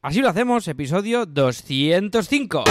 Así 0.00 0.20
lo 0.20 0.28
hacemos, 0.28 0.68
episodio 0.68 1.26
205. 1.26 2.62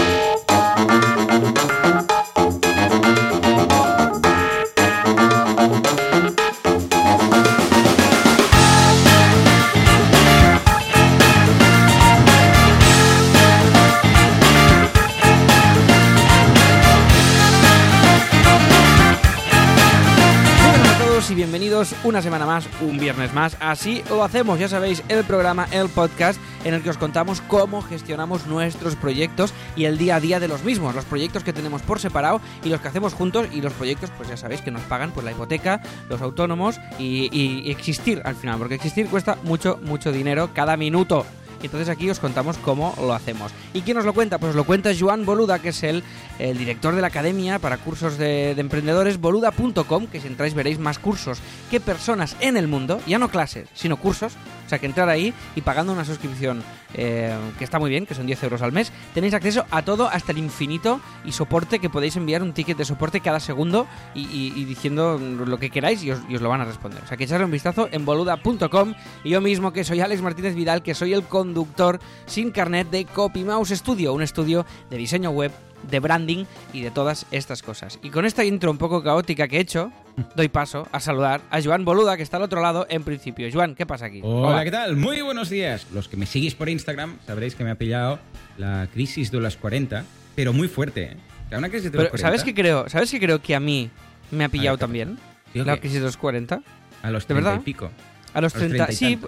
Una 22.08 22.22
semana 22.22 22.46
más, 22.46 22.68
un 22.82 22.98
viernes 22.98 23.34
más. 23.34 23.58
Así 23.60 24.02
lo 24.10 24.24
hacemos, 24.24 24.60
ya 24.60 24.70
sabéis, 24.70 25.04
el 25.10 25.26
programa, 25.26 25.68
el 25.72 25.90
podcast 25.90 26.40
en 26.64 26.74
el 26.74 26.82
que 26.82 26.90
os 26.90 26.98
contamos 26.98 27.42
cómo 27.42 27.82
gestionamos 27.82 28.48
nuestros 28.48 28.96
proyectos 28.96 29.54
y 29.76 29.86
el 29.86 29.98
día 29.98 30.16
a 30.16 30.20
día 30.20 30.40
de 30.40 30.48
los 30.48 30.64
mismos, 30.64 30.96
los 30.96 31.06
proyectos 31.06 31.44
que 31.44 31.54
tenemos 31.54 31.82
por 31.82 32.00
separado 32.00 32.40
y 32.64 32.70
los 32.70 32.80
que 32.80 32.88
hacemos 32.88 33.14
juntos 33.14 33.48
y 33.52 33.62
los 33.62 33.74
proyectos, 33.74 34.10
pues 34.16 34.30
ya 34.30 34.38
sabéis 34.38 34.62
que 34.62 34.72
nos 34.72 34.82
pagan 34.84 35.12
pues 35.12 35.26
la 35.26 35.32
hipoteca, 35.32 35.82
los 36.10 36.22
autónomos 36.22 36.80
y, 36.98 37.30
y 37.32 37.70
existir 37.70 38.22
al 38.24 38.36
final, 38.36 38.58
porque 38.58 38.76
existir 38.76 39.08
cuesta 39.08 39.38
mucho, 39.44 39.78
mucho 39.84 40.12
dinero 40.12 40.50
cada 40.54 40.78
minuto. 40.78 41.26
Entonces 41.64 41.90
aquí 41.90 42.10
os 42.10 42.20
contamos 42.20 42.58
cómo 42.58 42.94
lo 42.98 43.14
hacemos. 43.14 43.52
¿Y 43.74 43.82
quién 43.82 43.98
nos 43.98 44.06
lo 44.06 44.14
cuenta? 44.14 44.38
Pues 44.38 44.56
lo 44.56 44.64
cuenta 44.64 44.92
Joan 44.98 45.26
Boluda, 45.26 45.60
que 45.60 45.70
es 45.70 45.84
el, 45.84 46.04
director 46.40 46.96
de 46.96 47.02
la 47.02 47.08
Academia 47.08 47.60
para 47.60 47.78
Cursos 47.78 48.18
de, 48.18 48.54
de 48.56 48.62
Emprendedores, 48.62 49.20
boluda.com, 49.20 50.08
que 50.08 50.22
si 50.22 50.28
entráis 50.28 50.54
veréis 50.54 50.80
más 50.80 51.00
cursos 51.00 51.40
que 51.70 51.80
personas 51.80 52.36
en 52.40 52.58
el 52.58 52.68
mundo, 52.68 53.02
ya 53.08 53.20
no 53.20 53.30
clases, 53.30 53.70
sino 53.74 53.98
cursos. 53.98 54.34
O 54.68 54.70
sea 54.70 54.80
que 54.80 54.86
entrar 54.86 55.08
ahí 55.08 55.34
y 55.56 55.62
pagando 55.62 55.94
una 55.94 56.04
suscripción 56.04 56.62
eh, 56.94 57.34
que 57.58 57.64
está 57.64 57.80
muy 57.80 57.90
bien, 57.90 58.06
que 58.06 58.14
son 58.14 58.26
10 58.28 58.44
euros 58.44 58.62
al 58.62 58.74
mes, 58.74 58.92
tenéis 59.14 59.34
acceso 59.34 59.66
a 59.72 59.82
todo 59.82 60.10
hasta 60.10 60.34
el 60.34 60.40
infinito 60.40 61.00
y 61.24 61.32
soporte 61.32 61.80
que 61.80 61.90
podéis 61.90 62.18
enviar 62.18 62.44
un 62.44 62.52
ticket 62.52 62.78
de 62.78 62.84
soporte 62.84 63.22
cada 63.22 63.40
segundo 63.40 63.88
y, 64.14 64.66
diciendo 64.66 65.18
lo 65.18 65.58
que 65.58 65.70
queráis 65.70 66.04
y 66.04 66.12
os, 66.12 66.20
y 66.28 66.36
os 66.36 66.42
lo 66.42 66.50
van 66.50 66.60
a 66.60 66.66
responder. 66.66 67.02
O 67.02 67.08
sea 67.08 67.16
que 67.16 67.24
echarle 67.24 67.46
un 67.46 67.52
vistazo 67.52 67.88
en 67.90 68.04
boluda.com 68.04 68.94
y 69.24 69.30
yo 69.30 69.40
mismo 69.40 69.72
que 69.72 69.86
soy 69.86 70.02
Alex 70.02 70.22
Martínez 70.22 70.54
Vidal, 70.54 70.84
que 70.84 70.94
soy 70.94 71.14
el 71.14 71.24
conductor 71.24 72.00
sin 72.26 72.52
carnet 72.52 72.90
de 72.90 73.06
CopyMouse 73.06 73.72
Studio, 73.72 74.14
un 74.14 74.22
estudio 74.22 74.66
de 74.90 74.98
diseño 74.98 75.32
web 75.32 75.52
de 75.90 76.00
branding 76.00 76.46
y 76.74 76.82
de 76.82 76.92
todas 76.92 77.26
estas 77.32 77.62
cosas. 77.62 78.00
Y 78.02 78.10
con 78.10 78.26
esta 78.26 78.44
intro 78.44 78.72
un 78.72 78.78
poco 78.78 79.04
caótica 79.04 79.48
que 79.48 79.58
he 79.58 79.60
hecho, 79.62 79.92
doy 80.36 80.50
paso 80.50 80.88
a 80.92 81.00
saludar 81.00 81.42
a 81.50 81.62
Joan 81.62 81.86
Boluda, 81.86 82.18
que 82.18 82.24
está 82.24 82.38
al 82.38 82.44
otro 82.44 82.62
lado 82.62 82.86
en 82.90 83.04
principio. 83.04 83.48
Joan, 83.52 83.76
¿qué 83.76 83.86
pasa 83.86 84.06
aquí? 84.06 84.22
Hola, 84.24 84.64
¿qué 84.64 84.72
tal? 84.72 84.96
Muy 84.98 85.22
buenos 85.22 85.50
días. 85.50 85.88
Los 85.94 86.08
que 86.08 86.18
me 86.18 86.26
seguís 86.26 86.56
por 86.56 86.70
Instagram 86.70 87.18
sabréis 87.26 87.56
que 87.56 87.64
me 87.64 87.72
ha 87.72 87.76
pillado 87.76 88.20
la 88.58 88.88
crisis 88.92 89.32
de 89.32 89.40
los 89.40 89.56
40, 89.58 90.04
pero 90.36 90.52
muy 90.54 90.68
fuerte. 90.68 91.04
¿eh? 91.04 91.18
O 91.46 91.50
sea, 91.50 91.58
una 91.60 91.70
crisis 91.70 91.92
de 91.92 91.98
los 91.98 92.06
Pero, 92.06 92.12
40. 92.12 92.28
¿sabes 92.28 92.44
qué 92.44 92.54
creo? 92.54 92.90
¿Sabes 92.90 93.12
qué 93.12 93.20
creo 93.20 93.42
que 93.42 93.56
a 93.56 93.60
mí 93.60 93.90
me 94.32 94.44
ha 94.44 94.50
pillado 94.50 94.76
¿qué 94.78 94.80
pasa? 94.80 94.88
también? 94.88 95.18
¿Sí 95.54 95.60
o 95.60 95.64
La 95.66 95.76
qué? 95.76 95.82
crisis 95.82 96.00
de 96.00 96.06
los 96.06 96.18
40. 96.18 96.62
A 97.04 97.12
los 97.12 97.24
¿De 97.24 97.34
30 97.36 97.50
verdad? 97.50 97.62
y 97.62 97.64
pico. 97.64 97.92
A 98.34 98.42
los 98.42 98.54
A 98.56 98.60
los 98.60 98.68
30. 98.68 98.86
30 98.88 98.92
y 98.92 98.96
sí. 98.96 99.20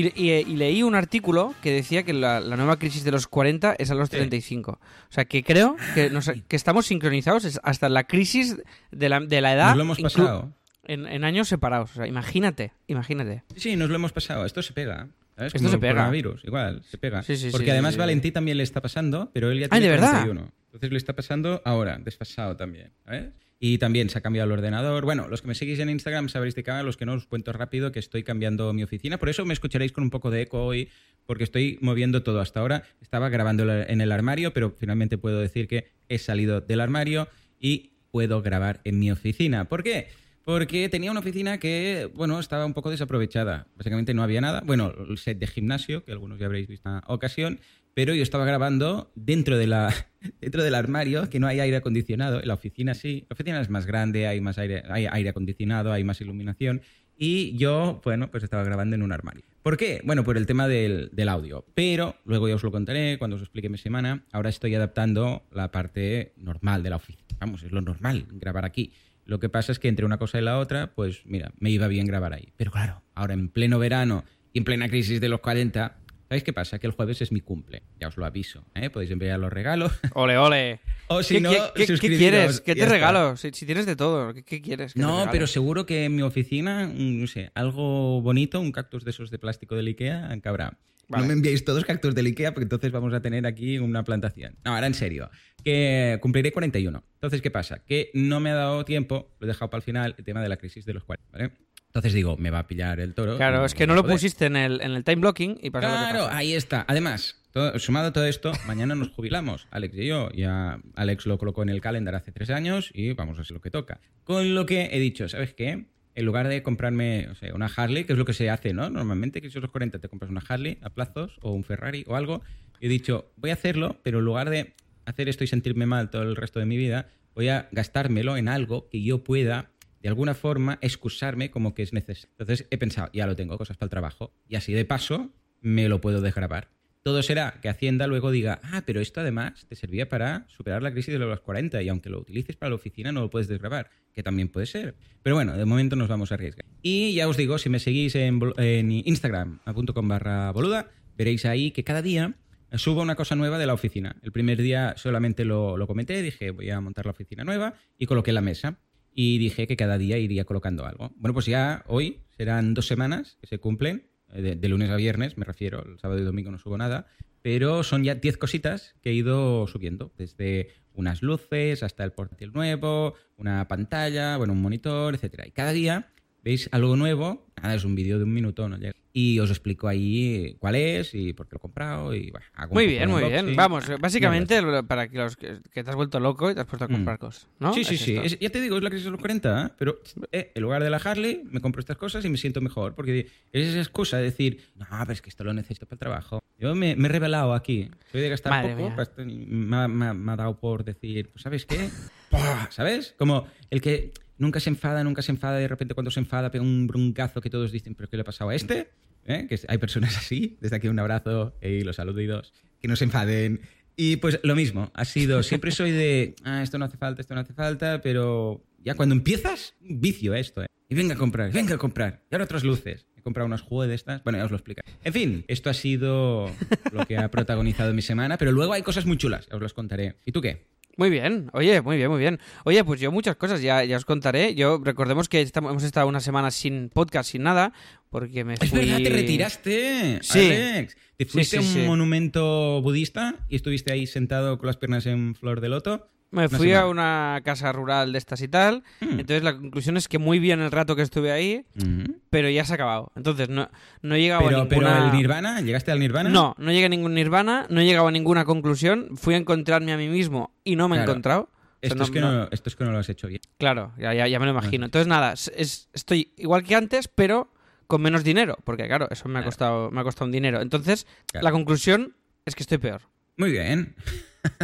Y, 0.00 0.12
y- 0.20 0.32
y 0.32 0.56
leí 0.56 0.82
un 0.82 0.94
artículo 0.94 1.54
que 1.62 1.70
decía 1.72 2.02
que 2.02 2.12
la, 2.12 2.40
la 2.40 2.56
nueva 2.56 2.78
crisis 2.78 3.04
de 3.04 3.10
los 3.12 3.26
40 3.26 3.76
es 3.78 3.90
a 3.90 3.94
los 3.94 4.08
Sí. 4.08 4.16
35. 4.16 4.72
O 4.72 4.78
sea, 5.12 5.24
que 5.24 5.42
creo 5.42 5.76
que, 5.94 6.10
nos- 6.10 6.30
que 6.48 6.56
estamos 6.56 6.86
sincronizados 6.86 7.58
hasta 7.62 7.88
la 7.88 8.04
crisis 8.04 8.56
de 8.90 9.08
la, 9.08 9.20
de 9.20 9.40
la 9.40 9.52
edad. 9.54 9.68
Nos 9.68 9.76
lo 9.76 9.82
hemos 9.82 10.00
pasado. 10.00 10.52
En, 10.84 11.06
en 11.06 11.24
años 11.24 11.48
separados. 11.48 11.90
O 11.92 11.94
sea, 11.94 12.06
imagínate, 12.06 12.72
imagínate. 12.86 13.42
Sí, 13.56 13.74
nos 13.76 13.88
lo 13.88 13.96
hemos 13.96 14.12
pasado. 14.12 14.44
Esto 14.46 14.62
se 14.62 14.72
pega. 14.72 15.08
¿sabes? 15.36 15.48
Esto 15.48 15.58
Como 15.58 15.68
se 15.70 15.74
el 15.76 15.80
pega. 15.80 15.92
coronavirus, 15.94 16.44
igual, 16.44 16.82
se 16.84 16.96
pega. 16.98 17.22
Sí, 17.22 17.36
sí, 17.36 17.48
Porque 17.50 17.66
sí, 17.66 17.70
además. 17.70 17.96
Valentí 17.96 18.30
también 18.32 18.56
le 18.56 18.62
está 18.62 18.80
pasando, 18.80 19.30
pero 19.34 19.50
él 19.50 19.58
ya 19.60 19.68
tiene 19.68 19.84
¿de 19.84 19.90
verdad? 19.90 20.10
41. 20.24 20.50
Entonces 20.66 20.90
le 20.92 20.98
está 20.98 21.14
pasando 21.14 21.60
ahora, 21.64 21.98
desfasado 21.98 22.56
también. 22.56 22.90
¿sabes? 23.04 23.30
Y 23.58 23.78
también 23.78 24.10
se 24.10 24.18
ha 24.18 24.20
cambiado 24.20 24.46
el 24.46 24.52
ordenador. 24.52 25.04
Bueno, 25.04 25.28
los 25.28 25.40
que 25.40 25.48
me 25.48 25.54
seguís 25.54 25.78
en 25.78 25.88
Instagram 25.88 26.28
sabréis 26.28 26.54
de 26.54 26.62
va, 26.62 26.82
los 26.82 26.96
que 26.96 27.06
no 27.06 27.14
os 27.14 27.26
cuento 27.26 27.52
rápido 27.52 27.90
que 27.90 27.98
estoy 27.98 28.22
cambiando 28.22 28.72
mi 28.74 28.82
oficina. 28.82 29.16
Por 29.18 29.30
eso 29.30 29.46
me 29.46 29.54
escucharéis 29.54 29.92
con 29.92 30.04
un 30.04 30.10
poco 30.10 30.30
de 30.30 30.42
eco 30.42 30.64
hoy, 30.64 30.90
porque 31.24 31.44
estoy 31.44 31.78
moviendo 31.80 32.22
todo. 32.22 32.40
Hasta 32.40 32.60
ahora 32.60 32.82
estaba 33.00 33.30
grabando 33.30 33.64
en 33.72 34.00
el 34.00 34.12
armario, 34.12 34.52
pero 34.52 34.76
finalmente 34.78 35.16
puedo 35.16 35.40
decir 35.40 35.68
que 35.68 35.92
he 36.08 36.18
salido 36.18 36.60
del 36.60 36.80
armario 36.80 37.28
y 37.58 37.92
puedo 38.10 38.42
grabar 38.42 38.80
en 38.84 38.98
mi 38.98 39.10
oficina. 39.10 39.64
¿Por 39.66 39.82
qué? 39.82 40.08
Porque 40.44 40.88
tenía 40.88 41.10
una 41.10 41.20
oficina 41.20 41.58
que, 41.58 42.08
bueno, 42.14 42.38
estaba 42.38 42.66
un 42.66 42.74
poco 42.74 42.90
desaprovechada. 42.90 43.66
Básicamente 43.74 44.14
no 44.14 44.22
había 44.22 44.40
nada. 44.40 44.62
Bueno, 44.64 44.94
el 45.08 45.18
set 45.18 45.38
de 45.38 45.46
gimnasio, 45.46 46.04
que 46.04 46.12
algunos 46.12 46.38
ya 46.38 46.46
habréis 46.46 46.68
visto 46.68 46.88
en 46.88 47.00
ocasión, 47.08 47.58
pero 47.96 48.14
yo 48.14 48.22
estaba 48.22 48.44
grabando 48.44 49.10
dentro, 49.14 49.56
de 49.56 49.66
dentro 50.42 50.62
del 50.62 50.74
armario, 50.74 51.30
que 51.30 51.40
no 51.40 51.46
hay 51.46 51.60
aire 51.60 51.78
acondicionado. 51.78 52.42
En 52.42 52.48
la 52.48 52.52
oficina 52.52 52.92
sí. 52.92 53.24
La 53.30 53.32
oficina 53.32 53.58
es 53.58 53.70
más 53.70 53.86
grande, 53.86 54.26
hay 54.26 54.38
más 54.38 54.58
aire, 54.58 54.82
hay 54.90 55.06
aire 55.10 55.30
acondicionado, 55.30 55.94
hay 55.94 56.04
más 56.04 56.20
iluminación. 56.20 56.82
Y 57.16 57.56
yo, 57.56 58.02
bueno, 58.04 58.30
pues 58.30 58.44
estaba 58.44 58.64
grabando 58.64 58.96
en 58.96 59.02
un 59.02 59.12
armario. 59.12 59.44
¿Por 59.62 59.78
qué? 59.78 60.02
Bueno, 60.04 60.24
por 60.24 60.36
el 60.36 60.44
tema 60.44 60.68
del, 60.68 61.08
del 61.14 61.30
audio. 61.30 61.64
Pero 61.74 62.16
luego 62.26 62.50
ya 62.50 62.56
os 62.56 62.62
lo 62.62 62.70
contaré 62.70 63.16
cuando 63.16 63.36
os 63.36 63.42
explique 63.42 63.70
mi 63.70 63.78
semana. 63.78 64.26
Ahora 64.30 64.50
estoy 64.50 64.74
adaptando 64.74 65.46
la 65.50 65.70
parte 65.70 66.34
normal 66.36 66.82
de 66.82 66.90
la 66.90 66.96
oficina. 66.96 67.38
Vamos, 67.40 67.62
es 67.62 67.72
lo 67.72 67.80
normal 67.80 68.26
grabar 68.30 68.66
aquí. 68.66 68.92
Lo 69.24 69.40
que 69.40 69.48
pasa 69.48 69.72
es 69.72 69.78
que 69.78 69.88
entre 69.88 70.04
una 70.04 70.18
cosa 70.18 70.38
y 70.38 70.42
la 70.42 70.58
otra, 70.58 70.92
pues 70.94 71.22
mira, 71.24 71.50
me 71.60 71.70
iba 71.70 71.88
bien 71.88 72.04
grabar 72.04 72.34
ahí. 72.34 72.52
Pero 72.58 72.70
claro, 72.70 73.02
ahora 73.14 73.32
en 73.32 73.48
pleno 73.48 73.78
verano 73.78 74.24
y 74.52 74.58
en 74.58 74.64
plena 74.64 74.86
crisis 74.90 75.18
de 75.18 75.30
los 75.30 75.40
40, 75.40 75.96
¿sabéis 76.28 76.44
qué 76.44 76.52
pasa? 76.52 76.78
Que 76.78 76.86
el 76.86 76.92
jueves 76.92 77.20
es 77.22 77.32
mi 77.32 77.40
cumple. 77.40 77.82
Ya 78.00 78.08
os 78.08 78.16
lo 78.16 78.24
aviso. 78.24 78.64
¿eh? 78.74 78.90
Podéis 78.90 79.10
enviar 79.10 79.38
los 79.38 79.52
regalos. 79.52 79.92
Ole, 80.14 80.36
ole. 80.38 80.80
O 81.08 81.22
si 81.22 81.34
¿Qué, 81.34 81.40
no, 81.40 81.50
qué- 81.74 81.86
qué- 81.86 81.98
quieres? 82.16 82.60
¿Qué 82.60 82.74
te 82.74 82.86
regalo? 82.86 83.36
Si, 83.36 83.50
si 83.52 83.64
tienes 83.66 83.86
de 83.86 83.96
todo, 83.96 84.34
¿qué, 84.34 84.42
qué 84.42 84.60
quieres? 84.60 84.94
que 84.94 85.00
No, 85.00 85.28
pero 85.30 85.46
seguro 85.46 85.86
que 85.86 86.04
en 86.06 86.16
mi 86.16 86.22
oficina, 86.22 86.86
mm, 86.86 87.20
no 87.20 87.26
sé, 87.26 87.50
algo 87.54 88.20
bonito, 88.22 88.60
un 88.60 88.72
cactus 88.72 89.04
de 89.04 89.10
esos 89.10 89.30
de 89.30 89.38
plástico 89.38 89.76
del 89.76 89.86
Ikea, 89.86 90.36
cabrá. 90.42 90.78
Vale. 91.08 91.22
No 91.22 91.28
me 91.28 91.34
enviéis 91.34 91.64
todos 91.64 91.84
cactus 91.84 92.16
del 92.16 92.26
Ikea 92.26 92.52
porque 92.52 92.64
entonces 92.64 92.90
vamos 92.90 93.14
a 93.14 93.20
tener 93.22 93.46
aquí 93.46 93.78
una 93.78 94.02
plantación. 94.02 94.56
No, 94.64 94.74
ahora 94.74 94.88
en 94.88 94.94
serio, 94.94 95.30
que 95.62 96.18
cumpliré 96.20 96.50
41. 96.52 97.04
Entonces, 97.14 97.40
¿qué 97.40 97.52
pasa? 97.52 97.84
Que 97.86 98.10
no 98.14 98.40
me 98.40 98.50
ha 98.50 98.54
dado 98.56 98.84
tiempo, 98.84 99.30
lo 99.38 99.46
he 99.46 99.48
dejado 99.48 99.70
para 99.70 99.78
el 99.78 99.84
final, 99.84 100.14
el 100.18 100.24
tema 100.24 100.42
de 100.42 100.48
la 100.48 100.56
crisis 100.56 100.84
de 100.84 100.94
los 100.94 101.04
40, 101.04 101.28
¿vale? 101.32 101.52
Entonces 101.96 102.14
digo, 102.14 102.36
me 102.36 102.50
va 102.50 102.60
a 102.60 102.66
pillar 102.66 103.00
el 103.00 103.14
toro. 103.14 103.36
Claro, 103.36 103.64
es 103.64 103.74
que 103.74 103.86
no 103.86 103.94
lo 103.94 104.02
poder. 104.02 104.14
pusiste 104.16 104.46
en 104.46 104.56
el, 104.56 104.80
en 104.80 104.92
el 104.92 105.02
time 105.04 105.16
blocking 105.16 105.52
y 105.52 105.66
lo 105.66 105.72
que 105.72 105.78
Claro, 105.80 106.24
pasa. 106.24 106.36
ahí 106.36 106.52
está. 106.54 106.84
Además, 106.88 107.42
todo- 107.52 107.78
sumado 107.78 108.08
a 108.08 108.12
todo 108.12 108.26
esto, 108.26 108.52
mañana 108.66 108.94
nos 108.94 109.08
jubilamos, 109.10 109.66
Alex 109.70 109.96
y 109.96 110.06
yo. 110.06 110.28
Ya 110.32 110.78
Alex 110.94 111.26
lo 111.26 111.38
colocó 111.38 111.62
en 111.62 111.70
el 111.70 111.80
calendar 111.80 112.14
hace 112.14 112.32
tres 112.32 112.50
años 112.50 112.90
y 112.92 113.12
vamos 113.14 113.38
a 113.38 113.42
hacer 113.42 113.54
lo 113.54 113.60
que 113.60 113.70
toca. 113.70 114.00
Con 114.24 114.54
lo 114.54 114.66
que 114.66 114.90
he 114.92 114.98
dicho, 115.00 115.28
¿sabes 115.28 115.54
qué? 115.54 115.86
En 116.14 116.24
lugar 116.24 116.48
de 116.48 116.62
comprarme 116.62 117.28
o 117.30 117.34
sea, 117.34 117.54
una 117.54 117.66
Harley, 117.74 118.04
que 118.04 118.12
es 118.14 118.18
lo 118.18 118.24
que 118.24 118.32
se 118.32 118.48
hace, 118.50 118.72
¿no? 118.72 118.88
Normalmente, 118.90 119.40
que 119.42 119.50
si 119.50 119.60
los 119.60 119.70
40 119.70 119.98
te 119.98 120.08
compras 120.08 120.30
una 120.30 120.42
Harley 120.46 120.78
a 120.82 120.90
plazos 120.90 121.38
o 121.42 121.52
un 121.52 121.64
Ferrari 121.64 122.04
o 122.06 122.16
algo. 122.16 122.42
He 122.80 122.88
dicho, 122.88 123.32
voy 123.36 123.50
a 123.50 123.54
hacerlo, 123.54 124.00
pero 124.02 124.18
en 124.18 124.24
lugar 124.26 124.50
de 124.50 124.74
hacer 125.06 125.28
esto 125.30 125.44
y 125.44 125.46
sentirme 125.46 125.86
mal 125.86 126.10
todo 126.10 126.22
el 126.22 126.36
resto 126.36 126.58
de 126.60 126.66
mi 126.66 126.76
vida, 126.76 127.08
voy 127.34 127.48
a 127.48 127.68
gastármelo 127.72 128.36
en 128.36 128.48
algo 128.48 128.88
que 128.90 129.02
yo 129.02 129.24
pueda 129.24 129.70
de 130.02 130.08
alguna 130.08 130.34
forma 130.34 130.78
excusarme 130.80 131.50
como 131.50 131.74
que 131.74 131.82
es 131.82 131.92
necesario. 131.92 132.30
Entonces 132.38 132.66
he 132.70 132.78
pensado, 132.78 133.10
ya 133.12 133.26
lo 133.26 133.36
tengo, 133.36 133.58
cosas 133.58 133.76
para 133.76 133.86
el 133.86 133.90
trabajo, 133.90 134.32
y 134.48 134.56
así 134.56 134.72
de 134.72 134.84
paso 134.84 135.30
me 135.60 135.88
lo 135.88 136.00
puedo 136.00 136.20
desgrabar. 136.20 136.68
Todo 137.06 137.22
será 137.22 137.60
que 137.62 137.68
Hacienda 137.68 138.08
luego 138.08 138.32
diga, 138.32 138.60
ah, 138.64 138.82
pero 138.84 139.00
esto 139.00 139.20
además 139.20 139.64
te 139.68 139.76
servía 139.76 140.08
para 140.08 140.44
superar 140.48 140.82
la 140.82 140.90
crisis 140.90 141.12
de 141.12 141.20
los 141.20 141.40
40 141.40 141.80
y 141.80 141.88
aunque 141.88 142.10
lo 142.10 142.18
utilices 142.18 142.56
para 142.56 142.70
la 142.70 142.74
oficina 142.74 143.12
no 143.12 143.20
lo 143.20 143.30
puedes 143.30 143.46
desgrabar, 143.46 143.90
que 144.12 144.24
también 144.24 144.48
puede 144.48 144.66
ser. 144.66 144.96
Pero 145.22 145.36
bueno, 145.36 145.56
de 145.56 145.64
momento 145.66 145.94
nos 145.94 146.08
vamos 146.08 146.32
a 146.32 146.34
arriesgar. 146.34 146.64
Y 146.82 147.14
ya 147.14 147.28
os 147.28 147.36
digo, 147.36 147.58
si 147.58 147.68
me 147.68 147.78
seguís 147.78 148.16
en, 148.16 148.40
en 148.56 148.90
Instagram.com 148.90 150.08
barra 150.08 150.50
boluda, 150.50 150.90
veréis 151.16 151.46
ahí 151.46 151.70
que 151.70 151.84
cada 151.84 152.02
día 152.02 152.34
subo 152.72 153.02
una 153.02 153.14
cosa 153.14 153.36
nueva 153.36 153.58
de 153.58 153.66
la 153.66 153.74
oficina. 153.74 154.16
El 154.22 154.32
primer 154.32 154.60
día 154.60 154.94
solamente 154.96 155.44
lo, 155.44 155.76
lo 155.76 155.86
comenté, 155.86 156.20
dije 156.22 156.50
voy 156.50 156.70
a 156.70 156.80
montar 156.80 157.06
la 157.06 157.12
oficina 157.12 157.44
nueva 157.44 157.74
y 157.98 158.06
coloqué 158.06 158.32
la 158.32 158.40
mesa. 158.40 158.80
Y 159.18 159.38
dije 159.38 159.66
que 159.66 159.78
cada 159.78 159.96
día 159.96 160.18
iría 160.18 160.44
colocando 160.44 160.84
algo. 160.84 161.10
Bueno, 161.16 161.32
pues 161.32 161.46
ya 161.46 161.82
hoy 161.86 162.20
serán 162.36 162.74
dos 162.74 162.86
semanas 162.86 163.38
que 163.40 163.46
se 163.46 163.58
cumplen, 163.58 164.10
eh, 164.34 164.56
de, 164.60 164.68
lunes 164.68 164.90
a 164.90 164.96
viernes, 164.96 165.38
me 165.38 165.46
refiero, 165.46 165.82
el 165.82 165.98
sábado 165.98 166.20
y 166.20 166.24
domingo 166.24 166.50
no 166.50 166.58
subo 166.58 166.76
nada, 166.76 167.06
pero 167.40 167.82
son 167.82 168.04
ya 168.04 168.14
10 168.14 168.36
cositas 168.36 168.94
que 169.00 169.08
he 169.08 169.14
ido 169.14 169.66
subiendo, 169.68 170.12
desde 170.18 170.68
unas 170.92 171.22
luces 171.22 171.82
hasta 171.82 172.04
el 172.04 172.12
portátil 172.12 172.52
nuevo, 172.52 173.14
una 173.38 173.66
pantalla, 173.68 174.36
bueno, 174.36 174.52
un 174.52 174.60
monitor, 174.60 175.14
etcétera. 175.14 175.46
Y 175.46 175.50
cada 175.50 175.72
día 175.72 176.12
veis 176.46 176.68
algo 176.70 176.94
nuevo, 176.94 177.44
nada, 177.60 177.74
es 177.74 177.84
un 177.84 177.96
vídeo 177.96 178.18
de 178.18 178.24
un 178.24 178.32
minuto, 178.32 178.68
no 178.68 178.76
llega. 178.78 178.92
Y 179.12 179.38
os 179.40 179.50
explico 179.50 179.88
ahí 179.88 180.54
cuál 180.60 180.76
es 180.76 181.12
y 181.14 181.32
por 181.32 181.48
qué 181.48 181.54
lo 181.54 181.56
he 181.56 181.60
comprado 181.60 182.14
y 182.14 182.30
bueno, 182.30 182.46
hago 182.54 182.74
Muy 182.74 182.86
bien, 182.86 183.10
muy 183.10 183.24
bien. 183.24 183.56
Vamos, 183.56 183.88
Ah, 183.90 183.96
básicamente 183.98 184.60
para 184.86 185.08
que 185.08 185.16
los 185.18 185.36
que, 185.36 185.58
que 185.72 185.82
te 185.82 185.90
has 185.90 185.96
vuelto 185.96 186.20
loco 186.20 186.50
y 186.50 186.54
te 186.54 186.60
has 186.60 186.66
puesto 186.66 186.84
a 186.84 186.88
comprar 186.88 187.16
Mm. 187.16 187.20
cosas, 187.20 187.48
¿no? 187.58 187.72
Sí, 187.72 187.82
sí, 187.82 187.94
Es 187.94 188.00
sí. 188.02 188.16
Es- 188.22 188.38
ya 188.38 188.50
te 188.50 188.60
digo, 188.60 188.76
es 188.76 188.82
la 188.84 188.90
crisis 188.90 189.06
de 189.06 189.10
los 189.10 189.18
40, 189.20 189.66
¿eh? 189.66 189.72
pero 189.78 189.98
eh, 190.30 190.52
en 190.54 190.62
lugar 190.62 190.84
de 190.84 190.90
la 190.90 190.98
Harley 190.98 191.42
me 191.50 191.60
compro 191.60 191.80
estas 191.80 191.96
cosas 191.96 192.24
y 192.24 192.28
me 192.28 192.36
siento 192.36 192.60
mejor. 192.60 192.94
Porque 192.94 193.26
es 193.52 193.66
esa 193.68 193.78
excusa 193.80 194.18
de 194.18 194.24
decir, 194.24 194.60
no, 194.76 194.86
pero 195.00 195.12
es 195.12 195.22
que 195.22 195.30
esto 195.30 195.42
lo 195.44 195.52
necesito 195.52 195.86
para 195.86 195.94
el 195.96 195.98
trabajo. 195.98 196.38
Yo 196.58 196.74
me, 196.76 196.94
me 196.94 197.08
he 197.08 197.10
revelado 197.10 197.54
aquí. 197.54 197.90
Soy 198.12 198.20
de 198.20 198.28
gastar 198.28 198.50
Madre 198.52 198.76
poco. 198.76 199.24
Me 199.26 199.76
ha, 199.78 199.88
me 199.88 200.06
ha- 200.06 200.14
me 200.14 200.32
ha 200.32 200.36
dado 200.36 200.60
por 200.60 200.84
decir, 200.84 201.30
pues, 201.32 201.42
¿sabes 201.42 201.64
qué? 201.66 201.88
¿Sabes? 202.70 203.14
Como 203.18 203.46
el 203.70 203.80
que 203.80 204.12
nunca 204.38 204.60
se 204.60 204.70
enfada, 204.70 205.04
nunca 205.04 205.22
se 205.22 205.32
enfada 205.32 205.58
y 205.58 205.62
de 205.62 205.68
repente 205.68 205.94
cuando 205.94 206.10
se 206.10 206.20
enfada 206.20 206.50
pega 206.50 206.64
un 206.64 206.86
broncazo 206.86 207.40
que 207.40 207.50
todos 207.50 207.72
dicen, 207.72 207.94
¿pero 207.94 208.08
qué 208.08 208.16
le 208.16 208.22
ha 208.22 208.24
pasado 208.24 208.50
a 208.50 208.54
este? 208.54 208.90
¿Eh? 209.26 209.46
Que 209.48 209.58
hay 209.68 209.78
personas 209.78 210.16
así. 210.18 210.56
Desde 210.60 210.76
aquí 210.76 210.88
un 210.88 210.98
abrazo 210.98 211.54
y 211.60 211.82
los 211.82 211.96
saluditos. 211.96 212.52
Que 212.80 212.88
no 212.88 212.96
se 212.96 213.04
enfaden. 213.04 213.60
Y 213.96 214.16
pues 214.16 214.40
lo 214.42 214.54
mismo, 214.54 214.90
ha 214.94 215.04
sido, 215.06 215.42
siempre 215.42 215.70
soy 215.70 215.90
de, 215.90 216.36
ah, 216.44 216.62
esto 216.62 216.78
no 216.78 216.84
hace 216.84 216.98
falta, 216.98 217.22
esto 217.22 217.34
no 217.34 217.40
hace 217.40 217.54
falta, 217.54 218.02
pero 218.02 218.62
ya 218.84 218.94
cuando 218.94 219.14
empiezas, 219.14 219.74
vicio 219.80 220.34
esto, 220.34 220.62
¿eh? 220.62 220.66
Y 220.88 220.94
venga 220.94 221.14
a 221.14 221.18
comprar, 221.18 221.50
venga 221.50 221.74
a 221.74 221.78
comprar. 221.78 222.22
Y 222.30 222.34
ahora 222.34 222.44
otras 222.44 222.62
luces. 222.62 223.06
He 223.16 223.22
comprado 223.22 223.46
unas 223.46 223.62
juegos 223.62 223.88
de 223.88 223.94
estas. 223.96 224.22
Bueno, 224.22 224.38
ya 224.38 224.44
os 224.44 224.52
lo 224.52 224.56
explico. 224.56 224.82
En 225.02 225.12
fin, 225.12 225.44
esto 225.48 225.68
ha 225.68 225.74
sido 225.74 226.48
lo 226.92 227.04
que 227.06 227.16
ha 227.16 227.28
protagonizado 227.28 227.92
mi 227.92 228.02
semana, 228.02 228.36
pero 228.38 228.52
luego 228.52 228.74
hay 228.74 228.82
cosas 228.82 229.04
muy 229.04 229.16
chulas, 229.16 229.48
ya 229.48 229.56
os 229.56 229.62
las 229.62 229.72
contaré. 229.72 230.16
¿Y 230.24 230.30
tú 230.30 230.40
qué? 230.40 230.68
Muy 230.96 231.10
bien, 231.10 231.50
oye, 231.52 231.82
muy 231.82 231.96
bien, 231.98 232.08
muy 232.10 232.18
bien. 232.18 232.40
Oye, 232.64 232.82
pues 232.82 232.98
yo 233.00 233.12
muchas 233.12 233.36
cosas 233.36 233.60
ya, 233.60 233.84
ya 233.84 233.98
os 233.98 234.06
contaré. 234.06 234.54
Yo 234.54 234.80
recordemos 234.82 235.28
que 235.28 235.42
estamos, 235.42 235.70
hemos 235.70 235.82
estado 235.82 236.08
una 236.08 236.20
semana 236.20 236.50
sin 236.50 236.88
podcast, 236.88 237.30
sin 237.32 237.42
nada, 237.42 237.74
porque 238.08 238.44
me 238.44 238.54
Es 238.54 238.70
fui... 238.70 238.78
verdad, 238.80 239.02
te 239.02 239.10
retiraste, 239.10 240.18
Sí. 240.22 240.38
Alex. 240.46 240.96
Te 241.18 241.26
fuiste 241.26 241.60
sí, 241.62 241.78
a 241.78 241.80
un 241.82 241.86
monumento 241.86 242.80
budista 242.82 243.34
y 243.48 243.56
estuviste 243.56 243.92
ahí 243.92 244.06
sentado 244.06 244.56
con 244.58 244.66
las 244.68 244.76
piernas 244.78 245.04
en 245.06 245.34
flor 245.34 245.60
de 245.60 245.68
loto. 245.68 246.08
Me 246.32 246.48
fui 246.48 246.72
a 246.74 246.86
una 246.86 247.40
casa 247.44 247.72
rural 247.72 248.12
de 248.12 248.18
estas 248.18 248.40
y 248.42 248.48
tal. 248.48 248.82
Mm. 249.00 249.20
Entonces 249.20 249.42
la 249.42 249.56
conclusión 249.56 249.96
es 249.96 250.08
que 250.08 250.18
muy 250.18 250.38
bien 250.38 250.60
el 250.60 250.70
rato 250.70 250.94
que 250.96 251.02
estuve 251.02 251.30
ahí, 251.32 251.64
Ujú. 251.78 252.16
pero 252.30 252.50
ya 252.50 252.64
se 252.64 252.72
ha 252.72 252.74
acabado. 252.74 253.12
Entonces 253.16 253.48
no, 253.48 253.70
no 254.02 254.14
he 254.16 254.20
llegado 254.20 254.42
a 254.44 254.48
Pero, 254.48 254.68
pero 254.68 254.80
ninguna... 254.82 255.06
el 255.06 255.12
Nirvana, 255.16 255.60
¿llegaste 255.60 255.92
al 255.92 256.00
Nirvana? 256.00 256.28
No, 256.28 256.54
no 256.58 256.72
llegué 256.72 256.86
a 256.86 256.88
ningún 256.90 257.14
nirvana, 257.14 257.66
no 257.70 257.80
he 257.80 257.84
llegado 257.86 258.08
a 258.08 258.10
ninguna 258.10 258.44
conclusión. 258.44 259.10
Fui 259.16 259.34
a 259.34 259.36
encontrarme 259.38 259.92
a 259.92 259.96
mí 259.96 260.08
mismo 260.08 260.52
y 260.64 260.76
no 260.76 260.88
me 260.88 260.98
he 260.98 261.02
encontrado. 261.02 261.42
O 261.42 261.88
sea, 261.88 261.88
Esto, 261.88 261.96
no- 261.98 262.04
es 262.04 262.10
que 262.10 262.20
no- 262.20 262.48
esto 262.50 262.68
es 262.70 262.76
que 262.76 262.84
no 262.84 262.90
lo 262.92 262.98
has 262.98 263.08
hecho 263.08 263.28
bien. 263.28 263.40
Claro, 263.58 263.92
ya, 263.98 264.12
ya, 264.12 264.26
ya 264.26 264.38
me 264.40 264.46
lo 264.46 264.52
imagino. 264.52 264.86
Entonces, 264.86 265.06
nada, 265.06 265.32
es- 265.34 265.52
es- 265.56 265.88
estoy 265.92 266.32
igual 266.36 266.64
que 266.64 266.74
antes, 266.74 267.06
pero 267.08 267.52
con 267.86 268.02
menos 268.02 268.24
dinero. 268.24 268.56
Porque, 268.64 268.86
claro, 268.88 269.06
eso 269.10 269.28
me 269.28 269.38
ha 269.38 269.42
Claro. 269.42 269.46
costado, 269.46 269.90
me 269.92 270.00
ha 270.00 270.04
costado 270.04 270.26
un 270.26 270.32
dinero. 270.32 270.60
Entonces, 270.60 271.06
Claro. 271.30 271.44
la 271.44 271.52
conclusión 271.52 272.14
es 272.44 272.54
que 272.56 272.62
estoy 272.64 272.78
peor. 272.78 273.02
Muy 273.36 273.52
bien. 273.52 273.94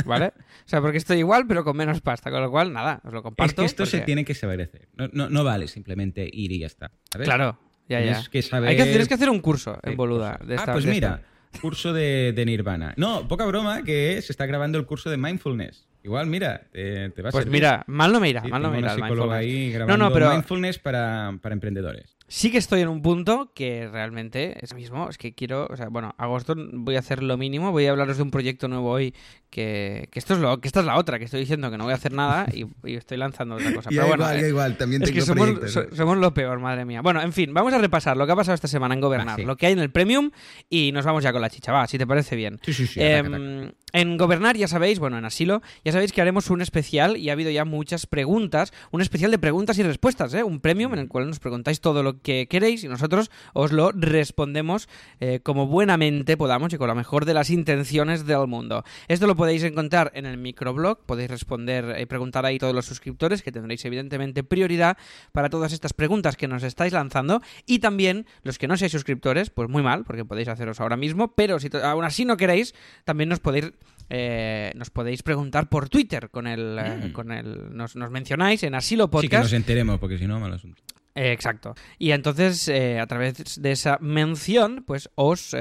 ¿Vale? 0.04 0.26
o 0.26 0.32
sea, 0.68 0.80
porque 0.80 0.98
estoy 0.98 1.18
igual, 1.18 1.46
pero 1.46 1.64
con 1.64 1.76
menos 1.76 2.00
pasta. 2.00 2.30
Con 2.30 2.40
lo 2.40 2.50
cual, 2.50 2.72
nada, 2.72 3.00
os 3.04 3.12
lo 3.12 3.22
comparto. 3.22 3.50
es 3.50 3.54
que 3.54 3.64
esto 3.64 3.86
se 3.86 4.00
tiene 4.00 4.24
que 4.24 4.34
saber 4.34 4.62
hacer. 4.62 4.88
No, 4.96 5.08
no, 5.12 5.28
no 5.28 5.44
vale 5.44 5.68
simplemente 5.68 6.28
ir 6.32 6.52
y 6.52 6.58
ya 6.60 6.66
está. 6.66 6.90
¿sabes? 7.12 7.26
Claro, 7.26 7.58
ya, 7.88 7.98
ya. 8.00 8.04
Tienes 8.12 8.28
que 8.28 8.42
saber 8.42 8.70
Hay 8.70 8.76
que, 8.76 8.84
tienes 8.84 9.08
que 9.08 9.14
hacer 9.14 9.30
un 9.30 9.40
curso 9.40 9.78
en 9.82 9.96
Boluda. 9.96 10.32
cosas. 10.32 10.48
De 10.48 10.54
esta- 10.54 10.70
ah, 10.70 10.74
pues 10.74 10.84
de 10.84 10.90
mira, 10.90 11.20
esta. 11.50 11.60
curso 11.60 11.92
de, 11.92 12.32
de 12.34 12.44
Nirvana. 12.46 12.94
No, 12.96 13.26
poca 13.28 13.44
broma 13.46 13.82
que 13.82 14.20
se 14.22 14.32
está 14.32 14.46
grabando 14.46 14.78
el 14.78 14.86
curso 14.86 15.10
de 15.10 15.16
Mindfulness. 15.16 15.86
Igual, 16.04 16.26
mira, 16.26 16.62
te, 16.72 17.10
te 17.10 17.22
va 17.22 17.28
a 17.28 17.32
Pues 17.32 17.44
servir. 17.44 17.60
mira, 17.60 17.84
mal 17.86 18.12
no 18.12 18.18
me 18.20 18.28
irá, 18.28 18.42
Sí, 18.42 18.48
mal 18.48 18.60
no 18.60 18.68
tengo 18.68 18.72
me 18.72 18.78
irá 18.80 18.94
una 19.24 19.36
ahí 19.36 19.70
grabando 19.70 19.96
No, 19.96 20.08
no, 20.08 20.12
pero 20.12 20.30
Mindfulness 20.30 20.78
para, 20.80 21.32
para 21.40 21.52
emprendedores. 21.52 22.16
sí 22.26 22.50
que 22.50 22.58
estoy 22.58 22.80
en 22.80 22.88
un 22.88 23.02
punto 23.02 23.52
que 23.54 23.88
realmente 23.88 24.56
es 24.64 24.74
mismo. 24.74 25.08
Es 25.08 25.16
que 25.18 25.32
quiero, 25.34 25.68
o 25.70 25.76
sea, 25.76 25.88
bueno, 25.90 26.14
agosto 26.18 26.54
voy 26.56 26.96
a 26.96 26.98
hacer 26.98 27.22
lo 27.22 27.36
mínimo. 27.36 27.70
Voy 27.70 27.86
a 27.86 27.90
hablaros 27.92 28.16
de 28.16 28.24
un 28.24 28.30
proyecto 28.32 28.66
nuevo 28.66 28.90
hoy 28.90 29.14
que, 29.50 30.08
que 30.10 30.18
esto 30.18 30.34
es 30.34 30.40
lo, 30.40 30.60
que 30.60 30.66
esta 30.66 30.80
es 30.80 30.86
la 30.86 30.96
otra, 30.96 31.18
que 31.20 31.26
estoy 31.26 31.38
diciendo 31.40 31.70
que 31.70 31.78
no 31.78 31.84
voy 31.84 31.92
a 31.92 31.96
hacer 31.96 32.12
nada 32.12 32.46
y, 32.52 32.64
y 32.84 32.96
estoy 32.96 33.18
lanzando 33.18 33.54
otra 33.56 33.72
cosa. 33.72 33.90
Pero 33.90 34.08
bueno, 34.08 34.28
eh, 34.28 34.48
igual, 34.48 34.76
también 34.76 35.02
Es 35.02 35.12
que 35.12 35.20
somos, 35.20 35.70
so- 35.70 35.94
somos 35.94 36.16
lo 36.18 36.34
peor, 36.34 36.58
madre 36.58 36.84
mía. 36.84 37.00
Bueno, 37.02 37.22
en 37.22 37.32
fin, 37.32 37.54
vamos 37.54 37.72
a 37.74 37.78
repasar 37.78 38.16
lo 38.16 38.26
que 38.26 38.32
ha 38.32 38.36
pasado 38.36 38.54
esta 38.56 38.66
semana 38.66 38.94
en 38.94 39.00
Gobernar, 39.00 39.34
Ah, 39.34 39.36
sí. 39.36 39.44
lo 39.44 39.56
que 39.56 39.66
hay 39.66 39.74
en 39.74 39.78
el 39.78 39.90
Premium 39.90 40.30
y 40.68 40.90
nos 40.92 41.04
vamos 41.04 41.22
ya 41.22 41.32
con 41.32 41.42
la 41.42 41.50
chicha, 41.50 41.70
va, 41.70 41.86
si 41.86 41.96
te 41.98 42.06
parece 42.08 42.34
bien. 42.34 42.58
Sí, 42.62 42.72
sí, 42.72 42.86
sí. 42.88 43.00
Ataca, 43.00 43.28
ataca. 43.36 43.74
En 43.92 44.16
Gobernar, 44.16 44.56
ya 44.56 44.68
sabéis, 44.68 44.98
bueno, 44.98 45.18
en 45.18 45.24
Asilo, 45.24 45.62
ya 45.84 45.92
sabéis 45.92 46.12
que 46.12 46.20
haremos 46.20 46.50
un 46.50 46.62
especial 46.62 47.16
y 47.16 47.30
ha 47.30 47.32
habido 47.32 47.50
ya 47.50 47.64
muchas 47.64 48.06
preguntas, 48.06 48.72
un 48.90 49.00
especial 49.00 49.30
de 49.30 49.38
preguntas 49.38 49.78
y 49.78 49.82
respuestas, 49.82 50.32
¿eh? 50.34 50.42
un 50.42 50.60
premium 50.60 50.92
en 50.94 51.00
el 51.00 51.08
cual 51.08 51.26
nos 51.26 51.40
preguntáis 51.40 51.80
todo 51.80 52.02
lo 52.02 52.20
que 52.20 52.46
queréis 52.48 52.84
y 52.84 52.88
nosotros 52.88 53.30
os 53.52 53.72
lo 53.72 53.92
respondemos 53.92 54.88
eh, 55.20 55.40
como 55.42 55.66
buenamente 55.66 56.36
podamos 56.36 56.72
y 56.72 56.78
con 56.78 56.88
la 56.88 56.94
mejor 56.94 57.24
de 57.24 57.34
las 57.34 57.50
intenciones 57.50 58.26
del 58.26 58.46
mundo. 58.46 58.84
Esto 59.08 59.26
lo 59.26 59.36
podéis 59.36 59.62
encontrar 59.62 60.10
en 60.14 60.26
el 60.26 60.38
microblog, 60.38 61.04
podéis 61.04 61.30
responder 61.30 62.00
y 62.00 62.06
preguntar 62.06 62.46
ahí 62.46 62.58
todos 62.58 62.74
los 62.74 62.86
suscriptores, 62.86 63.42
que 63.42 63.52
tendréis 63.52 63.84
evidentemente 63.84 64.42
prioridad 64.42 64.96
para 65.32 65.50
todas 65.50 65.72
estas 65.72 65.92
preguntas 65.92 66.36
que 66.36 66.48
nos 66.48 66.62
estáis 66.62 66.92
lanzando 66.92 67.42
y 67.66 67.80
también 67.80 68.26
los 68.42 68.58
que 68.58 68.68
no 68.68 68.76
seáis 68.76 68.92
suscriptores, 68.92 69.50
pues 69.50 69.68
muy 69.68 69.82
mal, 69.82 70.04
porque 70.04 70.24
podéis 70.24 70.48
haceros 70.48 70.80
ahora 70.80 70.96
mismo, 70.96 71.34
pero 71.34 71.58
si 71.60 71.68
aún 71.82 72.04
así 72.04 72.24
no 72.24 72.36
queréis, 72.36 72.74
también 73.04 73.28
nos 73.28 73.40
podéis 73.40 73.72
eh, 74.10 74.72
nos 74.76 74.90
podéis 74.90 75.22
preguntar 75.22 75.68
por 75.68 75.88
Twitter 75.88 76.30
con 76.30 76.46
el, 76.46 76.78
eh, 76.78 77.08
Mm. 77.08 77.12
con 77.12 77.32
el 77.32 77.74
nos, 77.76 77.96
nos 77.96 78.10
mencionáis 78.10 78.62
en 78.62 78.74
Asilo 78.74 79.04
Sí, 79.04 79.08
que 79.08 79.12
Podcast. 79.12 79.42
nos 79.44 79.52
enteremos, 79.52 79.98
porque 79.98 80.18
si 80.18 80.26
no, 80.26 80.38
mal 80.40 80.52
asunto. 80.52 80.82
Eh, 81.14 81.32
exacto. 81.32 81.74
Y 81.98 82.12
entonces, 82.12 82.68
a 82.70 83.06
través 83.06 83.60
de 83.60 83.70
esa 83.72 83.98
mención, 84.00 84.82
pues 84.86 85.10
os, 85.14 85.54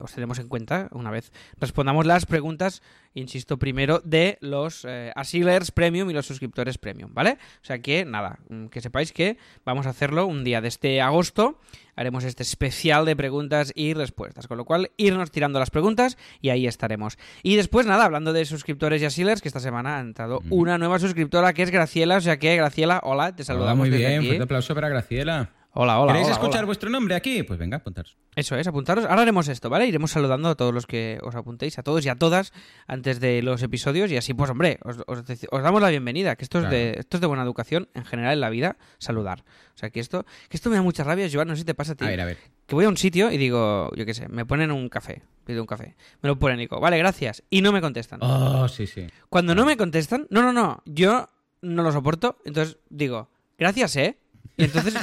os 0.00 0.12
tenemos 0.12 0.38
en 0.40 0.48
cuenta 0.48 0.88
una 0.90 1.12
vez 1.12 1.32
respondamos 1.60 2.06
las 2.06 2.26
preguntas, 2.26 2.82
insisto, 3.16 3.58
primero 3.58 4.00
de 4.04 4.38
los 4.40 4.84
eh, 4.88 5.10
Asilers 5.16 5.72
Premium 5.72 6.08
y 6.10 6.12
los 6.12 6.26
suscriptores 6.26 6.78
Premium, 6.78 7.12
¿vale? 7.12 7.32
O 7.62 7.64
sea 7.64 7.80
que, 7.80 8.04
nada, 8.04 8.38
mm, 8.48 8.66
que 8.66 8.80
sepáis 8.80 9.12
que 9.12 9.36
vamos 9.64 9.86
a 9.86 9.90
hacerlo 9.90 10.26
un 10.26 10.44
día 10.44 10.60
de 10.60 10.68
este 10.68 11.00
agosto. 11.00 11.58
Haremos 11.98 12.24
este 12.24 12.42
especial 12.42 13.06
de 13.06 13.16
preguntas 13.16 13.72
y 13.74 13.94
respuestas. 13.94 14.46
Con 14.46 14.58
lo 14.58 14.66
cual, 14.66 14.90
irnos 14.98 15.30
tirando 15.30 15.58
las 15.58 15.70
preguntas 15.70 16.18
y 16.42 16.50
ahí 16.50 16.66
estaremos. 16.66 17.16
Y 17.42 17.56
después, 17.56 17.86
nada, 17.86 18.04
hablando 18.04 18.34
de 18.34 18.44
suscriptores 18.44 19.00
y 19.00 19.06
Asilers, 19.06 19.40
que 19.40 19.48
esta 19.48 19.60
semana 19.60 19.96
ha 19.96 20.00
entrado 20.00 20.40
Mm. 20.44 20.52
una 20.52 20.76
nueva 20.78 20.98
suscriptora 20.98 21.54
que 21.54 21.62
es 21.62 21.70
Graciela. 21.70 22.18
O 22.18 22.20
sea 22.20 22.38
que, 22.38 22.54
Graciela, 22.54 23.00
hola, 23.02 23.34
te 23.34 23.40
Hola, 23.42 23.46
saludamos 23.46 23.78
muy 23.78 23.90
desde 23.90 24.06
bien. 24.08 24.18
aquí. 24.18 24.26
Fuerte 24.26 24.44
aplauso 24.44 24.74
para 24.74 24.90
Graciela. 24.90 25.50
Hola, 25.78 26.00
hola. 26.00 26.12
¿Queréis 26.12 26.28
hola, 26.28 26.36
escuchar 26.36 26.60
hola. 26.60 26.66
vuestro 26.66 26.88
nombre 26.88 27.14
aquí? 27.14 27.42
Pues 27.42 27.58
venga, 27.58 27.76
apuntaros. 27.76 28.16
Eso 28.34 28.56
es, 28.56 28.66
apuntaros. 28.66 29.04
Ahora 29.04 29.20
haremos 29.20 29.46
esto, 29.48 29.68
¿vale? 29.68 29.86
Iremos 29.86 30.10
saludando 30.10 30.48
a 30.48 30.54
todos 30.54 30.72
los 30.72 30.86
que 30.86 31.18
os 31.22 31.34
apuntéis, 31.34 31.78
a 31.78 31.82
todos 31.82 32.02
y 32.06 32.08
a 32.08 32.14
todas, 32.16 32.54
antes 32.86 33.20
de 33.20 33.42
los 33.42 33.62
episodios. 33.62 34.10
Y 34.10 34.16
así, 34.16 34.32
pues, 34.32 34.50
hombre, 34.50 34.78
os, 34.84 34.96
os 35.06 35.26
deci- 35.26 35.46
os 35.50 35.62
damos 35.62 35.82
la 35.82 35.90
bienvenida. 35.90 36.34
Que 36.36 36.44
esto 36.44 36.60
es, 36.60 36.70
de, 36.70 36.94
esto 36.98 37.18
es 37.18 37.20
de 37.20 37.26
buena 37.26 37.42
educación 37.42 37.90
en 37.92 38.06
general 38.06 38.32
en 38.32 38.40
la 38.40 38.48
vida, 38.48 38.78
saludar. 38.96 39.44
O 39.74 39.78
sea, 39.78 39.90
que 39.90 40.00
esto, 40.00 40.24
que 40.48 40.56
esto 40.56 40.70
me 40.70 40.76
da 40.76 40.82
mucha 40.82 41.04
rabia, 41.04 41.28
Joan, 41.30 41.48
no 41.48 41.54
sé 41.54 41.60
si 41.60 41.66
te 41.66 41.74
pasa 41.74 41.92
a 41.92 41.94
ti. 41.96 42.06
A 42.06 42.08
ver, 42.08 42.20
a 42.22 42.24
ver. 42.24 42.38
Que 42.66 42.74
voy 42.74 42.86
a 42.86 42.88
un 42.88 42.96
sitio 42.96 43.30
y 43.30 43.36
digo, 43.36 43.90
yo 43.94 44.06
qué 44.06 44.14
sé, 44.14 44.28
me 44.30 44.46
ponen 44.46 44.72
un 44.72 44.88
café, 44.88 45.24
pido 45.44 45.60
un 45.60 45.66
café. 45.66 45.94
Me 46.22 46.28
lo 46.30 46.38
ponen 46.38 46.58
y 46.58 46.62
digo, 46.62 46.80
vale, 46.80 46.96
gracias. 46.96 47.42
Y 47.50 47.60
no 47.60 47.70
me 47.72 47.82
contestan. 47.82 48.20
Oh, 48.22 48.66
sí, 48.68 48.86
sí. 48.86 49.06
Cuando 49.28 49.54
no 49.54 49.66
me 49.66 49.76
contestan, 49.76 50.26
no, 50.30 50.40
no, 50.40 50.54
no, 50.54 50.82
yo 50.86 51.28
no 51.60 51.82
lo 51.82 51.92
soporto, 51.92 52.38
entonces 52.46 52.78
digo, 52.88 53.28
gracias, 53.58 53.94
¿eh? 53.96 54.18
Y 54.56 54.64
entonces, 54.64 54.94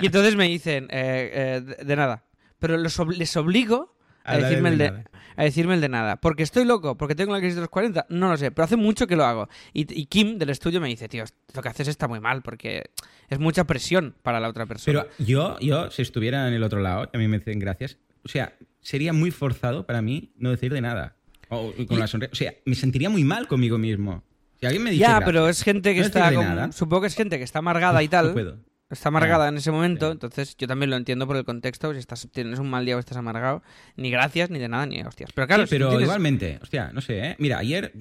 y 0.00 0.06
entonces 0.06 0.36
me 0.36 0.48
dicen, 0.48 0.84
eh, 0.90 1.62
eh, 1.68 1.84
de, 1.84 1.96
nada. 1.96 2.24
Pero 2.58 2.76
los 2.76 2.98
ob- 2.98 3.14
les 3.16 3.36
obligo 3.36 3.96
a, 4.24 4.36
decirme 4.36 4.68
el 4.70 4.78
de 4.78 4.90
nada. 4.90 5.04
a 5.36 5.44
decirme 5.44 5.74
el 5.74 5.80
de 5.80 5.88
nada. 5.88 6.16
Porque 6.16 6.42
estoy 6.42 6.64
loco, 6.64 6.96
porque 6.96 7.14
tengo 7.14 7.32
la 7.32 7.38
crisis 7.38 7.54
de 7.56 7.60
los 7.62 7.70
40, 7.70 8.06
no 8.10 8.28
lo 8.30 8.36
sé, 8.36 8.50
pero 8.50 8.64
hace 8.64 8.76
mucho 8.76 9.06
que 9.06 9.16
lo 9.16 9.24
hago. 9.24 9.48
Y, 9.72 9.80
y 10.00 10.06
Kim 10.06 10.38
del 10.38 10.50
estudio 10.50 10.80
me 10.80 10.88
dice, 10.88 11.08
tío, 11.08 11.24
lo 11.54 11.62
que 11.62 11.68
haces 11.68 11.88
está 11.88 12.08
muy 12.08 12.20
mal, 12.20 12.42
porque 12.42 12.90
es 13.28 13.38
mucha 13.38 13.64
presión 13.64 14.14
para 14.22 14.40
la 14.40 14.48
otra 14.48 14.66
persona. 14.66 15.02
Pero 15.04 15.14
yo, 15.24 15.58
yo, 15.60 15.90
si 15.90 16.02
estuviera 16.02 16.46
en 16.48 16.54
el 16.54 16.62
otro 16.62 16.80
lado, 16.80 17.08
a 17.12 17.18
mí 17.18 17.28
me 17.28 17.38
dicen 17.38 17.58
gracias, 17.58 17.98
o 18.24 18.28
sea, 18.28 18.54
sería 18.80 19.12
muy 19.12 19.30
forzado 19.30 19.86
para 19.86 20.02
mí 20.02 20.32
no 20.36 20.50
decir 20.50 20.72
de 20.72 20.80
nada. 20.80 21.16
O 21.50 21.72
con 21.86 21.96
Y- 21.96 22.00
la 22.00 22.06
sonrisa. 22.06 22.30
O 22.32 22.36
sea, 22.36 22.54
me 22.66 22.74
sentiría 22.74 23.08
muy 23.08 23.24
mal 23.24 23.48
conmigo 23.48 23.78
mismo. 23.78 24.22
Si 24.60 24.66
alguien 24.66 24.82
me 24.82 24.90
dice 24.90 25.00
ya, 25.02 25.08
gracias, 25.10 25.26
pero 25.26 25.48
es 25.48 25.62
gente 25.62 25.94
que 25.94 26.00
no 26.00 26.06
está, 26.06 26.72
supongo 26.72 27.02
que 27.02 27.06
es 27.06 27.14
gente 27.14 27.38
que 27.38 27.44
está 27.44 27.60
amargada 27.60 28.02
y 28.02 28.06
no 28.06 28.10
tal. 28.10 28.32
puedo. 28.32 28.58
Está 28.90 29.08
amargada 29.10 29.48
en 29.48 29.56
ese 29.58 29.70
momento, 29.70 30.10
entonces 30.12 30.56
yo 30.56 30.66
también 30.66 30.88
lo 30.90 30.96
entiendo 30.96 31.26
por 31.26 31.36
el 31.36 31.44
contexto. 31.44 31.92
Si 31.92 31.98
estás, 31.98 32.26
tienes 32.32 32.58
un 32.58 32.70
mal 32.70 32.86
día 32.86 32.96
o 32.96 32.98
estás 32.98 33.18
amargado, 33.18 33.62
ni 33.96 34.10
gracias, 34.10 34.48
ni 34.48 34.58
de 34.58 34.68
nada, 34.68 34.86
ni 34.86 35.02
hostias. 35.02 35.30
Pero 35.34 35.46
claro, 35.46 35.64
Sí, 35.64 35.68
si 35.70 35.74
pero 35.74 35.90
tienes- 35.90 36.04
igualmente, 36.06 36.58
hostia, 36.62 36.90
no 36.94 37.02
sé, 37.02 37.18
¿eh? 37.18 37.36
Mira, 37.38 37.58
ayer 37.58 37.92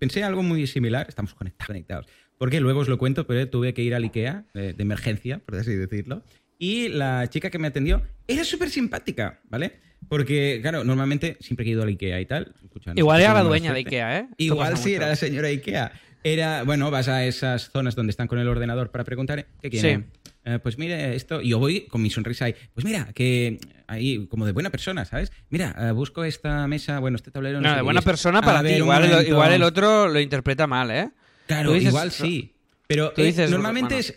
pensé 0.00 0.24
algo 0.24 0.42
muy 0.42 0.66
similar, 0.66 1.06
estamos 1.08 1.34
conectados, 1.34 2.06
porque 2.38 2.58
luego 2.60 2.80
os 2.80 2.88
lo 2.88 2.98
cuento, 2.98 3.24
pero 3.26 3.48
tuve 3.48 3.72
que 3.72 3.82
ir 3.82 3.94
al 3.94 4.02
IKEA 4.04 4.44
de, 4.52 4.72
de 4.72 4.82
emergencia, 4.82 5.38
por 5.38 5.54
así 5.56 5.74
decirlo, 5.76 6.24
y 6.58 6.88
la 6.88 7.28
chica 7.28 7.48
que 7.50 7.58
me 7.60 7.68
atendió 7.68 8.02
era 8.26 8.42
súper 8.42 8.68
simpática, 8.70 9.40
¿vale? 9.48 9.80
Porque, 10.08 10.58
claro, 10.60 10.82
normalmente 10.82 11.36
siempre 11.38 11.64
que 11.64 11.70
he 11.70 11.74
ido 11.74 11.84
al 11.84 11.88
IKEA 11.90 12.20
y 12.20 12.26
tal, 12.26 12.52
escucha, 12.64 12.92
no 12.92 12.98
Igual 12.98 13.18
si 13.18 13.24
era 13.24 13.34
la 13.34 13.42
dueña 13.44 13.72
de. 13.72 13.78
Ikea, 13.78 14.18
¿eh? 14.18 14.28
Igual 14.38 14.76
sí, 14.76 14.88
mucho. 14.90 14.96
era 14.96 15.08
la 15.08 15.16
señora 15.16 15.46
IKEA. 15.46 15.92
Era, 16.24 16.62
bueno, 16.64 16.90
vas 16.90 17.08
a 17.08 17.24
esas 17.24 17.70
zonas 17.70 17.94
donde 17.94 18.10
están 18.10 18.28
con 18.28 18.38
el 18.38 18.48
ordenador 18.48 18.90
para 18.90 19.04
preguntar, 19.04 19.46
¿qué 19.60 19.70
quieren? 19.70 20.06
Sí. 20.12 20.30
eh, 20.44 20.58
pues 20.62 20.78
mire 20.78 21.14
esto, 21.16 21.40
y 21.42 21.48
yo 21.50 21.58
voy 21.58 21.82
con 21.86 22.00
mi 22.02 22.10
sonrisa 22.10 22.44
ahí, 22.46 22.54
pues 22.74 22.84
mira, 22.84 23.12
que 23.14 23.58
ahí, 23.88 24.26
como 24.28 24.46
de 24.46 24.52
buena 24.52 24.70
persona, 24.70 25.04
¿sabes? 25.04 25.32
Mira, 25.50 25.74
eh, 25.78 25.90
busco 25.92 26.22
esta 26.24 26.66
mesa, 26.68 26.98
bueno, 27.00 27.16
este 27.16 27.30
tablero. 27.30 27.60
No, 27.60 27.70
sé 27.70 27.76
de 27.76 27.82
buena 27.82 28.00
es- 28.00 28.06
persona 28.06 28.40
para 28.40 28.62
ti. 28.62 28.74
Igual, 28.74 29.02
momento. 29.08 29.28
igual 29.28 29.52
el 29.52 29.62
otro 29.62 30.08
lo 30.08 30.20
interpreta 30.20 30.66
mal, 30.66 30.90
¿eh? 30.90 31.10
Claro, 31.46 31.72
dices- 31.72 31.88
igual 31.88 32.10
sí. 32.12 32.54
Pero 32.86 33.12
eh, 33.16 33.24
dices, 33.24 33.50
normalmente 33.50 33.98
es 33.98 34.14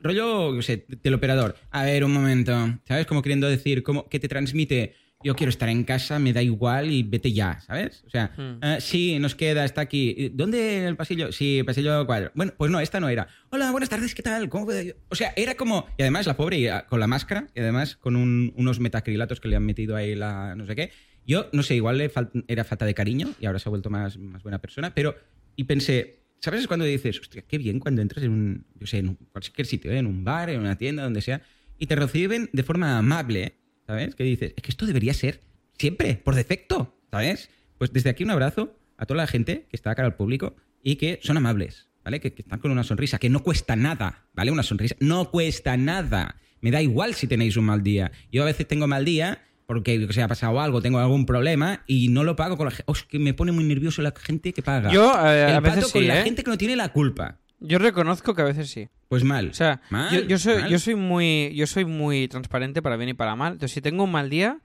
rollo, 0.00 0.54
yo 0.54 0.62
sé, 0.62 0.86
del 1.02 1.14
operador. 1.14 1.54
A 1.70 1.84
ver, 1.84 2.02
un 2.02 2.12
momento, 2.12 2.78
¿sabes? 2.88 3.06
Como 3.06 3.20
queriendo 3.20 3.46
decir, 3.48 3.82
como 3.82 4.08
que 4.08 4.18
te 4.18 4.26
transmite, 4.28 4.94
yo 5.26 5.34
quiero 5.34 5.50
estar 5.50 5.68
en 5.68 5.84
casa, 5.84 6.18
me 6.18 6.32
da 6.32 6.42
igual 6.42 6.90
y 6.90 7.02
vete 7.02 7.32
ya, 7.32 7.60
¿sabes? 7.60 8.02
O 8.06 8.10
sea, 8.10 8.32
Hmm. 8.36 8.62
eh, 8.62 8.76
sí, 8.80 9.18
nos 9.18 9.34
queda, 9.34 9.64
está 9.64 9.80
aquí. 9.82 10.14
¿Y 10.16 10.28
¿Dónde 10.30 10.78
en 10.78 10.84
el 10.84 10.96
pasillo? 10.96 11.32
Sí, 11.32 11.62
pasillo 11.66 12.06
4. 12.06 12.32
Bueno, 12.34 12.52
pues 12.56 12.70
no, 12.70 12.80
esta 12.80 13.00
no 13.00 13.08
era. 13.08 13.28
Hola, 13.50 13.70
buenas 13.72 13.88
tardes, 13.88 14.14
¿qué 14.14 14.22
tal? 14.22 14.48
¿Cómo 14.48 14.64
puedo? 14.66 14.94
O 15.08 15.14
sea, 15.14 15.32
era 15.36 15.54
como... 15.56 15.86
Y 15.98 16.02
además 16.02 16.26
la 16.26 16.36
pobre 16.36 16.58
iba 16.58 16.86
con 16.86 17.00
la 17.00 17.06
máscara 17.06 17.48
y 17.54 17.60
además 17.60 17.96
con 17.96 18.16
un- 18.16 18.52
unos 18.56 18.80
metacrilatos 18.80 19.40
que 19.40 19.48
le 19.48 19.56
han 19.56 19.64
metido 19.66 19.96
ahí 19.96 20.14
la 20.14 20.54
no 20.56 20.66
sé 20.66 20.74
qué. 20.76 20.90
Yo, 21.26 21.48
no 21.52 21.62
sé, 21.62 21.74
igual 21.74 21.98
le 21.98 22.08
fal- 22.10 22.30
era 22.48 22.62
falta 22.64 22.84
de 22.86 22.94
cariño 22.94 23.32
y 23.40 23.46
ahora 23.46 23.58
se 23.58 23.68
ha 23.68 23.70
vuelto 23.70 23.90
más, 23.90 24.16
más 24.18 24.42
buena 24.42 24.58
persona, 24.60 24.94
pero... 24.94 25.16
Y 25.56 25.64
pensé, 25.64 26.22
¿sabes 26.40 26.66
cuando 26.66 26.84
dices, 26.84 27.18
hostia, 27.18 27.42
qué 27.48 27.56
bien 27.58 27.80
cuando 27.80 28.02
entras 28.02 28.22
en 28.24 28.30
un, 28.30 28.66
yo 28.78 28.86
sé, 28.86 28.98
en 28.98 29.08
un- 29.08 29.16
cualquier 29.32 29.66
sitio, 29.66 29.90
¿eh? 29.90 29.98
en 29.98 30.06
un 30.06 30.22
bar, 30.22 30.50
en 30.50 30.60
una 30.60 30.76
tienda, 30.76 31.02
donde 31.02 31.20
sea, 31.22 31.40
y 31.78 31.86
te 31.86 31.96
reciben 31.96 32.48
de 32.52 32.62
forma 32.62 32.98
amable, 32.98 33.56
¿sabes? 33.86 34.14
Que 34.14 34.24
dices, 34.24 34.52
es 34.56 34.62
que 34.62 34.70
esto 34.70 34.86
debería 34.86 35.14
ser 35.14 35.42
siempre, 35.78 36.20
por 36.22 36.34
defecto, 36.34 36.98
¿sabes? 37.10 37.50
Pues 37.78 37.92
desde 37.92 38.10
aquí 38.10 38.24
un 38.24 38.30
abrazo 38.30 38.76
a 38.96 39.06
toda 39.06 39.18
la 39.18 39.26
gente 39.26 39.66
que 39.70 39.76
está 39.76 39.94
cara 39.94 40.06
al 40.06 40.16
público 40.16 40.56
y 40.82 40.96
que 40.96 41.20
son 41.22 41.36
amables, 41.36 41.88
¿vale? 42.04 42.20
Que, 42.20 42.32
que 42.32 42.42
están 42.42 42.58
con 42.60 42.70
una 42.70 42.84
sonrisa, 42.84 43.18
que 43.18 43.28
no 43.28 43.42
cuesta 43.42 43.76
nada, 43.76 44.26
¿vale? 44.34 44.50
Una 44.50 44.62
sonrisa, 44.62 44.96
no 45.00 45.30
cuesta 45.30 45.76
nada. 45.76 46.36
Me 46.60 46.70
da 46.70 46.80
igual 46.80 47.14
si 47.14 47.26
tenéis 47.26 47.56
un 47.56 47.66
mal 47.66 47.82
día. 47.82 48.12
Yo 48.32 48.42
a 48.42 48.46
veces 48.46 48.66
tengo 48.66 48.86
mal 48.86 49.04
día 49.04 49.42
porque 49.66 50.00
yo 50.00 50.06
que 50.06 50.12
sé, 50.12 50.22
ha 50.22 50.28
pasado 50.28 50.60
algo, 50.60 50.80
tengo 50.80 50.98
algún 50.98 51.26
problema 51.26 51.82
y 51.86 52.08
no 52.08 52.24
lo 52.24 52.36
pago 52.36 52.56
con 52.56 52.66
la 52.66 52.70
gente. 52.70 52.90
es 52.90 53.02
que 53.02 53.18
me 53.18 53.34
pone 53.34 53.52
muy 53.52 53.64
nervioso 53.64 54.00
la 54.00 54.14
gente 54.16 54.52
que 54.52 54.62
paga. 54.62 54.92
Yo, 54.92 55.12
eh, 55.12 55.44
a 55.44 55.56
El 55.56 55.60
veces 55.60 55.84
pato 55.84 55.92
con 55.92 56.06
la 56.06 56.20
¿eh? 56.20 56.24
gente 56.24 56.44
que 56.44 56.50
no 56.50 56.58
tiene 56.58 56.76
la 56.76 56.90
culpa. 56.92 57.38
Yo 57.60 57.78
reconozco 57.78 58.34
que 58.34 58.42
a 58.42 58.44
veces 58.44 58.68
sí. 58.70 58.88
Pues 59.08 59.24
mal. 59.24 59.48
O 59.50 59.54
sea, 59.54 59.80
Mal, 59.90 60.14
yo, 60.14 60.26
yo 60.28 60.38
soy, 60.38 60.60
mal. 60.62 60.70
yo 60.70 60.78
soy 60.78 60.94
muy, 60.94 61.52
yo 61.54 61.66
soy 61.66 61.84
muy 61.84 62.28
transparente 62.28 62.82
para 62.82 62.96
bien 62.96 63.10
y 63.10 63.14
para 63.14 63.36
mal. 63.36 63.52
Entonces, 63.54 63.72
si 63.74 63.80
tengo 63.80 64.04
un 64.04 64.10
mal 64.12 64.28
día, 64.30 64.58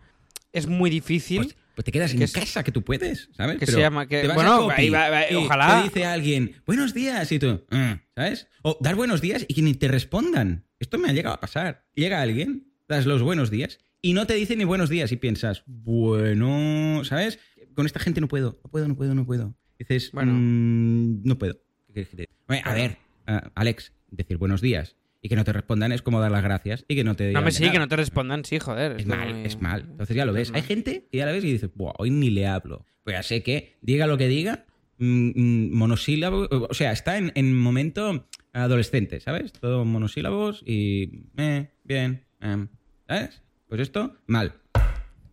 es 0.52 0.68
muy 0.68 0.90
difícil. 0.90 1.44
Pues, 1.44 1.56
pues 1.76 1.86
te 1.86 1.92
quedas 1.92 2.12
que 2.12 2.18
en 2.18 2.24
es- 2.24 2.34
casa, 2.34 2.64
que 2.64 2.72
tú 2.72 2.84
puedes, 2.84 3.30
¿sabes? 3.38 3.58
que 3.58 3.66
Pero 3.66 3.78
se 3.78 3.82
llama- 3.82 4.08
que- 4.08 4.22
te 4.22 4.28
vas 4.28 4.36
bueno, 4.36 4.54
a 4.54 4.60
Copi 4.60 4.74
ahí 4.78 4.90
va- 4.90 5.10
va- 5.10 5.32
y 5.32 5.36
ojalá. 5.36 5.78
Te 5.78 5.84
dice 5.90 6.06
alguien, 6.06 6.56
buenos 6.66 6.94
días, 6.94 7.32
y 7.32 7.40
tú, 7.40 7.64
"Ah", 7.72 8.02
¿sabes? 8.16 8.48
O 8.62 8.78
dar 8.82 8.96
buenos 8.96 9.22
días 9.22 9.46
y 9.48 9.54
que 9.54 9.62
ni 9.62 9.74
te 9.74 9.88
respondan. 9.88 10.66
Esto 10.80 10.98
me 10.98 11.08
ha 11.10 11.14
llegado 11.14 11.36
a 11.36 11.40
pasar. 11.40 11.86
Llega 11.96 12.22
alguien, 12.22 12.68
das 12.90 13.06
los 13.06 13.22
buenos 13.22 13.52
días 13.52 13.80
y 14.02 14.14
no 14.14 14.26
te 14.28 14.34
dice 14.34 14.56
ni 14.58 14.66
buenos 14.66 14.90
días 14.90 15.12
y 15.14 15.16
piensas, 15.18 15.64
bueno, 15.66 17.04
¿sabes? 17.06 17.40
Con 17.74 17.86
esta 17.86 18.00
gente 18.00 18.20
no 18.22 18.28
puedo, 18.28 18.60
no 18.64 18.70
puedo, 18.70 18.88
no 18.88 18.96
puedo, 18.96 19.16
no 19.16 19.26
puedo. 19.26 19.56
Dices, 19.80 20.12
Bueno. 20.12 20.34
"Mm, 20.36 21.22
no 21.24 21.38
puedo. 21.38 21.56
¿Qué 21.94 22.06
Oye, 22.52 22.62
a 22.64 22.74
ver, 22.74 22.98
ah, 23.28 23.52
Alex, 23.56 23.94
decir 24.10 24.38
buenos 24.38 24.62
días 24.62 24.96
y 25.22 25.30
que 25.30 25.36
no 25.36 25.44
te 25.44 25.54
respondan 25.54 25.92
es 25.92 26.02
como 26.02 26.20
dar 26.20 26.32
las 26.32 26.44
gracias 26.44 26.84
y 26.88 26.96
que 26.96 27.04
no 27.04 27.16
te 27.16 27.24
no 27.26 27.30
digan 27.30 27.44
me 27.44 27.52
de 27.52 27.56
sí, 27.56 27.62
nada. 27.64 27.74
que 27.74 27.80
no 27.80 27.88
te 27.88 27.96
respondan, 27.96 28.44
sí, 28.46 28.60
joder. 28.60 29.00
Es 29.00 29.06
mal, 29.06 29.34
muy- 29.36 29.46
es 29.46 29.62
mal. 29.62 29.82
Entonces 29.90 30.16
ya 30.16 30.26
lo 30.26 30.34
ves. 30.34 30.50
es 30.50 30.56
Hay 30.56 30.62
gente 30.64 31.08
que 31.12 31.18
ya 31.18 31.26
la 31.26 31.32
ves 31.32 31.44
y 31.44 31.52
dices, 31.54 31.70
Buah, 31.74 31.94
hoy 31.98 32.10
ni 32.10 32.30
le 32.30 32.48
hablo. 32.48 32.86
Pues 33.04 33.16
ya 33.16 33.24
sé 33.24 33.42
que, 33.44 33.78
diga 33.82 34.06
lo 34.08 34.18
que 34.18 34.28
diga, 34.28 34.66
mm, 34.98 35.30
mm, 35.36 35.74
monosílabo. 35.76 36.48
O 36.70 36.74
sea, 36.74 36.92
está 36.92 37.18
en, 37.18 37.32
en 37.36 37.58
momento 37.58 38.28
adolescente, 38.54 39.20
¿sabes? 39.22 39.54
Todo 39.54 39.86
monosílabos 39.86 40.64
y. 40.66 41.24
Eh, 41.38 41.68
bien. 41.84 42.26
em, 42.42 42.68
¿Sabes? 43.08 43.42
Pues 43.70 43.82
esto, 43.82 44.18
mal. 44.28 44.54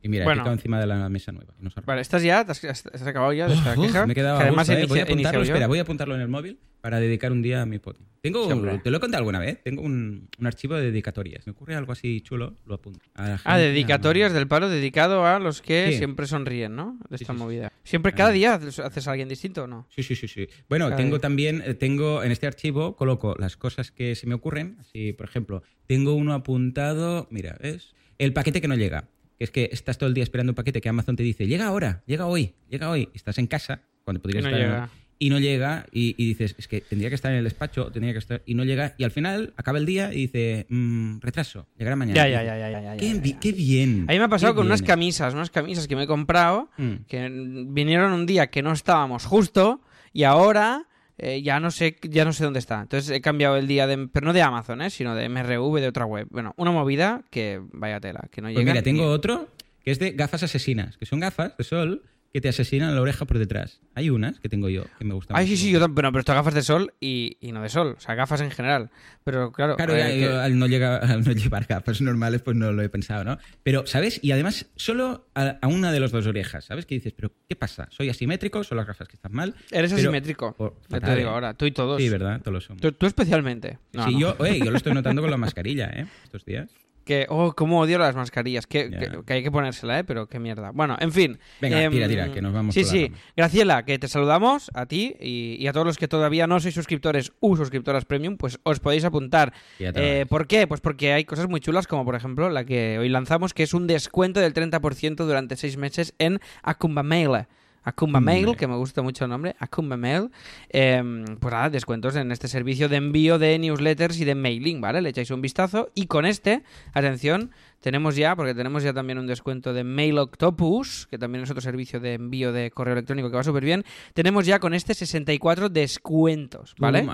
Y 0.09 0.11
mira, 0.11 0.25
Bueno. 0.25 0.43
he 0.49 0.53
encima 0.55 0.81
de 0.81 0.87
la 0.87 1.07
mesa 1.11 1.33
nueva. 1.33 1.53
y 1.61 1.62
nos 1.65 1.77
ha 1.77 1.83
Vale, 1.83 2.00
¿estás 2.00 2.23
ya? 2.23 2.43
¿Te 2.43 2.53
has, 2.53 3.07
acabado 3.07 3.35
ya 3.35 3.47
de 3.47 3.53
esta 3.53 3.75
queja? 3.75 4.07
me 4.07 4.12
he 4.12 4.15
quedado 4.15 4.38
Que 4.38 4.45
además 4.45 4.67
gusto, 4.67 4.81
¿eh? 4.81 4.87
Voy 4.88 4.99
a 5.00 5.03
apuntarlo, 5.03 5.43
espera, 5.43 5.67
voy 5.67 5.79
a 5.79 5.83
apuntarlo 5.83 6.15
en 6.15 6.23
el 6.23 6.29
móvil 6.29 6.59
para 6.81 6.99
dedicar 6.99 7.31
un 7.31 7.43
día 7.43 7.61
a 7.61 7.67
mi 7.67 7.79
podcast. 7.79 8.09
Tengo, 8.23 8.47
Siempre. 8.47 8.79
te 8.79 8.91
lo 8.91 8.97
he 8.97 9.00
contado 9.00 9.19
alguna 9.19 9.38
vez, 9.38 9.62
tengo 9.62 9.83
un, 9.83 10.31
un 10.38 10.47
archivo 10.47 10.77
de 10.77 10.85
dedicatorias. 10.87 11.47
Me 11.47 11.50
ocurre 11.53 11.75
algo 11.75 11.93
así 11.93 12.23
chulo, 12.23 12.57
lo 12.65 12.77
apunto. 12.77 13.00
Ah, 13.17 13.59
dedicatorias 13.59 14.33
del 14.33 14.49
paro 14.49 14.71
dedicado 14.71 15.27
a 15.27 15.38
los 15.38 15.61
que 15.61 15.88
Sí. 15.93 15.99
siempre 15.99 16.27
sonríen, 16.27 16.75
¿no? 16.75 16.99
De 17.11 17.17
esta 17.17 17.33
sí, 17.35 17.37
sí. 17.38 17.45
movida. 17.45 17.71
¿Siempre, 17.85 18.15
cada 18.15 18.31
Ah. 18.31 18.33
día 18.33 18.55
haces 18.55 19.09
a 19.09 19.11
alguien 19.11 19.29
distinto 19.29 19.67
no? 19.67 19.87
Sí, 19.95 20.03
sí, 20.03 20.17
sí, 20.17 20.27
sí. 20.27 20.49
Bueno, 20.71 20.87
Cada 20.87 20.97
tengo 20.97 21.17
día. 21.17 21.21
también, 21.21 21.62
eh, 21.67 21.75
tengo 21.75 22.23
en 22.25 22.33
este 22.33 22.47
archivo, 22.47 22.97
coloco 22.97 23.35
las 23.38 23.59
cosas 23.59 23.91
que 23.91 24.15
se 24.15 24.27
me 24.27 24.35
ocurren. 24.35 24.79
Así, 24.81 25.12
por 25.12 25.29
ejemplo, 25.29 25.62
tengo 25.87 26.15
uno 26.15 26.33
apuntado, 26.33 27.27
mira, 27.31 27.59
¿ves? 27.61 27.95
El 28.19 28.33
paquete 28.33 28.61
que 28.61 28.67
no 28.69 28.75
llega. 28.75 29.09
Que 29.38 29.45
es 29.45 29.50
que 29.50 29.71
estás 29.73 29.97
todo 29.99 30.09
el 30.09 30.14
día 30.14 30.25
esperando 30.25 30.50
un 30.52 30.57
paquete 30.57 30.80
que 30.80 30.88
Amazon 30.88 31.14
te 31.16 31.23
dice, 31.23 31.47
llega 31.47 31.66
ahora, 31.66 32.02
llega 32.07 32.26
hoy, 32.26 32.54
llega 32.68 32.90
hoy. 32.90 33.09
Estás 33.14 33.38
en 33.38 33.47
casa, 33.47 33.83
cuando 34.04 34.21
podrías 34.21 34.42
Y 34.42 34.49
no 34.49 34.50
estar 34.57 34.61
llega. 34.68 34.90
y 35.21 35.30
no 35.30 35.38
llega, 35.38 35.87
y, 35.92 36.14
y 36.18 36.26
dices, 36.28 36.54
es 36.59 36.66
que 36.68 36.80
tendría 36.80 37.09
que 37.09 37.14
estar 37.14 37.30
en 37.33 37.38
el 37.38 37.45
despacho, 37.45 37.90
tendría 37.92 38.12
que 38.12 38.18
estar, 38.18 38.42
y 38.47 38.54
no 38.54 38.64
llega, 38.64 38.95
y 38.99 39.04
al 39.04 39.11
final 39.12 39.52
acaba 39.57 39.78
el 39.78 39.87
día 39.87 40.12
y 40.12 40.23
dice, 40.26 40.66
"Mm, 40.68 41.18
retraso, 41.21 41.66
llegará 41.78 41.97
mañana. 41.97 42.16
Ya, 42.16 42.28
Y 42.28 42.33
ya, 42.33 42.42
ya, 42.45 42.71
ya, 42.83 42.97
Qué, 42.97 43.14
ya, 43.14 43.21
bi- 43.21 43.33
ya. 43.33 43.40
qué 43.40 43.52
bien. 43.52 44.04
A 44.09 44.12
mí 44.12 44.18
me 44.18 44.25
ha 44.25 44.28
pasado 44.28 44.54
con 44.57 44.66
unas 44.66 44.83
camisas, 44.83 45.35
unas 45.35 45.50
camisas 45.50 45.87
que 45.88 45.97
me 45.97 46.02
he 46.04 46.07
comprado, 46.07 46.71
Mm. 46.76 46.92
que 47.09 47.28
vinieron 47.68 48.12
un 48.12 48.26
día 48.26 48.49
que 48.49 48.62
no 48.62 48.73
estábamos 48.73 49.25
justo 49.25 49.80
y 50.12 50.25
ahora 50.25 50.87
eh, 51.19 51.43
ya 51.43 51.61
no 51.61 51.71
sé 51.71 51.97
ya 52.03 52.25
no 52.25 52.33
sé 52.33 52.45
dónde 52.45 52.61
está. 52.61 52.81
Entonces 52.81 53.11
he 53.11 53.21
cambiado 53.21 53.57
el 53.57 53.67
día 53.67 53.87
de 53.87 54.09
pero 54.09 54.27
no 54.27 54.33
de 54.33 54.43
Amazon, 54.43 54.83
¿eh? 54.83 54.91
sino 54.91 55.15
de 55.15 55.29
MRV 55.29 55.81
de 55.81 55.89
otra 55.89 56.07
web. 56.07 56.29
Bueno, 56.31 56.55
una 56.57 56.71
movida 56.71 57.23
que 57.31 57.61
vaya 57.73 58.01
tela, 58.01 58.29
que 58.31 58.41
no 58.41 58.49
llega. 58.49 58.61
Pues 58.61 58.67
mira, 58.67 58.83
tengo 58.83 59.07
otro 59.07 59.49
que 59.85 59.91
es 59.91 59.99
de 59.99 60.13
gafas 60.13 60.43
asesinas, 60.43 60.97
que 60.97 61.07
son 61.07 61.21
gafas 61.21 61.57
de 61.57 61.65
sol 61.65 62.03
que 62.33 62.41
te 62.43 62.49
asesinan 62.49 62.95
la 62.95 63.01
oreja 63.01 63.25
por 63.25 63.39
detrás. 63.39 63.81
Hay 63.95 64.11
unas 64.11 64.39
que 64.39 64.49
tengo 64.49 64.69
yo 64.69 64.85
que 64.99 65.05
me 65.05 65.15
gustan. 65.15 65.37
Ay, 65.37 65.47
sí, 65.47 65.57
sí, 65.57 65.71
yo 65.73 65.81
también, 65.81 65.95
pero, 65.97 66.13
pero 66.13 66.21
esto 66.21 66.35
gafas 66.35 66.55
de 66.55 66.63
sol 66.63 66.93
y, 67.01 67.37
y 67.41 67.53
no 67.53 67.63
de 67.63 67.69
sol, 67.71 67.95
o 67.97 68.01
sea, 68.01 68.15
gafas 68.15 68.41
en 68.43 68.51
general. 68.51 68.91
Pero 69.25 69.51
claro, 69.51 69.77
Claro, 69.77 69.97
eh, 69.97 70.05
que- 70.15 70.21
yo 70.21 70.41
al 70.41 70.59
no, 70.59 70.67
llegar, 70.67 71.03
al 71.11 71.25
no 71.25 71.33
llevar 71.33 71.65
gafas 71.67 72.01
normales, 72.01 72.43
pues 72.43 72.57
no 72.57 72.71
lo 72.73 72.83
he 72.83 72.89
pensado, 72.89 73.25
¿no? 73.25 73.39
Pero, 73.63 73.87
¿sabes? 73.87 74.21
Y 74.23 74.33
además, 74.33 74.67
solo 74.77 75.29
a, 75.35 75.59
a 75.61 75.67
una 75.69 75.91
de 75.91 76.01
las 76.01 76.11
dos 76.13 76.27
orejas, 76.27 76.67
¿sabes? 76.67 76.85
Que 76.87 76.97
dices, 76.97 77.13
¿pero 77.15 77.33
qué 77.49 77.57
pasa? 77.57 77.89
¿Soy 77.91 78.09
asimétrico? 78.11 78.63
¿Son 78.63 78.77
las 78.77 78.87
gafas 78.87 79.09
que 79.09 79.17
están 79.17 79.33
mal? 79.33 79.55
eres 79.71 79.93
Pero- 79.93 80.09
asimétrico. 80.09 80.53
por- 80.55 80.75
ya 80.83 80.99
te 80.99 81.01
fatal, 81.01 81.17
digo 81.17 81.31
¿eh? 81.31 81.33
ahora, 81.33 81.55
tú 81.55 81.65
y 81.65 81.73
todos. 81.73 82.01
Sí, 82.01 82.09
¿verdad? 82.09 82.41
Todos 82.41 82.53
lo 82.53 82.61
somos. 82.61 82.83
Tú, 82.83 82.93
tú 82.93 83.07
especialmente. 83.07 83.79
No, 83.95 84.05
sí, 84.07 84.13
no. 84.15 84.19
Yo, 84.21 84.37
oye, 84.39 84.59
yo 84.59 84.71
lo 84.71 84.77
estoy 84.77 84.93
notando 84.95 85.23
con 85.23 85.31
la 85.31 85.37
mascarilla, 85.39 85.87
¿eh? 85.95 86.07
Estos 86.25 86.45
días. 86.45 86.71
Que, 87.09 87.25
oh, 87.31 87.55
cómo 87.55 87.81
odio 87.81 87.97
las 87.99 88.15
mascarillas. 88.15 88.67
Que, 88.67 88.91
Ya. 88.91 88.99
que- 88.99 89.25
que 89.25 89.33
hay 89.33 89.43
que 89.43 89.50
ponérsela, 89.50 89.99
¿eh? 89.99 90.05
Pero 90.05 90.27
qué 90.29 90.38
mierda. 90.38 90.73
Bueno, 90.75 90.95
en 91.00 91.11
fin. 91.11 91.38
Venga, 91.59 91.83
Em, 91.83 91.91
tira, 91.91 92.07
tira, 92.07 92.31
que 92.31 92.43
nos 92.43 92.53
vamos 92.53 92.75
Sí, 92.75 92.85
sí. 92.85 93.11
Graciela, 93.35 93.87
que 93.87 93.99
te 93.99 94.09
saludamos 94.09 94.71
a 94.75 94.85
ti 94.85 95.17
y, 95.19 95.57
y 95.59 95.67
a 95.69 95.73
todos 95.73 95.87
los 95.87 95.97
que 95.97 96.07
todavía 96.07 96.47
no 96.47 96.61
sois 96.61 96.75
suscriptores 96.75 97.33
u 97.41 97.57
suscriptoras 97.57 98.05
premium, 98.05 98.37
pues 98.37 98.59
os 98.62 98.79
podéis 98.79 99.05
apuntar. 99.07 99.55
Eh. 99.79 100.27
¿Por 100.29 100.47
qué? 100.47 100.67
Pues 100.67 100.83
porque 100.83 101.15
hay 101.15 101.25
cosas 101.25 101.49
muy 101.49 101.61
chulas, 101.61 101.87
como 101.87 102.05
por 102.05 102.15
ejemplo 102.15 102.50
la 102.50 102.65
que 102.65 102.99
hoy 102.99 103.09
lanzamos, 103.09 103.55
que 103.55 103.62
es 103.62 103.73
un 103.73 103.87
descuento 103.87 104.41
del 104.41 104.53
30% 104.53 105.25
durante 105.25 105.57
seis 105.57 105.79
meses 105.79 106.15
en 106.19 106.41
Akumba 106.62 107.03
Mail. 107.03 107.47
Akumba 107.88 108.21
Mail, 108.21 108.57
que 108.57 108.66
me 108.66 108.76
gusta 108.76 109.02
mucho 109.02 109.25
el 109.25 109.30
nombre, 109.30 109.57
Akumba 109.59 109.97
Mail. 109.97 110.30
Eh, 110.71 111.02
pues 111.40 111.52
nada, 111.52 111.71
descuentos 111.71 112.16
en 112.16 112.30
este 112.33 112.49
servicio 112.49 112.88
de 112.88 112.97
envío 112.97 113.38
de 113.38 113.59
newsletters 113.59 114.21
y 114.21 114.25
de 114.25 114.35
mailing, 114.35 114.80
¿vale? 114.80 115.00
Le 115.00 115.09
echáis 115.11 115.30
un 115.30 115.40
vistazo 115.40 115.90
y 115.95 116.07
con 116.07 116.26
este, 116.26 116.62
atención, 116.92 117.50
tenemos 117.80 118.16
ya, 118.16 118.35
porque 118.37 118.54
tenemos 118.54 118.83
ya 118.83 118.92
también 118.92 119.18
un 119.18 119.26
descuento 119.26 119.73
de 119.73 119.85
Mail 119.85 120.18
Octopus, 120.18 121.07
que 121.11 121.18
también 121.18 121.45
es 121.45 121.50
otro 121.50 121.61
servicio 121.61 122.00
de 122.00 122.14
envío 122.14 122.52
de 122.52 122.71
correo 122.71 122.92
electrónico 122.95 123.30
que 123.30 123.37
va 123.37 123.42
súper 123.45 123.64
bien. 123.64 123.85
Tenemos 124.14 124.47
ya 124.47 124.59
con 124.59 124.75
este 124.75 124.95
64 124.95 125.68
descuentos, 125.68 126.75
¿vale? 126.78 127.07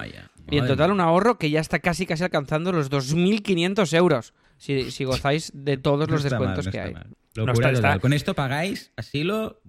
Y 0.50 0.58
en 0.58 0.66
total 0.66 0.90
un 0.90 1.00
ahorro 1.00 1.38
que 1.38 1.50
ya 1.50 1.60
está 1.60 1.78
casi 1.78 2.06
casi 2.06 2.24
alcanzando 2.24 2.72
los 2.72 2.90
2.500 2.90 3.94
euros. 3.96 4.34
Si, 4.56 4.90
si 4.90 5.04
gozáis 5.04 5.50
de 5.54 5.76
todos 5.76 6.08
No 6.08 6.14
los 6.14 6.22
mal, 6.24 6.30
descuentos 6.30 6.66
no 6.66 6.72
que 6.72 6.80
hay. 6.80 6.92
mal. 6.94 7.06
No, 7.36 7.46
Locura 7.46 7.68
está- 7.68 7.78
total. 7.78 7.90
está- 7.92 8.00
Con 8.00 8.12
esto 8.12 8.34
pagáis 8.34 8.92
asilo. 8.96 9.60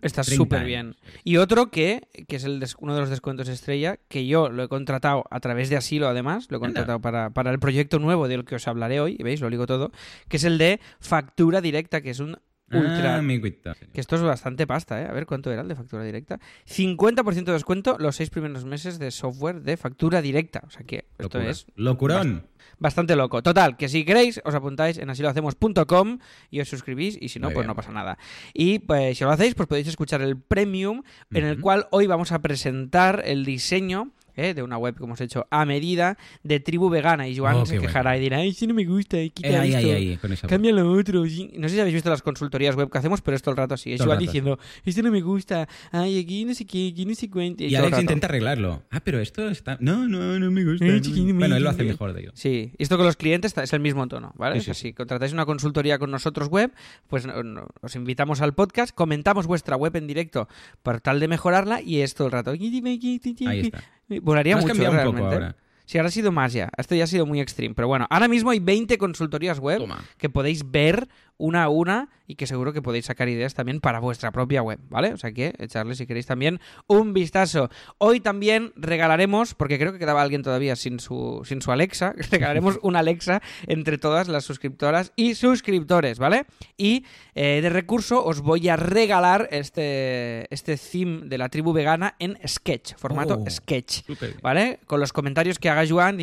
Está 0.00 0.22
30 0.22 0.36
súper 0.36 0.64
bien. 0.64 0.96
Y 1.24 1.36
otro 1.36 1.70
que, 1.70 2.08
que 2.26 2.36
es 2.36 2.44
el 2.44 2.58
des- 2.60 2.76
uno 2.80 2.94
de 2.94 3.00
los 3.00 3.10
descuentos 3.10 3.48
estrella, 3.48 3.98
que 4.08 4.26
yo 4.26 4.48
lo 4.48 4.62
he 4.62 4.68
contratado 4.68 5.24
a 5.30 5.40
través 5.40 5.68
de 5.68 5.76
Asilo, 5.76 6.08
además, 6.08 6.46
lo 6.50 6.56
he 6.56 6.60
contratado 6.60 7.00
para, 7.00 7.30
para 7.30 7.50
el 7.50 7.58
proyecto 7.58 7.98
nuevo 7.98 8.28
del 8.28 8.44
que 8.44 8.54
os 8.54 8.66
hablaré 8.66 9.00
hoy, 9.00 9.16
veis, 9.22 9.40
lo 9.40 9.50
ligo 9.50 9.66
todo, 9.66 9.92
que 10.28 10.38
es 10.38 10.44
el 10.44 10.56
de 10.58 10.80
factura 11.00 11.60
directa, 11.60 12.00
que 12.00 12.10
es 12.10 12.20
un 12.20 12.38
ultra... 12.72 13.16
Ah. 13.18 13.74
Que 13.92 14.00
esto 14.00 14.16
es 14.16 14.22
bastante 14.22 14.66
pasta, 14.66 15.00
¿eh? 15.00 15.06
A 15.06 15.12
ver 15.12 15.26
cuánto 15.26 15.52
era 15.52 15.62
el 15.62 15.68
de 15.68 15.74
factura 15.74 16.04
directa. 16.04 16.38
50% 16.68 17.44
de 17.44 17.52
descuento 17.52 17.96
los 17.98 18.16
seis 18.16 18.30
primeros 18.30 18.64
meses 18.64 18.98
de 18.98 19.10
software 19.10 19.60
de 19.62 19.76
factura 19.76 20.22
directa. 20.22 20.62
O 20.66 20.70
sea 20.70 20.84
que 20.84 21.06
esto 21.18 21.38
Locura. 21.38 21.50
es 21.50 21.66
Locurón. 21.76 22.46
bastante 22.78 23.16
loco. 23.16 23.42
Total, 23.42 23.76
que 23.76 23.88
si 23.88 24.04
queréis, 24.04 24.40
os 24.44 24.54
apuntáis 24.54 24.98
en 24.98 25.10
asilohacemos.com 25.10 26.18
y 26.50 26.60
os 26.60 26.68
suscribís, 26.68 27.18
y 27.20 27.28
si 27.28 27.38
no, 27.38 27.48
Muy 27.48 27.54
pues 27.54 27.64
bien, 27.64 27.68
no 27.68 27.76
pasa 27.76 27.92
nada. 27.92 28.18
Y 28.54 28.80
pues 28.80 29.18
si 29.18 29.24
lo 29.24 29.30
hacéis, 29.30 29.54
pues 29.54 29.68
podéis 29.68 29.88
escuchar 29.88 30.22
el 30.22 30.36
premium, 30.38 31.02
en 31.32 31.44
el 31.44 31.60
cual 31.60 31.86
hoy 31.90 32.06
vamos 32.06 32.32
a 32.32 32.40
presentar 32.40 33.22
el 33.24 33.44
diseño 33.44 34.12
¿eh? 34.36 34.54
de 34.54 34.62
una 34.62 34.78
web 34.78 34.96
que 34.96 35.04
hemos 35.04 35.20
hecho 35.20 35.46
a 35.50 35.64
medida 35.64 36.16
de 36.42 36.60
tribu 36.60 36.88
vegana. 36.90 37.28
Y 37.28 37.36
Joan 37.36 37.56
Oh, 37.56 37.66
se 37.66 37.78
quejará 37.78 38.10
bueno. 38.12 38.18
y 38.18 38.20
dirá, 38.22 38.36
ay, 38.38 38.52
si 38.52 38.66
no 38.66 38.74
me 38.74 38.84
gusta, 38.84 39.16
quita 39.32 39.48
Eh, 39.48 39.68
esto. 39.68 39.76
ahí, 39.78 39.90
ahí. 39.90 40.18
Cambia 40.48 40.72
lo 40.72 40.90
otro. 40.92 41.24
sí". 41.26 41.50
No 41.56 41.68
sé 41.68 41.74
si 41.74 41.80
habéis 41.80 41.94
visto 41.94 42.10
las 42.10 42.22
consultorías 42.22 42.74
web 42.76 42.90
que 42.90 42.98
hacemos, 42.98 43.20
pero 43.20 43.36
es 43.36 43.42
todo 43.42 43.52
el 43.52 43.56
rato 43.58 43.74
así. 43.74 43.92
Es 43.92 43.98
Todo 43.98 44.06
Joan 44.08 44.16
rato, 44.16 44.26
diciendo, 44.26 44.58
esto 44.84 45.02
no 45.02 45.10
me 45.10 45.20
gusta. 45.20 45.68
Ay, 45.90 46.18
aquí 46.20 46.44
no 46.44 46.54
sé 46.54 46.64
qué, 46.64 46.88
aquí 46.92 47.04
no 47.06 47.14
sé 47.14 47.28
cuánto. 47.30 47.64
Y 47.64 47.74
Alex 47.74 47.98
intenta 48.00 48.26
arreglarlo. 48.26 48.82
Ah, 48.90 49.00
pero 49.04 49.20
esto 49.20 49.48
está. 49.48 49.76
No, 49.80 50.08
no, 50.08 50.38
no 50.38 50.50
me 50.50 50.64
gusta. 50.64 50.84
Eh, 50.86 51.00
no. 51.00 51.34
Bueno, 51.38 51.56
él 51.56 51.62
lo 51.64 51.70
hace 51.70 51.84
mejor 51.84 52.12
de 52.12 52.24
yo. 52.24 52.30
Sí, 52.34 52.72
y 52.78 52.82
esto 52.82 52.96
con 52.96 53.06
los 53.06 53.16
clientes 53.16 53.56
es 53.56 53.72
el 53.72 53.80
mismo 53.80 54.06
tono, 54.08 54.32
¿vale? 54.36 54.60
Sí, 54.60 54.72
sí, 54.74 54.80
si 54.88 54.92
contratáis 54.92 55.32
una 55.32 55.46
consultoría 55.46 55.98
con 55.98 56.10
nosotros 56.10 56.48
web, 56.48 56.72
pues 57.08 57.26
no- 57.26 57.42
no- 57.42 57.66
os 57.80 57.94
invitamos 57.96 58.40
al 58.40 58.54
podcast, 58.54 58.94
comentamos 58.94 59.46
vuestra 59.46 59.76
web 59.76 59.94
en 59.96 60.06
directo 60.06 60.48
por 60.82 61.00
tal 61.00 61.20
de 61.20 61.28
mejorarla 61.28 61.80
y 61.82 62.00
es 62.00 62.14
todo 62.14 62.26
el 62.28 62.32
rato. 62.32 62.50
Ahí 62.52 63.60
está. 63.60 63.84
Volaría 64.20 64.56
mucho 64.56 64.72
un 64.72 64.78
realmente. 64.78 65.20
poco 65.20 65.24
ahora. 65.32 65.56
Sí, 65.84 65.98
ahora 65.98 66.08
ha 66.08 66.12
sido 66.12 66.32
más 66.32 66.52
ya. 66.52 66.70
Esto 66.76 66.94
ya 66.94 67.04
ha 67.04 67.06
sido 67.06 67.26
muy 67.26 67.40
extreme. 67.40 67.74
Pero 67.74 67.88
bueno, 67.88 68.06
ahora 68.08 68.28
mismo 68.28 68.50
hay 68.50 68.60
20 68.60 68.96
consultorías 68.98 69.58
web 69.58 69.78
Toma. 69.78 70.02
que 70.16 70.30
podéis 70.30 70.70
ver 70.70 71.08
una 71.36 71.64
a 71.64 71.68
una 71.68 72.08
y 72.32 72.34
que 72.34 72.46
seguro 72.46 72.72
que 72.72 72.80
podéis 72.80 73.04
sacar 73.04 73.28
ideas 73.28 73.52
también 73.52 73.80
para 73.80 74.00
vuestra 74.00 74.32
propia 74.32 74.62
web, 74.62 74.78
¿vale? 74.88 75.12
O 75.12 75.18
sea 75.18 75.32
que 75.32 75.52
echarle 75.58 75.94
si 75.94 76.06
queréis 76.06 76.24
también 76.24 76.60
un 76.86 77.12
vistazo. 77.12 77.68
Hoy 77.98 78.20
también 78.20 78.72
regalaremos, 78.74 79.52
porque 79.54 79.78
creo 79.78 79.92
que 79.92 79.98
quedaba 79.98 80.22
alguien 80.22 80.42
todavía 80.42 80.74
sin 80.74 80.98
su, 80.98 81.42
sin 81.44 81.60
su 81.60 81.72
Alexa, 81.72 82.14
regalaremos 82.30 82.78
una 82.82 83.00
Alexa 83.00 83.42
entre 83.66 83.98
todas 83.98 84.28
las 84.28 84.44
suscriptoras 84.44 85.12
y 85.14 85.34
suscriptores, 85.34 86.18
¿vale? 86.18 86.46
Y 86.78 87.04
eh, 87.34 87.60
de 87.60 87.68
recurso 87.68 88.24
os 88.24 88.40
voy 88.40 88.70
a 88.70 88.76
regalar 88.76 89.48
este, 89.50 90.46
este 90.54 90.78
theme 90.78 91.26
de 91.26 91.36
la 91.36 91.50
tribu 91.50 91.74
vegana 91.74 92.16
en 92.18 92.38
Sketch, 92.46 92.94
formato 92.96 93.34
Oh. 93.34 93.50
Sketch. 93.50 94.02
¿Vale? 94.42 94.80
Con 94.86 95.00
los 95.00 95.12
comentarios 95.12 95.58
que 95.58 95.68
haga 95.68 95.84
Joan, 95.88 96.18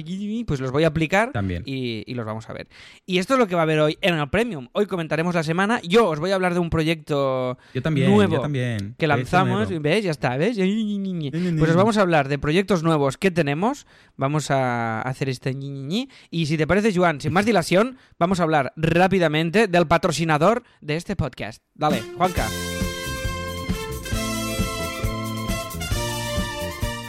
pues 0.48 0.60
los 0.60 0.72
voy 0.72 0.86
a 0.86 0.88
aplicar 0.88 1.32
También. 1.32 1.64
y, 1.66 2.04
y 2.06 2.14
los 2.16 2.26
vamos 2.26 2.50
a 2.50 2.54
ver. 2.54 2.68
Y 3.06 3.18
esto 3.20 3.34
es 3.34 3.40
lo 3.40 3.48
que 3.48 3.56
va 3.56 3.62
a 3.62 3.64
haber 3.64 3.80
hoy 3.80 3.98
en 4.02 4.16
el 4.16 4.30
Premium. 4.30 4.70
Hoy 4.74 4.86
comentaremos 4.86 5.36
la 5.36 5.44
semana. 5.44 5.82
Yo 5.84 5.99
os 6.08 6.20
voy 6.20 6.32
a 6.32 6.36
hablar 6.36 6.54
de 6.54 6.60
un 6.60 6.70
proyecto 6.70 7.58
Yo 7.74 7.82
también. 7.82 8.12
nuevo 8.12 8.36
yo 8.36 8.42
también. 8.42 8.96
que 8.98 9.08
lanzamos. 9.08 9.70
¿Ves? 9.82 10.04
Ya 10.04 10.12
está, 10.12 10.38
¿ves? 10.38 10.58
Pues 10.58 11.70
os 11.72 11.76
vamos 11.76 11.98
a 11.98 12.02
hablar 12.02 12.28
de 12.28 12.38
proyectos 12.40 12.84
nuevos 12.84 13.18
que 13.18 13.32
tenemos. 13.32 13.88
Vamos 14.16 14.52
a 14.52 15.02
hacer 15.02 15.30
este 15.30 15.54
ñi. 15.54 16.10
Y 16.30 16.46
si 16.46 16.58
te 16.58 16.68
parece, 16.68 16.94
Joan, 16.94 17.20
sin 17.22 17.34
más 17.34 17.46
dilación, 17.46 17.98
vamos 18.18 18.40
a 18.40 18.44
hablar 18.44 18.74
rápidamente 18.76 19.68
del 19.68 19.88
patrocinador 19.88 20.64
de 20.82 20.96
este 20.96 21.16
podcast. 21.16 21.64
Dale, 21.76 22.02
Juanca. 22.18 22.48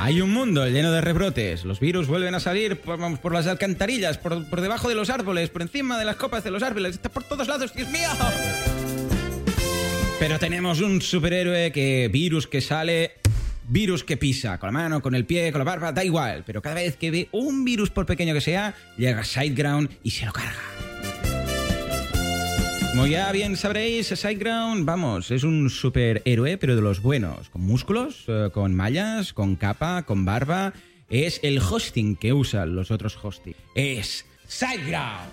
Hay 0.02 0.22
un 0.22 0.32
mundo 0.32 0.66
lleno 0.66 0.92
de 0.92 1.02
rebrotes. 1.02 1.66
Los 1.66 1.78
virus 1.78 2.06
vuelven 2.06 2.34
a 2.34 2.40
salir 2.40 2.80
por, 2.80 3.32
las 3.34 3.46
alcantarillas, 3.46 4.16
por, 4.16 4.48
por 4.48 4.62
debajo 4.62 4.88
de 4.88 4.94
los 4.94 5.10
árboles, 5.10 5.50
por 5.50 5.60
encima 5.60 5.98
de 5.98 6.06
las 6.06 6.16
copas 6.16 6.42
de 6.42 6.50
los 6.50 6.62
árboles. 6.62 6.94
Está 6.94 7.10
por 7.10 7.22
todos 7.22 7.46
lados, 7.46 7.74
Dios 7.74 7.90
mío. 7.90 8.08
Pero 10.18 10.38
tenemos 10.38 10.80
un 10.80 11.02
superhéroe 11.02 11.70
que 11.70 12.08
virus 12.10 12.46
que 12.46 12.62
sale, 12.62 13.16
virus 13.68 14.02
que 14.02 14.16
pisa, 14.16 14.58
con 14.58 14.68
la 14.68 14.72
mano, 14.72 15.02
con 15.02 15.14
el 15.14 15.26
pie, 15.26 15.52
con 15.52 15.58
la 15.58 15.64
barba, 15.66 15.92
da 15.92 16.02
igual. 16.02 16.44
Pero 16.46 16.62
cada 16.62 16.76
vez 16.76 16.96
que 16.96 17.10
ve 17.10 17.28
un 17.32 17.66
virus, 17.66 17.90
por 17.90 18.06
pequeño 18.06 18.32
que 18.32 18.40
sea, 18.40 18.74
llega 18.96 19.22
Sideground 19.22 19.90
y 20.02 20.12
se 20.12 20.24
lo 20.24 20.32
carga. 20.32 20.89
Como 22.90 23.06
ya 23.06 23.30
bien 23.30 23.56
sabréis, 23.56 24.08
Sideground, 24.08 24.84
vamos, 24.84 25.30
es 25.30 25.44
un 25.44 25.70
superhéroe, 25.70 26.58
pero 26.58 26.74
de 26.74 26.82
los 26.82 27.00
buenos, 27.00 27.48
con 27.48 27.62
músculos, 27.62 28.24
eh, 28.26 28.50
con 28.52 28.74
mallas, 28.74 29.32
con 29.32 29.54
capa, 29.54 30.02
con 30.02 30.24
barba. 30.24 30.72
Es 31.08 31.38
el 31.44 31.58
hosting 31.60 32.16
que 32.16 32.32
usan 32.32 32.74
los 32.74 32.90
otros 32.90 33.16
hosting. 33.22 33.54
Es 33.76 34.26
Sideground. 34.46 35.30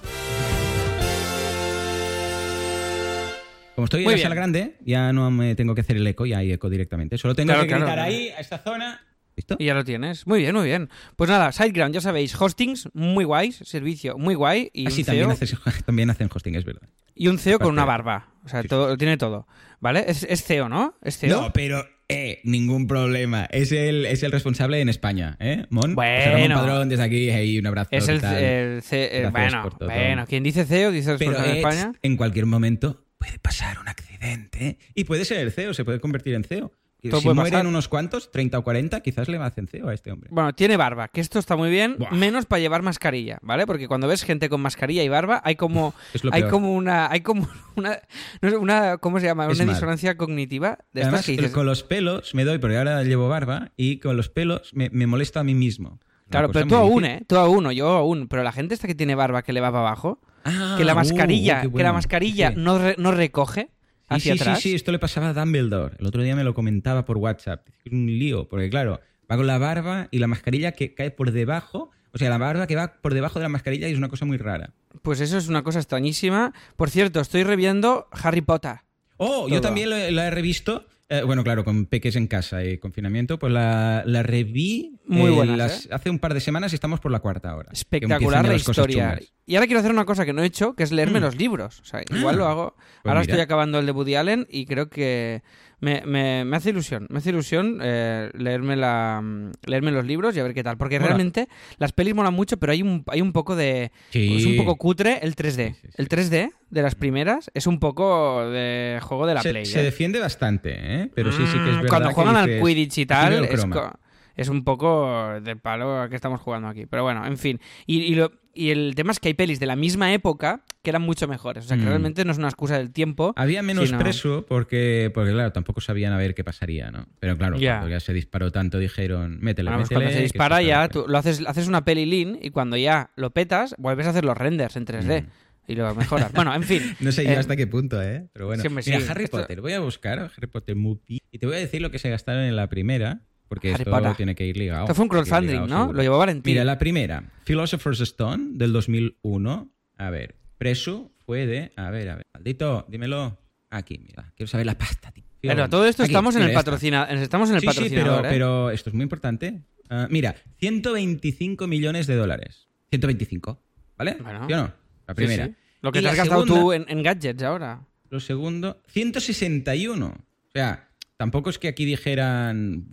Como 3.76 3.86
estoy 3.86 4.02
en 4.02 4.06
la 4.10 4.14
bien. 4.16 4.24
sala 4.24 4.36
grande, 4.36 4.76
ya 4.86 5.12
no 5.12 5.30
me 5.32 5.56
tengo 5.56 5.74
que 5.76 5.82
hacer 5.82 5.98
el 5.98 6.06
eco, 6.08 6.26
ya 6.28 6.38
hay 6.40 6.52
eco 6.52 6.70
directamente. 6.70 7.18
Solo 7.18 7.34
tengo 7.36 7.48
Claro, 7.54 7.64
que 7.64 7.68
claro, 7.70 7.86
gritar 7.86 8.00
ahí, 8.00 8.30
a 8.30 8.40
esta 8.40 8.60
zona. 8.60 9.02
¿Listo? 9.36 9.56
Y 9.60 9.66
ya 9.66 9.74
lo 9.76 9.84
tienes. 9.84 10.26
Muy 10.26 10.40
bien, 10.40 10.56
muy 10.56 10.66
bien. 10.66 10.90
Pues 11.16 11.30
nada, 11.30 11.52
SiteGround, 11.52 11.94
ya 11.94 12.02
sabéis, 12.02 12.40
hostings 12.40 12.90
muy 12.94 13.24
guays, 13.26 13.58
servicio 13.66 14.18
muy 14.18 14.34
guay 14.36 14.70
y, 14.74 14.88
Así 14.88 15.02
un, 15.02 15.06
también, 15.08 15.36
CEO, 15.38 15.58
haces- 15.58 15.84
también 15.86 16.10
hacen 16.12 16.30
hosting, 16.34 16.56
es 16.56 16.64
verdad. 16.66 16.88
Y 17.18 17.28
un 17.28 17.40
CEO 17.40 17.60
con 17.60 17.70
una 17.70 17.86
barba. 17.86 18.30
O 18.46 18.50
sea, 18.50 18.64
todo, 18.64 18.98
tiene 18.98 19.18
todo. 19.18 19.48
¿Vale? 19.80 20.06
Es, 20.08 20.24
es 20.24 20.44
CEO, 20.44 20.70
¿no? 20.70 20.96
Es 21.04 21.18
CEO. 21.18 21.42
No, 21.42 21.54
pero, 21.54 21.86
eh, 22.10 22.40
ningún 22.46 22.88
problema. 22.88 23.46
Es 23.52 23.72
el, 23.72 24.06
es 24.06 24.24
el 24.24 24.32
responsable 24.32 24.80
en 24.80 24.88
España, 24.88 25.36
¿eh? 25.40 25.66
Mon. 25.70 25.94
Bueno. 25.96 26.18
José 26.18 26.32
Ramón 26.32 26.66
Padrón, 26.66 26.90
desde 26.90 27.04
aquí, 27.04 27.30
hey, 27.30 27.60
un 27.60 27.68
abrazo. 27.68 27.90
es 27.92 28.06
¿qué 28.06 28.12
el, 28.14 28.24
el 28.24 28.84
eh, 28.92 29.30
bueno, 29.32 29.70
bueno, 29.80 30.26
quien 30.26 30.44
dice 30.44 30.66
CEO 30.66 30.92
dice 30.92 31.16
Pero 31.18 31.32
responsable 31.32 31.60
en 31.60 31.68
España. 31.68 31.94
en 32.02 32.18
cualquier 32.18 32.46
momento 32.46 33.04
puede 33.18 33.40
pasar 33.40 33.80
un 33.80 33.90
accidente. 33.90 34.78
Y 34.96 35.04
puede 35.04 35.26
ser 35.26 35.40
el 35.40 35.52
CEO, 35.52 35.74
se 35.74 35.84
puede 35.84 36.00
convertir 36.00 36.36
en 36.36 36.44
CEO. 36.44 36.72
Todo 37.10 37.22
si 37.22 37.28
mueren 37.30 37.52
pasar. 37.54 37.68
unos 37.68 37.88
cuantos, 37.88 38.32
30 38.32 38.58
o 38.60 38.64
40, 38.64 39.02
quizás 39.02 39.28
le 39.30 39.38
hacen 39.38 39.68
CEO 39.68 39.88
a 39.90 39.94
este 39.94 40.12
hombre. 40.12 40.30
Bueno, 40.32 40.54
tiene 40.54 40.78
barba, 40.78 41.08
que 41.08 41.22
esto 41.22 41.38
está 41.40 41.56
muy 41.56 41.70
bien, 41.70 41.96
Buah. 42.00 42.12
menos 42.12 42.46
para 42.46 42.60
llevar 42.60 42.82
mascarilla, 42.82 43.38
¿vale? 43.44 43.66
Porque 43.68 43.88
cuando 43.88 44.08
ves 44.08 44.24
gente 44.24 44.50
con 44.50 44.62
mascarilla 44.62 45.04
y 45.04 45.10
barba, 45.10 45.42
hay 45.46 45.56
como 45.56 45.94
hay 46.32 46.44
como 46.44 46.74
una 46.74 47.10
hay 47.12 47.22
como 47.22 47.48
una 47.76 48.00
no 48.42 48.50
sé, 48.50 48.58
una 48.58 48.98
¿cómo 48.98 49.20
se 49.20 49.28
llama? 49.28 49.48
Es 49.52 49.58
Una 49.58 49.66
mal. 49.68 49.76
disonancia 49.76 50.18
cognitiva 50.18 50.80
de 50.94 51.04
Además, 51.04 51.20
estas 51.22 51.26
que 51.28 51.32
dices. 51.44 51.52
con 51.52 51.66
los 51.66 51.84
pelos 51.84 52.34
me 52.34 52.44
doy, 52.46 52.58
porque 52.58 52.78
ahora 52.78 53.04
llevo 53.04 53.30
barba, 53.30 53.72
y 53.78 54.00
con 54.00 54.18
los 54.18 54.30
pelos 54.30 54.72
me, 54.74 54.90
me 54.92 55.06
molesto 55.08 55.40
a 55.40 55.44
mí 55.44 55.54
mismo. 55.56 56.00
Claro, 56.30 56.52
pero 56.52 56.68
tú 56.68 56.76
aún. 56.76 57.06
¿eh? 57.06 57.24
Tú 57.26 57.38
aún, 57.38 57.70
yo 57.72 57.88
aún. 57.90 58.28
Pero 58.28 58.44
la 58.44 58.52
gente 58.52 58.74
esta 58.74 58.86
que 58.88 58.96
tiene 58.96 59.16
barba 59.16 59.44
que 59.44 59.54
le 59.54 59.62
va 59.62 59.70
para 59.72 59.88
abajo, 59.88 60.20
Ah, 60.44 60.76
que 60.78 60.84
la 60.84 60.94
uh, 60.94 60.96
mascarilla, 60.98 61.62
qué 61.62 61.72
que 61.72 61.84
la 61.84 61.94
mascarilla 61.94 62.50
Sí. 62.50 62.56
no, 62.58 62.78
re- 62.80 62.96
no 62.98 63.12
recoge 63.12 63.70
hacia 64.08 64.34
sí, 64.36 64.40
atrás. 64.40 64.60
sí, 64.62 64.70
sí, 64.70 64.76
esto 64.76 64.92
le 64.92 65.00
pasaba 65.00 65.30
a 65.30 65.34
Dumbledore. 65.34 65.96
El 66.00 66.06
otro 66.08 66.22
día 66.24 66.36
me 66.36 66.44
lo 66.44 66.54
comentaba 66.54 67.06
por 67.06 67.18
WhatsApp. 67.18 67.68
Es 67.86 67.92
un 67.92 68.06
lío, 68.08 68.48
porque 68.48 68.70
claro, 68.70 69.00
va 69.32 69.36
con 69.38 69.48
la 69.48 69.58
barba 69.58 70.08
y 70.12 70.20
la 70.20 70.28
mascarilla 70.28 70.72
que 70.74 70.94
cae 70.94 71.12
por 71.12 71.32
debajo. 71.32 71.92
O 72.14 72.18
sea, 72.18 72.30
la 72.30 72.38
barba 72.38 72.68
que 72.68 72.76
va 72.76 72.94
por 73.02 73.14
debajo 73.14 73.40
de 73.40 73.44
la 73.44 73.50
mascarilla 73.50 73.88
y 73.88 73.92
es 73.92 73.98
una 73.98 74.10
cosa 74.10 74.26
muy 74.26 74.38
rara. 74.38 74.72
Pues 75.02 75.20
eso 75.20 75.38
es 75.38 75.48
una 75.50 75.62
cosa 75.64 75.80
extrañísima. 75.80 76.54
Por 76.76 76.90
cierto, 76.90 77.20
estoy 77.20 77.44
reviendo 77.44 78.08
Harry 78.12 78.42
Potter. 78.42 78.78
Oh, 79.18 79.28
Todo. 79.42 79.50
yo 79.50 79.62
también 79.62 79.90
lo- 79.90 80.12
la 80.12 80.28
he 80.28 80.32
revisto. 80.32 80.86
Eh, 81.10 81.24
bueno, 81.24 81.42
claro, 81.44 81.64
con 81.64 81.86
peques 81.86 82.18
en 82.18 82.28
casa 82.28 82.66
y 82.66 82.80
confinamiento, 82.80 83.40
pues 83.40 83.54
la, 83.54 84.04
la 84.06 84.24
reví 84.24 85.00
Muy 85.06 85.32
eh, 85.32 85.36
buenas, 85.36 85.58
las- 85.58 85.86
¿eh? 85.86 85.90
hace 85.94 86.10
un 86.10 86.20
par 86.20 86.34
de 86.34 86.42
semanas 86.42 86.74
y 86.74 86.76
estamos 86.76 87.00
por 87.00 87.12
la 87.14 87.20
cuarta 87.22 87.56
hora. 87.56 87.70
Espectacular 87.72 88.46
la 88.46 88.56
historia. 88.56 89.18
Y 89.46 89.56
ahora 89.56 89.68
quiero 89.68 89.80
hacer 89.80 89.92
una 89.92 90.04
cosa 90.04 90.26
que 90.26 90.34
no 90.34 90.44
he 90.44 90.46
hecho, 90.46 90.74
que 90.76 90.84
es 90.84 90.92
leerme 90.92 91.20
Mm. 91.20 91.24
los 91.24 91.38
libros. 91.38 91.80
O 91.80 91.86
sea, 91.86 92.02
igual 92.14 92.36
Ah, 92.36 92.38
lo 92.38 92.48
hago. 92.48 92.76
pues 92.76 92.86
ahora 93.06 93.22
mira. 93.22 93.32
estoy 93.34 93.40
acabando 93.40 93.80
el 93.80 93.86
de 93.86 93.92
Woody 93.94 94.16
Allen 94.16 94.48
y 94.50 94.66
creo 94.66 94.90
que 94.90 95.44
me, 95.80 96.02
me- 96.06 96.44
me 96.46 96.58
hace 96.58 96.72
ilusión. 96.72 97.06
Me 97.10 97.20
hace 97.20 97.30
ilusión 97.30 97.80
eh, 97.84 98.30
leerme, 98.34 98.76
la, 98.76 99.22
mm, 99.24 99.52
leerme 99.66 99.92
los 99.92 100.06
libros 100.06 100.36
y 100.36 100.40
a 100.40 100.44
ver 100.44 100.54
qué 100.54 100.64
tal. 100.64 100.78
Porque 100.78 100.98
Mola. 101.00 101.08
realmente 101.08 101.48
las 101.78 101.92
pelis 101.92 102.16
molan 102.16 102.34
mucho, 102.34 102.58
pero 102.58 102.72
hay 102.72 102.82
un, 102.82 103.04
hay 103.08 103.22
un 103.22 103.32
poco 103.32 103.56
de... 103.56 103.92
Sí. 104.10 104.38
Es 104.38 104.46
un 104.46 104.58
poco 104.58 104.76
cutre 104.78 105.20
el 105.22 105.36
3D. 105.36 105.74
Sí, 105.74 105.74
sí, 105.82 105.88
sí. 105.88 105.90
El 105.98 106.10
3D 106.10 106.52
de 106.70 106.82
las 106.82 106.96
primeras 106.96 107.52
es 107.54 107.68
un 107.68 107.80
poco 107.80 108.50
de 108.50 109.00
juego 109.04 109.28
de 109.28 109.34
la 109.36 109.42
se, 109.42 109.52
Play. 109.52 109.66
se 109.66 109.80
¿eh? 109.80 109.84
defiende 109.84 110.20
bastante, 110.20 110.74
¿eh? 110.78 111.12
pero 111.14 111.32
sí, 111.32 111.44
sí 111.46 111.54
que 111.60 111.70
es 111.70 111.76
Mm, 111.78 111.82
verdad. 111.82 111.88
Cuando 111.90 112.12
juegan 112.12 112.36
al 112.38 112.60
Quidditch 112.62 112.98
y 112.98 113.02
"Aquí 113.02 113.06
tal, 113.08 113.46
es, 113.46 113.50
croma". 113.62 113.76
co- 113.76 114.00
es 114.36 114.50
un 114.50 114.64
poco 114.64 115.40
del 115.42 115.58
palo 115.60 116.08
que 116.10 116.16
estamos 116.16 116.40
jugando 116.42 116.68
aquí. 116.68 116.86
Pero 116.86 117.04
bueno, 117.04 117.26
en 117.26 117.38
fin. 117.38 117.60
Y, 117.86 118.00
y 118.02 118.16
lo- 118.16 118.32
y 118.58 118.72
el 118.72 118.94
tema 118.96 119.12
es 119.12 119.20
que 119.20 119.28
hay 119.30 119.34
pelis 119.34 119.60
de 119.60 119.66
la 119.68 119.76
misma 119.76 120.14
época 120.14 120.62
que 120.84 120.90
eran 120.90 121.02
mucho 121.02 121.28
mejores. 121.28 121.66
O 121.66 121.68
sea, 121.68 121.78
que 121.78 121.84
Mm. 121.84 121.88
realmente 121.88 122.26
no 122.26 122.32
es 122.32 122.38
una 122.38 122.48
excusa 122.48 122.78
del 122.78 122.92
tiempo. 122.92 123.34
Había 123.36 123.62
menos 123.62 123.86
sino- 123.88 124.00
preso 124.00 124.46
porque, 124.48 125.12
porque, 125.14 125.32
claro, 125.32 125.52
tampoco 125.52 125.82
sabían 125.82 126.14
a 126.14 126.18
ver 126.18 126.34
qué 126.36 126.44
pasaría, 126.44 126.92
¿no? 126.92 127.08
Pero 127.20 127.38
claro, 127.38 127.58
Ya. 127.58 127.76
cuando 127.80 127.90
ya 127.90 128.00
se 128.00 128.14
disparó 128.14 128.52
tanto, 128.52 128.80
dijeron, 128.80 129.40
métele, 129.42 129.70
pues 129.72 129.82
métele. 129.84 130.00
cuando 130.02 130.12
se 130.18 130.24
dispara 130.24 130.62
ya, 130.62 130.80
bien". 130.88 130.92
tú 130.92 131.06
lo 131.08 131.18
haces, 131.18 131.42
haces 131.46 131.68
una 131.68 131.84
peli 131.86 132.06
lean 132.06 132.38
y 132.42 132.50
cuando 132.52 132.78
ya 132.78 133.12
lo 133.16 133.32
petas, 133.32 133.76
vuelves 133.78 134.08
a 134.08 134.10
hacer 134.12 134.26
los 134.26 134.38
renders 134.38 134.76
en 134.76 134.86
3D. 134.86 135.22
Mm. 135.24 135.28
Y 135.70 135.76
lo 135.76 135.94
mejoras. 135.96 136.32
bueno, 136.32 136.56
en 136.56 136.64
fin. 136.64 136.82
No 137.02 137.12
sé 137.12 137.26
yo 137.26 137.32
Eh, 137.32 137.36
hasta 137.38 137.58
qué 137.58 137.68
punto, 137.68 138.02
¿eh? 138.02 138.28
Pero 138.32 138.46
bueno. 138.48 138.62
sí, 138.62 138.68
hombre, 138.70 138.84
Mira, 138.88 139.00
sí. 139.02 139.06
Harry 139.10 139.28
Potter. 139.28 139.60
Voy 139.60 139.74
a 139.74 139.82
buscar 139.82 140.18
Harry 140.20 140.48
Potter 140.48 140.78
Movie 140.78 141.20
y 141.30 141.38
te 141.40 141.46
voy 141.46 141.58
a 141.58 141.60
decir 141.60 141.82
lo 141.82 141.92
que 141.92 142.00
se 142.00 142.10
gastaron 142.10 142.44
en 142.44 142.56
la 142.56 142.70
primera, 142.70 143.20
porque 143.48 143.70
Harry 143.74 143.82
esto 143.84 143.92
Potter. 143.92 144.16
tiene 144.16 144.36
que 144.36 144.46
ir 144.46 144.58
ligado. 144.58 144.84
Esto 144.84 144.96
fue 144.96 145.04
un 145.04 145.10
crowdfunding, 145.10 145.62
¿no? 145.62 145.68
seguro. 145.68 145.94
Lo 145.94 146.02
llevó 146.04 146.18
Valentín. 146.18 146.52
Mira, 146.54 146.64
la 146.66 146.78
primera, 146.78 147.24
Philosopher's 147.46 148.02
Stone 148.02 148.50
del 148.54 148.74
2001. 148.74 149.72
A 149.98 150.10
ver, 150.10 150.36
preso 150.58 151.12
fue 151.26 151.46
de. 151.46 151.72
A 151.76 151.90
ver, 151.90 152.10
a 152.10 152.16
ver. 152.18 152.28
Maldito, 152.34 152.86
dímelo. 152.90 153.38
Aquí, 153.70 153.98
mira. 154.00 154.32
Quiero 154.36 154.48
saber 154.50 154.66
la 154.66 154.78
pasta, 154.78 155.12
tío. 155.12 155.24
Pero 155.42 155.70
todo 155.70 155.86
esto 155.86 156.04
Aquí, 156.04 156.12
estamos 156.12 156.36
en 156.36 156.44
el 156.44 156.54
patrocinador. 156.54 157.16
Estamos 157.18 157.50
en 157.50 157.56
el 157.56 157.62
Sí, 157.62 157.68
sí, 157.68 157.74
patrocinador. 157.74 158.22
pero, 158.22 158.28
¿eh? 158.28 158.32
pero 158.32 158.70
esto 158.72 158.90
es 158.90 158.94
muy 158.94 159.04
importante. 159.04 159.62
Ah, 159.90 160.08
mira, 160.10 160.36
125 160.60 161.68
millones 161.68 162.08
de 162.08 162.16
dólares. 162.16 162.68
125, 162.90 163.62
¿vale? 163.98 164.18
Bueno. 164.22 164.48
¿Sí 164.48 164.54
o 164.54 164.58
no? 164.58 164.74
La 165.08 165.14
primera. 165.14 165.46
Sí, 165.46 165.52
sí. 165.52 165.58
Lo 165.82 165.92
que 165.92 166.00
Y 166.00 166.02
te 166.02 166.10
has 166.10 166.16
gastado 166.18 166.42
segunda- 166.44 166.62
tú 166.62 166.74
en, 166.74 166.86
en 166.90 167.04
gadgets 167.04 167.44
ahora. 167.44 167.82
Lo 168.10 168.20
segundo, 168.20 168.82
161. 168.88 170.08
O 170.08 170.52
sea, 170.54 170.87
Tampoco 171.18 171.50
es 171.50 171.58
que 171.58 171.68
aquí 171.68 171.84
dijeran. 171.86 172.86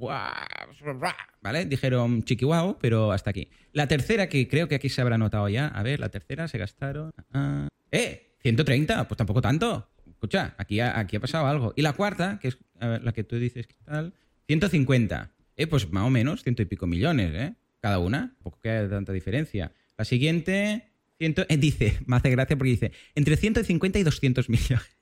¿Vale? 1.42 1.66
Dijeron 1.66 2.24
chiquihuao, 2.24 2.78
pero 2.78 3.12
hasta 3.12 3.30
aquí. 3.30 3.48
La 3.72 3.86
tercera, 3.86 4.28
que 4.28 4.48
creo 4.48 4.66
que 4.66 4.74
aquí 4.74 4.88
se 4.88 5.02
habrá 5.02 5.18
notado 5.18 5.48
ya. 5.48 5.68
A 5.68 5.82
ver, 5.82 6.00
la 6.00 6.08
tercera 6.08 6.48
se 6.48 6.58
gastaron. 6.58 7.12
ah, 7.32 7.68
¡Eh! 7.90 8.30
130, 8.40 9.08
pues 9.08 9.16
tampoco 9.16 9.40
tanto. 9.40 9.88
Escucha, 10.06 10.54
aquí 10.58 10.80
ha, 10.80 10.98
aquí 10.98 11.16
ha 11.16 11.20
pasado 11.20 11.46
algo. 11.46 11.72
Y 11.76 11.82
la 11.82 11.92
cuarta, 11.94 12.38
que 12.40 12.48
es 12.48 12.58
la 12.80 13.12
que 13.12 13.24
tú 13.24 13.36
dices 13.38 13.66
que 13.66 13.76
tal, 13.84 14.14
150. 14.46 15.30
Eh, 15.56 15.66
pues 15.66 15.90
más 15.92 16.04
o 16.04 16.10
menos, 16.10 16.42
ciento 16.42 16.62
y 16.62 16.66
pico 16.66 16.86
millones, 16.86 17.32
¿eh? 17.34 17.54
Cada 17.80 17.98
una. 17.98 18.34
Tampoco 18.34 18.60
que 18.60 18.70
haya 18.70 18.88
tanta 18.88 19.12
diferencia. 19.12 19.72
La 19.96 20.04
siguiente, 20.04 20.90
ciento, 21.18 21.46
eh, 21.48 21.56
dice, 21.56 21.98
me 22.06 22.16
hace 22.16 22.30
gracia 22.30 22.56
porque 22.56 22.70
dice, 22.70 22.92
entre 23.14 23.36
150 23.36 23.98
y 23.98 24.02
200 24.02 24.48
millones. 24.48 24.96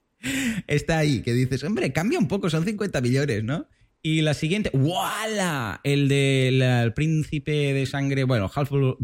Está 0.66 0.98
ahí, 0.98 1.22
que 1.22 1.32
dices, 1.32 1.62
hombre, 1.64 1.92
cambia 1.92 2.18
un 2.18 2.28
poco, 2.28 2.50
son 2.50 2.64
50 2.64 3.00
millones, 3.00 3.44
¿no? 3.44 3.66
Y 4.04 4.22
la 4.22 4.34
siguiente, 4.34 4.70
¡wala! 4.72 5.80
El 5.84 6.08
del 6.08 6.92
príncipe 6.92 7.72
de 7.72 7.86
sangre, 7.86 8.24
bueno, 8.24 8.50
Half 8.52 8.70
Blood, 8.70 8.96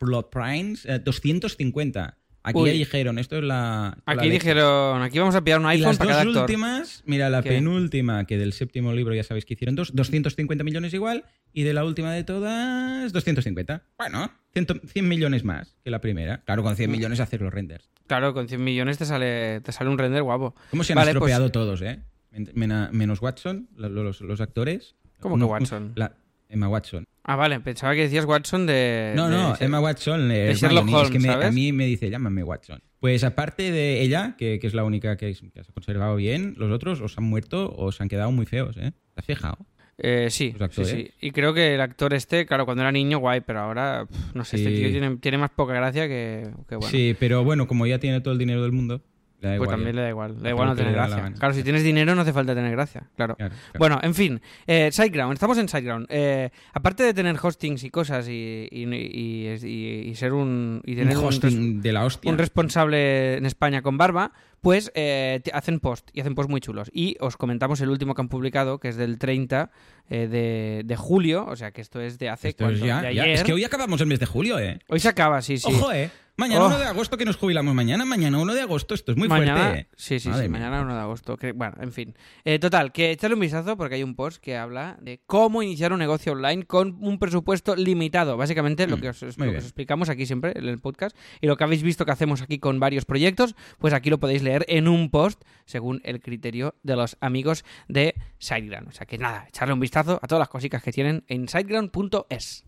Blood 0.00 0.26
Prince, 0.30 0.90
eh, 0.90 1.00
250. 1.00 2.18
Aquí 2.44 2.58
Uy. 2.58 2.70
ya 2.70 2.72
dijeron, 2.74 3.18
esto 3.18 3.38
es 3.38 3.44
la. 3.44 3.96
Aquí 4.04 4.28
dijeron, 4.28 5.00
aquí 5.02 5.18
vamos 5.18 5.34
a 5.36 5.44
pillar 5.44 5.60
un 5.60 5.66
Y 5.66 5.68
iPhone 5.70 5.88
las 5.90 5.98
para 5.98 6.10
dos 6.10 6.16
cada 6.18 6.28
actor. 6.30 6.42
últimas, 6.42 7.02
mira, 7.06 7.30
la 7.30 7.40
¿Qué? 7.42 7.50
penúltima, 7.50 8.24
que 8.24 8.36
del 8.36 8.52
séptimo 8.52 8.92
libro 8.92 9.14
ya 9.14 9.22
sabéis 9.22 9.44
que 9.44 9.54
hicieron 9.54 9.76
dos, 9.76 9.94
250 9.94 10.64
millones 10.64 10.92
igual, 10.92 11.24
y 11.52 11.62
de 11.62 11.72
la 11.72 11.84
última 11.84 12.12
de 12.12 12.24
todas, 12.24 13.12
250. 13.12 13.82
Bueno, 13.96 14.30
100, 14.54 14.66
100 14.86 15.08
millones 15.08 15.44
más 15.44 15.76
que 15.84 15.90
la 15.90 16.00
primera. 16.00 16.42
Claro, 16.44 16.62
con 16.64 16.74
100 16.74 16.90
Mm. 16.90 16.92
millones 16.92 17.20
hacer 17.20 17.40
los 17.42 17.52
renders. 17.54 17.88
Claro, 18.08 18.34
con 18.34 18.48
100 18.48 18.62
millones 18.64 18.98
te 18.98 19.04
sale, 19.04 19.60
te 19.60 19.70
sale 19.70 19.88
un 19.90 19.98
render 19.98 20.22
guapo. 20.24 20.54
¿Cómo 20.70 20.82
se 20.82 20.92
han 20.92 20.96
Vale, 20.96 21.12
pues- 21.12 21.30
estropeado 21.30 21.52
todos, 21.52 21.80
eh? 21.82 22.00
Men- 22.32 22.88
menos 22.92 23.22
Watson, 23.22 23.68
lo- 23.76 23.88
los, 23.88 24.20
los 24.20 24.40
actores. 24.40 24.96
¿Cómo 25.20 25.36
que 25.38 25.44
Watson? 25.44 25.92
la- 25.94 26.14
Emma 26.48 26.68
Watson. 26.68 27.04
Ah, 27.24 27.36
vale, 27.36 27.60
pensaba 27.60 27.94
que 27.94 28.02
decías 28.02 28.24
Watson 28.24 28.66
de... 28.66 29.12
No, 29.14 29.28
de- 29.28 29.36
no, 29.36 29.54
de- 29.54 29.64
Emma 29.64 29.80
Watson. 29.80 30.30
eh, 30.32 30.46
de 30.46 30.54
Sherlock 30.54 30.84
Hermione, 30.84 31.02
es 31.04 31.10
que 31.10 31.16
Holmes, 31.18 31.22
me- 31.22 31.28
¿sabes? 31.32 31.48
a 31.48 31.52
mí 31.52 31.72
me 31.72 31.86
dice, 31.86 32.10
llámame 32.10 32.42
Watson. 32.42 32.82
Pues 32.98 33.22
aparte 33.24 33.70
de 33.70 34.00
ella, 34.02 34.34
que, 34.36 34.58
que 34.58 34.66
es 34.66 34.74
la 34.74 34.84
única 34.84 35.16
que, 35.16 35.28
que 35.28 35.34
se 35.64 35.70
ha 35.70 35.72
conservado 35.74 36.16
bien, 36.16 36.54
los 36.56 36.70
otros 36.72 37.00
os 37.00 37.16
han 37.18 37.24
muerto 37.24 37.72
o 37.76 37.92
se 37.92 38.02
han 38.02 38.08
quedado 38.08 38.30
muy 38.32 38.46
feos, 38.46 38.76
¿eh? 38.76 38.92
¿Te 39.14 39.20
has 39.20 39.24
fijado? 39.26 39.58
Eh, 39.98 40.28
sí, 40.30 40.54
sí, 40.70 40.84
sí. 40.84 41.10
Y 41.20 41.30
creo 41.32 41.52
que 41.54 41.74
el 41.74 41.80
actor 41.80 42.12
este, 42.14 42.44
claro, 42.46 42.64
cuando 42.64 42.82
era 42.82 42.90
niño, 42.90 43.18
guay, 43.18 43.40
pero 43.42 43.60
ahora, 43.60 44.06
no 44.34 44.44
sé, 44.44 44.56
este 44.56 44.70
tío 44.70 44.90
tiene, 44.90 45.16
tiene 45.18 45.38
más 45.38 45.50
poca 45.50 45.74
gracia 45.74 46.08
que, 46.08 46.50
que 46.68 46.74
bueno. 46.76 46.90
Sí, 46.90 47.14
pero 47.20 47.44
bueno, 47.44 47.68
como 47.68 47.86
ya 47.86 47.98
tiene 47.98 48.20
todo 48.20 48.32
el 48.32 48.38
dinero 48.38 48.62
del 48.62 48.72
mundo, 48.72 49.02
Pues 49.42 49.54
igual 49.56 49.70
también 49.70 49.96
le 49.96 50.02
da 50.02 50.08
igual. 50.08 50.36
Le 50.36 50.42
da 50.42 50.50
igual 50.50 50.68
no 50.68 50.76
tener 50.76 50.92
gracia. 50.92 51.32
Claro, 51.38 51.54
si 51.54 51.62
tienes 51.62 51.82
dinero 51.82 52.14
no 52.14 52.22
hace 52.22 52.32
falta 52.32 52.54
tener 52.54 52.70
gracia, 52.70 53.08
claro. 53.16 53.34
Claro, 53.36 53.54
claro. 53.54 53.78
Bueno, 53.78 53.98
en 54.02 54.14
fin, 54.14 54.40
eh, 54.66 54.90
SiteGround, 54.92 55.32
estamos 55.34 55.58
en 55.58 55.68
SiteGround. 55.68 56.06
Eh, 56.08 56.50
aparte 56.72 57.02
de 57.02 57.12
tener 57.14 57.36
hostings 57.42 57.82
y 57.84 57.90
cosas 57.90 58.28
y, 58.28 58.68
y, 58.70 59.48
y- 59.48 60.14
ser 60.14 60.32
un... 60.32 60.80
Y 60.84 60.94
tener 60.94 61.16
un 61.16 61.22
un 61.22 61.28
hosting 61.28 61.80
de 61.82 61.92
la 61.92 62.04
hostia. 62.04 62.30
un 62.30 62.38
responsable 62.38 63.36
en 63.36 63.46
España 63.46 63.82
con 63.82 63.96
barba, 63.98 64.32
pues 64.60 64.92
eh, 64.94 65.40
te- 65.42 65.50
hacen 65.52 65.80
post 65.80 66.08
y 66.12 66.20
hacen 66.20 66.34
post 66.34 66.48
muy 66.48 66.60
chulos. 66.60 66.90
Y 66.92 67.16
os 67.20 67.36
comentamos 67.36 67.80
el 67.80 67.88
último 67.90 68.14
que 68.14 68.20
han 68.20 68.28
publicado, 68.28 68.78
que 68.78 68.88
es 68.88 68.96
del 68.96 69.18
30 69.18 69.70
eh, 70.08 70.28
de, 70.28 70.82
de 70.84 70.96
julio, 70.96 71.46
o 71.46 71.56
sea 71.56 71.70
que 71.72 71.80
esto 71.80 72.00
es 72.00 72.18
de 72.18 72.28
hace 72.28 72.50
Esto 72.50 72.70
ya- 72.70 73.02
de 73.02 73.14
ya- 73.14 73.22
ayer. 73.22 73.34
Es 73.36 73.44
que 73.44 73.52
hoy 73.52 73.64
acabamos 73.64 74.00
el 74.00 74.06
mes 74.06 74.20
de 74.20 74.26
julio, 74.26 74.58
¿eh? 74.58 74.78
Hoy 74.88 75.00
se 75.00 75.08
acaba, 75.08 75.42
sí, 75.42 75.58
sí. 75.58 75.66
Ojo, 75.72 75.92
¿eh? 75.92 76.10
Mañana 76.42 76.64
Oh. 76.64 76.68
1 76.68 76.78
de 76.78 76.84
agosto 76.86 77.16
que 77.16 77.24
nos 77.24 77.36
jubilamos 77.36 77.72
mañana, 77.74 78.04
mañana 78.04 78.38
1 78.38 78.54
de 78.54 78.60
agosto, 78.62 78.94
esto 78.94 79.12
es 79.12 79.18
muy 79.18 79.28
mañana, 79.28 79.60
fuerte. 79.60 79.78
¿eh? 79.80 79.86
Sí, 79.96 80.18
sí, 80.18 80.30
sí, 80.36 80.48
mañana 80.48 80.80
1 80.82 80.94
de 80.94 81.00
agosto. 81.00 81.36
que- 81.36 81.52
bueno, 81.52 81.74
en 81.80 81.92
fin. 81.92 82.14
Eh, 82.44 82.58
total, 82.58 82.90
que 82.90 83.12
echarle 83.12 83.34
un 83.34 83.40
vistazo 83.40 83.76
porque 83.76 83.94
hay 83.94 84.02
un 84.02 84.14
post 84.16 84.42
que 84.42 84.56
habla 84.56 84.96
de 85.00 85.20
cómo 85.26 85.62
iniciar 85.62 85.92
un 85.92 86.00
negocio 86.00 86.32
online 86.32 86.64
con 86.64 86.96
un 87.00 87.18
presupuesto 87.20 87.76
limitado. 87.76 88.36
Básicamente 88.36 88.86
lo 88.88 88.96
Mm, 88.96 89.00
que 89.00 89.08
os, 89.10 89.22
lo 89.22 89.32
que 89.52 89.58
os 89.58 89.64
explicamos 89.64 90.08
aquí 90.08 90.26
siempre 90.26 90.52
en 90.56 90.66
el 90.68 90.78
podcast 90.80 91.16
y 91.40 91.46
lo 91.46 91.56
que 91.56 91.64
habéis 91.64 91.82
visto 91.84 92.04
que 92.04 92.10
hacemos 92.12 92.42
aquí 92.42 92.58
con 92.58 92.80
varios 92.80 93.04
proyectos, 93.04 93.54
pues 93.78 93.94
aquí 93.94 94.10
lo 94.10 94.18
podéis 94.18 94.42
leer 94.42 94.64
en 94.68 94.88
un 94.88 95.10
post 95.10 95.40
según 95.64 96.00
el 96.04 96.20
criterio 96.20 96.74
de 96.82 96.96
los 96.96 97.16
amigos 97.20 97.64
de 97.88 98.14
SiteGround. 98.38 98.88
O 98.88 98.92
sea 98.92 99.06
que 99.06 99.16
nada, 99.16 99.46
echarle 99.48 99.74
un 99.74 99.80
vistazo 99.80 100.18
a 100.20 100.26
todas 100.26 100.40
las 100.40 100.48
cositas 100.48 100.82
que 100.82 100.90
tienen 100.92 101.24
en 101.28 101.46
siteground.es. 101.48 102.64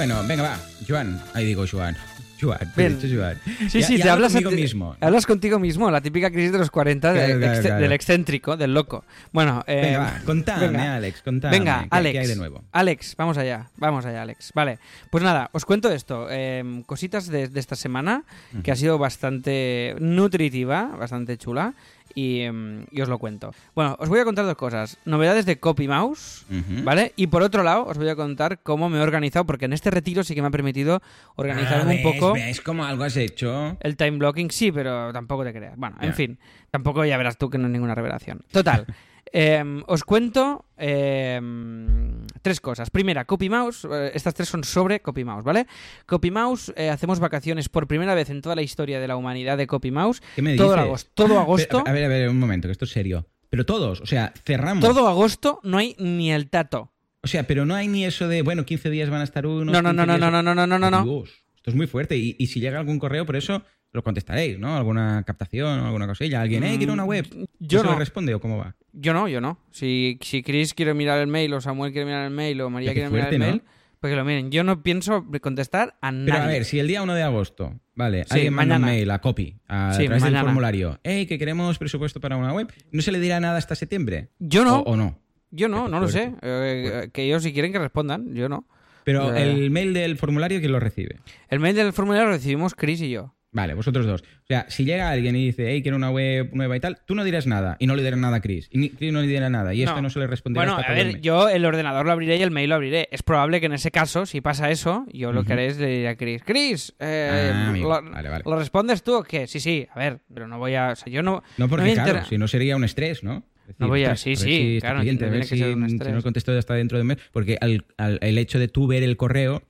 Bueno, 0.00 0.24
venga, 0.26 0.42
va. 0.44 0.58
Joan, 0.88 1.20
ahí 1.34 1.44
digo 1.44 1.66
Joan. 1.70 1.94
Joan, 2.40 2.58
Ven. 2.74 2.92
he 2.92 2.96
dicho 3.06 3.14
Joan. 3.20 3.38
Sí, 3.68 3.82
sí, 3.82 3.98
te 4.00 4.08
hablas 4.08 4.32
ti- 4.32 4.42
mismo. 4.46 4.96
Hablas 4.98 5.26
contigo 5.26 5.58
mismo, 5.58 5.90
la 5.90 6.00
típica 6.00 6.30
crisis 6.30 6.52
de 6.52 6.58
los 6.58 6.70
40 6.70 7.12
de- 7.12 7.18
Claro, 7.26 7.38
claro, 7.38 7.52
ex- 7.52 7.66
claro. 7.66 7.82
del 7.82 7.92
excéntrico, 7.92 8.56
del 8.56 8.72
loco. 8.72 9.04
Bueno, 9.30 9.62
eh, 9.66 9.82
Venga, 9.82 9.98
va, 9.98 10.20
contame, 10.24 10.68
venga. 10.68 10.94
Alex, 10.96 11.20
contame. 11.20 11.58
Venga, 11.58 11.82
¿qué- 11.82 11.88
Alex. 11.90 12.12
¿Qué 12.14 12.18
hay 12.20 12.26
de 12.28 12.36
nuevo? 12.36 12.64
Alex, 12.72 13.14
vamos 13.18 13.36
allá, 13.36 13.68
vamos 13.76 14.06
allá, 14.06 14.22
Alex. 14.22 14.52
Vale, 14.54 14.78
pues 15.10 15.22
nada, 15.22 15.50
os 15.52 15.66
cuento 15.66 15.92
esto. 15.92 16.28
eh, 16.30 16.82
cositas 16.86 17.26
de, 17.26 17.48
de 17.48 17.60
esta 17.60 17.76
semana 17.76 18.24
que 18.62 18.72
ha 18.72 18.76
sido 18.76 18.96
bastante 18.96 19.94
nutritiva, 20.00 20.96
bastante 20.98 21.36
chula. 21.36 21.74
Y, 22.14 22.40
em, 22.40 22.86
y 22.90 23.00
os 23.00 23.08
lo 23.08 23.18
cuento. 23.18 23.52
Bueno, 23.74 23.96
os 23.98 24.08
voy 24.08 24.18
a 24.20 24.24
contar 24.24 24.44
dos 24.44 24.56
cosas. 24.56 24.98
Novedades 25.04 25.46
de 25.46 25.58
Copy 25.60 25.86
Mouse. 25.88 26.44
¿vale? 26.84 27.12
Y 27.16 27.28
por 27.28 27.42
otro 27.42 27.62
lado, 27.62 27.84
os 27.86 27.96
voy 27.98 28.08
a 28.08 28.16
contar 28.16 28.60
cómo 28.62 28.88
me 28.88 28.98
he 28.98 29.00
organizado, 29.00 29.44
porque 29.46 29.66
en 29.66 29.72
este 29.72 29.90
retiro 29.90 30.24
sí 30.24 30.34
que 30.34 30.42
me 30.42 30.48
ha 30.48 30.50
permitido 30.50 31.00
organizarme 31.36 32.02
Ah, 32.02 32.06
un 32.08 32.12
poco. 32.14 32.32
¿Ves, 32.34 32.44
ves 32.46 32.60
cómo 32.60 32.84
algo 32.84 33.04
has 33.04 33.16
hecho? 33.16 33.76
El 33.80 33.96
time 33.96 34.12
blocking 34.18 34.50
sí, 34.50 34.72
pero 34.72 35.12
tampoco 35.12 35.44
te 35.44 35.52
creas. 35.52 35.76
Bueno, 35.76 35.96
en 36.00 36.14
fin, 36.14 36.38
tampoco 36.70 37.04
ya 37.04 37.16
verás 37.16 37.36
tú 37.38 37.48
que 37.50 37.58
no 37.58 37.66
es 37.66 37.72
ninguna 37.72 37.94
revelación. 37.94 38.40
Total, 38.50 38.86
em, 39.32 39.82
os 39.86 40.02
cuento 40.04 40.64
em, 40.76 42.26
tres 42.42 42.60
cosas. 42.60 42.90
Primera, 42.90 43.24
CopyMouse. 43.24 43.86
eh, 43.90 44.10
estas 44.14 44.34
tres 44.34 44.48
son 44.48 44.64
sobre 44.64 45.00
CopyMouse, 45.00 45.44
¿vale? 45.44 45.66
CopyMouse, 46.06 46.72
eh, 46.76 46.90
hacemos 46.90 47.20
vacaciones 47.20 47.68
por 47.68 47.86
primera 47.86 48.14
vez 48.14 48.30
en 48.30 48.40
toda 48.42 48.56
la 48.56 48.62
historia 48.62 49.00
de 49.00 49.08
la 49.08 49.16
humanidad 49.16 49.56
de 49.58 49.66
CopyMouse. 49.66 50.20
¿Qué 50.34 50.42
me 50.42 50.56
Todo 50.56 50.68
dices? 50.72 50.82
agosto, 50.84 51.10
todo 51.14 51.38
agosto, 51.38 51.84
a 51.86 51.92
ver, 51.92 52.04
a 52.04 52.08
ver, 52.08 52.28
un 52.28 52.38
momento, 52.38 52.68
que 52.68 52.72
esto 52.72 52.84
es 52.84 52.90
serio. 52.92 53.26
Pero 53.48 53.66
todos, 53.66 54.00
o 54.00 54.06
sea, 54.06 54.32
cerramos. 54.44 54.84
todo 54.84 55.08
agosto 55.08 55.60
no 55.64 55.78
hay 55.78 55.96
ni 55.98 56.32
el 56.32 56.48
tato. 56.48 56.92
O 57.22 57.26
sea, 57.28 57.46
pero 57.46 57.66
no 57.66 57.74
hay 57.74 57.88
ni 57.88 58.04
eso 58.04 58.28
de, 58.28 58.42
bueno, 58.42 58.64
15 58.64 58.88
días 58.90 59.10
van 59.10 59.20
a 59.20 59.24
estar 59.24 59.44
unos. 59.46 59.66
No, 59.66 59.82
no, 59.82 59.90
15 59.90 59.94
no, 59.96 60.06
no, 60.06 60.18
no, 60.18 60.30
no, 60.42 60.54
no, 60.54 60.66
no, 60.66 60.78
no, 60.78 60.90
no, 60.90 61.24
esto 61.56 61.70
es 61.70 61.74
muy 61.74 61.86
fuerte. 61.86 62.16
Y, 62.16 62.36
y 62.38 62.46
si 62.46 62.60
llega 62.60 62.78
algún 62.78 62.98
correo, 62.98 63.26
por 63.26 63.36
eso 63.36 63.62
lo 63.92 64.02
contestaréis, 64.02 64.58
¿no? 64.58 64.76
Alguna 64.76 65.22
captación 65.26 65.80
o 65.80 65.86
alguna 65.86 66.06
cosilla. 66.06 66.40
Alguien, 66.40 66.62
eh, 66.64 66.76
quiero 66.78 66.92
una 66.92 67.04
web. 67.04 67.26
Mm, 67.34 67.44
Yo 67.58 67.82
¿No 67.82 67.92
le 67.92 67.98
responde 67.98 68.34
o 68.34 68.40
cómo 68.40 68.58
va? 68.58 68.76
Yo 68.92 69.12
no, 69.12 69.28
yo 69.28 69.40
no. 69.40 69.58
Si, 69.70 70.18
si 70.22 70.42
Chris 70.42 70.74
quiere 70.74 70.94
mirar 70.94 71.18
el 71.20 71.26
mail, 71.26 71.52
o 71.54 71.60
Samuel 71.60 71.92
quiere 71.92 72.06
mirar 72.06 72.24
el 72.24 72.30
mail, 72.30 72.60
o 72.60 72.70
María 72.70 72.92
quiere 72.92 73.08
mirar 73.10 73.32
el 73.32 73.38
fuerte, 73.38 73.38
¿no? 73.38 73.46
mail, 73.46 73.62
pues 74.00 74.10
que 74.12 74.16
lo 74.16 74.24
miren. 74.24 74.50
Yo 74.50 74.64
no 74.64 74.82
pienso 74.82 75.26
contestar 75.40 75.96
a 76.00 76.10
nadie. 76.12 76.32
Pero 76.32 76.44
a 76.44 76.46
ver, 76.46 76.64
si 76.64 76.78
el 76.78 76.86
día 76.88 77.02
1 77.02 77.14
de 77.14 77.22
agosto, 77.22 77.78
vale, 77.94 78.24
Sí, 78.24 78.34
alguien 78.34 78.54
manda 78.54 78.76
un 78.76 78.82
mail 78.82 79.10
a 79.10 79.20
copy 79.20 79.56
a 79.68 79.92
Sí, 79.94 80.04
través 80.04 80.22
mañana. 80.22 80.38
del 80.38 80.46
formulario, 80.46 81.00
hey, 81.04 81.26
que 81.26 81.38
queremos 81.38 81.76
presupuesto 81.78 82.20
para 82.20 82.36
una 82.36 82.52
web, 82.52 82.72
¿no 82.92 83.02
se 83.02 83.12
le 83.12 83.20
dirá 83.20 83.38
nada 83.40 83.58
hasta 83.58 83.74
septiembre? 83.74 84.28
Yo 84.38 84.64
no. 84.64 84.80
¿O, 84.80 84.92
o 84.92 84.96
no? 84.96 85.18
Yo 85.50 85.68
no, 85.68 85.88
no 85.88 85.98
lo 86.00 86.08
sé. 86.08 86.30
fuerte. 86.30 86.38
Eh, 86.42 87.10
que 87.12 87.24
ellos 87.24 87.42
si 87.42 87.52
quieren 87.52 87.72
que 87.72 87.78
respondan, 87.80 88.34
yo 88.34 88.48
no. 88.48 88.66
Pero 89.04 89.34
Eh. 89.34 89.42
el 89.42 89.70
mail 89.70 89.92
del 89.94 90.16
formulario, 90.16 90.60
¿quién 90.60 90.72
lo 90.72 90.78
recibe? 90.80 91.16
El 91.48 91.58
mail 91.60 91.74
del 91.74 91.92
formulario 91.92 92.26
lo 92.26 92.32
recibimos 92.32 92.74
Chris 92.74 93.00
y 93.02 93.10
yo. 93.10 93.34
Vale, 93.52 93.74
vosotros 93.74 94.06
dos. 94.06 94.20
O 94.22 94.46
sea, 94.46 94.66
si 94.68 94.84
llega 94.84 95.10
alguien 95.10 95.34
y 95.34 95.46
dice, 95.46 95.66
hey, 95.72 95.82
quiero 95.82 95.96
una 95.96 96.10
web 96.10 96.50
nueva 96.52 96.76
y 96.76 96.80
tal, 96.80 96.98
tú 97.04 97.16
no 97.16 97.24
dirás 97.24 97.48
nada. 97.48 97.76
Y 97.80 97.86
no 97.88 97.96
le 97.96 98.04
dirás 98.04 98.18
nada 98.20 98.36
a 98.36 98.40
Chris. 98.40 98.68
Y 98.70 98.90
Chris 98.90 99.12
no 99.12 99.20
le 99.20 99.26
dirá 99.26 99.50
nada. 99.50 99.74
Y 99.74 99.82
esto 99.82 99.96
No. 99.96 100.02
no 100.02 100.10
se 100.10 100.20
le 100.20 100.28
responderá 100.28 100.64
Bueno, 100.66 100.78
hasta 100.78 100.92
a 100.92 100.94
ver, 100.94 101.20
yo 101.20 101.48
el 101.48 101.64
ordenador 101.64 102.06
lo 102.06 102.12
abriré 102.12 102.36
y 102.36 102.42
el 102.42 102.52
mail 102.52 102.68
lo 102.70 102.76
abriré. 102.76 103.08
Es 103.10 103.24
probable 103.24 103.58
que 103.58 103.66
en 103.66 103.72
ese 103.72 103.90
caso, 103.90 104.24
si 104.24 104.40
pasa 104.40 104.70
eso, 104.70 105.04
yo 105.12 105.32
lo 105.32 105.40
que 105.42 105.46
Ujú. 105.48 105.52
haré 105.54 105.66
es 105.66 105.78
le 105.80 105.86
diré 105.88 106.08
a 106.08 106.16
Chris, 106.16 106.42
Chris, 106.44 106.94
eh, 107.00 107.50
Ah. 107.52 107.72
¿lo, 107.76 107.88
Vale, 107.88 108.28
vale. 108.28 108.44
¿lo 108.46 108.56
respondes 108.56 109.02
tú 109.02 109.14
o 109.16 109.22
qué? 109.24 109.48
Sí, 109.48 109.58
sí, 109.58 109.84
a 109.92 109.98
ver, 109.98 110.20
pero 110.32 110.46
no 110.46 110.58
voy 110.58 110.74
a... 110.76 110.90
O 110.90 110.96
sea, 110.96 111.12
yo 111.12 111.22
no... 111.24 111.42
No, 111.58 111.68
porque 111.68 111.92
claro, 111.94 112.24
si 112.26 112.38
no 112.38 112.46
sería 112.46 112.76
un 112.76 112.84
estrés, 112.84 113.24
¿no? 113.24 113.44
Es 113.68 113.74
No 113.78 113.86
voy 113.88 114.00
a- 114.04 114.12
ostras, 114.12 114.20
sí, 114.20 114.36
sí, 114.36 114.42
si 114.44 114.76
este 114.76 114.80
claro, 114.86 115.00
cliente, 115.00 115.24
no 115.24 115.28
a 115.28 115.32
ver 115.32 115.40
que 115.42 115.46
si, 115.46 115.58
si 115.58 115.74
no 116.12 116.22
contesto 116.22 116.56
hasta 116.56 116.74
dentro 116.74 116.98
de 116.98 117.02
un 117.02 117.08
mes, 117.08 117.18
porque 117.32 117.56
al- 117.60 117.84
al- 117.98 118.18
el 118.20 118.38
hecho 118.38 118.58
de 118.58 118.66
tú 118.66 118.88
ver 118.88 119.04
el 119.04 119.16
correo, 119.16 119.62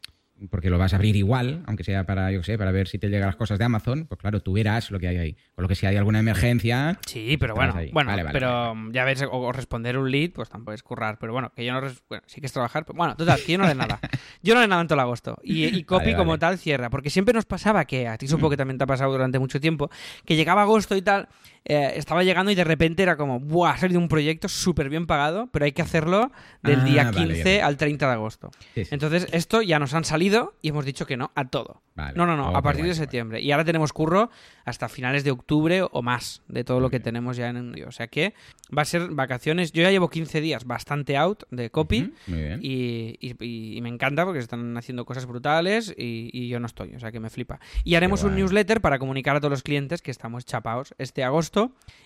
porque 0.48 0.70
lo 0.70 0.78
vas 0.78 0.92
a 0.92 0.96
abrir 0.96 1.16
igual, 1.16 1.62
aunque 1.66 1.84
sea 1.84 2.04
para, 2.06 2.30
yo 2.32 2.40
qué 2.40 2.44
sé, 2.44 2.58
para 2.58 2.70
ver 2.72 2.88
si 2.88 2.98
te 2.98 3.08
llegan 3.08 3.26
las 3.26 3.36
cosas 3.36 3.58
de 3.58 3.64
Amazon, 3.64 4.06
pues 4.06 4.18
claro, 4.20 4.40
tú 4.40 4.52
verás 4.52 4.90
lo 4.90 4.98
que 4.98 5.08
hay 5.08 5.16
ahí. 5.18 5.36
Con 5.54 5.62
lo 5.62 5.68
que 5.68 5.74
si 5.74 5.86
hay 5.86 5.96
alguna 5.96 6.20
emergencia, 6.20 6.98
Sí, 7.06 7.36
pero 7.38 7.54
bueno, 7.54 7.74
ahí. 7.76 7.90
bueno, 7.92 8.10
Vale, 8.10 8.22
vale, 8.22 8.32
pero 8.32 8.74
vale, 8.74 8.88
ya 8.92 9.04
ves, 9.04 9.22
o, 9.22 9.30
o 9.30 9.52
responder 9.52 9.98
un 9.98 10.10
lead, 10.10 10.30
pues 10.32 10.48
tampoco 10.48 10.72
es 10.72 10.82
currar, 10.82 11.18
pero 11.18 11.32
bueno, 11.32 11.52
que 11.54 11.64
yo 11.64 11.72
no, 11.72 11.80
bueno, 12.08 12.24
sí 12.26 12.40
que 12.40 12.46
es 12.46 12.52
trabajar, 12.52 12.84
pero 12.84 12.96
bueno, 12.96 13.16
total, 13.16 13.38
que 13.44 13.52
yo 13.52 13.58
no 13.58 13.64
haré 13.64 13.74
nada. 13.74 13.98
Yo 14.42 14.54
no 14.54 14.60
haré 14.60 14.68
nada 14.68 14.80
en 14.80 14.88
todo 14.88 14.94
el 14.94 15.00
agosto. 15.00 15.36
Y, 15.42 15.66
y 15.66 15.84
Copy 15.84 16.14
como 16.14 16.38
tal 16.38 16.56
cierra, 16.56 16.88
porque 16.88 17.10
siempre 17.10 17.34
nos 17.34 17.44
pasaba 17.44 17.84
que, 17.84 18.08
a 18.08 18.16
ti 18.16 18.26
supongo 18.26 18.48
que 18.50 18.56
también 18.56 18.78
te 18.78 18.84
ha 18.84 18.86
pasado 18.86 19.12
durante 19.12 19.38
mucho 19.38 19.60
tiempo, 19.60 19.90
que 20.24 20.34
llegaba 20.34 20.62
agosto 20.62 20.96
y 20.96 21.02
tal, 21.02 21.28
eh, 21.64 21.92
estaba 21.96 22.22
llegando 22.24 22.50
y 22.50 22.54
de 22.54 22.64
repente 22.64 23.02
era 23.02 23.16
como, 23.16 23.38
¡buah! 23.40 23.72
Ha 23.72 23.78
salido 23.78 24.00
un 24.00 24.08
proyecto 24.08 24.48
súper 24.48 24.88
bien 24.88 25.06
pagado, 25.06 25.48
pero 25.52 25.64
hay 25.66 25.72
que 25.72 25.82
hacerlo 25.82 26.32
del 26.62 26.80
Ah, 26.80 26.84
día 26.84 27.04
vale, 27.12 27.16
15 27.34 27.42
bien. 27.44 27.64
al 27.64 27.76
30 27.76 28.06
de 28.06 28.12
agosto. 28.12 28.50
sí, 28.74 28.84
sí. 28.84 28.88
Entonces, 28.94 29.28
esto 29.32 29.62
ya 29.62 29.78
nos 29.78 29.94
han 29.94 30.04
salido 30.04 30.54
y 30.62 30.68
hemos 30.70 30.84
dicho 30.84 31.06
que 31.06 31.16
no 31.16 31.30
a 31.34 31.48
todo. 31.48 31.82
Vale. 31.94 32.14
No, 32.16 32.24
no, 32.24 32.34
no, 32.36 32.50
Oh, 32.50 32.56
a 32.56 32.62
partir 32.62 32.86
de 32.86 32.94
septiembre. 32.94 33.40
Y 33.42 33.52
ahora 33.52 33.64
tenemos 33.64 33.92
curro 33.92 34.30
hasta 34.64 34.88
finales 34.88 35.22
de 35.22 35.32
octubre 35.32 35.82
o 35.82 36.02
más 36.02 36.42
de 36.48 36.64
todo 36.64 36.80
lo 36.80 36.88
que 36.88 36.98
tenemos 37.00 37.36
ya 37.36 37.48
en 37.50 37.74
O 37.86 37.92
sea 37.92 38.06
que 38.06 38.32
va 38.76 38.82
a 38.82 38.84
ser 38.86 39.10
vacaciones. 39.10 39.72
Yo 39.72 39.82
ya 39.82 39.90
llevo 39.90 40.08
15 40.08 40.40
días 40.40 40.64
bastante 40.64 41.18
out 41.18 41.42
de 41.50 41.68
copy. 41.70 42.02
Ujú, 42.04 42.12
Muy 42.28 42.40
bien. 42.42 42.60
Y, 42.62 43.18
y- 43.20 43.76
y 43.76 43.80
me 43.82 43.90
encanta 43.90 44.24
porque 44.24 44.40
se 44.40 44.44
están 44.44 44.76
haciendo 44.78 45.04
cosas 45.04 45.26
brutales 45.26 45.94
y, 45.96 46.30
y 46.32 46.48
yo 46.48 46.58
no 46.58 46.66
estoy, 46.66 46.94
o 46.94 47.00
sea 47.00 47.12
que 47.12 47.20
me 47.20 47.28
flipa. 47.28 47.60
Y 47.84 47.96
haremos 47.96 48.22
un 48.22 48.34
newsletter 48.34 48.80
para 48.80 48.98
comunicar 48.98 49.36
a 49.36 49.40
todos 49.40 49.50
los 49.50 49.62
clientes 49.62 50.00
que 50.00 50.10
estamos 50.10 50.46
chapados 50.46 50.94
este 50.96 51.22
agosto 51.22 51.49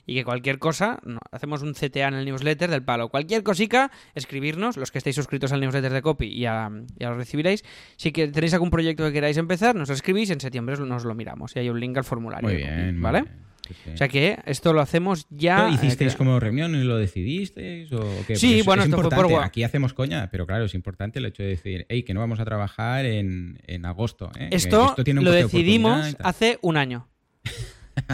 y 0.07 0.15
que 0.17 0.25
cualquier 0.25 0.59
cosa, 0.59 0.99
no, 1.05 1.19
hacemos 1.33 1.63
un 1.63 1.73
CTA 1.73 2.09
en 2.09 2.15
el 2.15 2.25
newsletter 2.27 2.71
del 2.71 2.83
palo. 2.83 3.09
Cualquier 3.09 3.43
cosica, 3.43 3.91
escribirnos, 4.15 4.77
los 4.77 4.91
que 4.91 4.99
estéis 4.99 5.17
suscritos 5.17 5.51
al 5.53 5.61
newsletter 5.61 5.93
de 5.93 6.03
copy 6.03 6.39
ya, 6.39 6.71
ya 6.99 7.09
lo 7.11 7.17
recibiréis. 7.17 7.65
Si 7.97 8.13
que 8.13 8.29
tenéis 8.29 8.53
algún 8.55 8.71
proyecto 8.71 9.05
que 9.05 9.13
queráis 9.13 9.37
empezar, 9.39 9.75
nos 9.75 9.89
escribís 9.91 10.29
en 10.31 10.41
septiembre 10.41 10.75
os- 10.75 10.81
nos 10.81 11.05
lo 11.05 11.15
miramos 11.15 11.57
y 11.57 11.61
hay 11.61 11.71
un 11.71 11.81
link 11.81 11.97
al 11.97 12.05
formulario. 12.05 12.47
Muy 12.49 12.57
bien, 12.57 12.95
muy 12.95 13.03
¿vale? 13.03 13.23
bien. 13.23 13.45
Sí, 13.67 13.75
sí. 13.83 13.91
O 13.95 13.97
sea 13.97 14.09
que 14.09 14.39
esto 14.45 14.75
lo 14.75 14.83
hacemos 14.83 15.27
ya. 15.31 15.57
¿Pero 15.57 15.69
¿Hicisteis 15.75 16.13
eh, 16.13 16.17
como 16.19 16.39
reunión 16.39 16.75
y 16.75 16.85
lo 16.85 16.99
decidisteis? 16.99 17.91
O 17.95 18.07
qué? 18.27 18.37
Sí, 18.37 18.59
es- 18.61 18.67
bueno, 18.67 18.83
es 18.83 18.91
esto 18.91 19.01
fue 19.01 19.09
por. 19.11 19.43
Aquí 19.43 19.63
hacemos 19.63 19.95
coña, 19.95 20.29
pero 20.31 20.47
claro, 20.47 20.67
es 20.67 20.75
importante 20.75 21.19
el 21.19 21.25
hecho 21.25 21.43
de 21.43 21.49
decir, 21.49 21.87
hey, 21.89 22.03
que 22.03 22.13
no 22.13 22.21
vamos 22.21 22.41
a 22.41 22.45
trabajar 22.45 23.07
en, 23.07 23.59
en 23.67 23.87
agosto. 23.87 24.31
¿eh? 24.39 24.49
Esto, 24.53 24.95
tiene 25.03 25.21
un 25.21 25.25
lo 25.25 25.31
de 25.33 25.45
decidimos 25.45 26.15
hace 26.23 26.59
un 26.61 26.77
año. 26.77 27.09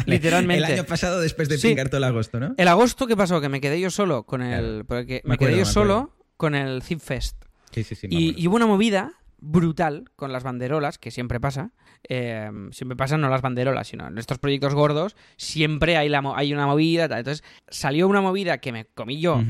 Literalmente. 0.07 0.65
El 0.65 0.73
año 0.73 0.85
pasado, 0.85 1.21
después 1.21 1.49
de 1.49 1.59
Sí. 1.59 1.69
pingar 1.69 1.89
todo 1.89 1.99
el 1.99 2.05
agosto, 2.05 2.39
¿no? 2.41 2.55
El 2.57 2.69
agosto, 2.69 3.07
¿qué 3.07 3.17
pasó? 3.17 3.41
Que 3.41 3.49
me 3.49 3.61
quedé 3.61 3.81
yo 3.81 3.91
solo 3.91 4.25
con 4.25 4.43
el. 4.43 4.85
Porque 4.87 5.21
Me 5.25 5.31
me, 5.31 5.35
acuerdo, 5.35 5.51
quedé 5.55 5.61
yo 5.63 5.67
me 5.67 5.73
solo 5.73 6.17
con 6.37 6.55
el 6.55 6.83
Zipfest. 6.83 7.45
Sí, 7.73 7.83
sí, 7.85 7.95
sí. 7.95 8.07
Y, 8.11 8.41
y 8.43 8.47
hubo 8.49 8.57
una 8.57 8.67
movida 8.67 9.13
brutal 9.39 10.11
con 10.17 10.33
las 10.33 10.43
banderolas, 10.43 10.99
que 10.99 11.11
siempre 11.11 11.41
pasa. 11.41 11.71
eh, 12.09 12.51
siempre 12.73 12.97
pasan 12.97 13.21
no 13.21 13.29
las 13.29 13.43
banderolas, 13.43 13.89
sino 13.89 14.07
en 14.09 14.17
estos 14.19 14.39
proyectos 14.39 14.75
gordos, 14.75 15.17
siempre 15.37 15.97
hay, 15.99 16.09
la, 16.09 16.23
hay 16.35 16.53
una 16.53 16.67
movida. 16.67 17.09
tal. 17.09 17.19
Entonces 17.19 17.45
salió 17.69 18.09
una 18.09 18.21
movida 18.21 18.59
que 18.59 18.73
me 18.73 18.87
comí 18.87 19.21
yo 19.21 19.43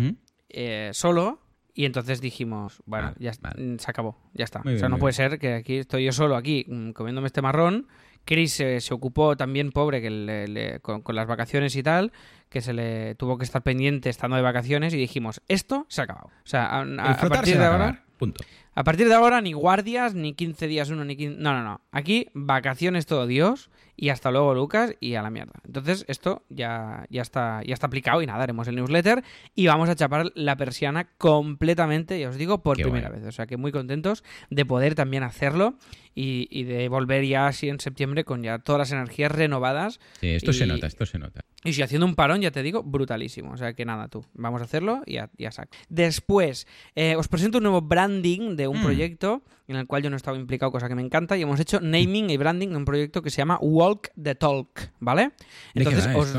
eh, 0.49 0.91
solo. 0.93 1.41
Y 1.73 1.85
entonces 1.87 2.21
dijimos, 2.21 2.83
bueno, 2.85 3.07
Vale, 3.07 3.17
ya 3.21 3.31
está, 3.31 3.51
vale. 3.57 3.79
se 3.79 3.91
acabó, 3.91 4.19
ya 4.35 4.45
está. 4.45 4.61
O 4.61 4.77
sea, 4.79 4.89
no 4.89 4.99
puede 4.99 5.13
ser 5.15 5.39
que 5.39 5.55
aquí 5.55 5.77
estoy 5.77 6.05
yo 6.05 6.13
solo, 6.13 6.37
aquí, 6.37 6.67
mm, 6.69 6.91
comiéndome 6.91 7.27
este 7.29 7.41
marrón. 7.43 7.87
Chris 8.25 8.61
eh, 8.61 8.81
se 8.81 8.95
ocupó 8.95 9.37
también, 9.37 9.73
pobre, 9.73 10.01
que 10.01 10.11
le- 10.11 10.49
le- 10.49 10.81
con, 10.81 11.03
con 11.03 11.17
las 11.17 11.27
vacaciones 11.27 11.75
y 11.77 11.83
tal, 11.83 12.13
que 12.49 12.61
se 12.61 12.73
le 12.73 13.15
tuvo 13.15 13.39
que 13.39 13.45
estar 13.45 13.63
pendiente 13.63 14.09
estando 14.09 14.37
de 14.37 14.43
vacaciones 14.43 14.93
y 14.95 14.97
dijimos, 14.97 15.41
esto 15.49 15.87
se 15.89 16.01
ha 16.01 16.05
acabado. 16.05 16.27
O 16.29 16.47
sea, 16.47 16.81
a, 16.81 17.17
partir 17.29 17.59
de 17.59 17.65
ahora... 17.65 18.05
Punto. 18.19 18.45
A 18.75 18.85
partir 18.85 19.09
de 19.09 19.15
ahora, 19.15 19.41
ni 19.41 19.53
guardias, 19.55 20.15
ni 20.15 20.35
15 20.35 20.67
días 20.67 20.91
uno, 20.91 21.05
ni 21.05 21.17
15... 21.17 21.39
No, 21.41 21.55
no, 21.55 21.65
no. 21.65 21.81
Aquí, 21.91 22.29
vacaciones 22.35 23.07
todo 23.07 23.27
Dios 23.27 23.71
y 23.97 24.11
hasta 24.11 24.31
luego, 24.31 24.55
Lucas, 24.55 24.95
y 25.01 25.15
a 25.15 25.23
la 25.23 25.31
mierda. 25.31 25.55
Entonces, 25.67 26.05
esto 26.07 26.45
ya, 26.51 27.07
ya, 27.11 27.23
está, 27.23 27.63
ya 27.67 27.73
está 27.75 27.87
aplicado 27.87 28.21
y 28.23 28.27
nada, 28.27 28.43
haremos 28.43 28.69
el 28.69 28.77
newsletter 28.77 29.25
y 29.55 29.67
vamos 29.67 29.89
a 29.89 29.97
chapar 29.97 30.31
la 30.35 30.57
persiana 30.57 31.09
completamente, 31.19 32.19
ya 32.21 32.29
os 32.29 32.37
digo, 32.37 32.63
por 32.63 32.77
Qué 32.77 32.83
primera 32.85 33.09
vez. 33.09 33.25
O 33.25 33.33
sea 33.33 33.47
que 33.47 33.57
muy 33.57 33.73
contentos 33.73 34.23
de 34.51 34.65
poder 34.65 34.95
también 34.95 35.23
hacerlo 35.23 35.75
y, 36.15 36.49
y 36.51 36.65
de 36.65 36.89
volver 36.89 37.25
ya 37.25 37.47
así 37.47 37.69
en 37.69 37.79
septiembre 37.81 38.25
con 38.25 38.43
ya 38.43 38.59
todas 38.59 38.79
las 38.81 38.93
energías 38.93 39.31
renovadas 39.33 40.01
Sí, 40.21 40.29
esto 40.31 40.53
se 40.53 40.67
nota, 40.67 40.87
esto 40.87 41.07
se 41.07 41.19
nota. 41.19 41.41
y 41.65 41.73
si 41.73 41.83
haciendo 41.83 42.07
un 42.07 42.15
parón, 42.15 42.41
ya 42.41 42.51
te 42.51 42.63
digo, 42.63 42.83
brutalísimo. 42.83 43.53
O 43.53 43.57
sea 43.57 43.75
que 43.75 43.85
nada, 43.85 44.09
tú, 44.09 44.25
vamos 44.35 44.61
a 44.61 44.65
hacerlo 44.65 45.03
y 45.07 45.15
ya, 45.15 45.31
ya 45.39 45.51
saco. 45.53 45.71
Después, 45.89 46.67
eh, 46.95 47.17
os 47.17 47.29
presento 47.29 47.59
un 47.59 47.65
nuevo 47.65 47.83
branding 47.83 48.57
de 48.57 48.67
un 48.69 48.81
Mm. 48.81 48.85
proyecto 48.85 49.43
en 49.69 49.77
el 49.77 49.87
cual 49.87 50.03
yo 50.03 50.11
no 50.11 50.17
he 50.17 50.19
estado 50.19 50.37
implicado, 50.37 50.73
cosa 50.73 50.89
que 50.89 50.97
me 50.97 51.03
encanta, 51.03 51.37
y 51.39 51.43
hemos 51.43 51.61
hecho 51.61 51.79
naming 51.81 52.29
y 52.31 52.37
branding 52.37 52.71
de 52.71 52.77
un 52.77 52.85
proyecto 52.85 53.23
que 53.23 53.31
se 53.31 53.37
llama 53.37 53.57
Walk 53.61 54.11
the 54.21 54.35
Talk, 54.35 54.91
¿vale? 54.99 55.31
¿De 55.75 55.85
qué 55.85 55.91
Entonces, 55.95 56.09
os, 56.17 56.37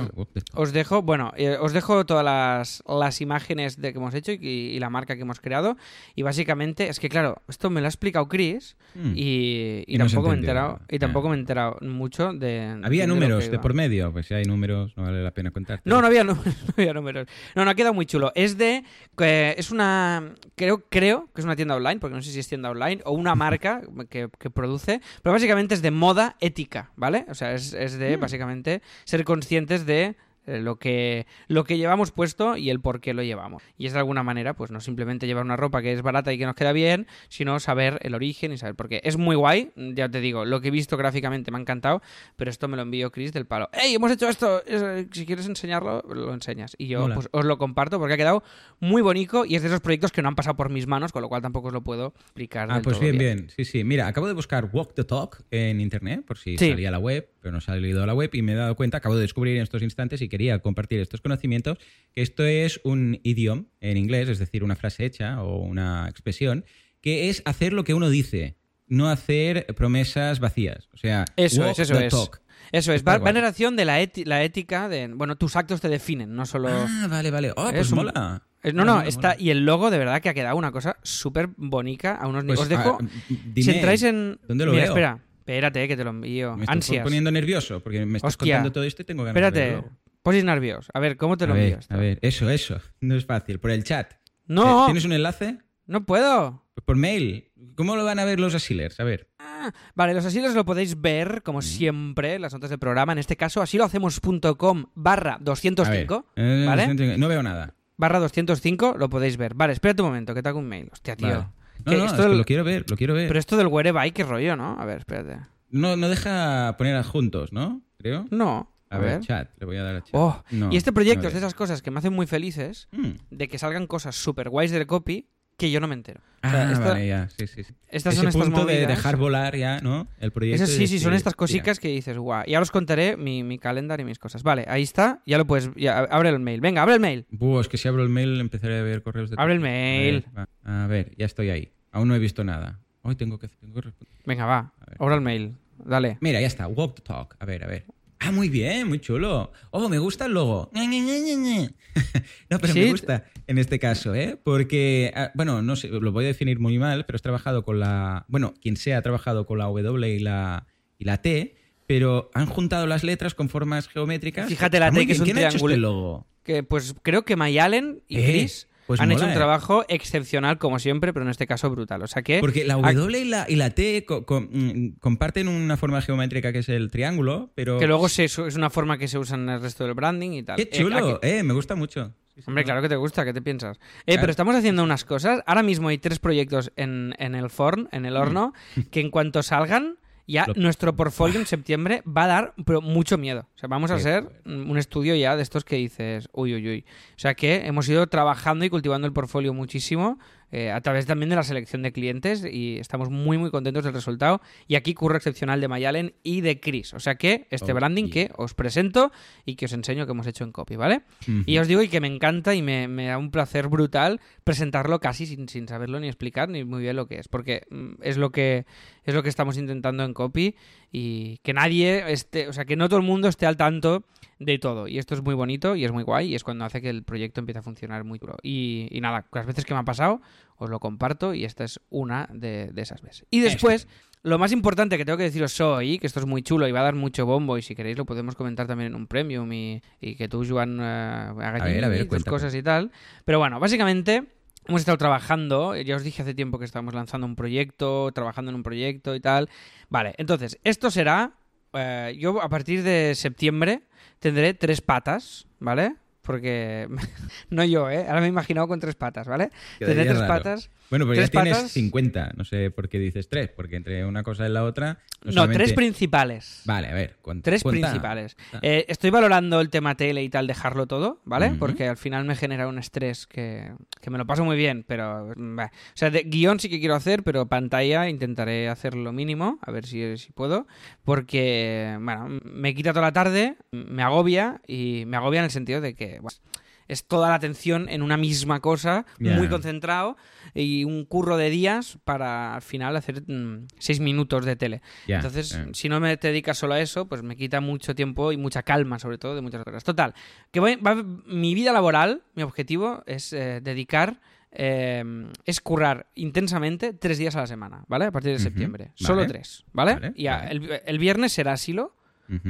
os 0.53 0.73
dejo, 0.73 1.01
bueno, 1.01 1.31
eh, 1.37 1.55
os 1.57 1.71
dejo 1.71 2.05
todas 2.05 2.25
las, 2.25 2.83
las 2.85 3.21
imágenes 3.21 3.79
de 3.79 3.93
que 3.93 3.99
hemos 3.99 4.13
hecho 4.15 4.33
y, 4.33 4.37
y 4.41 4.79
la 4.79 4.89
marca 4.89 5.15
que 5.15 5.21
hemos 5.21 5.39
creado. 5.39 5.77
Y 6.13 6.23
básicamente, 6.23 6.89
es 6.89 6.99
que 6.99 7.07
claro, 7.07 7.41
esto 7.47 7.69
me 7.69 7.79
lo 7.79 7.87
ha 7.87 7.89
explicado 7.89 8.27
Chris 8.27 8.75
Mm. 8.93 9.13
y, 9.15 9.60
y 9.87 9.97
no 9.97 10.05
tampoco 10.05 10.29
me 10.29 10.35
he 10.35 10.37
enterado. 10.37 10.79
Y 10.89 10.99
tampoco 10.99 11.29
me 11.29 11.35
he 11.35 11.39
enterado 11.39 11.77
mucho 11.81 12.33
de. 12.33 12.79
Había 12.83 13.03
de 13.03 13.07
números 13.07 13.49
de 13.49 13.59
por 13.59 13.73
medio, 13.73 14.11
pues 14.11 14.27
si 14.27 14.33
hay 14.33 14.43
números 14.45 14.93
no 14.97 15.03
vale 15.03 15.23
la 15.23 15.31
pena 15.31 15.51
contar. 15.51 15.81
No, 15.85 16.01
no 16.01 16.07
había, 16.07 16.23
números, 16.25 16.55
no 16.67 16.73
había 16.77 16.93
números. 16.93 17.27
No, 17.55 17.65
no, 17.65 17.71
ha 17.71 17.75
quedado 17.75 17.93
muy 17.93 18.05
chulo. 18.05 18.31
Es 18.35 18.57
de. 18.57 18.83
es 19.19 19.71
una. 19.71 20.33
Creo, 20.55 20.85
creo 20.89 21.29
que 21.33 21.41
es 21.41 21.45
una 21.45 21.55
tienda 21.55 21.75
online, 21.75 21.99
porque 21.99 22.15
no 22.15 22.21
sé 22.21 22.31
si 22.31 22.39
es 22.39 22.47
tienda 22.47 22.69
online, 22.69 23.01
o 23.05 23.11
una 23.11 23.35
marca 23.35 23.81
que, 24.09 24.29
que 24.37 24.49
produce. 24.49 25.01
Pero 25.21 25.33
básicamente 25.33 25.75
es 25.75 25.81
de 25.81 25.91
moda 25.91 26.35
ética, 26.39 26.91
¿vale? 26.95 27.25
O 27.29 27.35
sea, 27.35 27.53
es, 27.53 27.73
es 27.73 27.97
de 27.97 28.17
básicamente 28.17 28.81
ser 29.05 29.23
conscientes 29.23 29.85
de. 29.85 30.15
Eh, 30.47 30.59
Lo 30.59 30.77
que, 30.77 31.27
lo 31.47 31.63
que 31.63 31.77
llevamos 31.77 32.11
puesto 32.11 32.57
y 32.57 32.69
el 32.69 32.79
por 32.79 32.99
qué 33.01 33.13
lo 33.13 33.23
llevamos. 33.23 33.63
Y 33.77 33.85
es 33.87 33.93
de 33.93 33.99
alguna 33.99 34.23
manera, 34.23 34.53
pues 34.55 34.71
no 34.71 34.79
simplemente 34.79 35.27
llevar 35.27 35.43
una 35.45 35.55
ropa 35.57 35.81
que 35.81 35.91
es 35.93 36.01
barata 36.01 36.33
y 36.33 36.37
que 36.37 36.45
nos 36.45 36.55
queda 36.55 36.71
bien, 36.73 37.07
sino 37.29 37.59
saber 37.59 37.99
el 38.01 38.15
origen 38.15 38.51
y 38.51 38.57
saber 38.57 38.75
por 38.75 38.89
qué. 38.89 39.01
Es 39.03 39.17
muy 39.17 39.35
guay, 39.35 39.71
ya 39.75 40.09
te 40.09 40.19
digo, 40.21 40.45
lo 40.45 40.61
que 40.61 40.69
he 40.69 40.71
visto 40.71 40.97
gráficamente 40.97 41.51
me 41.51 41.57
ha 41.57 41.61
encantado, 41.61 42.01
pero 42.35 42.49
esto 42.49 42.67
me 42.67 42.75
lo 42.75 42.83
envió 42.83 43.11
Chris 43.11 43.33
del 43.33 43.45
palo. 43.45 43.69
¡Ey, 43.73 43.95
hemos 43.95 44.11
hecho 44.11 44.27
esto! 44.29 44.63
Es- 44.65 45.07
Si 45.11 45.25
quieres 45.25 45.45
enseñarlo, 45.47 46.01
lo 46.13 46.33
enseñas. 46.33 46.75
Y 46.77 46.87
yo 46.87 47.07
pues, 47.13 47.27
os 47.31 47.45
lo 47.45 47.57
comparto 47.57 47.99
porque 47.99 48.13
ha 48.15 48.17
quedado 48.17 48.43
muy 48.79 49.01
bonito 49.01 49.45
y 49.45 49.55
es 49.55 49.61
de 49.61 49.67
esos 49.67 49.81
proyectos 49.81 50.11
que 50.11 50.21
no 50.21 50.27
han 50.29 50.35
pasado 50.35 50.55
por 50.55 50.69
mis 50.69 50.87
manos, 50.87 51.11
con 51.11 51.21
lo 51.21 51.29
cual 51.29 51.41
tampoco 51.41 51.67
os 51.67 51.73
lo 51.73 51.81
puedo 51.81 52.13
explicar. 52.21 52.67
Ah, 52.71 52.75
del 52.75 52.83
pues 52.83 52.97
todo 52.97 53.03
bien, 53.03 53.17
bien. 53.17 53.49
Sí, 53.55 53.65
sí. 53.65 53.83
Mira, 53.83 54.07
acabo 54.07 54.27
de 54.27 54.33
buscar 54.33 54.69
Walk 54.71 54.93
the 54.95 55.03
Talk 55.03 55.43
en 55.51 55.79
internet, 55.81 56.23
por 56.25 56.37
si 56.37 56.57
Sí. 56.57 56.69
salía 56.69 56.89
a 56.89 56.91
la 56.91 56.99
web, 56.99 57.29
pero 57.41 57.51
no 57.51 57.57
ha 57.59 57.61
salido 57.61 58.03
a 58.03 58.05
la 58.05 58.13
web, 58.13 58.29
y 58.33 58.41
me 58.41 58.53
he 58.53 58.55
dado 58.55 58.75
cuenta, 58.75 58.97
acabo 58.97 59.15
de 59.15 59.21
descubrir 59.21 59.57
en 59.57 59.63
estos 59.63 59.81
instantes 59.81 60.21
y 60.21 60.29
quería 60.31 60.57
compartir 60.59 60.99
estos 60.99 61.21
conocimientos, 61.21 61.77
que 62.11 62.23
esto 62.23 62.43
es 62.43 62.81
un 62.83 63.19
idioma 63.21 63.65
en 63.81 63.97
inglés, 63.97 64.27
es 64.29 64.39
decir, 64.39 64.63
una 64.63 64.75
frase 64.75 65.05
hecha 65.05 65.43
o 65.43 65.59
una 65.59 66.07
expresión, 66.09 66.65
que 67.01 67.29
es 67.29 67.43
hacer 67.45 67.73
lo 67.73 67.83
que 67.83 67.93
uno 67.93 68.09
dice, 68.09 68.55
no 68.87 69.09
hacer 69.09 69.67
promesas 69.75 70.39
vacías. 70.39 70.89
O 70.93 70.97
sea, 70.97 71.25
Eso 71.35 71.61
walk 71.61 71.71
es, 71.73 71.79
eso 71.79 71.95
the 71.97 72.07
es. 72.07 72.11
talk. 72.11 72.41
Eso 72.71 72.93
es, 72.93 73.03
va, 73.05 73.15
en 73.15 73.35
relación 73.35 73.75
de 73.75 73.85
la, 73.85 73.99
la 74.25 74.43
ética 74.43 74.87
de, 74.89 75.07
bueno, 75.09 75.35
tus 75.35 75.55
actos 75.55 75.81
te 75.81 75.89
definen, 75.89 76.33
no 76.35 76.45
solo... 76.45 76.69
Ah, 76.71 77.07
vale, 77.09 77.29
vale. 77.29 77.51
Oh, 77.55 77.67
Es 77.69 77.73
pues 77.75 77.91
un- 77.91 77.97
mola. 77.97 78.43
Eh, 78.63 78.71
No, 78.73 78.85
no, 78.85 78.95
mola, 78.97 79.07
está. 79.07 79.29
mola. 79.29 79.41
Y 79.41 79.49
el 79.49 79.65
logo 79.65 79.89
de 79.91 79.97
verdad 79.97 80.21
que 80.21 80.29
ha 80.29 80.33
quedado 80.33 80.55
una 80.55 80.71
cosa 80.71 80.97
súper 81.03 81.49
bonita 81.57 82.15
a 82.15 82.27
unos 82.27 82.45
Pues, 82.45 82.59
niveles. 82.59 82.61
Os 82.61 82.69
dejo. 82.69 82.97
ah, 83.01 83.07
dime, 83.53 83.63
si 83.63 83.71
entráis 83.71 84.03
en. 84.03 84.39
¿dónde 84.47 84.65
lo 84.65 84.71
Mira, 84.71 84.83
veo? 84.83 84.91
espera. 84.93 85.19
Espérate, 85.39 85.87
que 85.87 85.97
te 85.97 86.03
lo 86.03 86.11
envío. 86.11 86.55
Me 86.55 86.63
estoy 86.63 86.75
Ansias. 86.77 87.03
poniendo 87.03 87.31
nervioso 87.31 87.79
porque 87.81 88.05
me 88.05 88.19
estás 88.19 88.35
Hostia. 88.35 88.57
contando 88.57 88.71
todo 88.71 88.83
esto 88.83 89.01
y 89.01 89.05
tengo 89.05 89.23
ganas 89.23 89.41
de 89.41 89.47
Espérate. 89.47 89.75
verlo. 89.75 89.97
Posis 90.23 90.43
nervios. 90.43 90.87
A 90.93 90.99
ver, 90.99 91.17
¿cómo 91.17 91.37
te 91.37 91.47
lo 91.47 91.53
a 91.53 91.57
envío? 91.57 91.71
ver, 91.75 91.79
esto? 91.79 91.93
a 91.93 91.97
ver, 91.97 92.19
eso, 92.21 92.49
eso. 92.49 92.79
No 92.99 93.15
es 93.15 93.25
fácil. 93.25 93.59
Por 93.59 93.71
el 93.71 93.83
chat. 93.83 94.13
No, 94.47 94.85
¿Tienes 94.85 95.05
un 95.05 95.13
enlace? 95.13 95.57
no 95.87 96.05
puedo. 96.05 96.63
Pues 96.73 96.85
por 96.85 96.95
mail. 96.95 97.51
¿Cómo 97.75 97.95
lo 97.95 98.03
van 98.05 98.19
a 98.19 98.25
ver 98.25 98.39
los 98.39 98.53
asilers? 98.55 98.99
A 98.99 99.03
ver. 99.03 99.27
Ah, 99.39 99.71
vale, 99.95 100.13
los 100.13 100.25
asilos 100.25 100.53
lo 100.55 100.65
podéis 100.65 100.99
ver, 101.01 101.41
como 101.43 101.61
siempre, 101.61 102.35
en 102.35 102.41
las 102.43 102.53
notas 102.53 102.69
del 102.69 102.79
programa. 102.79 103.11
En 103.13 103.17
este 103.19 103.35
caso, 103.37 103.61
asilohacemos.com 103.61 104.85
barra 104.95 105.33
A 105.33 105.37
ver. 105.37 105.43
205. 105.45 106.25
Eh, 106.35 106.65
¿Vale? 106.67 107.17
No 107.17 107.27
veo 107.27 107.43
nada. 107.43 107.73
Barra 107.97 108.19
205 108.19 108.95
lo 108.97 109.09
podéis 109.09 109.37
ver. 109.37 109.53
Vale, 109.53 109.73
espérate 109.73 110.01
un 110.01 110.07
momento, 110.09 110.33
que 110.33 110.41
te 110.41 110.49
hago 110.49 110.59
un 110.59 110.67
mail. 110.67 110.89
Hostia, 110.91 111.15
tío. 111.15 111.27
Vale. 111.27 111.47
No, 111.85 111.91
no, 111.93 112.05
esto 112.05 112.05
es 112.05 112.21
que 112.21 112.27
del- 112.29 112.37
lo 112.37 112.45
quiero 112.45 112.63
ver, 112.63 112.85
lo 112.89 112.95
quiero 112.97 113.13
ver. 113.13 113.27
Pero 113.27 113.39
esto 113.39 113.57
del 113.57 113.67
Whereby, 113.67 114.11
qué 114.11 114.23
rollo, 114.23 114.55
¿no? 114.55 114.77
A 114.79 114.85
ver, 114.85 114.99
espérate. 114.99 115.39
No, 115.69 115.95
no 115.95 116.09
deja 116.09 116.75
poner 116.77 116.95
adjuntos, 116.95 117.53
¿no? 117.53 117.81
Creo. 117.97 118.25
No. 118.31 118.70
A, 118.91 118.97
ver, 118.99 119.19
chat. 119.21 119.49
Le 119.59 119.65
voy 119.65 119.77
a 119.77 119.83
dar 119.83 119.95
a 119.95 120.01
chat. 120.01 120.11
Oh, 120.13 120.43
No, 120.51 120.71
y 120.71 120.77
este 120.77 120.91
proyecto 120.91 121.23
no 121.23 121.27
es 121.29 121.33
de 121.33 121.39
esas 121.39 121.53
cosas 121.53 121.81
que 121.81 121.91
me 121.91 121.99
hacen 121.99 122.13
muy 122.13 122.27
felices 122.27 122.87
Mm. 122.91 123.11
de 123.29 123.47
que 123.47 123.57
salgan 123.57 123.87
cosas 123.87 124.15
super 124.15 124.49
guays 124.49 124.71
del 124.71 124.85
copy 124.87 125.27
que 125.57 125.69
yo 125.69 125.79
no 125.79 125.87
me 125.87 125.93
entero. 125.93 126.21
O 126.43 126.49
sea, 126.49 126.67
Ah, 126.67 126.71
esta- 126.71 126.87
vale, 126.89 127.07
ya. 127.07 127.29
Sí, 127.29 127.45
sí, 127.45 127.63
sí. 127.63 127.73
Estas 127.87 128.13
Ese 128.13 128.21
son 128.21 128.29
estas 128.29 128.41
punto 128.41 128.65
de 128.65 128.73
movidas. 128.73 128.87
dejar 128.87 129.15
volar 129.17 129.55
ya, 129.55 129.79
¿no? 129.79 130.07
El 130.19 130.31
proyecto. 130.31 130.63
Esas 130.63 130.75
sí, 130.75 130.87
sí, 130.87 130.97
son 130.99 131.13
estas 131.13 131.35
cositas 131.35 131.79
que 131.79 131.87
dices, 131.89 132.17
guau. 132.17 132.43
Ya 132.47 132.59
os 132.59 132.71
contaré 132.71 133.15
mi, 133.15 133.43
mi 133.43 133.59
calendar 133.59 133.99
y 133.99 134.03
mis 134.05 134.17
cosas. 134.17 134.41
Vale, 134.41 134.65
ahí 134.67 134.81
está. 134.81 135.21
Ya 135.27 135.37
lo 135.37 135.45
puedes. 135.45 135.69
Ya, 135.75 135.99
abre 135.99 136.29
el 136.29 136.39
mail. 136.39 136.59
Venga, 136.61 136.81
abre 136.81 136.95
el 136.95 136.99
mail. 136.99 137.27
"Mira, 137.29 137.39
buh, 137.45 137.59
es 137.59 137.67
que 137.67 137.77
si 137.77 137.87
abro 137.87 138.01
el 138.01 138.09
mail 138.09 138.39
empezaré 138.39 138.79
a 138.79 138.81
ver 138.81 139.03
correos 139.03 139.29
de... 139.29 139.35
Abre 139.39 139.53
el 139.53 139.59
A 139.59 139.63
ver, 139.63 139.71
mail. 139.71 140.25
va. 140.35 140.49
A 140.83 140.87
ver, 140.87 141.13
ya 141.15 141.27
estoy 141.27 141.51
ahí. 141.51 141.71
Aún 141.91 142.07
no 142.07 142.15
he 142.15 142.19
visto 142.19 142.43
nada. 142.43 142.79
Hoy 143.03 143.15
tengo 143.15 143.37
que, 143.37 143.47
tengo 143.47 143.75
que 143.75 143.81
responder. 143.81 144.15
Venga, 144.25 144.45
va. 144.45 144.73
Abre 144.97 145.15
el 145.15 145.21
mail. 145.21 145.55
Dale. 145.85 146.17
Mira, 146.21 146.41
ya 146.41 146.47
está. 146.47 146.67
Walk 146.67 146.95
the 146.95 147.01
talk. 147.03 147.35
A 147.39 147.45
ver, 147.45 147.63
a 147.63 147.67
ver. 147.67 147.85
Ah, 148.23 148.31
muy 148.31 148.49
bien, 148.49 148.87
muy 148.87 148.99
chulo. 148.99 149.51
Oh, 149.71 149.89
me 149.89 149.97
gusta 149.97 150.25
el 150.27 150.33
logo. 150.33 150.69
No, 152.49 152.59
pero 152.59 152.73
Sí. 152.73 152.79
me 152.81 152.91
gusta 152.91 153.25
en 153.47 153.57
este 153.57 153.79
caso, 153.79 154.13
¿eh? 154.15 154.37
Porque, 154.43 155.11
ah, 155.15 155.31
bueno, 155.33 155.61
no 155.61 155.75
sé, 155.75 155.87
lo 155.87 156.11
voy 156.11 156.25
a 156.25 156.27
definir 156.27 156.59
muy 156.59 156.77
mal, 156.77 157.05
pero 157.05 157.15
has 157.15 157.21
trabajado 157.21 157.63
con 157.65 157.79
la. 157.79 158.25
Bueno, 158.27 158.53
quien 158.61 158.77
sea 158.77 158.99
ha 158.99 159.01
trabajado 159.01 159.45
con 159.45 159.57
la 159.57 159.65
W 159.65 160.07
y 160.15 160.19
la, 160.19 160.67
y 160.99 161.05
la 161.05 161.21
T, 161.21 161.55
pero 161.87 162.29
han 162.33 162.45
juntado 162.45 162.85
las 162.87 163.03
letras 163.03 163.33
con 163.33 163.49
formas 163.49 163.87
geométricas. 163.87 164.47
Fíjate 164.47 164.79
la 164.79 164.91
T, 164.91 165.05
que 165.07 165.13
es 165.13 165.19
un 165.19 165.25
¿Quién 165.25 165.37
ha 165.37 165.41
hecho 165.41 165.49
triángulo. 165.57 165.73
este 165.73 165.81
logo? 165.81 166.27
Que 166.43 166.63
pues 166.63 166.95
creo 167.01 167.23
que 167.25 167.35
Mayalen 167.35 168.03
y 168.07 168.17
Eh, 168.19 168.25
Chris. 168.29 168.67
Pues 168.91 168.99
Han 168.99 169.07
mola, 169.07 169.17
hecho 169.19 169.25
un 169.25 169.31
¿eh? 169.31 169.35
trabajo 169.35 169.85
excepcional, 169.87 170.57
como 170.57 170.77
siempre, 170.79 171.13
pero 171.13 171.23
en 171.25 171.29
este 171.31 171.47
caso 171.47 171.69
brutal. 171.69 172.01
O 172.03 172.07
sea 172.07 172.21
que. 172.23 172.39
Porque 172.41 172.65
la 172.65 172.73
W 172.75 173.19
y 173.19 173.25
la, 173.25 173.45
y 173.47 173.55
la 173.55 173.69
T 173.69 174.03
co- 174.05 174.25
co- 174.25 174.41
mm, 174.41 174.97
comparten 174.99 175.47
una 175.47 175.77
forma 175.77 176.01
geométrica 176.01 176.51
que 176.51 176.59
es 176.59 176.69
el 176.69 176.91
triángulo, 176.91 177.51
pero... 177.55 177.79
Que 177.79 177.87
luego 177.87 178.09
se- 178.09 178.25
es 178.25 178.37
una 178.37 178.69
forma 178.69 178.97
que 178.97 179.07
se 179.07 179.17
usa 179.17 179.37
en 179.37 179.47
el 179.49 179.61
resto 179.61 179.85
del 179.85 179.93
branding 179.93 180.31
y 180.31 180.43
tal. 180.43 180.57
¡Qué 180.57 180.63
Eh, 180.63 180.69
chulo! 180.69 181.19
Eh, 181.21 181.43
me 181.43 181.53
gusta 181.53 181.75
mucho. 181.75 182.13
Hombre, 182.47 182.63
claro 182.63 182.81
que 182.81 182.89
te 182.89 182.95
gusta, 182.95 183.23
¿qué 183.23 183.33
te 183.33 183.41
piensas? 183.41 183.77
Eh, 183.77 183.81
Claro. 184.13 184.21
pero 184.21 184.31
estamos 184.31 184.55
haciendo 184.55 184.83
unas 184.83 185.05
cosas. 185.05 185.41
Ahora 185.45 185.63
mismo 185.63 185.89
hay 185.89 185.97
tres 185.99 186.17
proyectos 186.19 186.71
en, 186.75 187.13
en 187.19 187.35
el 187.35 187.49
forn, 187.49 187.87
en 187.91 188.05
el 188.05 188.17
horno, 188.17 188.53
que 188.89 188.99
en 189.01 189.11
cuanto 189.11 189.43
salgan, 189.43 189.97
ya 190.27 190.45
Lo- 190.47 190.53
nuestro 190.55 190.95
portfolio 190.95 191.39
en 191.39 191.45
septiembre 191.45 192.03
va 192.07 192.23
a 192.23 192.27
dar 192.27 192.53
pero 192.65 192.81
mucho 192.81 193.17
miedo. 193.17 193.47
O 193.55 193.57
sea, 193.57 193.67
vamos 193.67 193.91
a 193.91 193.97
fuerte. 193.99 194.41
un 194.45 194.77
estudio 194.77 195.15
ya 195.15 195.35
de 195.35 195.43
estos 195.43 195.63
que 195.63 195.75
dices, 195.77 196.29
uy, 196.33 196.53
uy, 196.55 196.67
uy. 196.67 196.85
O 197.15 197.19
sea 197.19 197.33
que 197.35 197.65
hemos 197.67 197.87
ido 197.89 198.07
trabajando 198.07 198.65
y 198.65 198.69
cultivando 198.69 199.07
el 199.07 199.13
portfolio 199.13 199.53
muchísimo 199.53 200.19
eh, 200.51 200.71
a 200.71 200.81
través 200.81 201.05
también 201.05 201.29
de 201.29 201.35
la 201.35 201.43
selección 201.43 201.81
de 201.81 201.91
clientes 201.91 202.45
y 202.49 202.77
estamos 202.77 203.09
muy, 203.09 203.37
muy 203.37 203.51
contentos 203.51 203.83
del 203.83 203.93
resultado. 203.93 204.41
Y 204.67 204.75
aquí 204.75 204.93
curro 204.93 205.15
excepcional 205.15 205.61
de 205.61 205.67
Mayalen 205.67 206.13
y 206.23 206.41
de 206.41 206.59
Chris. 206.59 206.93
O 206.93 206.99
sea 206.99 207.15
que 207.15 207.47
este 207.49 207.71
Oh, 207.71 207.75
branding 207.75 208.05
yeah. 208.05 208.13
que 208.13 208.31
os 208.35 208.53
presento 208.53 209.11
y 209.45 209.55
que 209.55 209.65
os 209.65 209.73
enseño 209.73 210.05
que 210.05 210.11
hemos 210.11 210.27
hecho 210.27 210.43
en 210.43 210.51
copy, 210.51 210.75
¿vale? 210.75 211.01
Y 211.45 211.57
os 211.57 211.67
digo 211.67 211.81
y 211.81 211.87
que 211.87 212.01
me 212.01 212.07
encanta 212.07 212.53
y 212.53 212.61
me, 212.61 212.87
me 212.87 213.05
da 213.05 213.17
un 213.17 213.31
placer 213.31 213.67
brutal 213.67 214.19
presentarlo 214.43 214.99
casi 214.99 215.25
sin, 215.25 215.47
sin 215.47 215.67
saberlo 215.67 215.99
ni 215.99 216.07
explicar 216.07 216.49
ni 216.49 216.63
muy 216.63 216.81
bien 216.81 216.95
lo 216.95 217.07
que 217.07 217.19
es, 217.19 217.27
porque 217.27 217.63
mm, 217.69 218.01
es 218.01 218.17
lo 218.17 218.31
que 218.31 218.65
es 219.03 219.15
lo 219.15 219.23
que 219.23 219.29
estamos 219.29 219.57
intentando 219.57 220.03
en 220.03 220.13
copy 220.13 220.55
y 220.91 221.37
que 221.37 221.53
nadie 221.53 222.11
esté, 222.11 222.47
o 222.47 222.53
sea, 222.53 222.65
que 222.65 222.75
no 222.75 222.89
todo 222.89 222.99
el 222.99 223.05
mundo 223.05 223.27
esté 223.27 223.45
al 223.45 223.57
tanto 223.57 224.03
de 224.41 224.57
todo. 224.57 224.87
Y 224.87 224.97
esto 224.97 225.13
es 225.13 225.21
muy 225.21 225.35
bonito 225.35 225.75
y 225.75 225.85
es 225.85 225.91
muy 225.91 226.03
guay 226.03 226.31
y 226.31 226.35
es 226.35 226.43
cuando 226.43 226.65
hace 226.65 226.81
que 226.81 226.89
el 226.89 227.03
proyecto 227.03 227.39
empiece 227.39 227.59
a 227.59 227.61
funcionar 227.61 228.03
muy 228.03 228.19
duro. 228.19 228.37
Y, 228.41 228.87
y 228.91 228.99
nada, 228.99 229.25
las 229.31 229.45
veces 229.45 229.65
que 229.65 229.73
me 229.73 229.79
ha 229.79 229.83
pasado 229.83 230.21
os 230.57 230.69
lo 230.69 230.79
comparto 230.79 231.33
y 231.33 231.45
esta 231.45 231.63
es 231.63 231.79
una 231.89 232.27
de, 232.33 232.71
de 232.73 232.81
esas 232.81 233.01
veces. 233.01 233.25
Y 233.29 233.39
después, 233.41 233.87
lo 234.23 234.37
más 234.37 234.51
importante 234.51 234.97
que 234.97 235.05
tengo 235.05 235.17
que 235.17 235.23
deciros 235.23 235.59
hoy, 235.61 235.99
que 235.99 236.07
esto 236.07 236.19
es 236.19 236.25
muy 236.25 236.41
chulo 236.41 236.67
y 236.67 236.71
va 236.71 236.81
a 236.81 236.83
dar 236.83 236.95
mucho 236.95 237.25
bombo 237.25 237.57
y 237.57 237.61
si 237.61 237.75
queréis 237.75 237.97
lo 237.97 238.05
podemos 238.05 238.35
comentar 238.35 238.67
también 238.67 238.87
en 238.87 238.95
un 238.95 239.07
premium 239.07 239.51
y, 239.53 239.81
y 239.99 240.15
que 240.15 240.27
tú, 240.27 240.43
Joan, 240.47 240.79
eh, 240.79 240.83
hagas 240.83 242.07
tus 242.07 242.23
cosas 242.25 242.53
y 242.55 242.63
tal. 242.63 242.91
Pero 243.25 243.39
bueno, 243.39 243.59
básicamente 243.59 244.25
hemos 244.67 244.81
estado 244.81 244.97
trabajando, 244.97 245.75
ya 245.75 245.95
os 245.95 246.03
dije 246.03 246.21
hace 246.21 246.33
tiempo 246.33 246.59
que 246.59 246.65
estábamos 246.65 246.93
lanzando 246.93 247.25
un 247.25 247.35
proyecto, 247.35 248.11
trabajando 248.11 248.49
en 248.49 248.55
un 248.55 248.63
proyecto 248.63 249.15
y 249.15 249.19
tal. 249.19 249.49
Vale, 249.89 250.13
entonces, 250.17 250.59
esto 250.63 250.91
será, 250.91 251.33
eh, 251.73 252.15
yo 252.19 252.41
a 252.41 252.49
partir 252.49 252.83
de 252.83 253.13
septiembre 253.15 253.83
tendré 254.21 254.53
tres 254.53 254.79
patas, 254.81 255.47
¿vale? 255.59 255.95
Porque 256.21 256.87
no 257.49 257.63
yo, 257.65 257.89
¿eh? 257.89 258.05
Ahora 258.07 258.21
me 258.21 258.27
he 258.27 258.29
imaginado 258.29 258.67
con 258.67 258.79
tres 258.79 258.95
patas, 258.95 259.27
¿vale? 259.27 259.49
Quedaría 259.79 260.03
Tendré 260.03 260.05
tres 260.05 260.19
raro. 260.19 260.33
patas. 260.43 260.69
Bueno, 260.91 261.05
pero 261.05 261.15
ya 261.15 261.21
tres 261.21 261.31
tienes 261.31 261.53
patas. 261.55 261.71
50. 261.71 262.33
No 262.35 262.45
sé 262.45 262.69
por 262.69 262.87
qué 262.89 262.99
dices 262.99 263.27
3, 263.29 263.49
porque 263.55 263.77
entre 263.77 264.05
una 264.05 264.21
cosa 264.21 264.45
y 264.47 264.51
la 264.51 264.63
otra... 264.63 264.99
No, 265.23 265.31
solamente- 265.31 265.63
tres 265.63 265.73
principales. 265.73 266.61
Vale, 266.65 266.87
a 266.89 266.93
ver, 266.93 267.15
cuenta. 267.21 267.45
Tres 267.45 267.63
cuenta. 267.63 267.87
principales. 267.87 268.35
Ah. 268.53 268.59
Eh, 268.61 268.85
estoy 268.89 269.09
valorando 269.09 269.61
el 269.61 269.69
tema 269.69 269.95
tele 269.95 270.21
y 270.21 270.29
tal, 270.29 270.47
dejarlo 270.47 270.87
todo, 270.87 271.21
¿vale? 271.25 271.51
Porque 271.57 271.87
al 271.87 271.97
final 271.97 272.25
me 272.25 272.35
genera 272.35 272.67
un 272.67 272.77
estrés 272.77 273.25
que, 273.25 273.71
que 274.01 274.09
me 274.09 274.17
lo 274.17 274.27
paso 274.27 274.43
muy 274.43 274.57
bien, 274.57 274.83
pero... 274.87 275.33
mm, 275.35 275.55
bah. 275.55 275.71
O 275.73 275.97
sea, 275.97 276.09
de 276.09 276.23
guion 276.23 276.59
sí 276.59 276.69
que 276.69 276.79
quiero 276.79 276.95
hacer, 276.95 277.23
pero 277.23 277.47
pantalla 277.47 278.09
intentaré 278.09 278.67
hacer 278.67 278.93
lo 278.95 279.13
mínimo, 279.13 279.59
a 279.61 279.71
ver 279.71 279.85
si, 279.85 280.17
si 280.17 280.31
puedo, 280.33 280.67
porque, 281.05 281.97
bueno, 282.01 282.39
me 282.43 282.73
quita 282.75 282.91
toda 282.91 283.05
la 283.07 283.13
tarde, 283.13 283.55
me 283.71 284.03
agobia, 284.03 284.59
y 284.67 285.03
me 285.07 285.15
agobia 285.17 285.39
en 285.39 285.45
el 285.45 285.51
sentido 285.51 285.79
de 285.81 285.93
que... 285.93 286.19
bueno, 286.19 286.37
es 286.87 287.05
toda 287.05 287.29
la 287.29 287.35
atención 287.35 287.87
en 287.89 288.01
una 288.01 288.17
misma 288.17 288.59
cosa, 288.59 289.05
muy 289.37 289.47
concentrado, 289.49 290.17
y 290.53 290.83
un 290.83 291.05
curro 291.05 291.37
de 291.37 291.49
días 291.49 291.97
para 292.03 292.55
al 292.55 292.61
final 292.61 292.95
hacer 292.97 293.23
mm, 293.29 293.67
seis 293.79 293.99
minutos 293.99 294.45
de 294.45 294.55
tele. 294.55 294.81
Entonces, 295.17 295.53
si 295.73 295.89
no 295.89 295.99
me 295.99 296.15
dedicas 296.17 296.57
solo 296.57 296.73
a 296.73 296.79
eso, 296.81 297.07
pues 297.07 297.23
me 297.23 297.35
quita 297.35 297.61
mucho 297.61 297.95
tiempo 297.95 298.31
y 298.31 298.37
mucha 298.37 298.63
calma, 298.63 298.99
sobre 298.99 299.17
todo, 299.17 299.35
de 299.35 299.41
muchas 299.41 299.63
cosas. 299.63 299.83
Total, 299.83 300.13
que 300.51 300.59
voy- 300.59 300.75
va- 300.75 300.95
mi 301.25 301.53
vida 301.55 301.71
laboral, 301.71 302.23
mi 302.35 302.43
objetivo 302.43 303.03
es 303.05 303.31
eh, 303.33 303.59
dedicar, 303.61 304.19
eh, 304.51 305.03
es 305.45 305.61
currar 305.61 306.07
intensamente 306.15 306.93
tres 306.93 307.17
días 307.17 307.35
a 307.35 307.39
la 307.41 307.47
semana, 307.47 307.83
¿vale? 307.87 308.05
A 308.05 308.11
partir 308.11 308.33
de 308.33 308.39
septiembre. 308.39 308.85
vale. 308.85 308.95
Solo 309.07 309.27
tres, 309.27 309.63
¿vale? 309.71 309.93
Vale, 309.95 310.13
y 310.15 310.27
a- 310.27 310.37
vale. 310.37 310.51
El, 310.51 310.81
el 310.85 310.99
viernes 310.99 311.31
será 311.31 311.53
asilo, 311.53 311.95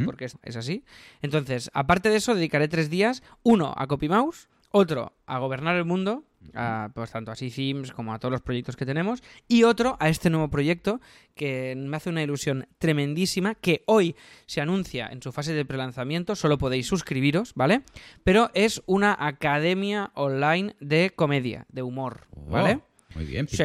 Porque 0.06 0.26
es, 0.26 0.38
es 0.44 0.56
así. 0.56 0.84
Entonces, 1.22 1.72
aparte 1.74 2.10
de 2.10 2.18
eso, 2.18 2.36
dedicaré 2.36 2.68
tres 2.68 2.90
días, 2.90 3.24
uno 3.44 3.74
a 3.76 3.88
CopyMouse, 3.88 4.48
otro 4.72 5.14
a 5.26 5.38
gobernar 5.40 5.76
el 5.76 5.86
mundo, 5.86 6.24
a, 6.54 6.90
pues 6.94 7.12
tanto 7.12 7.32
a 7.32 7.36
Themes 7.36 7.92
como 7.92 8.14
a 8.14 8.20
todos 8.20 8.32
los 8.32 8.42
proyectos 8.42 8.76
que 8.76 8.86
tenemos, 8.86 9.22
y 9.48 9.64
otro 9.64 9.98
a 10.00 10.10
este 10.10 10.30
nuevo 10.30 10.50
proyecto 10.50 11.02
que 11.36 11.76
me 11.76 11.98
hace 11.98 12.10
una 12.10 12.24
ilusión 12.24 12.68
tremendísima, 12.80 13.56
que 13.56 13.84
hoy 13.86 14.16
se 14.46 14.62
anuncia 14.62 15.08
en 15.08 15.22
su 15.22 15.32
fase 15.32 15.54
de 15.54 15.66
prelanzamiento, 15.66 16.36
solo 16.36 16.58
podéis 16.58 16.88
suscribiros, 16.88 17.54
¿vale? 17.56 17.82
Pero 18.24 18.50
es 18.54 18.82
una 18.86 19.16
academia 19.20 20.12
online 20.16 20.76
de 20.80 21.12
comedia, 21.16 21.66
de 21.70 21.82
humor, 21.84 22.28
¿vale? 22.48 22.80
Oh, 22.82 23.16
muy 23.16 23.26
bien, 23.26 23.48
Sí. 23.48 23.64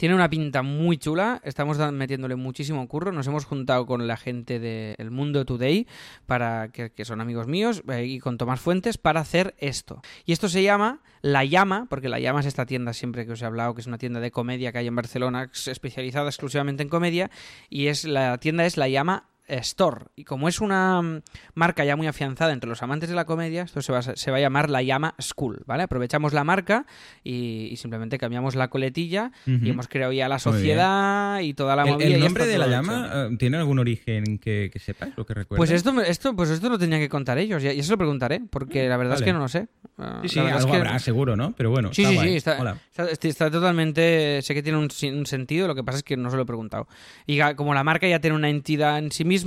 Tiene 0.00 0.14
una 0.14 0.30
pinta 0.30 0.62
muy 0.62 0.96
chula, 0.96 1.42
estamos 1.44 1.76
metiéndole 1.92 2.34
muchísimo 2.34 2.88
curro, 2.88 3.12
nos 3.12 3.26
hemos 3.26 3.44
juntado 3.44 3.84
con 3.84 4.06
la 4.06 4.16
gente 4.16 4.58
de 4.58 4.94
El 4.96 5.10
Mundo 5.10 5.44
Today, 5.44 5.86
para 6.24 6.68
que, 6.68 7.04
son 7.04 7.20
amigos 7.20 7.46
míos, 7.46 7.82
eh, 7.86 8.06
y 8.06 8.18
con 8.18 8.38
Tomás 8.38 8.60
Fuentes, 8.60 8.96
para 8.96 9.20
hacer 9.20 9.54
esto. 9.58 10.00
Y 10.24 10.32
esto 10.32 10.48
se 10.48 10.62
llama 10.62 11.02
La 11.20 11.44
Llama, 11.44 11.86
porque 11.90 12.08
La 12.08 12.18
Llama 12.18 12.40
es 12.40 12.46
esta 12.46 12.64
tienda 12.64 12.94
siempre 12.94 13.26
que 13.26 13.32
os 13.32 13.42
he 13.42 13.44
hablado, 13.44 13.74
que 13.74 13.82
es 13.82 13.86
una 13.88 13.98
tienda 13.98 14.20
de 14.20 14.30
comedia 14.30 14.72
que 14.72 14.78
hay 14.78 14.86
en 14.86 14.96
Barcelona, 14.96 15.50
especializada 15.52 16.30
exclusivamente 16.30 16.82
en 16.82 16.88
comedia, 16.88 17.30
y 17.68 17.88
es 17.88 18.04
la 18.04 18.38
tienda 18.38 18.64
es 18.64 18.78
La 18.78 18.88
Llama 18.88 19.28
Store. 19.58 20.06
Y 20.16 20.24
como 20.24 20.48
es 20.48 20.60
una 20.60 21.02
mm, 21.02 21.22
marca 21.54 21.84
ya 21.84 21.96
muy 21.96 22.06
afianzada 22.06 22.52
entre 22.52 22.68
los 22.70 22.82
amantes 22.82 23.08
de 23.08 23.14
la 23.14 23.24
comedia, 23.26 23.62
esto 23.62 23.82
se 23.82 23.92
va, 23.92 23.98
a- 23.98 24.02
se 24.16 24.30
va 24.30 24.36
a 24.38 24.40
llamar 24.40 24.70
La 24.70 24.82
Llama 24.82 25.14
School, 25.20 25.62
¿vale? 25.66 25.82
Aprovechamos 25.82 26.32
la 26.32 26.44
marca 26.44 26.86
y, 27.24 27.68
y 27.70 27.76
simplemente 27.76 28.18
cambiamos 28.18 28.54
la 28.54 28.68
coletilla 28.68 29.32
y 29.46 29.68
hemos 29.70 29.88
creado 29.88 30.12
ya 30.12 30.28
la 30.28 30.38
sociedad 30.38 31.40
y 31.40 31.54
toda 31.54 31.76
la 31.76 31.82
¿El, 31.82 31.90
movida. 31.92 32.06
el 32.06 32.12
y 32.12 32.18
ya 32.18 32.24
nombre 32.24 32.46
de 32.46 32.58
la 32.58 32.66
llama 32.66 33.06
hecho. 33.08 33.26
eh, 33.32 33.36
tiene 33.38 33.56
algún 33.56 33.78
origen 33.78 34.38
que, 34.38 34.70
que 34.72 34.78
sepas 34.78 35.10
o 35.16 35.24
que 35.26 35.34
recuerdes? 35.34 35.58
Pues 35.58 35.70
esto, 35.70 36.00
esto, 36.00 36.34
pues 36.36 36.50
esto 36.50 36.68
lo 36.68 36.78
tenían 36.78 37.00
que 37.00 37.08
contar 37.08 37.38
ellos, 37.38 37.62
ya 37.62 37.70
se 37.82 37.90
lo 37.90 37.98
preguntaré, 37.98 38.40
porque 38.50 38.88
la 38.88 38.96
verdad 38.96 39.16
es 39.16 39.22
que 39.22 39.32
no 39.32 39.38
lo 39.40 39.48
sé. 39.48 39.68
Ah, 39.98 40.22
Sí, 40.24 40.38
es 40.38 40.46
algo 40.46 40.70
que- 40.70 40.76
habrá, 40.78 40.98
seguro, 40.98 41.36
¿no? 41.36 41.52
Pero 41.56 41.70
bueno, 41.70 41.92
Sí, 41.92 42.02
está 42.02 42.10
sí, 42.10 42.16
guay. 42.16 42.28
sí, 42.30 42.36
está, 42.36 42.56
Mola. 42.58 42.76
está, 42.90 43.04
está- 43.10 43.28
está 43.28 43.50
totalmente. 43.50 44.40
Sé 44.42 44.54
que 44.54 44.62
tiene 44.62 44.78
un, 44.78 44.88
un 45.14 45.26
sentido, 45.26 45.66
lo 45.66 45.74
que 45.74 45.84
pasa 45.84 45.98
es 45.98 46.04
que 46.04 46.16
no 46.16 46.30
se 46.30 46.36
lo 46.36 46.42
he 46.42 46.46
preguntado. 46.46 46.86
Y 47.26 47.38
como 47.56 47.74
la 47.74 47.84
marca 47.84 48.06
ya 48.08 48.20
tiene 48.20 48.36
una 48.36 48.48
entidad 48.48 48.98
en 48.98 49.10
sí 49.12 49.24
misma, 49.24 49.39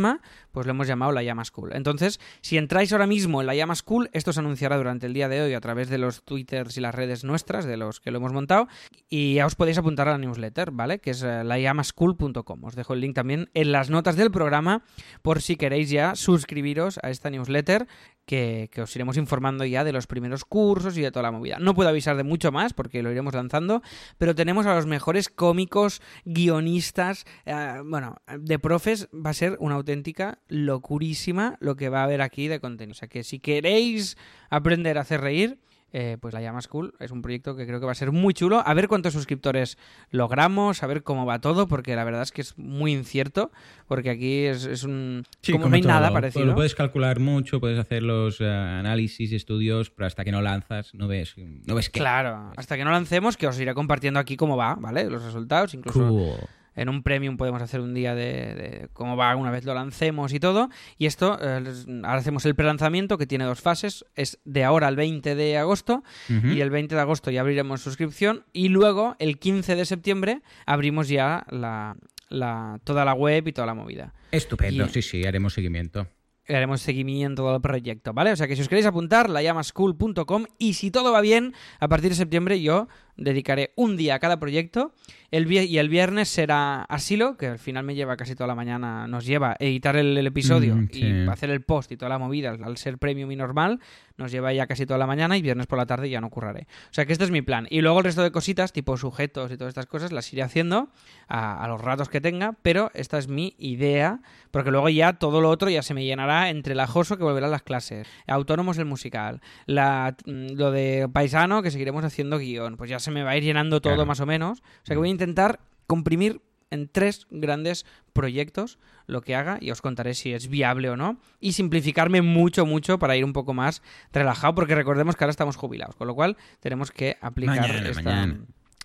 pues 0.52 0.66
lo 0.66 0.72
hemos 0.72 0.88
llamado 0.88 1.12
La 1.12 1.24
Llama 1.24 1.46
School. 1.46 1.72
Entonces, 1.74 2.20
si 2.42 2.58
entráis 2.58 2.92
ahora 2.92 3.08
mismo 3.08 3.42
en 3.42 3.48
La 3.48 3.56
Llama 3.56 3.76
School, 3.76 4.10
esto 4.14 4.34
se 4.34 4.40
anunciará 4.40 4.78
durante 4.78 5.08
el 5.08 5.14
día 5.14 5.28
de 5.28 5.42
hoy 5.42 5.54
a 5.54 5.62
través 5.62 5.90
de 5.90 5.98
los 5.98 6.24
twitters 6.24 6.78
y 6.78 6.82
las 6.82 6.94
redes 6.96 7.24
nuestras, 7.24 7.66
de 7.66 7.78
los 7.78 8.00
que 8.00 8.12
lo 8.12 8.18
hemos 8.18 8.34
montado, 8.34 8.68
y 9.10 9.36
ya 9.36 9.46
os 9.46 9.56
podéis 9.56 9.78
apuntar 9.78 10.08
a 10.08 10.12
la 10.12 10.18
newsletter, 10.18 10.72
¿vale? 10.72 11.00
Que 11.00 11.12
es 11.12 11.24
eh, 11.24 11.44
layamaschool.com. 11.44 12.64
Os 12.64 12.76
dejo 12.76 12.94
el 12.94 13.02
link 13.02 13.16
también 13.16 13.50
en 13.54 13.72
las 13.72 13.90
notas 13.90 14.16
del 14.16 14.32
programa 14.32 14.84
por 15.22 15.42
si 15.42 15.56
queréis 15.56 15.90
ya 15.90 16.16
suscribiros 16.16 17.00
a 17.04 17.10
esta 17.10 17.30
newsletter 17.30 17.88
que, 18.26 18.70
que 18.72 18.82
os 18.82 18.96
iremos 18.96 19.18
informando 19.18 19.66
ya 19.66 19.84
de 19.84 19.92
los 19.92 20.08
primeros 20.08 20.46
cursos 20.46 20.98
y 20.98 21.02
de 21.02 21.12
toda 21.12 21.24
la 21.24 21.32
movida. 21.32 21.58
No 21.60 21.74
puedo 21.74 21.90
avisar 21.90 22.16
de 22.16 22.24
mucho 22.24 22.52
más 22.52 22.74
porque 22.74 23.04
lo 23.04 23.12
iremos 23.12 23.34
lanzando, 23.34 23.82
pero 24.18 24.36
tenemos 24.36 24.66
a 24.66 24.76
los 24.76 24.86
mejores 24.86 25.30
cómicos, 25.30 26.02
guionistas, 26.26 27.26
eh, 27.46 27.82
bueno, 27.86 28.18
de 28.38 28.60
profes, 28.60 29.10
va 29.14 29.32
a 29.32 29.34
ser 29.34 29.58
una 29.60 29.73
auténtica 29.76 30.40
locurísima 30.48 31.58
lo 31.60 31.76
que 31.76 31.90
va 31.90 32.02
a 32.02 32.04
haber 32.06 32.22
aquí 32.22 32.48
de 32.48 32.60
contenido. 32.60 32.92
O 32.92 32.96
sea 32.96 33.08
que 33.08 33.24
si 33.24 33.40
queréis 33.40 34.18
aprender 34.50 34.98
a 34.98 35.02
hacer 35.02 35.22
reír, 35.22 35.60
eh, 35.96 36.18
pues 36.20 36.34
la 36.34 36.42
llama 36.42 36.60
School 36.60 36.96
es 37.00 37.12
un 37.12 37.22
proyecto 37.22 37.56
que 37.56 37.68
creo 37.68 37.80
que 37.80 37.86
va 37.86 37.92
a 37.92 37.96
ser 37.96 38.12
muy 38.12 38.34
chulo. 38.34 38.64
A 38.66 38.74
ver 38.74 38.88
cuántos 38.88 39.14
suscriptores 39.14 39.78
logramos, 40.10 40.82
a 40.82 40.88
ver 40.88 41.04
cómo 41.04 41.24
va 41.28 41.40
todo, 41.40 41.68
porque 41.68 41.96
la 41.96 42.04
verdad 42.04 42.24
es 42.24 42.32
que 42.32 42.42
es 42.42 42.58
muy 42.58 42.92
incierto, 42.94 43.52
porque 43.88 44.10
aquí 44.10 44.46
es, 44.46 44.66
es 44.66 44.84
un... 44.84 45.24
Sí, 45.42 45.52
como 45.52 45.70
no 45.70 45.76
hay 45.76 45.84
todo. 45.84 45.92
nada 45.92 46.08
Lo 46.08 46.14
parecido. 46.16 46.56
puedes 46.56 46.74
calcular 46.74 47.20
mucho, 47.20 47.60
puedes 47.60 47.78
hacer 47.78 48.02
los 48.02 48.42
eh, 48.42 48.48
análisis, 48.48 49.32
estudios, 49.34 49.92
pero 49.92 50.08
hasta 50.08 50.24
que 50.26 50.32
no 50.32 50.42
lanzas 50.42 50.96
no 50.96 51.08
ves, 51.08 51.36
no 51.38 51.76
ves 51.76 51.92
qué. 51.92 52.00
Claro, 52.00 52.52
hasta 52.58 52.76
que 52.76 52.84
no 52.84 52.90
lancemos, 52.92 53.38
que 53.38 53.46
os 53.46 53.60
iré 53.60 53.76
compartiendo 53.76 54.20
aquí 54.20 54.36
cómo 54.36 54.58
va, 54.58 54.74
¿vale? 54.74 55.08
Los 55.08 55.24
resultados, 55.24 55.76
incluso 55.76 56.08
Cool. 56.10 56.34
En 56.76 56.90
un 56.90 57.04
premium 57.04 57.38
podemos 57.38 57.62
hacer 57.62 57.82
un 57.82 57.94
día 57.94 58.16
de, 58.16 58.24
de 58.56 58.90
cómo 58.94 59.16
va 59.18 59.36
una 59.36 59.52
vez 59.52 59.64
lo 59.66 59.74
lancemos 59.74 60.34
y 60.34 60.40
todo. 60.40 60.70
Y 60.98 61.06
esto, 61.06 61.38
eh, 61.42 61.64
ahora 62.04 62.18
hacemos 62.20 62.46
el 62.46 62.56
prelanzamiento 62.56 63.18
que 63.18 63.28
tiene 63.28 63.46
dos 63.46 63.62
fases, 63.62 64.06
es 64.16 64.40
de 64.46 64.64
ahora 64.64 64.88
al 64.88 64.96
20 64.96 65.36
de 65.36 65.58
agosto 65.58 66.04
y 66.30 66.62
el 66.62 66.70
20 66.70 66.96
de 66.96 67.02
agosto 67.02 67.32
ya 67.32 67.42
abriremos 67.42 67.82
suscripción 67.82 68.46
y 68.54 68.70
luego 68.70 69.16
el 69.20 69.40
15 69.40 69.76
de 69.76 69.86
septiembre 69.86 70.42
abrimos 70.66 71.08
ya 71.10 71.46
la, 71.50 71.96
la- 72.30 72.80
toda 72.84 73.06
la 73.06 73.14
web 73.14 73.48
y 73.48 73.54
toda 73.54 73.68
la 73.68 73.74
movida. 73.74 74.14
Estupendo, 74.32 74.86
Y- 74.86 74.90
sí, 74.90 75.02
sí, 75.02 75.24
haremos 75.26 75.54
seguimiento. 75.54 76.08
haremos 76.50 76.82
seguimiento 76.82 77.50
del 77.52 77.62
proyecto, 77.62 78.12
¿vale? 78.14 78.32
O 78.32 78.36
sea 78.36 78.48
que 78.48 78.56
si 78.56 78.62
os 78.64 78.68
queréis 78.68 78.86
apuntar, 78.86 79.30
la 79.30 79.42
llamaschool.com 79.42 80.46
y 80.58 80.74
si 80.74 80.92
todo 80.92 81.12
va 81.12 81.22
bien, 81.22 81.54
a 81.80 81.88
partir 81.88 82.10
de 82.10 82.16
septiembre 82.16 82.62
yo 82.62 82.88
dedicaré 83.18 83.72
un 83.76 83.98
día 83.98 84.16
a 84.16 84.20
cada 84.20 84.40
proyecto 84.40 84.94
el 85.34 85.52
y 85.52 85.80
el 85.80 85.90
viernes 85.90 86.30
será 86.30 86.84
Asilo, 86.84 87.38
que 87.38 87.48
al 87.48 87.58
final 87.58 87.84
me 87.84 87.96
lleva 87.96 88.16
casi 88.16 88.36
toda 88.36 88.48
la 88.48 88.54
mañana, 88.54 89.08
nos 89.08 89.26
lleva 89.26 89.54
a 89.54 89.56
editar 89.60 89.96
el, 89.96 90.16
episodio 90.28 90.76
Mm, 90.76 90.90
y 90.92 91.28
hacer 91.28 91.50
el 91.50 91.64
post 91.64 91.92
y 91.92 91.98
toda 91.98 92.10
la 92.10 92.20
movida, 92.20 92.52
al 92.52 92.78
ser 92.78 93.00
premium 93.00 93.32
y 93.32 93.36
normal, 93.36 93.80
nos 94.16 94.32
lleva 94.32 94.54
ya 94.54 94.68
casi 94.68 94.86
toda 94.86 95.00
la 95.00 95.08
mañana 95.08 95.36
y 95.36 95.42
viernes 95.42 95.66
por 95.66 95.80
la 95.80 95.88
tarde 95.88 96.08
ya 96.08 96.22
no 96.22 96.30
curraré. 96.30 96.68
O 96.92 96.94
sea 96.94 97.08
que 97.08 97.14
este 97.14 97.26
es 97.26 97.32
mi 97.32 97.42
plan. 97.42 97.66
Y 97.72 97.82
luego 97.82 97.98
el 97.98 98.06
resto 98.06 98.22
de 98.22 98.32
cositas, 98.32 98.74
tipo 98.74 98.96
sujetos 98.96 99.52
y 99.52 99.58
todas 99.58 99.72
estas 99.72 99.88
cosas, 99.88 100.12
las 100.12 100.32
iré 100.32 100.44
haciendo 100.44 100.90
a, 101.28 101.64
a 101.64 101.68
los 101.68 101.82
ratos 101.82 102.10
que 102.10 102.22
tenga, 102.22 102.54
pero 102.62 102.92
esta 102.94 103.18
es 103.18 103.28
mi 103.28 103.56
idea, 103.58 104.22
porque 104.52 104.70
luego 104.70 104.88
ya 104.90 105.14
todo 105.14 105.42
lo 105.42 105.50
otro 105.50 105.70
ya 105.70 105.82
se 105.82 105.96
me 105.96 106.06
llenará 106.06 106.52
entre 106.52 106.74
el 106.74 106.80
ajoso 106.80 107.18
que 107.18 107.24
volverán 107.24 107.50
las 107.50 107.64
clases, 107.64 108.08
autónomos 108.28 108.78
el 108.78 108.86
musical, 108.86 109.42
la, 109.66 110.16
mm, 110.26 110.54
lo 110.54 110.70
de 110.70 111.10
paisano 111.12 111.64
que 111.64 111.72
seguiremos 111.72 112.06
haciendo 112.06 112.38
guion, 112.38 112.78
pues 112.78 112.92
ya 112.92 113.00
se 113.04 113.12
me 113.12 113.24
va 113.24 113.32
a 113.32 113.38
ir 113.38 113.44
llenando 113.44 113.82
todo 113.82 113.94
Claro. 113.94 114.08
más 114.08 114.20
o 114.20 114.26
menos. 114.26 114.60
O 114.62 114.86
sea 114.86 114.96
que 114.96 114.98
voy 114.98 115.10
a 115.10 115.12
intentar 115.12 115.60
comprimir 115.88 116.42
en 116.72 116.88
tres 116.88 117.28
grandes 117.30 117.86
proyectos 118.14 118.80
lo 119.06 119.22
que 119.22 119.36
haga 119.36 119.58
y 119.62 119.70
os 119.70 119.82
contaré 119.82 120.16
si 120.16 120.34
es 120.34 120.48
viable 120.48 120.90
o 120.90 120.96
no 120.98 121.18
y 121.40 121.54
simplificarme 121.54 122.22
mucho 122.24 122.66
mucho 122.66 122.98
para 122.98 123.16
ir 123.16 123.26
un 123.26 123.34
poco 123.34 123.54
más 123.54 123.84
relajado 124.12 124.56
porque 124.56 124.74
recordemos 124.74 125.16
que 125.16 125.24
ahora 125.24 125.32
estamos 125.32 125.56
jubilados 125.56 125.96
con 125.96 126.08
lo 126.08 126.16
cual 126.16 126.36
tenemos 126.62 126.90
que 126.90 127.18
aplicar 127.22 127.60
Mañana, 127.70 127.90
esta, 127.90 128.02
mañana. 128.02 128.40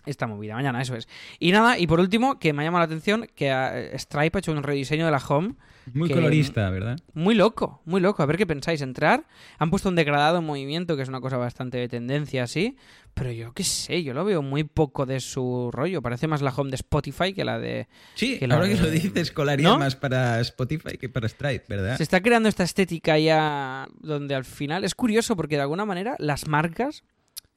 Esta 0.08 0.26
movida 0.26 0.54
mañana 0.54 0.80
eso 0.82 0.96
es 0.96 1.08
y 1.38 1.52
nada 1.52 1.78
y 1.78 1.86
por 1.86 2.00
último 2.00 2.38
que 2.38 2.52
me 2.52 2.62
ha 2.62 2.66
llamado 2.66 2.80
la 2.80 2.86
atención 2.86 3.26
que 3.34 3.50
eh, 3.52 3.98
Stripe 3.98 4.38
ha 4.38 4.40
hecho 4.40 4.52
un 4.52 4.62
rediseño 4.62 5.04
de 5.04 5.10
la 5.12 5.18
home 5.18 5.54
Muy 5.94 6.08
que- 6.08 6.14
colorista, 6.14 6.68
¿verdad? 6.70 6.98
muy 7.14 7.34
loco, 7.34 7.80
muy 7.86 8.00
loco. 8.00 8.22
A 8.22 8.26
ver 8.26 8.36
qué 8.36 8.46
pensáis. 8.46 8.82
Entrar, 8.82 9.24
han 9.58 9.70
puesto 9.70 9.88
un 9.88 9.94
degradado 9.94 10.38
en 10.38 10.44
movimiento, 10.44 10.96
que 10.96 11.02
es 11.02 11.08
una 11.08 11.20
cosa 11.20 11.36
bastante 11.38 11.78
de 11.78 11.88
tendencia 11.88 12.42
así. 12.44 12.76
Pero 13.14 13.32
yo 13.32 13.52
qué 13.52 13.64
sé, 13.64 14.02
yo 14.04 14.12
lo 14.14 14.24
veo 14.24 14.42
muy 14.42 14.64
poco 14.64 15.06
de 15.06 15.18
su 15.20 15.70
rollo. 15.72 16.02
Parece 16.02 16.26
más 16.28 16.42
la 16.42 16.50
home 16.54 16.70
de 16.70 16.76
Spotify 16.76 17.32
que 17.32 17.44
la 17.44 17.58
de. 17.58 17.88
Sí, 18.14 18.38
que 18.38 18.46
la 18.46 18.56
ahora 18.56 18.68
que 18.68 18.76
lo 18.76 18.90
dices, 18.90 19.32
colaría 19.32 19.66
¿No? 19.68 19.78
más 19.78 19.96
para 19.96 20.38
Spotify 20.40 20.98
que 20.98 21.08
para 21.08 21.26
Stripe, 21.28 21.64
¿verdad? 21.68 21.96
Se 21.96 22.02
está 22.02 22.20
creando 22.20 22.48
esta 22.50 22.62
estética 22.64 23.18
ya 23.18 23.88
donde 24.00 24.34
al 24.34 24.44
final 24.44 24.84
es 24.84 24.94
curioso 24.94 25.34
porque 25.36 25.56
de 25.56 25.62
alguna 25.62 25.84
manera 25.86 26.14
las 26.18 26.46
marcas 26.48 27.02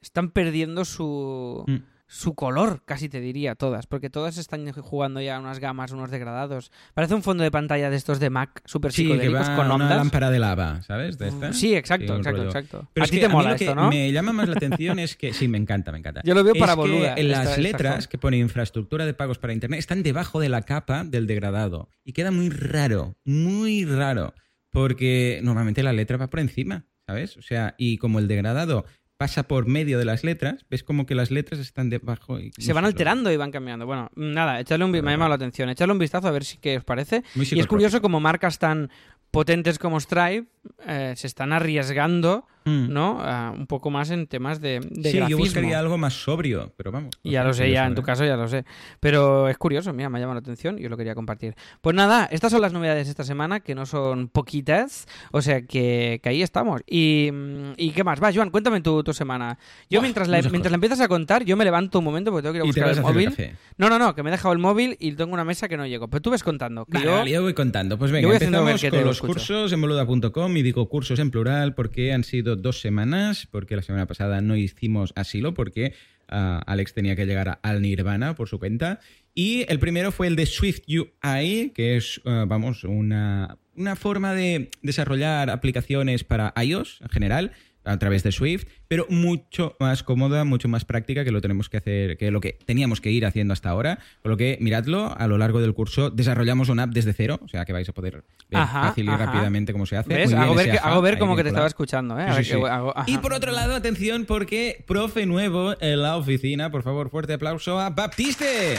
están 0.00 0.30
perdiendo 0.30 0.84
su. 0.84 1.64
Mm. 1.68 1.76
Su 2.14 2.34
color, 2.34 2.82
casi 2.84 3.08
te 3.08 3.20
diría, 3.22 3.54
todas, 3.54 3.86
porque 3.86 4.10
todas 4.10 4.36
están 4.36 4.70
jugando 4.70 5.22
ya 5.22 5.40
unas 5.40 5.60
gamas, 5.60 5.92
unos 5.92 6.10
degradados. 6.10 6.70
Parece 6.92 7.14
un 7.14 7.22
fondo 7.22 7.42
de 7.42 7.50
pantalla 7.50 7.88
de 7.88 7.96
estos 7.96 8.20
de 8.20 8.28
Mac, 8.28 8.60
súper 8.66 8.92
Sí, 8.92 9.04
psicodélicos, 9.04 9.48
con 9.48 9.64
una 9.64 9.74
ondas. 9.76 9.96
lámpara 9.96 10.30
de 10.30 10.38
lava, 10.38 10.82
¿sabes? 10.82 11.16
De 11.16 11.28
esta. 11.28 11.54
Sí, 11.54 11.74
exacto, 11.74 12.12
un 12.12 12.18
exacto, 12.18 12.42
exacto. 12.44 12.88
Pero 12.92 13.02
a 13.02 13.06
es 13.06 13.10
ti 13.10 13.16
que 13.16 13.22
te 13.22 13.28
mola 13.32 13.52
esto, 13.54 13.74
¿no? 13.74 13.88
me 13.88 14.12
llama 14.12 14.34
más 14.34 14.46
la 14.46 14.56
atención 14.56 14.98
es 14.98 15.16
que 15.16 15.32
sí, 15.32 15.48
me 15.48 15.56
encanta, 15.56 15.90
me 15.90 15.98
encanta. 16.00 16.20
Yo 16.22 16.34
lo 16.34 16.44
veo 16.44 16.52
Es 16.52 16.60
para 16.60 16.74
que 16.74 16.80
boluda, 16.80 17.14
En 17.16 17.28
las 17.28 17.38
esta- 17.40 17.50
esta 17.52 17.62
letras 17.62 17.94
home. 18.04 18.08
que 18.10 18.18
pone 18.18 18.36
infraestructura 18.36 19.06
de 19.06 19.14
pagos 19.14 19.38
para 19.38 19.54
internet 19.54 19.78
están 19.78 20.02
debajo 20.02 20.38
de 20.38 20.50
la 20.50 20.60
capa 20.62 21.04
del 21.04 21.26
degradado 21.26 21.88
y 22.04 22.12
queda 22.12 22.30
muy 22.30 22.50
raro, 22.50 23.16
muy 23.24 23.86
raro, 23.86 24.34
porque 24.70 25.40
normalmente 25.42 25.82
la 25.82 25.94
letra 25.94 26.18
va 26.18 26.28
por 26.28 26.40
encima, 26.40 26.84
¿sabes? 27.06 27.36
O 27.38 27.42
sea, 27.42 27.74
y 27.78 27.96
como 27.98 28.18
el 28.18 28.28
degradado 28.28 28.84
pasa 29.22 29.44
por 29.44 29.68
medio 29.68 30.00
de 30.00 30.04
las 30.04 30.24
letras, 30.24 30.66
ves 30.68 30.82
como 30.82 31.06
que 31.06 31.14
las 31.14 31.30
letras 31.30 31.60
están 31.60 31.88
debajo 31.88 32.40
y 32.40 32.50
Se 32.58 32.70
no 32.70 32.74
van 32.74 32.86
alterando 32.86 33.30
y 33.30 33.36
van 33.36 33.52
cambiando. 33.52 33.86
Bueno, 33.86 34.10
nada, 34.16 34.58
echarle 34.58 34.84
un 34.84 34.90
me 34.90 34.98
ha 34.98 35.12
llamado 35.12 35.28
la 35.28 35.36
atención. 35.36 35.68
Echarle 35.68 35.92
un 35.92 36.00
vistazo 36.00 36.26
a 36.26 36.32
ver 36.32 36.44
si 36.44 36.56
qué 36.56 36.78
os 36.78 36.82
parece. 36.82 37.22
Muy 37.36 37.46
Y 37.52 37.60
es 37.60 37.68
curioso 37.68 38.02
como 38.02 38.18
marcas 38.18 38.58
tan 38.58 38.90
potentes 39.30 39.78
como 39.78 40.00
Stripe 40.00 40.48
eh, 40.88 41.14
se 41.16 41.28
están 41.28 41.52
arriesgando, 41.52 42.48
Mm. 42.64 42.92
¿no? 42.92 43.20
A 43.20 43.50
un 43.50 43.66
poco 43.66 43.90
más 43.90 44.10
en 44.10 44.26
temas 44.26 44.60
de, 44.60 44.80
de 44.90 45.10
Sí, 45.10 45.20
yo 45.28 45.36
buscaría 45.38 45.78
algo 45.78 45.98
más 45.98 46.14
sobrio, 46.14 46.72
pero 46.76 46.92
vamos. 46.92 47.10
no 47.24 47.30
Ya 47.30 47.42
lo 47.44 47.52
sé, 47.52 47.70
ya 47.70 47.86
en 47.86 47.92
¿eh? 47.92 47.94
tu 47.96 48.02
caso 48.02 48.24
ya 48.24 48.36
lo 48.36 48.48
sé. 48.48 48.64
Pero 49.00 49.48
es 49.48 49.58
curioso, 49.58 49.92
mira, 49.92 50.08
me 50.08 50.18
ha 50.18 50.20
llamado 50.20 50.34
la 50.34 50.40
atención 50.40 50.78
y 50.78 50.82
yo 50.82 50.88
lo 50.88 50.96
quería 50.96 51.14
compartir. 51.14 51.54
Pues 51.80 51.96
nada, 51.96 52.28
estas 52.30 52.52
son 52.52 52.60
las 52.60 52.72
novedades 52.72 53.06
de 53.06 53.10
esta 53.10 53.24
semana, 53.24 53.60
que 53.60 53.74
no 53.74 53.86
son 53.86 54.28
poquitas, 54.28 55.06
o 55.32 55.42
sea 55.42 55.62
que, 55.62 56.20
que 56.22 56.28
ahí 56.28 56.42
estamos. 56.42 56.82
Y, 56.86 57.30
mm, 57.32 57.72
¿Y 57.76 57.90
qué 57.90 58.04
más? 58.04 58.22
Va, 58.22 58.32
Joan, 58.32 58.50
cuéntame 58.50 58.80
tu, 58.80 59.02
tu 59.02 59.12
semana. 59.12 59.58
Yo 59.90 60.00
mientras, 60.00 60.28
la, 60.28 60.40
mientras 60.42 60.70
la 60.70 60.76
empiezas 60.76 61.00
a 61.00 61.08
contar, 61.08 61.44
yo 61.44 61.56
me 61.56 61.64
levanto 61.64 61.98
un 61.98 62.04
momento 62.04 62.30
porque 62.30 62.42
tengo 62.42 62.52
que 62.52 62.58
ir 62.58 62.62
a 62.62 62.66
buscar 62.66 62.84
el 62.84 62.88
a 62.90 62.92
hacer 62.92 63.04
el 63.22 63.30
móvil. 63.30 63.56
No, 63.76 63.88
no, 63.88 63.98
no, 63.98 64.14
que 64.14 64.22
me 64.22 64.30
he 64.30 64.32
dejado 64.32 64.52
el 64.52 64.58
móvil 64.60 64.96
y 65.00 65.12
tengo 65.12 65.32
una 65.32 65.44
mesa 65.44 65.68
que 65.68 65.76
no 65.76 65.86
llego. 65.86 66.08
Pero 66.08 66.20
tú 66.22 66.30
ves 66.30 66.42
contando. 66.42 66.84
Que 66.86 66.92
Vale, 66.98 67.04
yo... 67.06 67.12
vale, 67.12 67.30
yo 67.30 67.42
voy 67.42 67.54
contando. 67.54 67.98
Pues 67.98 68.10
venga, 68.12 68.28
voy 68.28 68.36
haciendo 68.36 68.58
empezamos 68.58 68.80
ver 68.82 68.90
que 68.90 68.96
te 68.96 68.96
con 68.98 69.00
lo 69.04 69.06
los 69.08 69.16
escucho. 69.16 69.32
cursos 69.34 69.72
en 69.72 69.80
boluda.com 69.80 70.56
y 70.56 70.62
digo 70.62 70.88
cursos 70.88 71.18
en 71.18 71.30
plural 71.30 71.74
porque 71.74 72.12
han 72.12 72.24
sido 72.24 72.51
dos 72.56 72.80
semanas, 72.80 73.46
porque 73.50 73.76
la 73.76 73.82
semana 73.82 74.06
pasada 74.06 74.40
no 74.40 74.56
hicimos 74.56 75.12
asilo 75.16 75.54
porque 75.54 75.94
ah, 76.28 76.62
Alex 76.66 76.94
tenía 76.94 77.16
que 77.16 77.26
llegar 77.26 77.58
al 77.62 77.82
Nirvana 77.82 78.34
por 78.34 78.48
su 78.48 78.58
cuenta. 78.58 79.00
Y 79.34 79.64
el 79.68 79.78
primero 79.78 80.12
fue 80.12 80.26
el 80.26 80.36
de 80.36 80.46
Swift 80.46 80.82
UI, 80.88 81.72
que 81.74 81.96
es, 81.96 82.20
ah, 82.24 82.44
vamos, 82.46 82.84
una, 82.84 83.58
una 83.76 83.96
forma 83.96 84.34
de 84.34 84.70
desarrollar 84.82 85.50
aplicaciones 85.50 86.24
para 86.24 86.52
iOS 86.62 87.00
en 87.02 87.08
general 87.08 87.52
a 87.84 87.98
través 87.98 88.22
de 88.22 88.32
Swift, 88.32 88.64
pero 88.88 89.06
mucho 89.08 89.76
más 89.80 90.02
cómoda, 90.02 90.44
mucho 90.44 90.68
más 90.68 90.84
práctica 90.84 91.24
que 91.24 91.30
lo 91.32 91.40
tenemos 91.40 91.68
que 91.68 91.78
hacer, 91.78 92.16
que 92.16 92.30
lo 92.30 92.40
que 92.40 92.58
teníamos 92.64 93.00
que 93.00 93.10
ir 93.10 93.26
haciendo 93.26 93.52
hasta 93.52 93.70
ahora. 93.70 93.98
Por 94.22 94.30
lo 94.30 94.36
que, 94.36 94.56
miradlo, 94.60 95.12
a 95.18 95.26
lo 95.26 95.38
largo 95.38 95.60
del 95.60 95.74
curso 95.74 96.10
desarrollamos 96.10 96.68
una 96.68 96.84
app 96.84 96.90
desde 96.90 97.12
cero, 97.12 97.40
o 97.42 97.48
sea 97.48 97.64
que 97.64 97.72
vais 97.72 97.88
a 97.88 97.92
poder 97.92 98.24
ver 98.50 98.60
Ajá, 98.60 98.88
fácil 98.88 99.06
y 99.06 99.08
ajá. 99.08 99.26
rápite 99.26 99.72
cómo 99.72 99.86
se 99.86 99.96
hace. 99.96 100.08
¿Ves? 100.08 100.26
Muy 100.30 100.34
bien 100.34 100.42
Hago 100.42 100.54
ver, 100.54 100.70
que- 100.70 100.78
hago 100.78 101.02
ver 101.02 101.18
como 101.18 101.36
que 101.36 101.42
te 101.42 101.48
estaba 101.48 101.66
escuchando, 101.66 102.18
¿eh? 102.18 102.26
Sí, 102.28 102.34
ver 102.36 102.44
sí, 102.44 102.50
sí. 102.52 102.56
hago-. 102.58 102.94
Y 103.06 103.18
por 103.18 103.32
otro 103.32 103.52
lado, 103.52 103.74
atención, 103.74 104.24
porque 104.26 104.84
profe 104.86 105.26
nuevo 105.26 105.74
en 105.80 106.02
la 106.02 106.16
oficina, 106.16 106.70
por 106.70 106.82
favor, 106.82 107.10
fuerte 107.10 107.32
aplauso 107.34 107.78
a 107.80 107.90
Baptiste, 107.90 108.78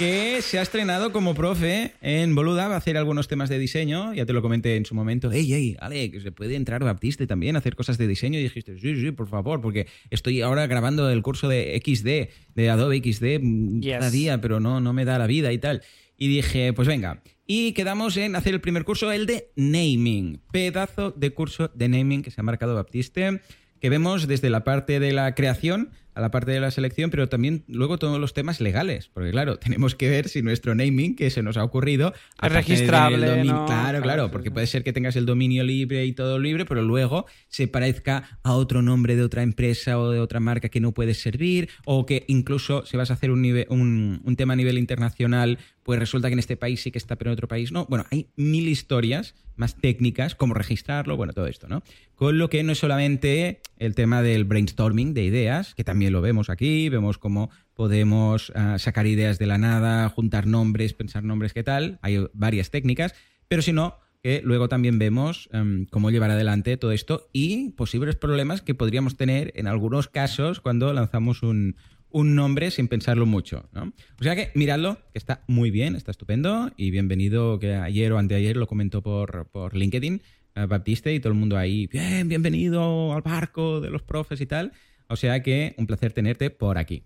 que 0.00 0.40
se 0.40 0.58
ha 0.58 0.62
estrenado 0.62 1.12
como 1.12 1.34
profe 1.34 1.92
en 2.00 2.34
Boluda, 2.34 2.68
va 2.68 2.76
a 2.76 2.78
hacer 2.78 2.96
algunos 2.96 3.28
temas 3.28 3.50
de 3.50 3.58
diseño, 3.58 4.14
ya 4.14 4.24
te 4.24 4.32
lo 4.32 4.40
comenté 4.40 4.76
en 4.76 4.86
su 4.86 4.94
momento, 4.94 5.30
ey, 5.30 5.52
ey, 5.52 5.76
Ale, 5.78 6.10
que 6.10 6.20
se 6.20 6.32
puede 6.32 6.56
entrar 6.56 6.82
Baptiste 6.82 7.26
también 7.26 7.54
a 7.54 7.58
hacer 7.58 7.76
cosas 7.76 7.98
de 7.98 8.08
diseño, 8.08 8.38
y 8.38 8.44
dijiste, 8.44 8.78
sí, 8.78 8.98
sí, 8.98 9.10
por 9.10 9.28
favor, 9.28 9.60
porque 9.60 9.88
estoy 10.08 10.40
ahora 10.40 10.66
grabando 10.66 11.10
el 11.10 11.20
curso 11.20 11.48
de 11.48 11.78
XD, 11.84 12.32
de 12.54 12.70
Adobe 12.70 13.02
XD, 13.04 13.40
mm, 13.42 13.80
Yes. 13.82 13.92
cada 13.98 14.10
día, 14.10 14.40
pero 14.40 14.58
no, 14.58 14.80
no 14.80 14.94
me 14.94 15.04
da 15.04 15.18
la 15.18 15.26
vida 15.26 15.52
y 15.52 15.58
tal. 15.58 15.82
Y 16.16 16.28
dije, 16.28 16.72
pues 16.72 16.88
venga. 16.88 17.22
Y 17.46 17.72
quedamos 17.72 18.16
en 18.16 18.36
hacer 18.36 18.54
el 18.54 18.62
primer 18.62 18.84
curso, 18.84 19.12
el 19.12 19.26
de 19.26 19.50
naming. 19.56 20.40
Pedazo 20.50 21.10
de 21.10 21.34
curso 21.34 21.70
de 21.74 21.90
naming 21.90 22.22
que 22.22 22.30
se 22.30 22.40
ha 22.40 22.44
marcado 22.44 22.74
Baptiste, 22.74 23.42
que 23.78 23.90
vemos 23.90 24.26
desde 24.26 24.48
la 24.48 24.64
parte 24.64 24.98
de 24.98 25.12
la 25.12 25.34
creación 25.34 25.90
a 26.20 26.22
la 26.22 26.30
parte 26.30 26.50
de 26.52 26.60
la 26.60 26.70
selección, 26.70 27.10
pero 27.10 27.28
también 27.28 27.64
luego 27.66 27.98
todos 27.98 28.20
los 28.20 28.34
temas 28.34 28.60
legales. 28.60 29.10
Porque 29.12 29.30
claro, 29.30 29.58
tenemos 29.58 29.94
que 29.94 30.08
ver 30.08 30.28
si 30.28 30.42
nuestro 30.42 30.74
naming 30.74 31.16
que 31.16 31.30
se 31.30 31.42
nos 31.42 31.56
ha 31.56 31.64
ocurrido... 31.64 32.12
del 32.40 32.50
registrable, 32.52 33.26
dominio- 33.26 33.52
¿no? 33.54 33.66
Claro, 33.66 33.80
Claro, 33.80 34.02
claro, 34.02 34.24
sí, 34.26 34.32
porque 34.32 34.48
sí. 34.50 34.54
puede 34.54 34.66
ser 34.66 34.84
que 34.84 34.92
tengas 34.92 35.16
el 35.16 35.26
dominio 35.26 35.64
libre 35.64 36.04
y 36.04 36.12
todo 36.12 36.38
libre, 36.38 36.64
pero 36.66 36.82
luego 36.82 37.26
se 37.48 37.66
parezca 37.66 38.38
a 38.42 38.52
otro 38.54 38.82
nombre 38.82 39.16
de 39.16 39.22
otra 39.22 39.42
empresa 39.42 39.98
o 39.98 40.10
de 40.10 40.20
otra 40.20 40.38
marca 40.40 40.68
que 40.68 40.80
no 40.80 40.92
puedes 40.92 41.20
servir, 41.20 41.68
o 41.84 42.06
que 42.06 42.24
incluso 42.28 42.84
si 42.86 42.96
vas 42.96 43.10
a 43.10 43.14
hacer 43.14 43.30
un, 43.30 43.44
un, 43.68 44.20
un 44.22 44.36
tema 44.36 44.52
a 44.52 44.56
nivel 44.56 44.78
internacional, 44.78 45.58
pues 45.82 45.98
resulta 45.98 46.28
que 46.28 46.34
en 46.34 46.38
este 46.38 46.56
país 46.56 46.82
sí 46.82 46.90
que 46.90 46.98
está, 46.98 47.16
pero 47.16 47.30
en 47.30 47.34
otro 47.34 47.48
país 47.48 47.72
no. 47.72 47.86
Bueno, 47.86 48.04
hay 48.10 48.28
mil 48.36 48.68
historias 48.68 49.34
más 49.56 49.76
técnicas, 49.76 50.34
cómo 50.34 50.54
registrarlo, 50.54 51.16
bueno, 51.16 51.32
todo 51.32 51.46
esto, 51.46 51.68
¿no? 51.68 51.82
Con 52.14 52.38
lo 52.38 52.48
que 52.48 52.62
no 52.62 52.72
es 52.72 52.78
solamente 52.78 53.60
el 53.78 53.94
tema 53.94 54.22
del 54.22 54.44
brainstorming 54.44 55.14
de 55.14 55.24
ideas, 55.24 55.74
que 55.74 55.84
también 55.84 56.09
lo 56.10 56.20
vemos 56.20 56.50
aquí, 56.50 56.88
vemos 56.88 57.18
cómo 57.18 57.50
podemos 57.74 58.52
ah, 58.54 58.78
sacar 58.78 59.06
ideas 59.06 59.38
de 59.38 59.46
la 59.46 59.58
nada, 59.58 60.08
juntar 60.08 60.46
nombres, 60.46 60.94
pensar 60.94 61.24
nombres, 61.24 61.52
qué 61.52 61.62
tal, 61.62 61.98
hay 62.02 62.26
varias 62.34 62.70
técnicas, 62.70 63.14
pero 63.48 63.62
si 63.62 63.72
no, 63.72 63.98
que 64.22 64.42
luego 64.44 64.68
también 64.68 64.98
vemos 64.98 65.48
em, 65.52 65.86
cómo 65.86 66.10
llevar 66.10 66.30
adelante 66.30 66.76
todo 66.76 66.92
esto 66.92 67.28
y 67.32 67.70
posibles 67.70 68.16
problemas 68.16 68.60
que 68.60 68.74
podríamos 68.74 69.16
tener 69.16 69.52
en 69.56 69.66
algunos 69.66 70.08
casos 70.08 70.60
cuando 70.60 70.92
lanzamos 70.92 71.42
un, 71.42 71.76
un 72.10 72.34
nombre 72.34 72.70
sin 72.70 72.88
pensarlo 72.88 73.26
mucho. 73.26 73.68
¿no? 73.72 73.92
O 74.20 74.22
sea 74.22 74.36
que 74.36 74.50
miradlo, 74.54 74.98
que 75.12 75.18
está 75.18 75.44
muy 75.46 75.70
bien, 75.70 75.96
está 75.96 76.10
estupendo 76.10 76.70
y 76.76 76.90
bienvenido, 76.90 77.58
que 77.58 77.74
ayer 77.74 78.12
o 78.12 78.18
anteayer 78.18 78.56
lo 78.56 78.66
comentó 78.66 79.02
por, 79.02 79.48
por 79.50 79.76
LinkedIn, 79.76 80.22
eh, 80.54 80.66
Baptiste 80.66 81.14
y 81.14 81.20
todo 81.20 81.32
el 81.32 81.38
mundo 81.38 81.56
ahí, 81.56 81.86
bien, 81.86 82.28
bienvenido 82.28 83.12
al 83.12 83.22
barco 83.22 83.80
de 83.80 83.90
los 83.90 84.02
profes 84.02 84.40
y 84.40 84.46
tal. 84.46 84.72
O 85.10 85.16
sea 85.16 85.42
que 85.42 85.74
un 85.76 85.88
placer 85.88 86.12
tenerte 86.12 86.50
por 86.50 86.78
aquí. 86.78 87.02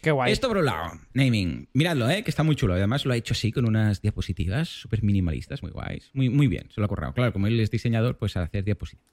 Qué 0.00 0.12
guay. 0.12 0.32
Esto 0.32 0.46
por 0.46 0.58
un 0.58 0.64
lado, 0.64 0.92
naming. 1.12 1.68
Miradlo, 1.74 2.08
¿eh? 2.08 2.22
que 2.22 2.30
está 2.30 2.44
muy 2.44 2.54
chulo. 2.54 2.74
Además 2.74 3.04
lo 3.04 3.12
ha 3.12 3.16
hecho 3.16 3.34
así 3.34 3.50
con 3.50 3.64
unas 3.64 4.00
diapositivas 4.00 4.68
súper 4.68 5.02
minimalistas, 5.02 5.60
muy 5.60 5.72
guays. 5.72 6.10
Muy, 6.14 6.28
muy 6.28 6.46
bien, 6.46 6.68
se 6.72 6.80
lo 6.80 6.84
ha 6.84 6.88
currado. 6.88 7.14
Claro, 7.14 7.32
como 7.32 7.48
él 7.48 7.58
es 7.58 7.72
diseñador, 7.72 8.16
pues 8.16 8.36
a 8.36 8.42
hacer 8.42 8.62
diapositivas. 8.62 9.12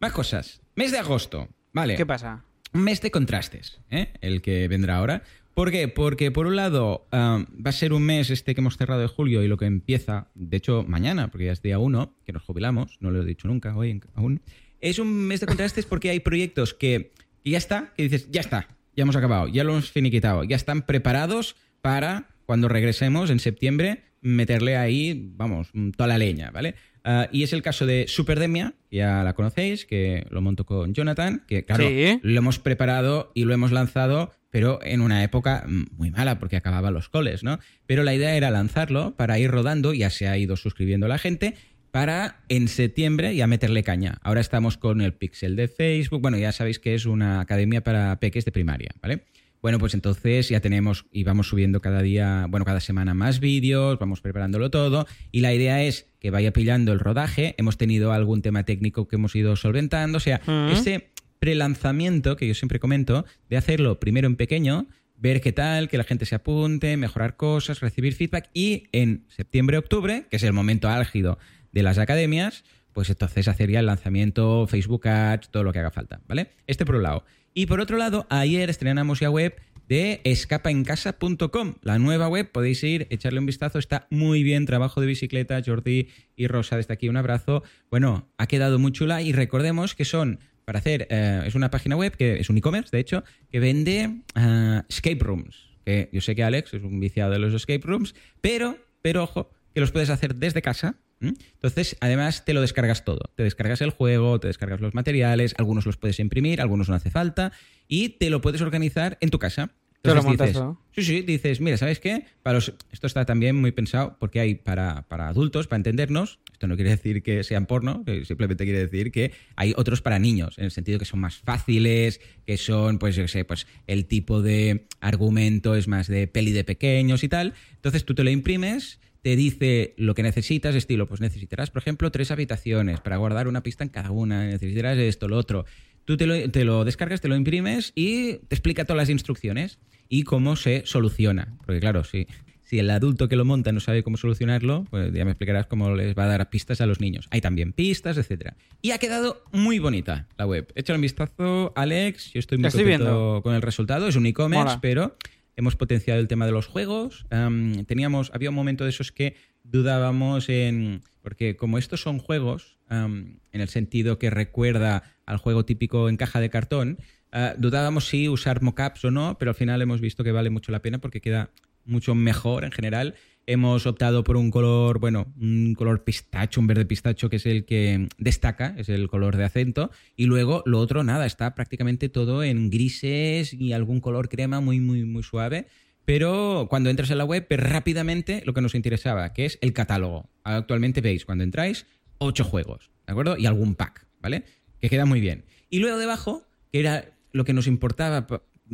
Más 0.00 0.12
cosas. 0.12 0.60
Mes 0.76 0.92
de 0.92 0.98
agosto. 0.98 1.48
Vale. 1.72 1.96
¿Qué 1.96 2.04
pasa? 2.04 2.44
Un 2.74 2.84
mes 2.84 3.00
de 3.00 3.10
contrastes, 3.10 3.80
¿eh? 3.90 4.12
el 4.20 4.42
que 4.42 4.68
vendrá 4.68 4.96
ahora, 4.96 5.22
¿Por 5.54 5.70
qué? 5.70 5.88
Porque 5.88 6.30
por 6.30 6.46
un 6.46 6.56
lado 6.56 7.06
ah, 7.12 7.44
va 7.54 7.70
a 7.70 7.72
ser 7.72 7.92
un 7.92 8.02
mes 8.02 8.30
este 8.30 8.54
que 8.54 8.62
hemos 8.62 8.78
cerrado 8.78 9.02
de 9.02 9.06
julio 9.06 9.42
y 9.42 9.48
lo 9.48 9.58
que 9.58 9.66
empieza, 9.66 10.28
de 10.34 10.56
hecho 10.56 10.82
mañana, 10.82 11.30
porque 11.30 11.46
ya 11.46 11.52
es 11.52 11.60
día 11.60 11.78
uno, 11.78 12.16
que 12.24 12.32
nos 12.32 12.42
jubilamos, 12.42 12.96
no 13.00 13.10
lo 13.10 13.22
he 13.22 13.26
dicho 13.26 13.48
nunca 13.48 13.76
hoy 13.76 14.00
aún, 14.14 14.40
es 14.80 14.98
un 14.98 15.12
mes 15.12 15.40
de 15.40 15.46
contrastes 15.46 15.84
porque 15.86 16.10
hay 16.10 16.20
proyectos 16.20 16.74
que, 16.74 17.12
que 17.42 17.50
ya 17.50 17.58
está, 17.58 17.92
que 17.96 18.04
dices, 18.04 18.28
ya 18.30 18.40
está, 18.40 18.68
ya 18.96 19.02
hemos 19.02 19.16
acabado, 19.16 19.48
ya 19.48 19.64
lo 19.64 19.72
hemos 19.72 19.90
finiquitado, 19.90 20.44
ya 20.44 20.56
están 20.56 20.82
preparados 20.82 21.56
para 21.80 22.28
cuando 22.46 22.68
regresemos 22.68 23.30
en 23.30 23.38
septiembre 23.40 24.02
meterle 24.20 24.76
ahí, 24.76 25.30
vamos, 25.36 25.70
toda 25.96 26.06
la 26.06 26.18
leña, 26.18 26.50
¿vale? 26.50 26.74
Ah, 27.04 27.28
y 27.32 27.42
es 27.42 27.52
el 27.52 27.62
caso 27.62 27.86
de 27.86 28.06
Superdemia, 28.06 28.74
ya 28.90 29.24
la 29.24 29.32
conocéis, 29.32 29.84
que 29.84 30.24
lo 30.30 30.40
monto 30.40 30.64
con 30.64 30.94
Jonathan, 30.94 31.42
que 31.48 31.64
claro, 31.64 31.88
Sí. 31.88 32.20
lo 32.22 32.38
hemos 32.38 32.60
preparado 32.60 33.32
y 33.34 33.44
lo 33.44 33.52
hemos 33.54 33.72
lanzado, 33.72 34.30
pero 34.50 34.78
en 34.84 35.00
una 35.00 35.24
época 35.24 35.64
mm, 35.66 35.96
muy 35.96 36.12
mala, 36.12 36.38
porque 36.38 36.56
acababan 36.56 36.94
los 36.94 37.08
coles, 37.08 37.42
¿no? 37.42 37.58
Pero 37.86 38.04
la 38.04 38.14
idea 38.14 38.36
era 38.36 38.52
lanzarlo 38.52 39.16
para 39.16 39.40
ir 39.40 39.50
rodando, 39.50 39.92
ya 39.94 40.10
se 40.10 40.28
ha 40.28 40.38
ido 40.38 40.54
suscribiendo 40.56 41.08
la 41.08 41.18
gente, 41.18 41.56
para 41.92 42.40
en 42.48 42.68
septiembre 42.68 43.36
ya 43.36 43.46
meterle 43.46 43.84
caña. 43.84 44.18
Ahora 44.22 44.40
estamos 44.40 44.78
con 44.78 45.02
el 45.02 45.12
Pixel 45.12 45.54
de 45.56 45.68
Facebook, 45.68 46.22
bueno, 46.22 46.38
ya 46.38 46.50
sabéis 46.50 46.78
que 46.78 46.94
es 46.94 47.06
una 47.06 47.40
academia 47.40 47.84
para 47.84 48.18
peques 48.18 48.44
de 48.46 48.50
primaria, 48.50 48.90
¿vale? 49.00 49.24
Bueno, 49.60 49.78
pues 49.78 49.94
entonces 49.94 50.48
ya 50.48 50.58
tenemos 50.60 51.04
y 51.12 51.22
vamos 51.22 51.46
subiendo 51.48 51.80
cada 51.80 52.02
día, 52.02 52.46
bueno, 52.48 52.64
cada 52.64 52.80
semana 52.80 53.14
más 53.14 53.38
vídeos, 53.38 53.98
vamos 53.98 54.20
preparándolo 54.22 54.70
todo 54.70 55.06
y 55.30 55.40
la 55.40 55.52
idea 55.54 55.84
es 55.84 56.08
que 56.18 56.30
vaya 56.30 56.52
pillando 56.52 56.92
el 56.92 56.98
rodaje. 56.98 57.54
Hemos 57.58 57.76
tenido 57.76 58.12
algún 58.12 58.42
tema 58.42 58.64
técnico 58.64 59.06
que 59.06 59.16
hemos 59.16 59.36
ido 59.36 59.54
solventando, 59.54 60.16
o 60.16 60.20
sea, 60.20 60.40
Mm. 60.46 60.72
ese 60.72 61.10
prelanzamiento 61.38 62.36
que 62.36 62.48
yo 62.48 62.54
siempre 62.54 62.80
comento 62.80 63.26
de 63.50 63.56
hacerlo 63.58 64.00
primero 64.00 64.26
en 64.26 64.36
pequeño, 64.36 64.86
ver 65.16 65.40
qué 65.40 65.52
tal, 65.52 65.88
que 65.88 65.98
la 65.98 66.04
gente 66.04 66.24
se 66.24 66.34
apunte, 66.34 66.96
mejorar 66.96 67.36
cosas, 67.36 67.80
recibir 67.80 68.14
feedback 68.14 68.48
y 68.54 68.84
en 68.92 69.24
septiembre-octubre, 69.28 70.24
que 70.30 70.36
es 70.36 70.42
el 70.42 70.52
momento 70.52 70.88
álgido 70.88 71.38
de 71.72 71.82
las 71.82 71.98
academias, 71.98 72.64
pues 72.92 73.10
entonces 73.10 73.48
hacer 73.48 73.70
ya 73.70 73.80
el 73.80 73.86
lanzamiento, 73.86 74.66
Facebook 74.66 75.08
Ads, 75.08 75.50
todo 75.50 75.64
lo 75.64 75.72
que 75.72 75.78
haga 75.78 75.90
falta, 75.90 76.20
¿vale? 76.28 76.50
Este 76.66 76.84
por 76.84 76.96
un 76.96 77.02
lado. 77.02 77.24
Y 77.54 77.66
por 77.66 77.80
otro 77.80 77.96
lado, 77.96 78.26
ayer 78.30 78.70
estrenamos 78.70 79.20
ya 79.20 79.30
web 79.30 79.54
de 79.88 80.20
escapaencasa.com, 80.24 81.74
la 81.82 81.98
nueva 81.98 82.28
web, 82.28 82.50
podéis 82.50 82.82
ir, 82.82 83.06
echarle 83.10 83.40
un 83.40 83.46
vistazo, 83.46 83.78
está 83.78 84.06
muy 84.10 84.42
bien, 84.42 84.64
trabajo 84.64 85.00
de 85.00 85.06
bicicleta, 85.06 85.60
Jordi 85.64 86.08
y 86.36 86.46
Rosa, 86.46 86.76
desde 86.76 86.94
aquí 86.94 87.08
un 87.08 87.16
abrazo. 87.16 87.62
Bueno, 87.90 88.28
ha 88.38 88.46
quedado 88.46 88.78
muy 88.78 88.92
chula 88.92 89.22
y 89.22 89.32
recordemos 89.32 89.94
que 89.94 90.04
son 90.04 90.38
para 90.64 90.78
hacer, 90.78 91.08
eh, 91.10 91.42
es 91.44 91.54
una 91.54 91.70
página 91.70 91.96
web, 91.96 92.16
que 92.16 92.40
es 92.40 92.48
un 92.48 92.56
e-commerce, 92.56 92.90
de 92.90 93.00
hecho, 93.00 93.24
que 93.50 93.60
vende 93.60 94.20
eh, 94.34 94.82
escape 94.88 95.18
rooms. 95.18 95.68
Que 95.84 96.08
yo 96.12 96.20
sé 96.20 96.36
que 96.36 96.44
Alex 96.44 96.74
es 96.74 96.82
un 96.82 97.00
viciado 97.00 97.32
de 97.32 97.38
los 97.38 97.52
escape 97.52 97.82
rooms, 97.84 98.14
pero, 98.40 98.78
pero 99.02 99.24
ojo, 99.24 99.50
que 99.74 99.80
los 99.80 99.90
puedes 99.90 100.10
hacer 100.10 100.36
desde 100.36 100.62
casa. 100.62 100.96
¿M? 101.22 101.34
Entonces, 101.54 101.96
además, 102.00 102.44
te 102.44 102.52
lo 102.54 102.60
descargas 102.60 103.04
todo. 103.04 103.20
Te 103.36 103.42
descargas 103.44 103.80
el 103.80 103.90
juego, 103.90 104.38
te 104.40 104.48
descargas 104.48 104.80
los 104.80 104.94
materiales, 104.94 105.54
algunos 105.58 105.86
los 105.86 105.96
puedes 105.96 106.18
imprimir, 106.20 106.60
algunos 106.60 106.88
no 106.88 106.94
hace 106.94 107.10
falta, 107.10 107.52
y 107.88 108.10
te 108.10 108.28
lo 108.30 108.40
puedes 108.40 108.60
organizar 108.60 109.18
en 109.20 109.30
tu 109.30 109.38
casa. 109.38 109.70
Te 110.02 110.08
lo 110.08 110.14
Entonces 110.16 110.28
montas 110.28 110.46
dices, 110.48 110.60
todo. 110.60 110.80
Sí, 110.90 111.02
sí, 111.04 111.22
dices, 111.22 111.60
mira, 111.60 111.76
¿sabes 111.76 112.00
qué? 112.00 112.24
Para 112.42 112.54
los- 112.54 112.74
esto 112.90 113.06
está 113.06 113.24
también 113.24 113.54
muy 113.54 113.70
pensado 113.70 114.16
porque 114.18 114.40
hay 114.40 114.56
para, 114.56 115.06
para 115.06 115.28
adultos, 115.28 115.68
para 115.68 115.76
entendernos. 115.76 116.40
Esto 116.52 116.66
no 116.66 116.74
quiere 116.74 116.90
decir 116.90 117.22
que 117.22 117.44
sean 117.44 117.66
porno, 117.66 118.04
que 118.04 118.24
simplemente 118.24 118.64
quiere 118.64 118.80
decir 118.80 119.12
que 119.12 119.30
hay 119.54 119.74
otros 119.76 120.02
para 120.02 120.18
niños, 120.18 120.58
en 120.58 120.64
el 120.64 120.70
sentido 120.72 120.98
que 120.98 121.04
son 121.04 121.20
más 121.20 121.36
fáciles, 121.36 122.20
que 122.44 122.56
son, 122.56 122.98
pues, 122.98 123.14
yo 123.14 123.22
qué 123.22 123.28
sé, 123.28 123.44
pues 123.44 123.68
el 123.86 124.06
tipo 124.06 124.42
de 124.42 124.86
argumento 125.00 125.76
es 125.76 125.86
más 125.86 126.08
de 126.08 126.26
peli 126.26 126.50
de 126.50 126.64
pequeños 126.64 127.22
y 127.22 127.28
tal. 127.28 127.54
Entonces 127.76 128.04
tú 128.04 128.14
te 128.16 128.24
lo 128.24 128.30
imprimes, 128.30 128.98
te 129.22 129.36
dice 129.36 129.94
lo 129.96 130.14
que 130.14 130.22
necesitas, 130.22 130.74
estilo, 130.74 131.06
pues 131.06 131.20
necesitarás, 131.20 131.70
por 131.70 131.80
ejemplo, 131.80 132.10
tres 132.10 132.30
habitaciones 132.30 133.00
para 133.00 133.16
guardar 133.16 133.48
una 133.48 133.62
pista 133.62 133.84
en 133.84 133.90
cada 133.90 134.10
una, 134.10 134.44
necesitarás 134.46 134.98
esto, 134.98 135.28
lo 135.28 135.38
otro. 135.38 135.64
Tú 136.04 136.16
te 136.16 136.26
lo, 136.26 136.50
te 136.50 136.64
lo 136.64 136.84
descargas, 136.84 137.20
te 137.20 137.28
lo 137.28 137.36
imprimes 137.36 137.92
y 137.94 138.34
te 138.48 138.56
explica 138.56 138.84
todas 138.84 138.98
las 138.98 139.08
instrucciones 139.08 139.78
y 140.08 140.24
cómo 140.24 140.56
se 140.56 140.82
soluciona. 140.84 141.56
Porque 141.64 141.78
claro, 141.78 142.02
si, 142.02 142.26
si 142.72 142.80
el 142.80 142.90
adulto 142.90 143.28
que 143.28 143.36
lo 143.36 143.44
monta 143.44 143.70
no 143.70 143.78
sabe 143.78 144.02
cómo 144.02 144.16
solucionarlo, 144.16 144.84
pues 144.90 145.12
ya 145.12 145.24
me 145.24 145.30
explicarás 145.30 145.66
cómo 145.66 145.94
les 145.94 146.18
va 146.18 146.24
a 146.24 146.26
dar 146.26 146.50
pistas 146.50 146.80
a 146.80 146.86
los 146.86 147.00
niños. 147.00 147.28
Hay 147.30 147.40
también 147.40 147.72
pistas, 147.72 148.18
etcétera. 148.18 148.56
Y 148.80 148.90
ha 148.90 148.98
quedado 148.98 149.44
muy 149.52 149.78
bonita 149.78 150.26
la 150.36 150.46
web. 150.46 150.72
Échale 150.74 150.96
un 150.96 151.02
vistazo, 151.02 151.72
Alex. 151.76 152.32
Yo 152.32 152.40
estoy 152.40 152.58
muy 152.58 152.66
estoy 152.66 152.82
contento 152.82 153.40
con 153.44 153.54
el 153.54 153.62
resultado. 153.62 154.08
Es 154.08 154.16
un 154.16 154.26
e-commerce, 154.26 154.78
pero 154.82 155.16
hemos 155.56 155.76
potenciado 155.76 156.20
el 156.20 156.28
tema 156.28 156.46
de 156.46 156.52
los 156.52 156.66
juegos. 156.66 157.26
Am, 157.30 157.84
teníamos, 157.84 158.30
había 158.34 158.50
un 158.50 158.56
momento 158.56 158.84
de 158.84 158.90
esos 158.90 159.12
que 159.12 159.36
dudábamos 159.64 160.48
en. 160.48 161.02
Porque 161.22 161.56
como 161.56 161.78
estos 161.78 162.00
son 162.00 162.18
juegos, 162.18 162.78
en 162.90 163.40
el 163.52 163.68
sentido 163.68 164.18
que 164.18 164.28
recuerda 164.28 165.02
al 165.24 165.38
juego 165.38 165.64
típico 165.64 166.08
en 166.08 166.16
caja 166.16 166.40
de 166.40 166.50
cartón, 166.50 166.98
ah, 167.30 167.54
dudábamos 167.56 168.08
si 168.08 168.28
usar 168.28 168.60
mockups 168.60 169.04
o 169.04 169.10
no, 169.10 169.38
pero 169.38 169.52
al 169.52 169.54
final 169.54 169.80
hemos 169.80 170.00
visto 170.00 170.24
que 170.24 170.32
vale 170.32 170.50
mucho 170.50 170.72
la 170.72 170.82
pena 170.82 170.98
porque 170.98 171.20
queda 171.20 171.50
mucho 171.84 172.14
mejor 172.14 172.64
en 172.64 172.72
general. 172.72 173.14
Hemos 173.46 173.86
optado 173.86 174.22
por 174.22 174.36
un 174.36 174.50
color, 174.50 175.00
bueno, 175.00 175.26
un 175.40 175.74
color 175.74 176.04
pistacho, 176.04 176.60
un 176.60 176.68
verde 176.68 176.86
pistacho, 176.86 177.28
que 177.28 177.36
es 177.36 177.46
el 177.46 177.64
que 177.64 178.08
destaca, 178.18 178.74
es 178.78 178.88
el 178.88 179.08
color 179.08 179.36
de 179.36 179.44
acento. 179.44 179.90
Y 180.14 180.26
luego 180.26 180.62
lo 180.64 180.78
otro, 180.78 181.02
nada, 181.02 181.26
está 181.26 181.54
prácticamente 181.54 182.08
todo 182.08 182.44
en 182.44 182.70
grises 182.70 183.52
y 183.52 183.72
algún 183.72 184.00
color 184.00 184.28
crema 184.28 184.60
muy, 184.60 184.78
muy, 184.78 185.04
muy 185.04 185.22
suave. 185.24 185.66
Pero 186.04 186.66
cuando 186.70 186.90
entras 186.90 187.10
en 187.10 187.18
la 187.18 187.24
web, 187.24 187.46
rápidamente 187.50 188.42
lo 188.44 188.54
que 188.54 188.60
nos 188.60 188.74
interesaba, 188.74 189.32
que 189.32 189.44
es 189.44 189.58
el 189.60 189.72
catálogo. 189.72 190.28
Actualmente 190.44 191.00
veis, 191.00 191.24
cuando 191.24 191.44
entráis, 191.44 191.86
ocho 192.18 192.44
juegos, 192.44 192.90
¿de 193.06 193.12
acuerdo? 193.12 193.36
Y 193.36 193.46
algún 193.46 193.74
pack, 193.74 194.06
¿vale? 194.20 194.44
Que 194.80 194.88
queda 194.88 195.04
muy 195.04 195.20
bien. 195.20 195.44
Y 195.68 195.78
luego 195.78 195.98
debajo, 195.98 196.46
que 196.72 196.80
era 196.80 197.12
lo 197.32 197.44
que 197.44 197.52
nos 197.52 197.66
importaba, 197.66 198.26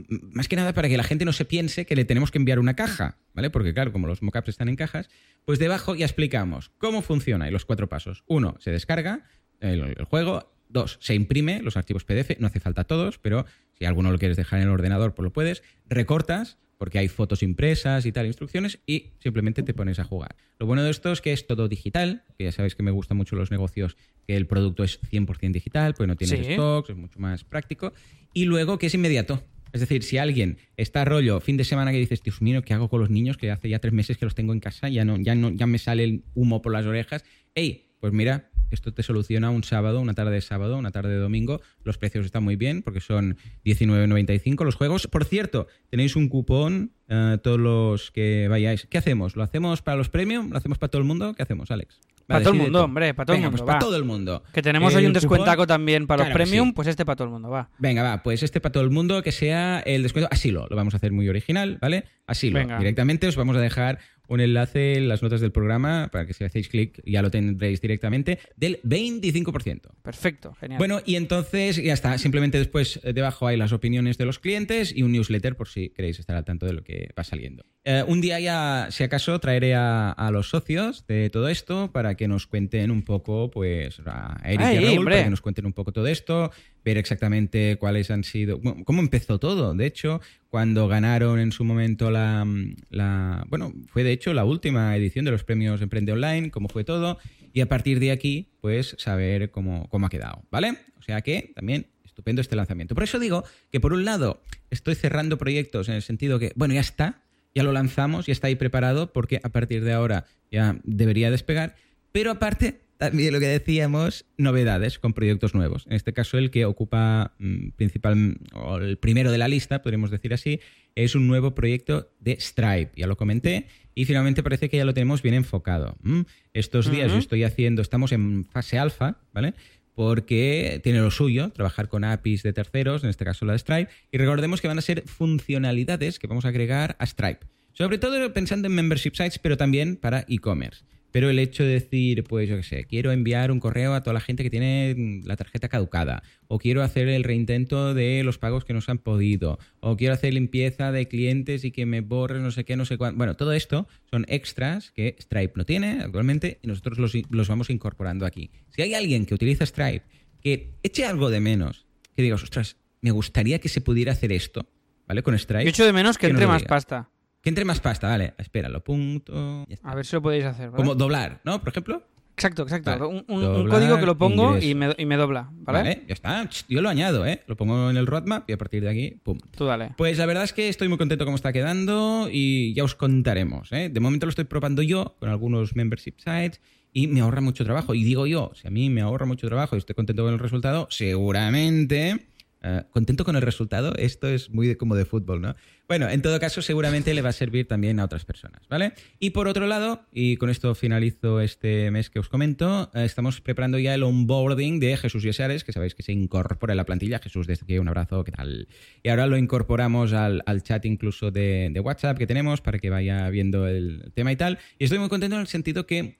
más 0.08 0.48
que 0.48 0.56
nada 0.56 0.72
para 0.74 0.88
que 0.88 0.96
la 0.96 1.02
gente 1.02 1.24
no 1.24 1.32
se 1.32 1.44
piense 1.44 1.86
que 1.86 1.96
le 1.96 2.04
tenemos 2.04 2.30
que 2.30 2.38
enviar 2.38 2.58
una 2.58 2.74
caja, 2.74 3.18
¿vale? 3.34 3.50
Porque 3.50 3.74
claro, 3.74 3.92
como 3.92 4.06
los 4.06 4.22
mockups 4.22 4.48
están 4.48 4.68
en 4.68 4.76
cajas, 4.76 5.08
pues 5.44 5.58
debajo 5.58 5.94
ya 5.94 6.04
explicamos 6.06 6.70
cómo 6.78 7.02
funciona 7.02 7.48
y 7.48 7.50
los 7.50 7.64
cuatro 7.64 7.88
pasos. 7.88 8.24
Uno, 8.26 8.56
se 8.60 8.70
descarga 8.70 9.24
el, 9.60 9.80
el 9.98 10.04
juego. 10.04 10.52
Dos, 10.70 10.98
se 11.00 11.14
imprime 11.14 11.62
los 11.62 11.78
archivos 11.78 12.04
PDF, 12.04 12.38
no 12.40 12.46
hace 12.46 12.60
falta 12.60 12.84
todos, 12.84 13.18
pero 13.18 13.46
si 13.72 13.86
alguno 13.86 14.10
lo 14.12 14.18
quieres 14.18 14.36
dejar 14.36 14.60
en 14.60 14.66
el 14.66 14.70
ordenador, 14.74 15.14
pues 15.14 15.24
lo 15.24 15.32
puedes. 15.32 15.62
Recortas, 15.86 16.58
porque 16.76 16.98
hay 16.98 17.08
fotos 17.08 17.42
impresas 17.42 18.04
y 18.04 18.12
tal, 18.12 18.26
instrucciones, 18.26 18.78
y 18.86 19.12
simplemente 19.18 19.62
te 19.62 19.72
pones 19.72 19.98
a 19.98 20.04
jugar. 20.04 20.36
Lo 20.58 20.66
bueno 20.66 20.82
de 20.82 20.90
esto 20.90 21.10
es 21.10 21.22
que 21.22 21.32
es 21.32 21.46
todo 21.46 21.68
digital, 21.68 22.22
que 22.36 22.44
ya 22.44 22.52
sabéis 22.52 22.74
que 22.74 22.82
me 22.82 22.90
gustan 22.90 23.16
mucho 23.16 23.34
los 23.34 23.50
negocios, 23.50 23.96
que 24.26 24.36
el 24.36 24.46
producto 24.46 24.84
es 24.84 25.00
100% 25.10 25.52
digital, 25.52 25.94
pues 25.94 26.06
no 26.06 26.16
tienes 26.16 26.46
Sí. 26.46 26.52
stocks, 26.52 26.90
es 26.90 26.96
mucho 26.96 27.18
más 27.18 27.44
práctico. 27.44 27.94
Y 28.34 28.44
luego 28.44 28.78
que 28.78 28.86
es 28.88 28.94
inmediato. 28.94 29.42
Es 29.72 29.80
decir, 29.80 30.02
si 30.02 30.18
alguien 30.18 30.58
está 30.76 31.04
rollo 31.04 31.40
fin 31.40 31.56
de 31.56 31.64
semana 31.64 31.92
que 31.92 31.98
dices, 31.98 32.22
Dios 32.22 32.40
mío, 32.42 32.62
¿qué 32.62 32.74
hago 32.74 32.88
con 32.88 33.00
los 33.00 33.10
niños? 33.10 33.36
Que 33.36 33.50
hace 33.50 33.68
ya 33.68 33.78
tres 33.78 33.92
meses 33.92 34.16
que 34.16 34.24
los 34.24 34.34
tengo 34.34 34.52
en 34.52 34.60
casa, 34.60 34.88
ya 34.88 35.04
no, 35.04 35.16
ya 35.18 35.34
no, 35.34 35.50
ya 35.50 35.66
me 35.66 35.78
sale 35.78 36.04
el 36.04 36.24
humo 36.34 36.62
por 36.62 36.72
las 36.72 36.86
orejas. 36.86 37.24
¡Ey! 37.54 37.84
Pues 38.00 38.12
mira, 38.12 38.50
esto 38.70 38.92
te 38.92 39.02
soluciona 39.02 39.50
un 39.50 39.64
sábado, 39.64 40.00
una 40.00 40.14
tarde 40.14 40.32
de 40.32 40.40
sábado, 40.40 40.76
una 40.76 40.90
tarde 40.90 41.10
de 41.10 41.18
domingo. 41.18 41.60
Los 41.84 41.98
precios 41.98 42.24
están 42.26 42.44
muy 42.44 42.56
bien 42.56 42.82
porque 42.82 43.00
son 43.00 43.36
19.95 43.64 44.64
los 44.64 44.74
juegos. 44.74 45.06
Por 45.06 45.24
cierto, 45.24 45.66
tenéis 45.90 46.16
un 46.16 46.28
cupón 46.28 46.92
eh, 47.08 47.38
todos 47.42 47.58
los 47.58 48.10
que 48.10 48.48
vayáis. 48.48 48.86
¿Qué 48.90 48.98
hacemos? 48.98 49.36
¿Lo 49.36 49.42
hacemos 49.42 49.82
para 49.82 49.96
los 49.96 50.08
premium? 50.08 50.50
¿Lo 50.50 50.58
hacemos 50.58 50.78
para 50.78 50.90
todo 50.90 51.00
el 51.00 51.08
mundo? 51.08 51.34
¿Qué 51.34 51.42
hacemos, 51.42 51.70
Alex? 51.70 51.98
Para 52.26 52.40
todo 52.44 52.52
el 52.52 52.60
mundo, 52.60 52.84
hombre, 52.84 53.14
para 53.14 53.24
todo 53.24 53.36
el 53.36 53.42
mundo, 53.42 53.56
Pues 53.56 53.62
para 53.66 53.78
todo 53.78 53.96
el 53.96 54.04
mundo. 54.04 54.42
Que 54.52 54.60
tenemos 54.60 54.94
hoy 54.94 55.06
un 55.06 55.14
descuentaco 55.14 55.62
cupón- 55.62 55.66
también 55.66 56.06
para 56.06 56.24
los 56.24 56.26
Claro 56.26 56.44
premium, 56.44 56.68
sí. 56.68 56.72
pues 56.74 56.88
este 56.88 57.06
para 57.06 57.16
todo 57.16 57.24
el 57.24 57.32
mundo, 57.32 57.48
va. 57.48 57.70
Venga, 57.78 58.02
va, 58.02 58.22
pues 58.22 58.42
este 58.42 58.60
para 58.60 58.72
todo 58.72 58.82
el 58.82 58.90
mundo 58.90 59.22
que 59.22 59.32
sea 59.32 59.80
el 59.80 60.02
descuento 60.02 60.28
asilo. 60.30 60.66
Lo 60.68 60.76
vamos 60.76 60.92
a 60.92 60.98
hacer 60.98 61.10
muy 61.10 61.26
original, 61.30 61.78
¿vale? 61.80 62.04
Asilo. 62.26 62.58
Venga. 62.58 62.76
Directamente 62.78 63.26
os 63.28 63.36
vamos 63.36 63.56
a 63.56 63.60
dejar 63.60 63.98
un 64.28 64.40
enlace 64.40 64.94
en 64.94 65.08
las 65.08 65.22
notas 65.22 65.40
del 65.40 65.52
programa 65.52 66.08
para 66.12 66.26
que 66.26 66.34
si 66.34 66.44
hacéis 66.44 66.68
clic 66.68 67.02
ya 67.04 67.22
lo 67.22 67.30
tendréis 67.30 67.80
directamente 67.80 68.38
del 68.56 68.80
25%. 68.82 69.80
Perfecto, 70.02 70.54
genial. 70.54 70.78
Bueno, 70.78 71.00
y 71.04 71.16
entonces 71.16 71.76
ya 71.76 71.94
está. 71.94 72.16
Simplemente 72.18 72.58
después 72.58 73.00
eh, 73.02 73.12
debajo 73.12 73.46
hay 73.46 73.56
las 73.56 73.72
opiniones 73.72 74.18
de 74.18 74.26
los 74.26 74.38
clientes 74.38 74.94
y 74.94 75.02
un 75.02 75.12
newsletter 75.12 75.56
por 75.56 75.68
si 75.68 75.90
queréis 75.90 76.18
estar 76.20 76.36
al 76.36 76.44
tanto 76.44 76.66
de 76.66 76.74
lo 76.74 76.84
que 76.84 77.10
va 77.18 77.24
saliendo. 77.24 77.64
Eh, 77.90 78.04
un 78.06 78.20
día 78.20 78.38
ya, 78.38 78.88
si 78.90 79.02
acaso, 79.02 79.40
traeré 79.40 79.74
a, 79.74 80.10
a 80.10 80.30
los 80.30 80.50
socios 80.50 81.06
de 81.06 81.30
todo 81.30 81.48
esto 81.48 81.90
para 81.90 82.16
que 82.16 82.28
nos 82.28 82.46
cuenten 82.46 82.90
un 82.90 83.00
poco, 83.00 83.50
pues, 83.50 84.02
a 84.04 84.38
Eric 84.44 84.60
Ay, 84.60 84.74
y 84.74 84.78
a 84.78 84.90
Raúl, 84.90 85.04
para 85.06 85.24
que 85.24 85.30
nos 85.30 85.40
cuenten 85.40 85.64
un 85.64 85.72
poco 85.72 85.90
todo 85.90 86.06
esto, 86.06 86.52
ver 86.84 86.98
exactamente 86.98 87.78
cuáles 87.78 88.10
han 88.10 88.24
sido, 88.24 88.58
bueno, 88.58 88.84
cómo 88.84 89.00
empezó 89.00 89.38
todo. 89.38 89.72
De 89.72 89.86
hecho, 89.86 90.20
cuando 90.50 90.86
ganaron 90.86 91.40
en 91.40 91.50
su 91.50 91.64
momento 91.64 92.10
la, 92.10 92.46
la, 92.90 93.46
bueno, 93.48 93.72
fue 93.86 94.04
de 94.04 94.12
hecho 94.12 94.34
la 94.34 94.44
última 94.44 94.94
edición 94.94 95.24
de 95.24 95.30
los 95.30 95.44
premios 95.44 95.80
Emprende 95.80 96.12
Online, 96.12 96.50
cómo 96.50 96.68
fue 96.68 96.84
todo, 96.84 97.16
y 97.54 97.62
a 97.62 97.70
partir 97.70 98.00
de 98.00 98.10
aquí, 98.10 98.50
pues, 98.60 98.96
saber 98.98 99.50
cómo, 99.50 99.88
cómo 99.88 100.04
ha 100.04 100.10
quedado, 100.10 100.42
¿vale? 100.50 100.76
O 100.98 101.02
sea 101.02 101.22
que 101.22 101.52
también 101.54 101.86
estupendo 102.04 102.42
este 102.42 102.54
lanzamiento. 102.54 102.94
Por 102.94 103.04
eso 103.04 103.18
digo 103.18 103.44
que 103.72 103.80
por 103.80 103.94
un 103.94 104.04
lado 104.04 104.42
estoy 104.68 104.94
cerrando 104.94 105.38
proyectos 105.38 105.88
en 105.88 105.94
el 105.94 106.02
sentido 106.02 106.38
que, 106.38 106.52
bueno, 106.54 106.74
ya 106.74 106.80
está, 106.80 107.22
ya 107.58 107.64
lo 107.64 107.72
lanzamos, 107.72 108.26
ya 108.26 108.32
está 108.32 108.46
ahí 108.46 108.54
preparado, 108.54 109.12
porque 109.12 109.40
a 109.42 109.48
partir 109.48 109.82
de 109.82 109.92
ahora 109.92 110.26
ya 110.48 110.76
debería 110.84 111.28
despegar, 111.28 111.74
pero 112.12 112.30
aparte 112.30 112.82
también 112.98 113.32
lo 113.32 113.40
que 113.40 113.48
decíamos, 113.48 114.26
novedades 114.36 115.00
con 115.00 115.12
proyectos 115.12 115.54
nuevos. 115.54 115.86
En 115.86 115.94
este 115.94 116.12
caso, 116.12 116.38
el 116.38 116.52
que 116.52 116.66
ocupa 116.66 117.34
mm, 117.38 117.70
principal, 117.70 118.38
o 118.52 118.76
el 118.76 118.98
primero 118.98 119.32
de 119.32 119.38
la 119.38 119.48
lista, 119.48 119.82
podríamos 119.82 120.12
decir 120.12 120.34
así, 120.34 120.60
es 120.94 121.16
un 121.16 121.26
nuevo 121.26 121.54
proyecto 121.54 122.12
de 122.20 122.38
Stripe. 122.40 122.92
Ya 122.94 123.08
lo 123.08 123.16
comenté 123.16 123.66
y 123.94 124.04
finalmente 124.04 124.44
parece 124.44 124.68
que 124.68 124.76
ya 124.76 124.84
lo 124.84 124.94
tenemos 124.94 125.22
bien 125.22 125.34
enfocado. 125.34 125.96
Mm, 126.02 126.20
estos 126.52 126.90
días 126.90 127.10
yo 127.10 127.18
estoy 127.18 127.42
haciendo, 127.42 127.82
estamos 127.82 128.12
en 128.12 128.44
fase 128.44 128.78
alfa, 128.78 129.18
¿vale? 129.32 129.54
Porque 129.98 130.80
tiene 130.84 131.00
lo 131.00 131.10
suyo, 131.10 131.50
trabajar 131.50 131.88
con 131.88 132.04
APIs 132.04 132.44
de 132.44 132.52
terceros, 132.52 133.02
en 133.02 133.10
este 133.10 133.24
caso 133.24 133.44
la 133.44 133.54
de 133.54 133.58
Stripe, 133.58 133.90
y 134.12 134.18
recordemos 134.18 134.60
que 134.60 134.68
van 134.68 134.78
a 134.78 134.80
ser 134.80 135.02
funcionalidades 135.08 136.20
que 136.20 136.28
vamos 136.28 136.44
a 136.44 136.50
agregar 136.50 136.94
a 137.00 137.04
Stripe. 137.04 137.44
Sobre 137.72 137.98
todo 137.98 138.32
pensando 138.32 138.68
en 138.68 138.76
membership 138.76 139.16
sites, 139.16 139.40
pero 139.40 139.56
también 139.56 139.96
para 139.96 140.24
e-commerce. 140.28 140.84
Pero 141.10 141.30
el 141.30 141.38
hecho 141.38 141.62
de 141.62 141.70
decir, 141.70 142.24
pues 142.24 142.48
yo 142.48 142.56
qué 142.56 142.62
sé, 142.62 142.84
quiero 142.84 143.12
enviar 143.12 143.50
un 143.50 143.60
correo 143.60 143.94
a 143.94 144.02
toda 144.02 144.14
la 144.14 144.20
gente 144.20 144.42
que 144.42 144.50
tiene 144.50 145.22
la 145.24 145.36
tarjeta 145.36 145.68
caducada, 145.68 146.22
o 146.48 146.58
quiero 146.58 146.82
hacer 146.82 147.08
el 147.08 147.24
reintento 147.24 147.94
de 147.94 148.22
los 148.24 148.38
pagos 148.38 148.64
que 148.64 148.74
no 148.74 148.80
se 148.80 148.90
han 148.90 148.98
podido, 148.98 149.58
o 149.80 149.96
quiero 149.96 150.14
hacer 150.14 150.34
limpieza 150.34 150.92
de 150.92 151.08
clientes 151.08 151.64
y 151.64 151.70
que 151.70 151.86
me 151.86 152.02
borre 152.02 152.40
no 152.40 152.50
sé 152.50 152.64
qué, 152.64 152.76
no 152.76 152.84
sé 152.84 152.98
cuánto. 152.98 153.16
Bueno, 153.16 153.36
todo 153.36 153.52
esto 153.52 153.88
son 154.10 154.26
extras 154.28 154.90
que 154.90 155.16
Stripe 155.18 155.54
no 155.56 155.64
tiene 155.64 156.00
actualmente 156.02 156.58
y 156.62 156.68
nosotros 156.68 156.98
los, 156.98 157.14
los 157.30 157.48
vamos 157.48 157.70
incorporando 157.70 158.26
aquí. 158.26 158.50
Si 158.70 158.82
hay 158.82 158.94
alguien 158.94 159.24
que 159.24 159.34
utiliza 159.34 159.64
Stripe 159.64 160.04
que 160.42 160.74
eche 160.82 161.04
algo 161.04 161.30
de 161.30 161.40
menos, 161.40 161.86
que 162.14 162.22
diga, 162.22 162.34
ostras, 162.34 162.76
me 163.00 163.10
gustaría 163.10 163.58
que 163.60 163.68
se 163.68 163.80
pudiera 163.80 164.12
hacer 164.12 164.32
esto, 164.32 164.68
¿vale? 165.06 165.22
Con 165.22 165.38
Stripe. 165.38 165.64
Yo 165.64 165.70
echo 165.70 165.84
de 165.84 165.92
menos 165.92 166.18
que, 166.18 166.26
entre 166.26 166.46
más 166.46 166.64
pasta. 166.64 167.10
Que 167.40 167.48
entre 167.48 167.64
más 167.64 167.80
pasta, 167.80 168.08
vale. 168.08 168.34
Espera, 168.38 168.68
lo 168.68 168.82
punto. 168.82 169.66
A 169.82 169.94
ver 169.94 170.04
si 170.04 170.16
lo 170.16 170.22
podéis 170.22 170.44
hacer. 170.44 170.70
Como 170.70 170.94
doblar, 170.94 171.40
¿no? 171.44 171.60
Por 171.60 171.68
ejemplo. 171.68 172.02
Exacto, 172.38 172.62
exacto. 172.62 173.08
un, 173.08 173.68
código 173.68 173.98
que 173.98 174.06
lo 174.06 174.16
pongo 174.16 174.58
y 174.58 174.76
me, 174.76 174.94
y 174.96 175.06
me, 175.06 175.16
dobla, 175.16 175.50
¿vale? 175.52 175.78
Vale, 175.78 176.04
ya 176.06 176.14
está. 176.14 176.48
Yo 176.68 176.80
lo 176.80 176.88
añado, 176.88 177.26
¿eh? 177.26 177.42
Lo 177.48 177.56
pongo 177.56 177.90
en 177.90 177.96
el 177.96 178.06
roadmap 178.06 178.48
y 178.48 178.52
a 178.52 178.56
partir 178.56 178.84
de 178.84 178.90
aquí, 178.90 179.18
pum. 179.24 179.40
Tú 179.56 179.64
dale. 179.64 179.90
Pues 179.96 180.18
la 180.18 180.26
verdad 180.26 180.44
es 180.44 180.52
que 180.52 180.68
estoy 180.68 180.86
muy 180.86 180.98
contento 180.98 181.24
cómo 181.24 181.34
está 181.34 181.52
quedando 181.52 182.28
y 182.30 182.74
ya 182.74 182.84
os 182.84 182.94
contaremos, 182.94 183.72
¿eh? 183.72 183.88
De 183.88 183.98
momento 183.98 184.26
lo 184.26 184.30
estoy 184.30 184.44
probando 184.44 184.82
yo 184.82 185.16
con 185.18 185.30
algunos 185.30 185.74
membership 185.74 186.14
sites 186.18 186.60
y 186.92 187.08
me 187.08 187.22
ahorra 187.22 187.40
mucho 187.40 187.64
trabajo. 187.64 187.92
Y 187.94 188.04
digo 188.04 188.28
yo, 188.28 188.52
si 188.54 188.68
a 188.68 188.70
mí 188.70 188.88
me 188.88 189.00
ahorra 189.00 189.26
mucho 189.26 189.48
trabajo 189.48 189.74
y 189.74 189.78
estoy 189.78 189.96
contento 189.96 190.22
con 190.22 190.32
el 190.32 190.38
resultado, 190.38 190.86
seguramente 190.90 192.28
eh, 192.62 192.82
contento 192.90 193.24
con 193.24 193.36
el 193.36 193.42
resultado, 193.42 193.94
esto 193.96 194.28
es 194.28 194.50
muy 194.50 194.74
como 194.74 194.96
de 194.96 195.04
fútbol, 195.04 195.40
¿no? 195.40 195.54
Bueno, 195.86 196.08
en 196.08 196.20
todo 196.22 196.38
caso, 196.40 196.60
seguramente 196.60 197.14
le 197.14 197.22
va 197.22 197.30
a 197.30 197.32
servir 197.32 197.68
también 197.68 198.00
a 198.00 198.04
otras 198.04 198.24
personas, 198.24 198.66
¿vale? 198.68 198.92
Y 199.20 199.30
por 199.30 199.46
otro 199.46 199.66
lado, 199.66 200.02
y 200.12 200.36
con 200.36 200.50
esto 200.50 200.74
finalizo 200.74 201.40
este 201.40 201.90
mes 201.90 202.10
que 202.10 202.18
os 202.18 202.28
comento, 202.28 202.90
eh, 202.94 203.04
estamos 203.04 203.40
preparando 203.40 203.78
ya 203.78 203.94
el 203.94 204.02
onboarding 204.02 204.80
de 204.80 204.96
Jesús 204.96 205.22
Yesares, 205.22 205.62
que 205.62 205.72
sabéis 205.72 205.94
que 205.94 206.02
se 206.02 206.12
incorpora 206.12 206.72
en 206.72 206.78
la 206.78 206.84
plantilla. 206.84 207.20
Jesús, 207.20 207.46
desde 207.46 207.64
aquí 207.64 207.78
un 207.78 207.88
abrazo, 207.88 208.24
¿qué 208.24 208.32
tal? 208.32 208.68
Y 209.02 209.08
ahora 209.08 209.26
lo 209.26 209.38
incorporamos 209.38 210.12
al, 210.12 210.42
chat 210.62 210.84
incluso 210.84 211.30
de, 211.30 211.70
de, 211.72 211.80
WhatsApp 211.80 212.18
que 212.18 212.26
tenemos 212.26 212.60
para 212.60 212.78
que 212.78 212.90
vaya 212.90 213.30
viendo 213.30 213.68
el 213.68 214.10
tema 214.14 214.32
y 214.32 214.36
tal. 214.36 214.58
Y 214.78 214.84
estoy 214.84 214.98
muy 214.98 215.08
contento 215.08 215.36
en 215.36 215.42
el 215.42 215.46
sentido 215.46 215.86
que 215.86 216.16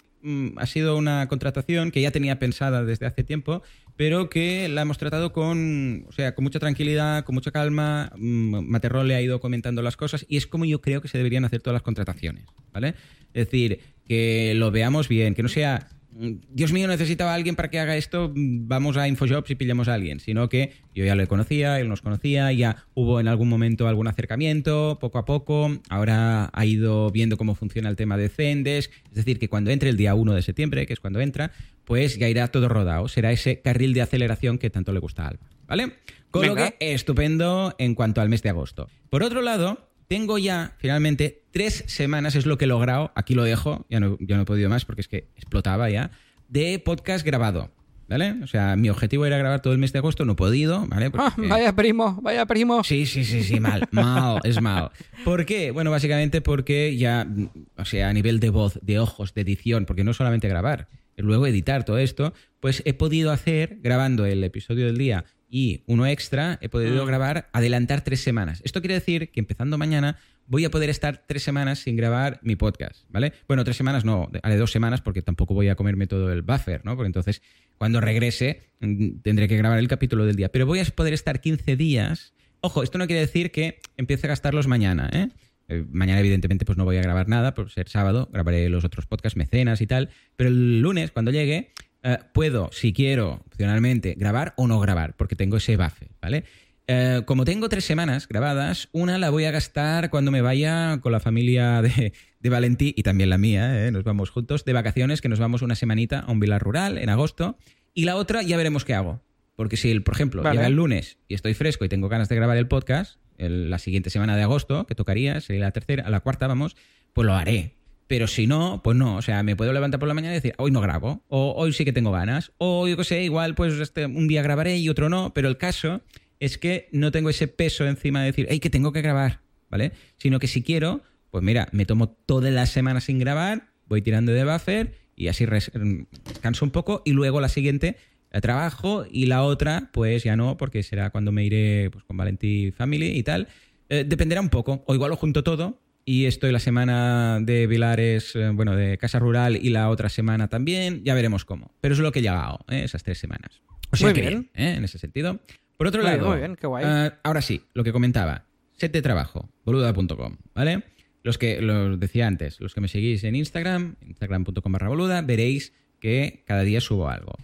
ha 0.57 0.67
sido 0.67 0.97
una 0.97 1.29
contratación 1.29 1.91
que 1.91 2.01
ya 2.01 2.11
tenía 2.11 2.39
pensada 2.39 2.85
desde 2.85 3.07
hace 3.07 3.25
tiempo 3.25 3.63
pero 3.99 4.31
que 4.31 4.69
la 4.69 4.83
hemos 4.83 4.97
tratado 4.97 5.33
con, 5.33 6.07
o 6.09 6.13
sea, 6.13 6.33
con 6.37 6.45
mucha 6.45 6.61
tranquilidad, 6.61 7.25
con 7.25 7.35
mucha 7.35 7.51
calma. 7.51 8.13
Mm, 8.17 8.61
Materrol 8.71 9.09
le 9.09 9.17
ha 9.17 9.21
ido 9.21 9.41
comentando 9.41 9.83
las 9.83 9.97
cosas 9.97 10.25
y 10.29 10.37
es 10.37 10.47
como 10.47 10.65
yo 10.65 10.81
creo 10.81 11.03
que 11.03 11.09
se 11.09 11.19
deberían 11.19 11.45
hacer 11.45 11.63
todas 11.63 11.75
las 11.75 11.83
contrataciones, 11.83 12.45
¿vale? 12.73 12.95
Es 13.35 13.47
decir, 13.47 13.81
que 14.07 14.55
lo 14.55 14.71
veamos 14.71 15.09
bien, 15.09 15.35
que 15.35 15.43
no 15.43 15.49
sea 15.49 15.89
Dios 16.11 16.73
mío, 16.73 16.89
necesitaba 16.89 17.33
a 17.33 17.35
alguien 17.35 17.55
para 17.55 17.71
que 17.71 17.79
haga 17.79 17.97
esto, 17.97 18.33
vamos 18.35 18.97
a 18.97 19.07
Infojobs 19.07 19.51
y 19.51 19.55
pillamos 19.55 19.89
a 19.89 19.95
alguien, 19.95 20.21
sino 20.21 20.49
que 20.49 20.73
yo 20.95 21.05
ya 21.05 21.15
le 21.15 21.27
conocía, 21.27 21.79
él 21.79 21.89
nos 21.89 22.03
conocía, 22.03 22.51
ya 22.53 22.85
hubo 22.95 23.21
en 23.21 23.29
algún 23.29 23.49
momento 23.49 23.87
algún 23.87 24.09
acercamiento, 24.09 24.99
poco 25.01 25.19
a 25.19 25.25
poco, 25.25 25.71
ahora 25.89 26.51
ha 26.53 26.67
ido 26.67 27.11
viendo 27.11 27.37
cómo 27.37 27.55
funciona 27.55 27.89
el 27.89 27.97
tema 27.97 28.17
de 28.17 28.29
Zendesk, 28.31 28.91
es 29.11 29.15
decir, 29.15 29.39
que 29.39 29.49
cuando 29.49 29.71
entre 29.71 29.91
el 29.91 29.97
día 29.97 30.15
1 30.15 30.35
de 30.35 30.43
septiembre, 30.43 30.87
que 30.87 30.95
es 30.95 31.01
cuando 31.01 31.21
entra, 31.21 31.53
pues 31.85 32.19
ya 32.19 32.29
irá 32.29 32.49
todo 32.49 32.69
rodado, 32.69 33.07
será 33.09 33.31
ese 33.31 33.61
carril 33.61 33.95
de 33.95 34.03
aceleración 34.03 34.59
que 34.59 34.71
tanto 34.71 34.93
le 34.93 34.99
gusta 35.01 35.25
a 35.25 35.29
Alba, 35.29 35.49
¿vale? 35.67 35.93
Con 36.31 36.47
lo 36.47 36.55
que 36.55 36.77
estupendo 36.81 37.75
en 37.79 37.95
cuanto 37.95 38.21
al 38.21 38.29
mes 38.29 38.43
de 38.43 38.51
agosto. 38.51 38.89
Por 39.09 39.23
otro 39.23 39.41
lado, 39.41 39.88
tengo 40.09 40.39
ya, 40.39 40.75
finalmente, 40.79 41.45
tres 41.53 41.85
semanas, 41.87 42.35
es 42.35 42.47
lo 42.47 42.59
que 42.59 42.65
he 42.65 42.69
logrado, 42.69 43.13
aquí 43.15 43.35
lo 43.35 43.45
dejo, 43.45 43.87
ya 43.91 44.01
no, 44.01 44.17
ya 44.21 44.37
no 44.37 44.43
he 44.43 44.47
podido 44.47 44.71
más 44.71 44.85
porque 44.85 45.03
es 45.03 45.09
que 45.09 45.29
explotaba 45.37 45.89
ya, 45.91 46.11
de 46.49 46.79
podcast 46.79 47.25
grabado. 47.25 47.71
¿Vale? 48.09 48.37
O 48.43 48.47
sea, 48.47 48.75
mi 48.77 48.89
objetivo 48.89 49.27
era 49.27 49.37
grabar 49.37 49.61
todo 49.61 49.75
el 49.75 49.79
mes 49.79 49.93
de 49.93 49.99
agosto, 49.99 50.25
no 50.25 50.33
he 50.33 50.35
podido, 50.35 50.87
¿vale? 50.87 51.11
Ah, 51.19 51.35
vaya 51.37 51.77
primo, 51.77 52.19
vaya 52.23 52.47
primo. 52.47 52.83
Sí, 52.83 53.05
sí, 53.05 53.23
sí, 53.23 53.43
sí, 53.43 53.61
mal, 53.61 53.87
mal, 53.91 54.41
es 54.45 54.63
mal. 54.63 54.93
¿Por 55.27 55.45
qué? 55.45 55.73
Bueno, 55.73 55.91
básicamente 55.91 56.41
porque 56.41 56.97
ya, 56.97 57.29
o 57.77 57.85
sea, 57.85 58.09
a 58.09 58.13
nivel 58.15 58.41
de 58.41 58.49
voz, 58.49 58.79
de 58.81 58.99
ojos, 58.99 59.35
de 59.35 59.43
edición, 59.43 59.85
porque 59.85 60.05
no 60.05 60.15
solamente 60.15 60.49
grabar, 60.49 60.89
luego 61.19 61.47
editar 61.47 61.85
todo 61.85 61.99
esto, 61.99 62.33
pues 62.61 62.83
he 62.87 62.95
podido 62.95 63.31
hacer, 63.31 63.77
grabando 63.83 64.25
el 64.25 64.43
episodio 64.43 64.87
del 64.87 64.97
día 64.97 65.27
y 65.49 65.83
uno 65.87 66.07
extra, 66.07 66.59
he 66.61 66.69
podido 66.69 67.05
mm. 67.05 67.07
grabar, 67.07 67.49
adelantar 67.53 68.03
tres 68.03 68.21
semanas. 68.21 68.61
Esto 68.65 68.81
quiere 68.81 68.95
decir 68.95 69.31
que 69.31 69.41
empezando 69.41 69.79
mañana 69.79 70.19
voy 70.47 70.65
a 70.65 70.71
poder 70.71 70.91
estar 70.91 71.25
tres 71.27 71.43
semanas 71.43 71.81
sin 71.81 71.97
grabar 71.97 72.41
mi 72.43 72.57
podcast, 72.57 73.05
¿vale? 73.11 73.33
Bueno, 73.47 73.65
tres 73.65 73.77
semanas 73.77 74.05
no, 74.05 74.31
haré 74.43 74.57
dos 74.57 74.73
semanas 74.73 75.01
porque 75.01 75.23
tampoco 75.23 75.55
voy 75.55 75.69
a 75.69 75.75
comerme 75.77 76.07
todo 76.07 76.33
el 76.33 76.43
buffer, 76.43 76.85
¿no? 76.85 76.97
Porque 76.97 77.07
entonces 77.07 77.43
cuando 77.77 78.01
regrese 78.01 78.71
mm, 78.81 79.21
tendré 79.23 79.49
que 79.49 79.57
grabar 79.57 79.79
el 79.79 79.89
capítulo 79.89 80.25
del 80.25 80.37
día. 80.37 80.51
Pero 80.51 80.67
voy 80.67 80.81
a 80.81 80.85
poder 80.85 81.15
estar 81.15 81.41
15 81.41 81.77
días. 81.77 82.35
Ojo, 82.61 82.83
esto 82.83 82.99
no 82.99 83.07
quiere 83.07 83.21
decir 83.21 83.51
que 83.51 83.81
empiece 83.97 84.27
a 84.27 84.31
gastarlos 84.31 84.67
mañana, 84.67 85.09
¿eh? 85.13 85.29
eh 85.69 85.85
mañana, 85.91 86.21
evidentemente, 86.21 86.65
pues 86.65 86.77
no 86.77 86.85
voy 86.85 86.97
a 86.97 87.03
grabar 87.03 87.29
nada, 87.29 87.55
por 87.55 87.71
ser 87.71 87.89
sábado, 87.89 88.29
grabaré 88.33 88.69
los 88.69 88.85
otros 88.85 89.07
podcasts, 89.07 89.37
mecenas 89.37 89.81
y 89.81 89.87
tal. 89.87 90.11
Pero 90.37 90.51
el 90.51 90.81
lunes, 90.81 91.13
cuando 91.13 91.31
llegue, 91.31 91.73
eh, 92.03 92.19
puedo, 92.33 92.71
si 92.73 92.93
quiero, 92.93 93.43
opcionalmente, 93.47 94.15
grabar 94.17 94.55
o 94.57 94.67
no 94.67 94.79
grabar, 94.81 95.15
porque 95.17 95.37
tengo 95.37 95.57
ese 95.57 95.77
buffer, 95.77 96.11
¿vale? 96.21 96.45
Eh, 96.87 97.23
como 97.27 97.45
tengo 97.45 97.69
tres 97.69 97.85
semanas 97.85 98.27
grabadas, 98.29 98.89
una 98.93 99.19
la 99.19 99.31
voy 99.31 99.45
a 99.45 99.51
gastar 99.51 100.09
cuando 100.09 100.31
me 100.31 100.41
vaya 100.41 101.01
con 101.03 101.13
la 101.13 101.21
familia 101.21 101.83
de, 101.83 102.13
de 102.41 102.51
Valentí 102.51 102.95
y 102.97 103.03
también 103.03 103.29
la 103.29 103.37
mía, 103.37 103.87
¿eh? 103.87 103.91
nos 103.91 104.05
vamos 104.05 104.31
juntos 104.31 104.65
de 104.65 104.73
vacaciones, 104.73 105.21
que 105.21 105.29
nos 105.29 105.39
vamos 105.39 105.63
una 105.63 105.75
semanita 105.75 106.21
a 106.21 106.33
un 106.33 106.41
vilar 106.41 106.63
rural 106.63 106.97
en 106.97 107.11
agosto, 107.11 107.59
y 107.93 108.05
la 108.05 108.17
otra 108.17 108.43
ya 108.43 108.57
veremos 108.57 108.85
qué 108.85 108.95
hago. 108.95 109.23
Porque 109.57 109.77
si, 109.77 109.99
por 109.99 110.15
ejemplo, 110.15 110.49
llega 110.49 110.69
el 110.69 110.75
lunes 110.75 111.19
y 111.27 111.35
estoy 111.35 111.53
fresco 111.53 111.85
y 111.85 111.89
tengo 111.89 112.09
ganas 112.09 112.29
de 112.29 112.37
grabar 112.37 112.57
el 112.57 112.69
podcast, 112.69 113.19
la 113.39 113.79
siguiente 113.81 114.09
semana 114.09 114.37
de 114.37 114.45
agosto, 114.45 114.87
que 114.87 114.95
tocaría, 114.95 115.41
sería 115.41 115.65
la 115.65 115.73
tercera, 115.73 116.09
la 116.09 116.21
cuarta 116.21 116.47
vamos, 116.47 116.77
pues 117.13 117.27
lo 117.27 117.35
haré. 117.35 117.78
Pero 118.09 118.27
si 118.27 118.47
no, 118.47 118.81
pues 118.83 118.97
no. 118.97 119.17
O 119.17 119.23
sea, 119.23 119.43
me 119.43 119.55
puedo 119.55 119.73
levantar 119.73 120.01
por 120.01 120.09
la 120.09 120.15
mañana 120.15 120.33
y 120.33 120.39
decir, 120.39 120.55
hoy 120.59 120.71
no 120.71 120.81
grabo. 120.81 121.23
O 121.29 121.55
hoy 121.57 121.73
sí 121.73 121.85
que 121.85 121.93
tengo 121.93 122.11
ganas. 122.11 122.53
O 122.59 122.89
yo 122.89 122.97
qué 122.97 123.05
sé, 123.05 123.23
igual 123.23 123.55
pues 123.55 123.75
este, 123.75 124.07
un 124.07 124.27
día 124.27 124.43
grabaré 124.43 124.79
y 124.79 124.89
otro 124.89 125.09
no. 125.09 125.33
Pero 125.35 125.49
el 125.49 125.59
caso 125.59 126.01
es 126.41 126.59
que 126.59 126.89
no 126.91 127.13
tengo 127.13 127.31
ese 127.31 127.49
peso 127.49 127.87
encima 127.87 128.21
de 128.21 128.27
decir, 128.27 128.47
hey, 128.49 128.61
que 128.61 128.71
tengo 128.71 128.93
que 128.93 129.03
grabar. 129.03 129.43
¿Vale? 129.71 129.93
Sino 130.17 130.39
que 130.39 130.47
si 130.47 130.63
quiero, 130.63 131.03
pues 131.31 131.45
mira, 131.45 131.69
me 131.73 131.85
tomo 131.85 132.09
toda 132.09 132.51
la 132.51 132.65
semana 132.65 133.03
sin 133.03 133.19
grabar, 133.19 133.69
voy 133.87 134.01
tirando 134.01 134.33
de 134.33 134.45
buffer 134.45 134.95
y 135.15 135.29
así 135.29 135.45
descanso 135.45 136.65
un 136.65 136.71
poco 136.71 137.03
y 137.05 137.13
luego 137.13 137.41
la 137.43 137.51
siguiente 137.51 137.99
la 138.31 138.41
trabajo 138.41 139.05
y 139.11 139.27
la 139.27 139.43
otra 139.43 139.91
pues 139.93 140.25
ya 140.25 140.37
no 140.37 140.57
porque 140.57 140.83
será 140.83 141.11
cuando 141.11 141.33
me 141.33 141.45
iré 141.45 141.91
pues, 141.91 142.05
con 142.05 142.17
Valentí 142.17 142.71
Family 142.73 143.09
y 143.09 143.23
tal. 143.23 143.49
Eh, 143.91 144.05
dependerá 144.07 144.41
un 144.41 144.49
poco. 144.49 144.85
O 144.87 144.95
igual 144.95 145.11
lo 145.11 145.17
junto 145.17 145.43
todo 145.43 145.83
y 146.09 146.25
estoy 146.25 146.53
la 146.53 146.59
semana 146.59 147.39
de 147.39 147.67
Vilares, 147.67 148.35
eh, 148.35 148.49
bueno, 148.55 148.75
de 148.75 148.97
Casa 148.97 149.19
Rural 149.19 149.57
y 149.57 149.69
la 149.69 149.91
otra 149.91 150.09
semana 150.09 150.49
también. 150.49 151.05
Ya 151.05 151.13
veremos 151.13 151.45
cómo. 151.45 151.71
Pero 151.83 151.93
es 151.93 152.01
lo 152.01 152.13
que 152.13 152.21
he 152.21 152.23
llegado, 152.23 152.61
¿eh? 152.71 152.83
esas 152.83 153.03
tres 153.03 153.19
semanas. 153.19 153.61
O 153.91 153.97
sea, 153.97 154.09
muy 154.09 154.19
bien. 154.19 154.51
¿eh? 154.55 154.77
en 154.79 154.85
ese 154.85 154.99
sentido. 154.99 155.39
Por 155.77 155.87
otro 155.87 156.01
lado, 156.01 156.31
muy 156.31 156.39
bien, 156.39 156.57
qué 156.57 156.67
guay. 156.67 156.87
ahora 157.23 157.43
sí, 157.43 157.61
lo 157.75 157.85
que 157.85 157.93
comentaba. 157.93 158.47
Set 158.79 158.91
de 158.91 159.03
trabajo, 159.03 159.51
boluda.com, 159.67 160.39
¿vale? 160.55 160.83
Los 161.25 161.37
que, 161.37 161.61
los 161.61 162.01
decía 162.01 162.27
antes, 162.27 162.59
los 162.59 162.73
que 162.73 162.81
me 162.81 162.89
seguís 162.89 163.23
en 163.25 163.35
Instagram, 163.35 163.97
instagram.com 164.07 164.73
barra 164.73 164.89
boluda, 164.89 165.21
veréis 165.21 165.75
que 166.01 166.43
cada 166.47 166.63
día 166.63 166.81
subo 166.81 167.11
algo. 167.11 167.35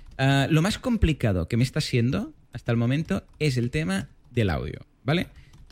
lo 0.49 0.62
más 0.62 0.79
complicado 0.79 1.49
que 1.49 1.59
me 1.59 1.65
está 1.65 1.83
siendo 1.83 2.33
hasta 2.55 2.73
el 2.73 2.79
momento 2.79 3.27
es 3.39 3.59
el 3.59 3.71
tema 3.71 4.09
del 4.31 4.49
audio, 4.49 4.87
¿vale? 5.03 5.27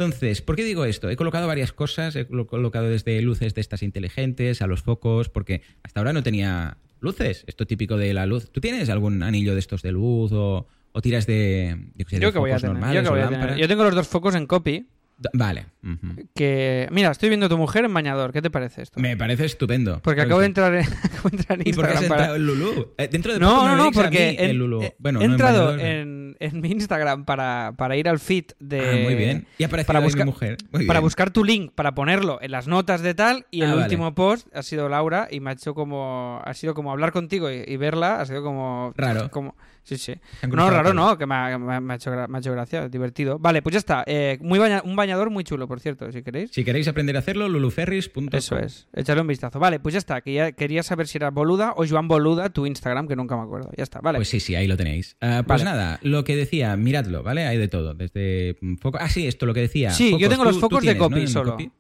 Entonces, 0.05 0.42
¿por 0.42 0.57
qué 0.57 0.64
digo 0.64 0.84
esto? 0.84 1.09
He 1.11 1.16
colocado 1.16 1.46
varias 1.46 1.72
cosas, 1.72 2.16
he 2.16 2.26
colocado 2.26 2.88
desde 2.88 3.20
luces 3.22 3.55
de 3.55 3.61
estas 3.61 3.82
inteligentes 3.82 4.62
a 4.62 4.66
los 4.66 4.82
focos, 4.82 5.28
porque 5.28 5.62
hasta 5.82 6.00
ahora 6.00 6.12
no 6.12 6.22
tenía 6.22 6.76
luces, 7.00 7.44
esto 7.46 7.66
típico 7.66 7.96
de 7.96 8.14
la 8.14 8.26
luz. 8.26 8.50
¿Tú 8.50 8.61
tienes 8.61 8.88
algún 8.90 9.22
anillo 9.22 9.55
de 9.55 9.61
estos 9.61 9.82
de 9.82 9.92
luz 9.92 10.32
o, 10.32 10.66
¿O 10.94 11.00
tiras 11.00 11.26
de, 11.26 11.78
yo, 11.96 12.32
que 12.32 12.38
voy 12.38 12.50
a 12.50 12.57
tener. 12.57 12.72
normales 12.72 12.96
Yo, 12.96 13.03
que 13.03 13.09
o 13.09 13.12
voy 13.12 13.20
a 13.20 13.24
tener. 13.24 13.38
lámparas? 13.40 13.59
Yo 13.59 13.66
tengo 13.68 13.84
los 13.84 13.94
dos 13.94 14.09
focos 14.09 14.34
en 14.34 14.46
copy. 14.46 14.86
Vale. 15.33 15.66
Que. 16.35 16.89
Mira, 16.91 17.11
estoy 17.11 17.29
viendo 17.29 17.47
a 17.47 17.49
tu 17.49 17.59
mujer 17.59 17.85
en 17.85 17.93
bañador. 17.95 18.33
¿Qué 18.33 18.41
te 18.43 18.51
parece 18.51 18.83
esto? 18.83 19.01
Me 19.01 19.16
parece 19.16 19.45
estupendo. 19.45 20.01
Porque 20.03 20.20
acabo 20.23 20.41
de 20.41 20.47
entrar 20.47 20.75
en, 20.75 20.85
acabo 21.03 21.29
de 21.31 21.37
entrar 21.39 21.61
en 21.61 21.68
¿Y 21.68 21.73
por 21.73 21.87
qué 21.87 21.93
has 21.93 22.03
Instagram 22.03 22.09
para- 22.09 22.23
entrado 22.37 22.37
en 22.37 22.47
Lulu? 22.47 22.93
Eh, 22.99 23.09
dentro 23.11 23.33
de 23.33 23.39
No, 23.41 23.68
no, 23.68 23.77
no, 23.77 23.91
porque 23.93 24.31
en- 24.39 24.51
en 24.51 24.83
he- 24.83 24.95
Bueno, 24.99 25.20
he 25.20 25.27
no 25.27 25.33
entrado 25.33 25.66
bañador, 25.73 25.81
en, 25.87 26.37
en 26.41 26.61
mi 26.61 26.70
Instagram 26.70 27.25
para, 27.25 27.75
para 27.77 27.97
ir 27.97 28.09
al 28.09 28.18
feed 28.18 28.45
de. 28.61 28.81
Ah, 28.81 29.03
muy 29.05 29.14
bien. 29.14 29.47
Y 29.59 29.64
ha 29.64 29.66
aparecido 29.66 29.87
para 29.89 30.01
buscar- 30.01 30.25
mi 30.27 30.31
mujer. 30.33 30.57
Muy 30.73 30.87
Para 30.87 31.01
buscar 31.01 31.31
tu 31.31 31.45
link, 31.45 31.73
para 31.75 31.95
ponerlo 31.95 32.39
en 32.43 32.51
las 32.53 32.68
notas 32.68 33.01
de 33.03 33.14
tal, 33.14 33.47
y 33.51 33.62
Ah, 33.62 33.66
el 33.66 33.70
vale. 33.73 33.83
último 33.85 34.14
post 34.14 34.47
ha 34.55 34.62
sido 34.62 34.89
Laura 34.89 35.29
y 35.31 35.41
me 35.41 35.51
ha 35.51 35.53
hecho 35.55 35.75
como. 35.75 36.41
Ha 36.45 36.55
sido 36.55 36.75
como 36.75 36.93
hablar 36.93 37.12
contigo 37.12 37.51
y, 37.51 37.62
y 37.66 37.77
verla, 37.77 38.20
ha 38.20 38.27
sido 38.27 38.43
como. 38.43 38.93
Raro. 38.97 39.31
Como, 39.31 39.57
sí, 39.83 39.97
sí. 39.99 40.14
No, 40.49 40.70
raro 40.70 40.93
no, 40.95 41.16
que 41.18 41.26
me 41.26 41.35
ha, 41.35 41.59
me 41.59 41.93
ha- 41.93 41.97
hecho, 41.97 42.11
me 42.28 42.37
ha 42.37 42.41
hecho 42.41 42.53
gracia, 42.53 42.89
divertido. 42.89 43.39
Vale, 43.39 43.62
pues 43.62 43.72
ya 43.74 43.78
está. 43.78 44.05
Eh, 44.07 44.39
muy 44.41 44.59
baña- 44.59 44.83
un 44.85 44.97
bañador 44.97 45.30
muy 45.30 45.45
chulo, 45.45 45.66
por 45.68 45.80
cierto, 45.80 46.11
si 46.12 46.22
queréis. 46.22 46.51
Si 46.53 46.64
queréis 46.64 46.89
aprender 46.89 47.16
a 47.16 47.18
hacerlo, 47.20 47.49
luluferris.com. 47.49 48.28
Eso 48.33 48.59
es, 48.59 48.89
échale 48.95 49.20
un 49.20 49.26
vistazo. 49.26 49.59
Vale, 49.59 49.80
pues 49.80 49.93
ya 49.95 49.99
está. 49.99 50.20
Que 50.20 50.33
ya 50.35 50.53
quería 50.53 50.83
saber 50.83 51.07
si 51.09 51.18
era 51.18 51.30
Boluda 51.30 51.72
o 51.76 51.87
Joan 51.87 52.09
Boluda, 52.09 52.51
tu 52.51 52.66
Instagram, 52.66 53.09
que 53.09 53.16
nunca 53.16 53.37
me 53.37 53.43
acuerdo. 53.43 53.70
Ya 53.76 53.83
está, 53.83 54.01
vale. 54.01 54.18
Pues 54.18 54.28
sí, 54.28 54.41
sí, 54.41 54.55
ahí 54.55 54.66
lo 54.66 54.76
tenéis. 54.76 55.16
Ah, 55.20 55.43
pues 55.47 55.62
Vale. 55.62 55.76
nada, 55.76 55.99
lo 56.03 56.24
que 56.24 56.37
decía, 56.37 56.76
miradlo, 56.76 57.22
¿vale? 57.22 57.47
Hay 57.47 57.59
de 57.59 57.68
todo. 57.68 57.95
Desde 57.95 58.57
foco. 58.80 58.99
Ah, 59.01 59.09
sí, 59.09 59.26
esto 59.26 59.47
lo 59.47 59.55
que 59.55 59.61
decía. 59.61 59.91
sí, 59.91 60.16
yo 60.18 60.28
tengo 60.28 60.45
los 60.45 60.59
focos 60.59 60.83
de 60.85 60.95
tienes, 60.95 61.03
copy 61.03 61.26
solo. 61.26 61.53
copy. 61.53 61.70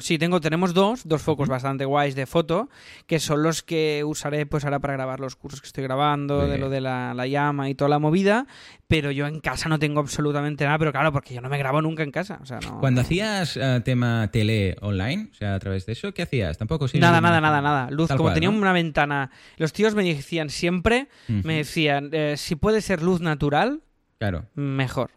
Sí, 0.00 0.18
tengo, 0.18 0.40
tenemos 0.40 0.72
dos, 0.72 1.06
dos 1.06 1.20
focos 1.22 1.48
bastante 1.48 1.84
guays 1.84 2.14
de 2.14 2.24
foto, 2.26 2.70
que 3.06 3.18
son 3.20 3.42
los 3.42 3.62
que 3.62 4.02
usaré 4.04 4.46
pues 4.46 4.64
ahora 4.64 4.78
para 4.78 4.94
grabar 4.94 5.20
los 5.20 5.36
cursos 5.36 5.60
que 5.60 5.66
estoy 5.66 5.84
grabando, 5.84 6.46
de 6.46 6.56
lo 6.58 6.70
de 6.70 6.80
la, 6.80 7.12
la 7.14 7.26
llama 7.26 7.68
y 7.68 7.74
toda 7.74 7.90
la 7.90 7.98
movida, 7.98 8.46
pero 8.86 9.10
yo 9.10 9.26
en 9.26 9.40
casa 9.40 9.68
no 9.68 9.78
tengo 9.78 10.00
absolutamente 10.00 10.64
nada, 10.64 10.78
pero 10.78 10.90
claro, 10.92 11.12
porque 11.12 11.34
yo 11.34 11.40
no 11.42 11.48
me 11.50 11.58
grabo 11.58 11.82
nunca 11.82 12.02
en 12.02 12.10
casa. 12.10 12.38
O 12.42 12.46
sea, 12.46 12.60
no, 12.60 12.80
Cuando 12.80 13.02
hacías 13.02 13.58
ah, 13.58 13.80
tema 13.84 14.30
tele 14.32 14.76
online, 14.80 15.28
o 15.30 15.34
sea, 15.34 15.54
a 15.54 15.58
través 15.58 15.84
de 15.84 15.92
eso, 15.92 16.12
¿qué 16.14 16.22
hacías? 16.22 16.56
Tampoco 16.56 16.88
sí. 16.88 16.98
Nada, 16.98 17.20
nada, 17.20 17.40
nada, 17.40 17.60
nada. 17.60 17.90
Luz, 17.90 18.08
Tal 18.08 18.16
como 18.16 18.28
cual, 18.28 18.34
tenía 18.34 18.50
¿no? 18.50 18.56
una 18.56 18.72
ventana. 18.72 19.30
Los 19.58 19.72
tíos 19.74 19.94
me 19.94 20.02
decían 20.04 20.48
siempre, 20.48 21.08
me 21.28 21.56
decían, 21.58 22.08
eh, 22.12 22.34
si 22.38 22.56
puede 22.56 22.80
ser 22.80 23.02
luz 23.02 23.20
natural, 23.20 23.82
Claro. 24.18 24.46
mejor. 24.54 25.10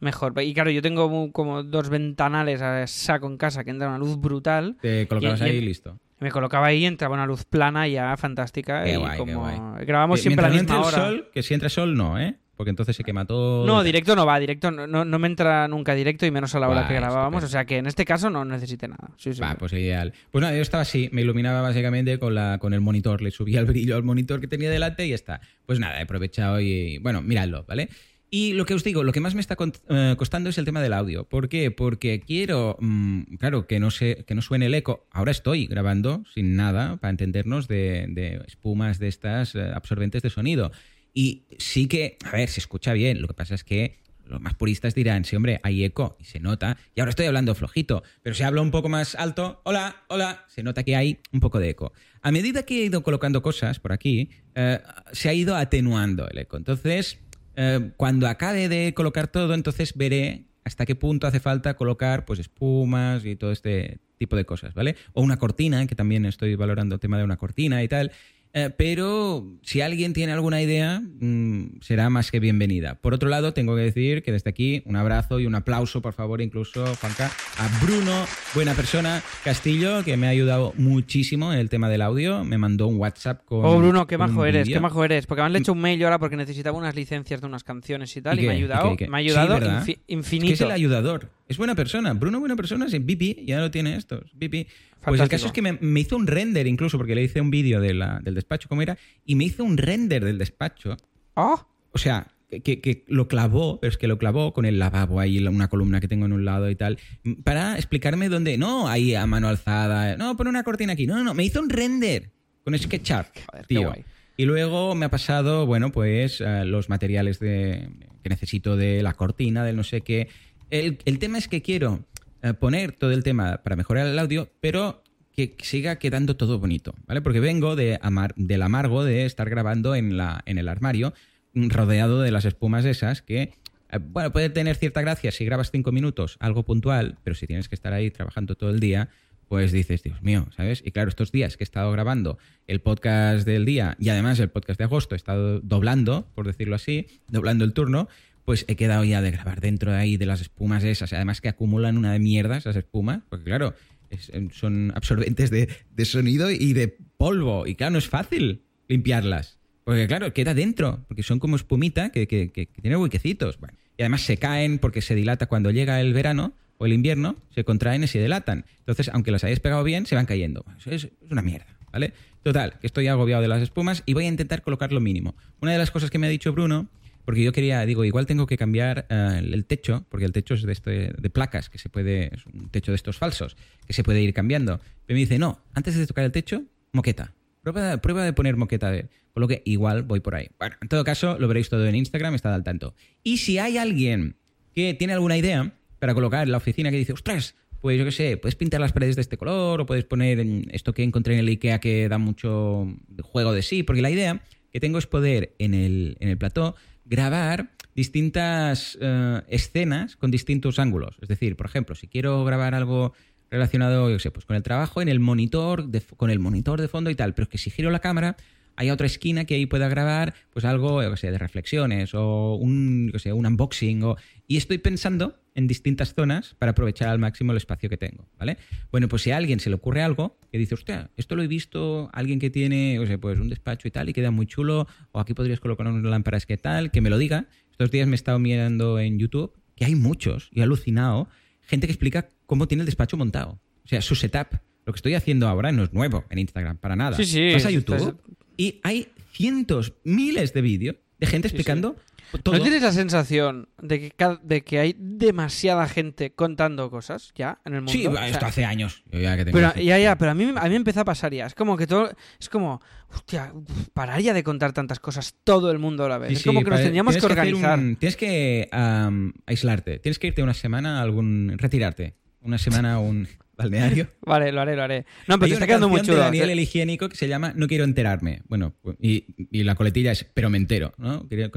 Mejor. 0.00 0.34
Y 0.42 0.52
claro, 0.54 0.70
yo 0.70 0.82
tengo 0.82 1.32
como 1.32 1.62
dos 1.62 1.88
ventanales 1.88 2.60
a 2.62 2.86
saco 2.86 3.26
en 3.26 3.36
casa 3.36 3.64
que 3.64 3.70
entra 3.70 3.88
una 3.88 3.98
luz 3.98 4.18
brutal. 4.20 4.76
Te 4.80 5.06
colocabas 5.08 5.40
Y- 5.40 5.44
ahí 5.44 5.56
y 5.56 5.60
listo. 5.60 5.98
Me 6.20 6.30
colocaba 6.30 6.68
ahí 6.68 6.78
y 6.82 6.86
entraba 6.86 7.14
una 7.14 7.26
luz 7.26 7.44
plana 7.44 7.86
ya 7.88 8.16
fantástica. 8.16 8.84
Qué 8.84 8.92
y 8.94 8.96
guay, 8.96 9.10
qué 9.12 9.16
como 9.18 9.40
guay. 9.40 9.84
grabamos 9.84 10.20
Eh, 10.20 10.22
siempre 10.22 10.46
a 10.46 10.48
la 10.48 10.54
misma 10.54 10.74
no 10.76 10.82
hora. 10.82 10.90
sol, 10.96 11.28
que 11.34 11.42
si 11.42 11.52
entra 11.54 11.68
sol 11.68 11.94
no, 11.94 12.18
¿eh? 12.18 12.36
Porque 12.56 12.70
entonces 12.70 12.94
se 12.94 13.02
quema 13.02 13.24
todo. 13.26 13.66
No, 13.66 13.82
directo 13.82 14.14
no 14.14 14.24
va, 14.24 14.38
directo 14.38 14.70
no, 14.70 14.86
no, 14.86 15.04
no 15.04 15.18
me 15.18 15.26
entra 15.26 15.66
nunca 15.66 15.92
directo 15.92 16.24
y 16.24 16.30
menos 16.30 16.54
a 16.54 16.60
la 16.60 16.68
hora 16.68 16.86
que 16.86 16.94
grabábamos, 16.94 17.42
estupendo. 17.42 17.46
o 17.46 17.50
sea 17.50 17.64
que 17.64 17.78
en 17.78 17.86
este 17.86 18.04
caso 18.04 18.30
no 18.30 18.44
necesité 18.44 18.86
nada. 18.86 19.10
Sí, 19.16 19.34
sí. 19.34 19.40
Va, 19.40 19.56
pues 19.56 19.72
ideal. 19.72 20.12
Pues 20.30 20.40
nada, 20.40 20.54
yo 20.54 20.62
estaba 20.62 20.82
así, 20.82 21.08
me 21.12 21.22
iluminaba 21.22 21.62
básicamente 21.62 22.16
con, 22.20 22.36
la, 22.36 22.58
con 22.58 22.72
el 22.72 22.80
monitor, 22.80 23.20
le 23.22 23.32
subía 23.32 23.58
el 23.58 23.66
brillo 23.66 23.96
al 23.96 24.04
monitor 24.04 24.40
que 24.40 24.46
tenía 24.46 24.70
delante 24.70 25.04
y 25.04 25.08
ya 25.08 25.16
está. 25.16 25.40
Pues 25.66 25.80
nada, 25.80 25.98
he 25.98 26.02
aprovechado 26.04 26.60
y, 26.60 26.98
bueno, 26.98 27.22
miradlo, 27.22 27.64
¿vale? 27.66 27.88
Y 28.36 28.52
lo 28.52 28.66
que 28.66 28.74
os 28.74 28.82
digo, 28.82 29.04
lo 29.04 29.12
que 29.12 29.20
más 29.20 29.36
me 29.36 29.40
está 29.40 29.56
eh, 29.90 30.14
costando 30.18 30.50
es 30.50 30.58
el 30.58 30.64
tema 30.64 30.82
del 30.82 30.92
audio. 30.92 31.22
¿Por 31.22 31.48
qué? 31.48 31.70
Porque 31.70 32.18
quiero, 32.18 32.76
mm, 32.80 33.36
claro, 33.36 33.68
que 33.68 33.78
no, 33.78 33.92
se, 33.92 34.24
que 34.24 34.34
no 34.34 34.42
suene 34.42 34.66
el 34.66 34.74
eco. 34.74 35.06
Ahora 35.12 35.30
estoy 35.30 35.68
grabando 35.68 36.24
sin 36.34 36.56
nada, 36.56 36.96
para 36.96 37.12
entendernos, 37.12 37.68
de, 37.68 38.06
de 38.08 38.42
espumas 38.48 38.98
de 38.98 39.06
estas 39.06 39.54
eh, 39.54 39.70
absorbentes 39.72 40.20
de 40.22 40.30
sonido. 40.30 40.72
Y 41.12 41.44
sí 41.58 41.86
que, 41.86 42.18
a 42.24 42.32
ver, 42.32 42.48
se 42.48 42.58
escucha 42.58 42.92
bien. 42.92 43.22
Lo 43.22 43.28
que 43.28 43.34
pasa 43.34 43.54
es 43.54 43.62
que 43.62 43.98
los 44.26 44.40
más 44.40 44.54
puristas 44.54 44.94
dirán, 44.94 45.24
sí, 45.24 45.36
hombre, 45.36 45.60
hay 45.62 45.84
eco 45.84 46.16
y 46.18 46.24
se 46.24 46.40
nota. 46.40 46.76
Y 46.94 47.00
ahora 47.00 47.10
estoy 47.10 47.26
hablando 47.26 47.54
flojito, 47.54 48.02
pero 48.22 48.34
si 48.34 48.42
hablo 48.42 48.62
un 48.62 48.70
poco 48.70 48.88
más 48.88 49.14
alto, 49.14 49.60
hola, 49.64 50.04
hola, 50.08 50.44
se 50.48 50.62
nota 50.62 50.82
que 50.82 50.96
hay 50.96 51.20
un 51.32 51.40
poco 51.40 51.58
de 51.58 51.70
eco. 51.70 51.92
A 52.22 52.30
medida 52.30 52.62
que 52.62 52.80
he 52.80 52.84
ido 52.86 53.02
colocando 53.02 53.42
cosas 53.42 53.80
por 53.80 53.92
aquí, 53.92 54.30
eh, 54.54 54.80
se 55.12 55.28
ha 55.28 55.34
ido 55.34 55.56
atenuando 55.56 56.26
el 56.28 56.38
eco. 56.38 56.56
Entonces, 56.56 57.18
eh, 57.56 57.92
cuando 57.96 58.26
acabe 58.26 58.68
de 58.68 58.94
colocar 58.94 59.28
todo, 59.28 59.54
entonces 59.54 59.94
veré 59.96 60.46
hasta 60.64 60.86
qué 60.86 60.94
punto 60.94 61.26
hace 61.26 61.40
falta 61.40 61.74
colocar 61.74 62.24
pues 62.24 62.38
espumas 62.38 63.24
y 63.24 63.36
todo 63.36 63.52
este 63.52 64.00
tipo 64.18 64.36
de 64.36 64.44
cosas, 64.44 64.74
¿vale? 64.74 64.96
O 65.12 65.22
una 65.22 65.36
cortina, 65.36 65.86
que 65.86 65.94
también 65.94 66.24
estoy 66.24 66.54
valorando 66.54 66.94
el 66.94 67.00
tema 67.00 67.18
de 67.18 67.24
una 67.24 67.36
cortina 67.36 67.82
y 67.82 67.88
tal. 67.88 68.12
Eh, 68.56 68.70
pero 68.76 69.44
si 69.62 69.80
alguien 69.80 70.12
tiene 70.12 70.32
alguna 70.32 70.62
idea, 70.62 71.00
mm, 71.20 71.80
será 71.80 72.08
más 72.08 72.30
que 72.30 72.38
bienvenida. 72.38 72.94
Por 73.00 73.12
otro 73.12 73.28
lado, 73.28 73.52
tengo 73.52 73.74
que 73.74 73.82
decir 73.82 74.22
que 74.22 74.30
desde 74.30 74.48
aquí 74.48 74.82
un 74.86 74.94
abrazo 74.94 75.40
y 75.40 75.46
un 75.46 75.56
aplauso, 75.56 76.00
por 76.00 76.12
favor, 76.14 76.40
incluso, 76.40 76.84
Juanca, 77.00 77.32
a 77.58 77.84
Bruno, 77.84 78.24
buena 78.54 78.74
persona, 78.74 79.22
Castillo, 79.42 80.04
que 80.04 80.16
me 80.16 80.28
ha 80.28 80.30
ayudado 80.30 80.72
muchísimo 80.76 81.52
en 81.52 81.58
el 81.58 81.68
tema 81.68 81.88
del 81.88 82.02
audio. 82.02 82.44
Me 82.44 82.56
mandó 82.56 82.86
un 82.86 82.96
WhatsApp 82.98 83.44
con. 83.44 83.64
Oh, 83.64 83.76
Bruno, 83.78 84.06
qué 84.06 84.16
majo 84.18 84.44
eres, 84.46 84.68
qué 84.68 84.78
majo 84.78 85.04
eres. 85.04 85.26
Porque 85.26 85.42
me 85.42 85.46
han 85.46 85.56
hecho 85.56 85.72
un 85.72 85.80
mail 85.80 86.02
ahora 86.04 86.20
porque 86.20 86.36
necesitaba 86.36 86.78
unas 86.78 86.94
licencias 86.94 87.40
de 87.40 87.46
unas 87.48 87.64
canciones 87.64 88.16
y 88.16 88.22
tal, 88.22 88.38
¿Y 88.38 88.44
y, 88.44 88.46
me 88.46 88.52
ha 88.52 88.56
ayudado, 88.56 88.88
qué? 88.90 88.94
¿Y 88.94 88.96
qué? 88.98 89.08
me 89.08 89.16
ha 89.16 89.18
ayudado 89.18 89.54
¿verdad? 89.54 89.82
infi- 89.84 89.90
Es 89.90 89.96
que 89.96 90.12
infinito. 90.14 90.52
es 90.54 90.60
el 90.60 90.70
ayudador. 90.70 91.28
Es 91.48 91.58
buena 91.58 91.74
persona. 91.74 92.12
Bruno, 92.14 92.40
buena 92.40 92.56
persona. 92.56 92.88
Sí, 92.88 92.98
Bipi, 92.98 93.44
ya 93.46 93.60
lo 93.60 93.70
tiene 93.70 93.96
esto. 93.96 94.22
Bipi. 94.32 94.66
Pues 95.04 95.20
el 95.20 95.28
caso 95.28 95.46
es 95.46 95.52
que 95.52 95.60
me, 95.60 95.74
me 95.74 96.00
hizo 96.00 96.16
un 96.16 96.26
render 96.26 96.66
incluso, 96.66 96.96
porque 96.96 97.14
le 97.14 97.22
hice 97.22 97.40
un 97.40 97.50
vídeo 97.50 97.80
de 97.80 97.88
del 98.22 98.34
despacho 98.34 98.68
como 98.68 98.80
era, 98.80 98.96
y 99.26 99.34
me 99.34 99.44
hizo 99.44 99.62
un 99.62 99.76
render 99.76 100.24
del 100.24 100.38
despacho. 100.38 100.96
Oh, 101.34 101.60
O 101.92 101.98
sea, 101.98 102.28
que, 102.62 102.80
que 102.80 103.04
lo 103.08 103.28
clavó, 103.28 103.80
pero 103.80 103.90
es 103.90 103.98
que 103.98 104.08
lo 104.08 104.16
clavó 104.16 104.52
con 104.54 104.64
el 104.64 104.78
lavabo 104.78 105.20
ahí, 105.20 105.44
una 105.46 105.68
columna 105.68 106.00
que 106.00 106.08
tengo 106.08 106.24
en 106.24 106.32
un 106.32 106.44
lado 106.46 106.70
y 106.70 106.76
tal, 106.76 106.98
para 107.42 107.76
explicarme 107.76 108.28
dónde. 108.30 108.56
No, 108.56 108.88
ahí 108.88 109.14
a 109.14 109.26
mano 109.26 109.48
alzada. 109.48 110.16
No, 110.16 110.36
pon 110.36 110.48
una 110.48 110.62
cortina 110.62 110.94
aquí. 110.94 111.06
No, 111.06 111.16
no, 111.16 111.24
no. 111.24 111.34
Me 111.34 111.44
hizo 111.44 111.60
un 111.60 111.68
render 111.68 112.30
con 112.64 112.78
SketchUp, 112.78 113.26
Joder, 113.46 113.66
qué 113.66 113.66
tío. 113.66 113.88
guay. 113.88 114.04
Y 114.36 114.46
luego 114.46 114.94
me 114.94 115.06
ha 115.06 115.10
pasado, 115.10 115.66
bueno, 115.66 115.92
pues 115.92 116.40
eh, 116.40 116.64
los 116.64 116.88
materiales 116.88 117.38
de, 117.38 117.88
que 118.22 118.28
necesito 118.30 118.76
de 118.76 119.02
la 119.02 119.12
cortina, 119.12 119.64
del 119.64 119.76
no 119.76 119.84
sé 119.84 120.00
qué. 120.00 120.28
El, 120.74 121.20
tema 121.20 121.38
es 121.38 121.46
que 121.46 121.62
quiero 121.62 122.04
eh, 122.42 122.52
poner 122.52 122.90
todo 122.90 123.12
el 123.12 123.22
tema 123.22 123.60
para 123.62 123.76
mejorar 123.76 124.08
el 124.08 124.18
audio, 124.18 124.50
pero 124.60 125.04
que 125.30 125.54
siga 125.60 126.00
quedando 126.00 126.36
todo 126.36 126.58
bonito, 126.58 126.96
¿vale? 127.06 127.22
Porque 127.22 127.38
vengo 127.38 127.76
de 127.76 128.00
amar, 128.02 128.34
del 128.34 128.60
amargo 128.60 129.04
de 129.04 129.24
estar 129.24 129.48
grabando 129.48 129.94
en, 129.94 130.16
la, 130.16 130.42
en 130.46 130.58
el 130.58 130.68
armario, 130.68 131.14
mm, 131.52 131.68
rodeado 131.68 132.22
de 132.22 132.32
las 132.32 132.44
espumas 132.44 132.84
esas 132.86 133.22
que, 133.22 133.52
eh, 133.92 133.98
bueno, 134.00 134.32
puede 134.32 134.50
tener 134.50 134.74
cierta 134.74 135.00
gracia 135.00 135.30
si 135.30 135.44
grabas 135.44 135.70
cinco 135.70 135.92
minutos, 135.92 136.38
algo 136.40 136.64
puntual, 136.64 137.18
pero 137.22 137.36
si 137.36 137.46
tienes 137.46 137.68
que 137.68 137.76
estar 137.76 137.92
ahí 137.92 138.10
trabajando 138.10 138.56
todo 138.56 138.70
el 138.70 138.80
día, 138.80 139.10
pues 139.46 139.70
dices, 139.70 140.02
Dios 140.02 140.22
mío, 140.22 140.48
¿sabes? 140.56 140.82
Y 140.84 140.90
claro, 140.90 141.08
estos 141.08 141.30
días 141.30 141.56
que 141.56 141.62
he 141.62 141.66
estado 141.66 141.92
grabando 141.92 142.36
el 142.66 142.80
podcast 142.80 143.46
del 143.46 143.64
día 143.64 143.96
y 144.00 144.08
además 144.08 144.40
el 144.40 144.48
podcast 144.48 144.78
de 144.78 144.84
agosto, 144.86 145.14
he 145.14 145.16
estado 145.16 145.60
doblando, 145.60 146.26
por 146.34 146.48
decirlo 146.48 146.74
así, 146.74 147.06
doblando 147.28 147.64
el 147.64 147.74
turno, 147.74 148.08
pues 148.44 148.64
he 148.68 148.76
quedado 148.76 149.04
ya 149.04 149.22
de 149.22 149.30
grabar 149.30 149.60
dentro 149.60 149.90
de 149.92 149.98
ahí 149.98 150.16
de 150.16 150.26
las 150.26 150.40
espumas 150.40 150.84
esas, 150.84 151.12
además 151.12 151.40
que 151.40 151.48
acumulan 151.48 151.96
una 151.96 152.12
de 152.12 152.18
mierda 152.18 152.56
esas 152.56 152.76
espumas, 152.76 153.20
porque 153.28 153.44
claro, 153.46 153.74
es- 154.10 154.30
son 154.52 154.92
absorbentes 154.94 155.50
de, 155.50 155.68
de 155.94 156.04
sonido 156.04 156.50
y 156.50 156.72
de 156.72 156.88
polvo, 157.16 157.66
y 157.66 157.74
claro, 157.74 157.92
no 157.92 157.98
es 157.98 158.08
fácil 158.08 158.62
limpiarlas, 158.88 159.58
porque 159.84 160.06
claro, 160.06 160.32
queda 160.32 160.54
dentro, 160.54 161.04
porque 161.08 161.22
son 161.22 161.38
como 161.38 161.56
espumita 161.56 162.10
que, 162.10 162.26
que, 162.26 162.50
que- 162.52 162.66
tiene 162.66 162.96
huequecitos, 162.96 163.58
bueno, 163.58 163.76
y 163.96 164.02
además 164.02 164.22
se 164.22 164.36
caen 164.36 164.78
porque 164.78 165.00
se 165.02 165.14
dilata 165.14 165.46
cuando 165.46 165.70
llega 165.70 166.00
el 166.00 166.12
verano 166.12 166.52
o 166.78 166.86
el 166.86 166.92
invierno, 166.92 167.36
se 167.54 167.64
contraen 167.64 168.04
y 168.04 168.08
se 168.08 168.20
dilatan, 168.20 168.64
entonces 168.80 169.08
aunque 169.12 169.30
las 169.30 169.44
hayáis 169.44 169.60
pegado 169.60 169.84
bien, 169.84 170.06
se 170.06 170.14
van 170.16 170.26
cayendo, 170.26 170.64
es, 170.86 171.04
es 171.04 171.10
una 171.30 171.42
mierda, 171.42 171.66
¿vale? 171.92 172.12
Total, 172.42 172.78
que 172.78 172.86
estoy 172.86 173.06
agobiado 173.06 173.40
de 173.40 173.48
las 173.48 173.62
espumas 173.62 174.02
y 174.04 174.12
voy 174.12 174.26
a 174.26 174.28
intentar 174.28 174.60
colocar 174.60 174.92
lo 174.92 175.00
mínimo. 175.00 175.34
Una 175.62 175.72
de 175.72 175.78
las 175.78 175.90
cosas 175.90 176.10
que 176.10 176.18
me 176.18 176.26
ha 176.26 176.30
dicho 176.30 176.52
Bruno 176.52 176.88
porque 177.24 177.42
yo 177.42 177.52
quería, 177.52 177.84
digo, 177.86 178.04
igual 178.04 178.26
tengo 178.26 178.46
que 178.46 178.56
cambiar 178.56 179.06
eh, 179.08 179.40
el 179.42 179.64
techo, 179.64 180.04
porque 180.08 180.26
el 180.26 180.32
techo 180.32 180.54
es 180.54 180.62
de, 180.62 180.72
este, 180.72 181.12
de 181.16 181.30
placas, 181.30 181.70
que 181.70 181.78
se 181.78 181.88
puede, 181.88 182.34
es 182.34 182.46
un 182.46 182.68
techo 182.70 182.92
de 182.92 182.96
estos 182.96 183.18
falsos, 183.18 183.56
que 183.86 183.92
se 183.92 184.02
puede 184.02 184.20
ir 184.22 184.34
cambiando. 184.34 184.80
Pero 185.06 185.16
me 185.16 185.20
dice, 185.20 185.38
no, 185.38 185.60
antes 185.72 185.96
de 185.96 186.06
tocar 186.06 186.24
el 186.24 186.32
techo, 186.32 186.64
moqueta. 186.92 187.34
Prueba, 187.62 187.96
prueba 187.98 188.24
de 188.24 188.32
poner 188.32 188.56
moqueta. 188.56 188.90
De, 188.90 189.08
por 189.34 189.40
lo 189.40 189.48
que 189.48 189.62
igual 189.64 190.04
voy 190.04 190.20
por 190.20 190.34
ahí. 190.36 190.48
Bueno, 190.58 190.76
en 190.80 190.88
todo 190.88 191.04
caso, 191.04 191.38
lo 191.38 191.48
veréis 191.48 191.68
todo 191.68 191.86
en 191.86 191.96
Instagram, 191.96 192.34
estad 192.34 192.54
al 192.54 192.62
tanto. 192.62 192.94
Y 193.22 193.38
si 193.38 193.58
hay 193.58 193.78
alguien 193.78 194.36
que 194.74 194.94
tiene 194.94 195.12
alguna 195.12 195.36
idea 195.36 195.72
para 195.98 196.14
colocar 196.14 196.44
en 196.44 196.52
la 196.52 196.58
oficina 196.58 196.90
que 196.90 196.96
dice, 196.96 197.12
ostras, 197.12 197.56
pues 197.80 197.98
yo 197.98 198.04
qué 198.04 198.12
sé, 198.12 198.36
puedes 198.36 198.54
pintar 198.54 198.80
las 198.80 198.92
paredes 198.92 199.16
de 199.16 199.22
este 199.22 199.36
color 199.36 199.80
o 199.80 199.86
puedes 199.86 200.04
poner 200.04 200.44
esto 200.70 200.94
que 200.94 201.02
encontré 201.02 201.34
en 201.34 201.40
el 201.40 201.48
IKEA 201.48 201.80
que 201.80 202.08
da 202.08 202.18
mucho 202.18 202.86
juego 203.22 203.52
de 203.52 203.62
sí, 203.62 203.82
porque 203.82 204.02
la 204.02 204.10
idea 204.10 204.40
que 204.72 204.80
tengo 204.80 204.98
es 204.98 205.06
poder 205.06 205.54
en 205.58 205.74
el, 205.74 206.16
en 206.20 206.28
el 206.28 206.38
plató 206.38 206.76
grabar 207.04 207.70
distintas 207.94 208.98
eh, 209.00 209.42
escenas 209.48 210.16
con 210.16 210.30
distintos 210.30 210.78
ángulos. 210.78 211.16
Es 211.22 211.28
decir, 211.28 211.56
por 211.56 211.66
ejemplo, 211.66 211.94
si 211.94 212.08
quiero 212.08 212.44
grabar 212.44 212.74
algo 212.74 213.12
relacionado, 213.50 214.10
yo 214.10 214.18
sé, 214.18 214.30
pues 214.30 214.44
con 214.44 214.56
el 214.56 214.62
trabajo 214.62 215.00
en 215.00 215.08
el 215.08 215.20
monitor, 215.20 215.86
de, 215.86 216.00
con 216.16 216.30
el 216.30 216.40
monitor 216.40 216.80
de 216.80 216.88
fondo 216.88 217.10
y 217.10 217.14
tal, 217.14 217.34
pero 217.34 217.44
es 217.44 217.48
que 217.48 217.58
si 217.58 217.70
giro 217.70 217.90
la 217.90 218.00
cámara, 218.00 218.36
hay 218.76 218.90
otra 218.90 219.06
esquina 219.06 219.44
que 219.44 219.54
ahí 219.54 219.66
pueda 219.66 219.88
grabar 219.88 220.34
pues 220.52 220.64
algo, 220.64 221.02
yo 221.02 221.16
sé, 221.16 221.30
de 221.30 221.38
reflexiones 221.38 222.14
o 222.14 222.54
un, 222.54 223.10
yo 223.12 223.18
sé, 223.18 223.32
un 223.32 223.46
unboxing. 223.46 224.02
O... 224.02 224.16
Y 224.46 224.56
estoy 224.56 224.78
pensando 224.78 225.40
en 225.54 225.66
distintas 225.66 226.14
zonas 226.14 226.54
para 226.58 226.72
aprovechar 226.72 227.08
al 227.08 227.18
máximo 227.18 227.52
el 227.52 227.58
espacio 227.58 227.88
que 227.88 227.96
tengo, 227.96 228.28
¿vale? 228.38 228.58
Bueno, 228.90 229.08
pues 229.08 229.22
si 229.22 229.30
a 229.30 229.36
alguien 229.36 229.60
se 229.60 229.70
le 229.70 229.76
ocurre 229.76 230.02
algo 230.02 230.38
que 230.50 230.58
dice, 230.58 230.74
hostia, 230.74 231.10
esto 231.16 231.36
lo 231.36 231.42
he 231.42 231.46
visto, 231.46 232.10
alguien 232.12 232.40
que 232.40 232.50
tiene, 232.50 232.98
o 232.98 233.06
sea, 233.06 233.18
pues 233.18 233.38
un 233.38 233.48
despacho 233.48 233.86
y 233.86 233.90
tal, 233.90 234.08
y 234.08 234.12
queda 234.12 234.30
muy 234.30 234.46
chulo, 234.46 234.88
o 235.12 235.20
aquí 235.20 235.34
podrías 235.34 235.60
colocar 235.60 235.86
unas 235.86 236.02
lámparas 236.02 236.46
que 236.46 236.56
tal, 236.56 236.90
que 236.90 237.00
me 237.00 237.10
lo 237.10 237.18
diga. 237.18 237.46
Estos 237.70 237.90
días 237.90 238.06
me 238.08 238.14
he 238.14 238.16
estado 238.16 238.38
mirando 238.38 238.98
en 238.98 239.18
YouTube, 239.18 239.52
que 239.76 239.84
hay 239.84 239.94
muchos, 239.94 240.48
y 240.52 240.60
he 240.60 240.62
alucinado, 240.64 241.28
gente 241.62 241.86
que 241.86 241.92
explica 241.92 242.28
cómo 242.46 242.66
tiene 242.66 242.82
el 242.82 242.86
despacho 242.86 243.16
montado. 243.16 243.60
O 243.84 243.88
sea, 243.88 244.02
su 244.02 244.14
setup. 244.14 244.58
Lo 244.86 244.92
que 244.92 244.98
estoy 244.98 245.14
haciendo 245.14 245.48
ahora 245.48 245.72
no 245.72 245.82
es 245.82 245.92
nuevo 245.94 246.24
en 246.28 246.38
Instagram, 246.40 246.76
para 246.76 246.94
nada. 246.94 247.16
Sí, 247.16 247.24
sí. 247.24 247.52
Vas 247.54 247.64
a 247.64 247.70
YouTube 247.70 248.20
y 248.56 248.80
hay 248.82 249.08
cientos, 249.32 249.92
miles 250.04 250.52
de 250.52 250.60
vídeos 250.62 250.96
de 251.18 251.26
gente 251.26 251.48
explicando 251.48 251.96
todo. 252.42 252.56
¿No 252.56 252.62
tienes 252.62 252.82
la 252.82 252.90
sensación 252.92 253.68
de 253.80 254.10
que, 254.10 254.38
de 254.42 254.62
que 254.64 254.80
hay 254.80 254.96
demasiada 254.98 255.86
gente 255.88 256.32
contando 256.32 256.90
cosas 256.90 257.32
ya 257.36 257.60
en 257.64 257.74
el 257.74 257.80
mundo? 257.82 257.92
Sí, 257.92 258.06
O 258.06 258.12
sea, 258.12 258.28
esto 258.28 258.46
hace 258.46 258.64
años. 258.64 259.04
Yo 259.12 259.20
ya 259.20 259.36
que 259.36 259.44
tengo 259.44 259.56
Pero, 259.56 259.74
ya, 259.76 259.98
ya, 259.98 260.18
pero 260.18 260.32
a 260.32 260.34
mí, 260.34 260.44
a 260.44 260.62
mí 260.64 260.70
me 260.70 260.76
empezó 260.76 261.00
a 261.00 261.04
pasar 261.04 261.32
ya. 261.32 261.46
Es 261.46 261.54
como 261.54 261.76
que 261.76 261.86
todo. 261.86 262.10
Es 262.40 262.48
como. 262.48 262.80
Hostia, 263.14 263.52
parar 263.92 264.20
ya 264.20 264.34
de 264.34 264.42
contar 264.42 264.72
tantas 264.72 264.98
cosas 264.98 265.36
todo 265.44 265.70
el 265.70 265.78
mundo 265.78 266.04
a 266.06 266.08
la 266.08 266.18
vez. 266.18 266.30
Sí, 266.30 266.34
es 266.34 266.42
sí, 266.42 266.48
como 266.48 266.64
que 266.64 266.70
nos 266.70 266.80
tendríamos 266.80 267.16
que 267.16 267.24
organizar. 267.26 267.78
un- 267.78 267.96
tienes 267.96 268.16
que 268.16 268.68
am, 268.72 269.32
aislarte. 269.46 270.00
Tienes 270.00 270.18
que 270.18 270.26
irte 270.26 270.42
una 270.42 270.54
semana 270.54 270.98
a 270.98 271.02
algún. 271.02 271.54
retirarte. 271.56 272.14
Una 272.40 272.58
semana 272.58 272.94
a 272.94 272.98
un 272.98 273.28
balneario. 273.56 274.08
Vale, 274.22 274.52
lo 274.52 274.60
haré, 274.60 274.76
lo 274.76 274.82
haré. 274.82 275.06
No, 275.28 275.38
pero 275.38 275.48
te 275.48 275.54
está 275.54 275.66
quedando 275.66 275.88
muy 275.88 275.98
canción 275.98 276.16
de 276.16 276.20
chulo. 276.22 276.24
Daniel 276.26 276.50
el 276.50 276.60
higiénico 276.60 277.08
que 277.08 277.16
se 277.16 277.28
llama 277.28 277.52
No 277.56 277.66
quiero 277.66 277.84
enterarme. 277.84 278.42
Bueno, 278.48 278.74
y, 279.00 279.24
y 279.50 279.62
la 279.64 279.74
coletilla 279.74 280.12
es 280.12 280.24
pero 280.34 280.50
me 280.50 280.58
entero, 280.58 280.92
¿no? 280.98 281.28
Quería- 281.28 281.50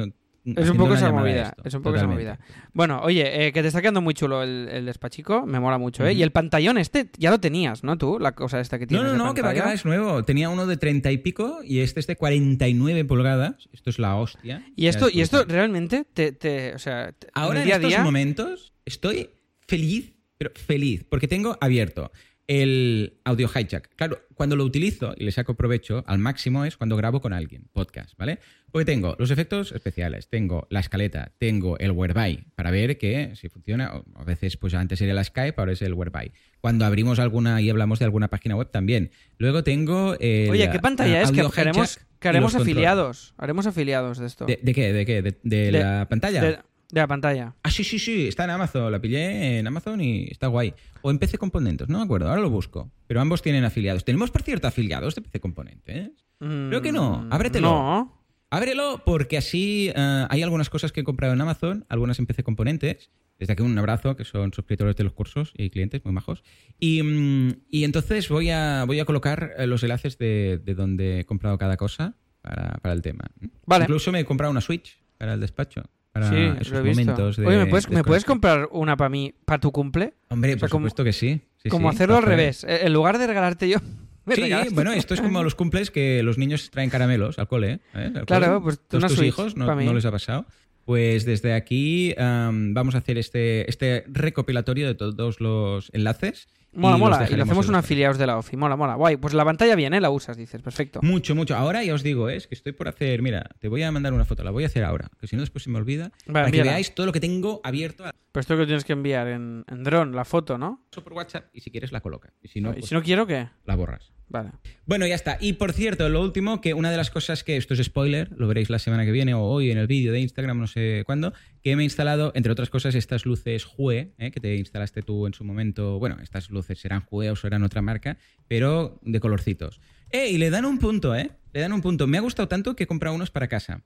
Es 0.55 0.69
un 0.69 0.77
poco 0.77 0.93
esa 0.93 1.11
movida. 1.11 1.49
esto, 1.49 1.61
Es 1.65 1.73
un 1.73 1.81
poco 1.81 1.97
esa 1.97 2.05
totalmente. 2.05 2.31
movida. 2.31 2.39
Bueno, 2.71 3.01
oye, 3.03 3.47
eh, 3.47 3.51
que 3.51 3.61
te 3.61 3.67
está 3.67 3.81
quedando 3.81 3.99
muy 4.01 4.13
chulo 4.13 4.43
el, 4.43 4.69
el 4.71 4.85
despachico. 4.85 5.45
Me 5.45 5.59
mola 5.59 5.77
mucho, 5.77 6.05
¿eh? 6.05 6.11
Ujú. 6.11 6.19
Y 6.19 6.23
el 6.23 6.31
pantallón 6.31 6.77
este 6.77 7.09
ya 7.17 7.31
lo 7.31 7.39
tenías, 7.41 7.83
¿no? 7.83 7.97
Tú, 7.97 8.17
la 8.17 8.31
cosa 8.33 8.61
esta 8.61 8.79
que 8.79 8.85
No, 8.85 8.89
tienes. 8.89 9.05
no, 9.07 9.11
de 9.11 9.17
no, 9.17 9.33
que 9.33 9.41
va, 9.41 9.53
que 9.53 9.59
va, 9.59 9.73
es 9.73 9.83
nuevo. 9.83 10.23
Tenía 10.23 10.49
uno 10.49 10.65
de 10.65 10.77
30 10.77 11.11
y 11.11 11.17
pico 11.17 11.59
y 11.65 11.79
este 11.81 11.99
es 11.99 12.07
de 12.07 12.15
49 12.15 13.03
pulgadas. 13.03 13.67
Esto 13.73 13.89
es 13.89 13.99
la 13.99 14.15
hostia. 14.15 14.63
Y 14.77 14.87
esto, 14.87 15.09
y 15.11 15.19
esto 15.19 15.43
realmente 15.45 16.05
te, 16.13 16.31
te- 16.31 16.73
o 16.75 16.79
sea, 16.79 17.11
te- 17.11 17.27
Ahora 17.33 17.59
en 17.59 17.65
día 17.65 17.73
a 17.75 17.77
estos 17.79 17.89
día, 17.91 18.03
momentos 18.03 18.73
estoy 18.85 19.31
feliz, 19.67 20.13
pero 20.37 20.51
feliz, 20.55 21.03
porque 21.09 21.27
tengo 21.27 21.57
abierto 21.61 22.11
el 22.47 23.17
audio 23.25 23.49
hijack. 23.53 23.89
Claro, 23.97 24.21
cuando 24.33 24.55
lo 24.55 24.63
utilizo 24.63 25.13
y 25.17 25.25
le 25.25 25.31
saco 25.33 25.55
provecho 25.55 26.05
al 26.07 26.17
máximo 26.17 26.63
es 26.63 26.77
cuando 26.77 26.95
grabo 26.95 27.19
con 27.19 27.33
alguien, 27.33 27.67
podcast, 27.73 28.17
¿vale? 28.17 28.39
Porque 28.71 28.85
tengo 28.85 29.17
los 29.19 29.31
efectos 29.31 29.73
especiales, 29.73 30.29
tengo 30.29 30.65
la 30.69 30.79
escaleta, 30.79 31.33
tengo 31.39 31.77
el 31.77 31.91
whereby 31.91 32.45
para 32.55 32.71
ver 32.71 32.97
que 32.97 33.35
si 33.35 33.49
funciona, 33.49 34.01
a 34.15 34.23
veces 34.23 34.55
pues 34.55 34.73
antes 34.75 35.01
era 35.01 35.13
la 35.13 35.25
Skype, 35.25 35.55
ahora 35.57 35.73
es 35.73 35.81
el 35.81 35.93
whereby. 35.93 36.31
Cuando 36.61 36.85
abrimos 36.85 37.19
alguna 37.19 37.59
y 37.61 37.69
hablamos 37.69 37.99
de 37.99 38.05
alguna 38.05 38.29
página 38.29 38.55
web 38.55 38.69
también. 38.71 39.11
Luego 39.37 39.63
tengo 39.65 40.15
el 40.19 40.49
Oye, 40.49 40.69
¿qué 40.71 40.79
pantalla 40.79 41.21
es? 41.23 41.31
Que 41.31 41.41
haremos, 41.41 41.99
que 42.19 42.27
haremos 42.29 42.55
afiliados. 42.55 43.33
Haremos 43.37 43.67
afiliados 43.67 44.19
de 44.19 44.25
esto. 44.27 44.45
¿De, 44.45 44.57
de 44.61 44.73
qué? 44.73 44.93
¿De 44.93 45.05
qué? 45.05 45.21
¿De, 45.21 45.37
de 45.43 45.71
De- 45.71 45.71
la 45.73 46.07
pantalla? 46.09 46.63
De, 46.89 46.99
la 46.99 47.07
pantalla. 47.07 47.55
Ah, 47.63 47.71
sí, 47.71 47.83
sí, 47.83 47.99
sí, 47.99 48.27
está 48.27 48.43
en 48.43 48.51
Amazon, 48.51 48.91
la 48.91 48.99
pillé 48.99 49.59
en 49.59 49.67
Amazon 49.67 50.01
y 50.01 50.27
está 50.29 50.47
guay. 50.47 50.73
O 51.01 51.11
en 51.11 51.19
PC 51.19 51.37
Componentes, 51.37 51.89
no 51.89 51.99
me 51.99 52.03
acuerdo, 52.05 52.29
ahora 52.29 52.41
lo 52.41 52.49
busco. 52.49 52.91
Pero 53.07 53.21
ambos 53.21 53.41
tienen 53.41 53.63
afiliados. 53.63 54.05
Tenemos, 54.05 54.31
por 54.31 54.43
cierto, 54.43 54.67
afiliados 54.67 55.15
de 55.15 55.21
PC 55.21 55.39
Componentes. 55.39 56.11
Creo 56.39 56.81
que 56.81 56.91
no, 56.91 57.23
Mm, 57.23 57.33
ábretelo. 57.33 57.69
No. 57.69 58.17
Ábrelo 58.49 59.01
porque 59.05 59.37
así 59.37 59.91
eh, 59.93 60.25
hay 60.29 60.41
algunas 60.41 60.69
cosas 60.69 60.91
que 60.91 61.01
he 61.01 61.03
comprado 61.03 61.33
en 61.33 61.41
Amazon, 61.41 61.85
algunas 61.89 62.17
en 62.19 62.25
PC 62.25 62.43
Componentes. 62.43 63.09
Desde 63.39 63.53
aquí 63.53 63.61
un 63.61 63.77
abrazo, 63.77 64.15
que 64.15 64.23
son 64.23 64.51
suscriptores 64.53 64.95
de 64.95 65.03
los 65.03 65.13
cursos 65.13 65.53
y 65.55 65.69
clientes 65.69 66.03
muy 66.05 66.13
majos. 66.13 66.43
Y, 66.79 67.03
mm, 67.03 67.61
y 67.69 67.83
entonces 67.83 68.29
voy 68.29 68.49
a, 68.49 68.85
voy 68.85 68.99
a 68.99 69.05
colocar 69.05 69.51
eh, 69.57 69.67
los 69.67 69.83
enlaces 69.83 70.17
de, 70.17 70.59
de 70.63 70.73
donde 70.73 71.19
he 71.19 71.25
comprado 71.25 71.57
cada 71.57 71.77
cosa 71.77 72.15
para, 72.41 72.77
para 72.81 72.93
el 72.93 73.01
tema. 73.01 73.25
Vale. 73.65 73.83
Incluso 73.83 74.11
me 74.11 74.21
he 74.21 74.25
comprado 74.25 74.51
una 74.51 74.61
Switch 74.61 74.97
para 75.17 75.33
el 75.33 75.41
despacho. 75.41 75.83
Para 76.19 76.29
Sí, 76.29 76.35
esos 76.61 76.73
lo 76.73 76.79
he 76.79 76.81
visto. 76.83 77.01
momentos 77.01 77.37
de 77.37 77.45
Oye, 77.47 77.57
¿me 77.57 77.65
puedes, 77.67 77.89
¿me 77.89 78.03
puedes 78.03 78.23
desconexión. 78.23 78.33
comprar 78.61 78.69
una 78.71 78.97
para 78.97 79.09
mí, 79.09 79.33
para 79.45 79.59
tu 79.59 79.71
cumple? 79.71 80.13
Hombre, 80.29 80.51
O 80.51 80.53
sea, 80.53 80.59
por 80.61 80.69
como- 80.69 80.85
supuesto 80.87 81.03
que 81.03 81.13
sí. 81.13 81.41
Sí, 81.63 81.69
Como 81.69 81.89
sí, 81.91 81.95
hacerlo 81.95 82.17
al 82.17 82.23
revés. 82.23 82.63
Eh, 82.63 82.79
En 82.83 82.93
lugar 82.93 83.17
de 83.17 83.27
regalarte 83.27 83.67
yo, 83.69 83.77
me 84.25 84.35
Sí, 84.35 84.41
tú. 84.69 84.75
bueno, 84.75 84.91
esto 84.93 85.13
es 85.13 85.21
como 85.21 85.43
los 85.43 85.55
cumples 85.55 85.91
que 85.91 86.23
los 86.23 86.37
niños 86.37 86.69
traen 86.71 86.89
caramelos 86.89 87.39
al 87.39 87.47
cole. 87.47 87.79
¿eh? 87.93 88.11
Al 88.15 88.25
Claro, 88.25 88.47
cole. 88.47 88.61
pues 88.63 88.79
¿Todos 88.87 89.01
una 89.03 89.07
tus 89.09 89.17
Switch 89.17 89.27
hijos 89.29 89.55
no, 89.55 89.75
les 89.93 90.05
ha 90.05 90.11
pasado? 90.11 90.45
Pues 90.85 91.25
desde 91.25 91.53
aquí 91.53 92.15
am, 92.17 92.73
vamos 92.73 92.95
a 92.95 92.99
hacer 92.99 93.17
este, 93.17 93.69
este 93.69 94.05
recopilatorio 94.07 94.87
de 94.87 94.95
todos 94.95 95.41
los 95.41 95.89
enlaces. 95.93 96.47
Mola, 96.77 96.97
y 96.97 96.99
mola. 96.99 97.27
Y 97.29 97.35
lo 97.35 97.43
hacemos 97.43 97.65
en 97.65 97.69
un 97.71 97.75
los 97.75 97.83
afiliados 97.85 98.17
de 98.17 98.27
la 98.27 98.37
OFI. 98.37 98.55
Mola, 98.57 98.75
mola. 98.75 98.95
Guay. 98.95 99.17
Pues 99.17 99.33
la 99.33 99.43
pantalla 99.43 99.75
bien, 99.75 99.93
¿eh? 99.93 100.01
La 100.01 100.09
usas, 100.09 100.37
dices. 100.37 100.61
Perfecto. 100.61 100.99
Mucho, 101.01 101.35
mucho. 101.35 101.55
Ahora 101.55 101.83
ya 101.83 101.93
os 101.93 102.03
digo, 102.03 102.29
¿eh? 102.29 102.35
es 102.37 102.47
que 102.47 102.55
estoy 102.55 102.71
por 102.73 102.87
hacer. 102.87 103.21
Mira, 103.21 103.49
te 103.59 103.67
voy 103.67 103.83
a 103.83 103.91
mandar 103.91 104.13
una 104.13 104.25
foto, 104.25 104.43
la 104.43 104.51
voy 104.51 104.63
a 104.63 104.67
hacer 104.67 104.83
ahora, 104.83 105.09
que 105.19 105.27
si 105.27 105.35
no 105.35 105.41
después 105.41 105.63
se 105.63 105.69
me 105.69 105.77
olvida. 105.77 106.11
para 106.31 106.45
que 106.45 106.57
envíala. 106.57 106.71
veáis 106.71 106.93
todo 106.95 107.05
lo 107.05 107.11
que 107.11 107.19
tengo 107.19 107.61
abierto 107.63 108.05
a- 108.05 108.13
Pero 108.31 108.41
esto 108.41 108.57
que 108.57 108.65
tienes 108.65 108.85
que 108.85 108.93
enviar 108.93 109.27
en, 109.27 109.65
en 109.67 109.83
dron, 109.83 110.15
la 110.15 110.25
foto, 110.25 110.57
¿no? 110.57 110.83
por 111.03 111.13
WhatsApp 111.13 111.45
y 111.53 111.61
si 111.61 111.69
quieres 111.71 111.91
la 111.91 112.01
colocas. 112.01 112.33
Y 112.41 112.47
si 112.47 112.59
no, 112.61 112.71
y 112.71 112.73
pues 112.79 112.85
si 112.87 112.95
no 112.95 113.01
quiero, 113.03 113.27
¿qué? 113.27 113.49
la 113.65 113.75
borras. 113.75 114.11
Vale. 114.29 114.51
Bueno, 114.85 115.07
ya 115.07 115.15
está. 115.15 115.37
Y 115.39 115.53
por 115.53 115.71
cierto, 115.71 116.09
lo 116.09 116.21
último, 116.21 116.59
que 116.59 116.73
una 116.73 116.91
de 116.91 116.97
las 116.97 117.09
cosas 117.11 117.43
que 117.43 117.55
esto 117.55 117.73
es 117.73 117.83
spoiler, 117.83 118.29
lo 118.35 118.47
veréis 118.47 118.69
la 118.69 118.79
semana 118.79 119.05
que 119.05 119.11
viene 119.11 119.33
o 119.33 119.41
hoy 119.41 119.71
en 119.71 119.77
el 119.77 119.87
vídeo 119.87 120.11
de 120.11 120.19
Instagram, 120.19 120.59
no 120.59 120.67
sé 120.67 121.03
cuándo, 121.05 121.33
que 121.63 121.75
me 121.75 121.83
he 121.83 121.85
instalado, 121.85 122.33
entre 122.35 122.51
otras 122.51 122.69
cosas, 122.69 122.95
estas 122.95 123.25
luces 123.25 123.65
Hue, 123.77 124.13
¿eh? 124.17 124.31
que 124.31 124.39
te 124.41 124.55
instalaste 124.57 125.01
tú 125.01 125.27
en 125.27 125.33
su 125.33 125.45
momento. 125.45 125.97
Bueno, 125.99 126.17
estas 126.21 126.49
luces 126.49 126.79
serán 126.79 127.05
Hue 127.09 127.31
o 127.31 127.35
serán 127.35 127.63
otra 127.63 127.81
marca, 127.81 128.17
pero 128.47 128.99
de 129.01 129.19
colorcitos. 129.19 129.79
¡Eh! 130.11 130.29
Y 130.29 130.37
le 130.37 130.49
dan 130.49 130.65
un 130.65 130.79
punto, 130.79 131.15
¿eh? 131.15 131.31
Le 131.53 131.61
dan 131.61 131.71
un 131.71 131.81
punto. 131.81 132.05
Me 132.07 132.17
ha 132.17 132.21
gustado 132.21 132.47
tanto 132.47 132.75
que 132.75 132.83
he 132.83 132.87
comprado 132.87 133.15
unos 133.15 133.31
para 133.31 133.47
casa. 133.47 133.83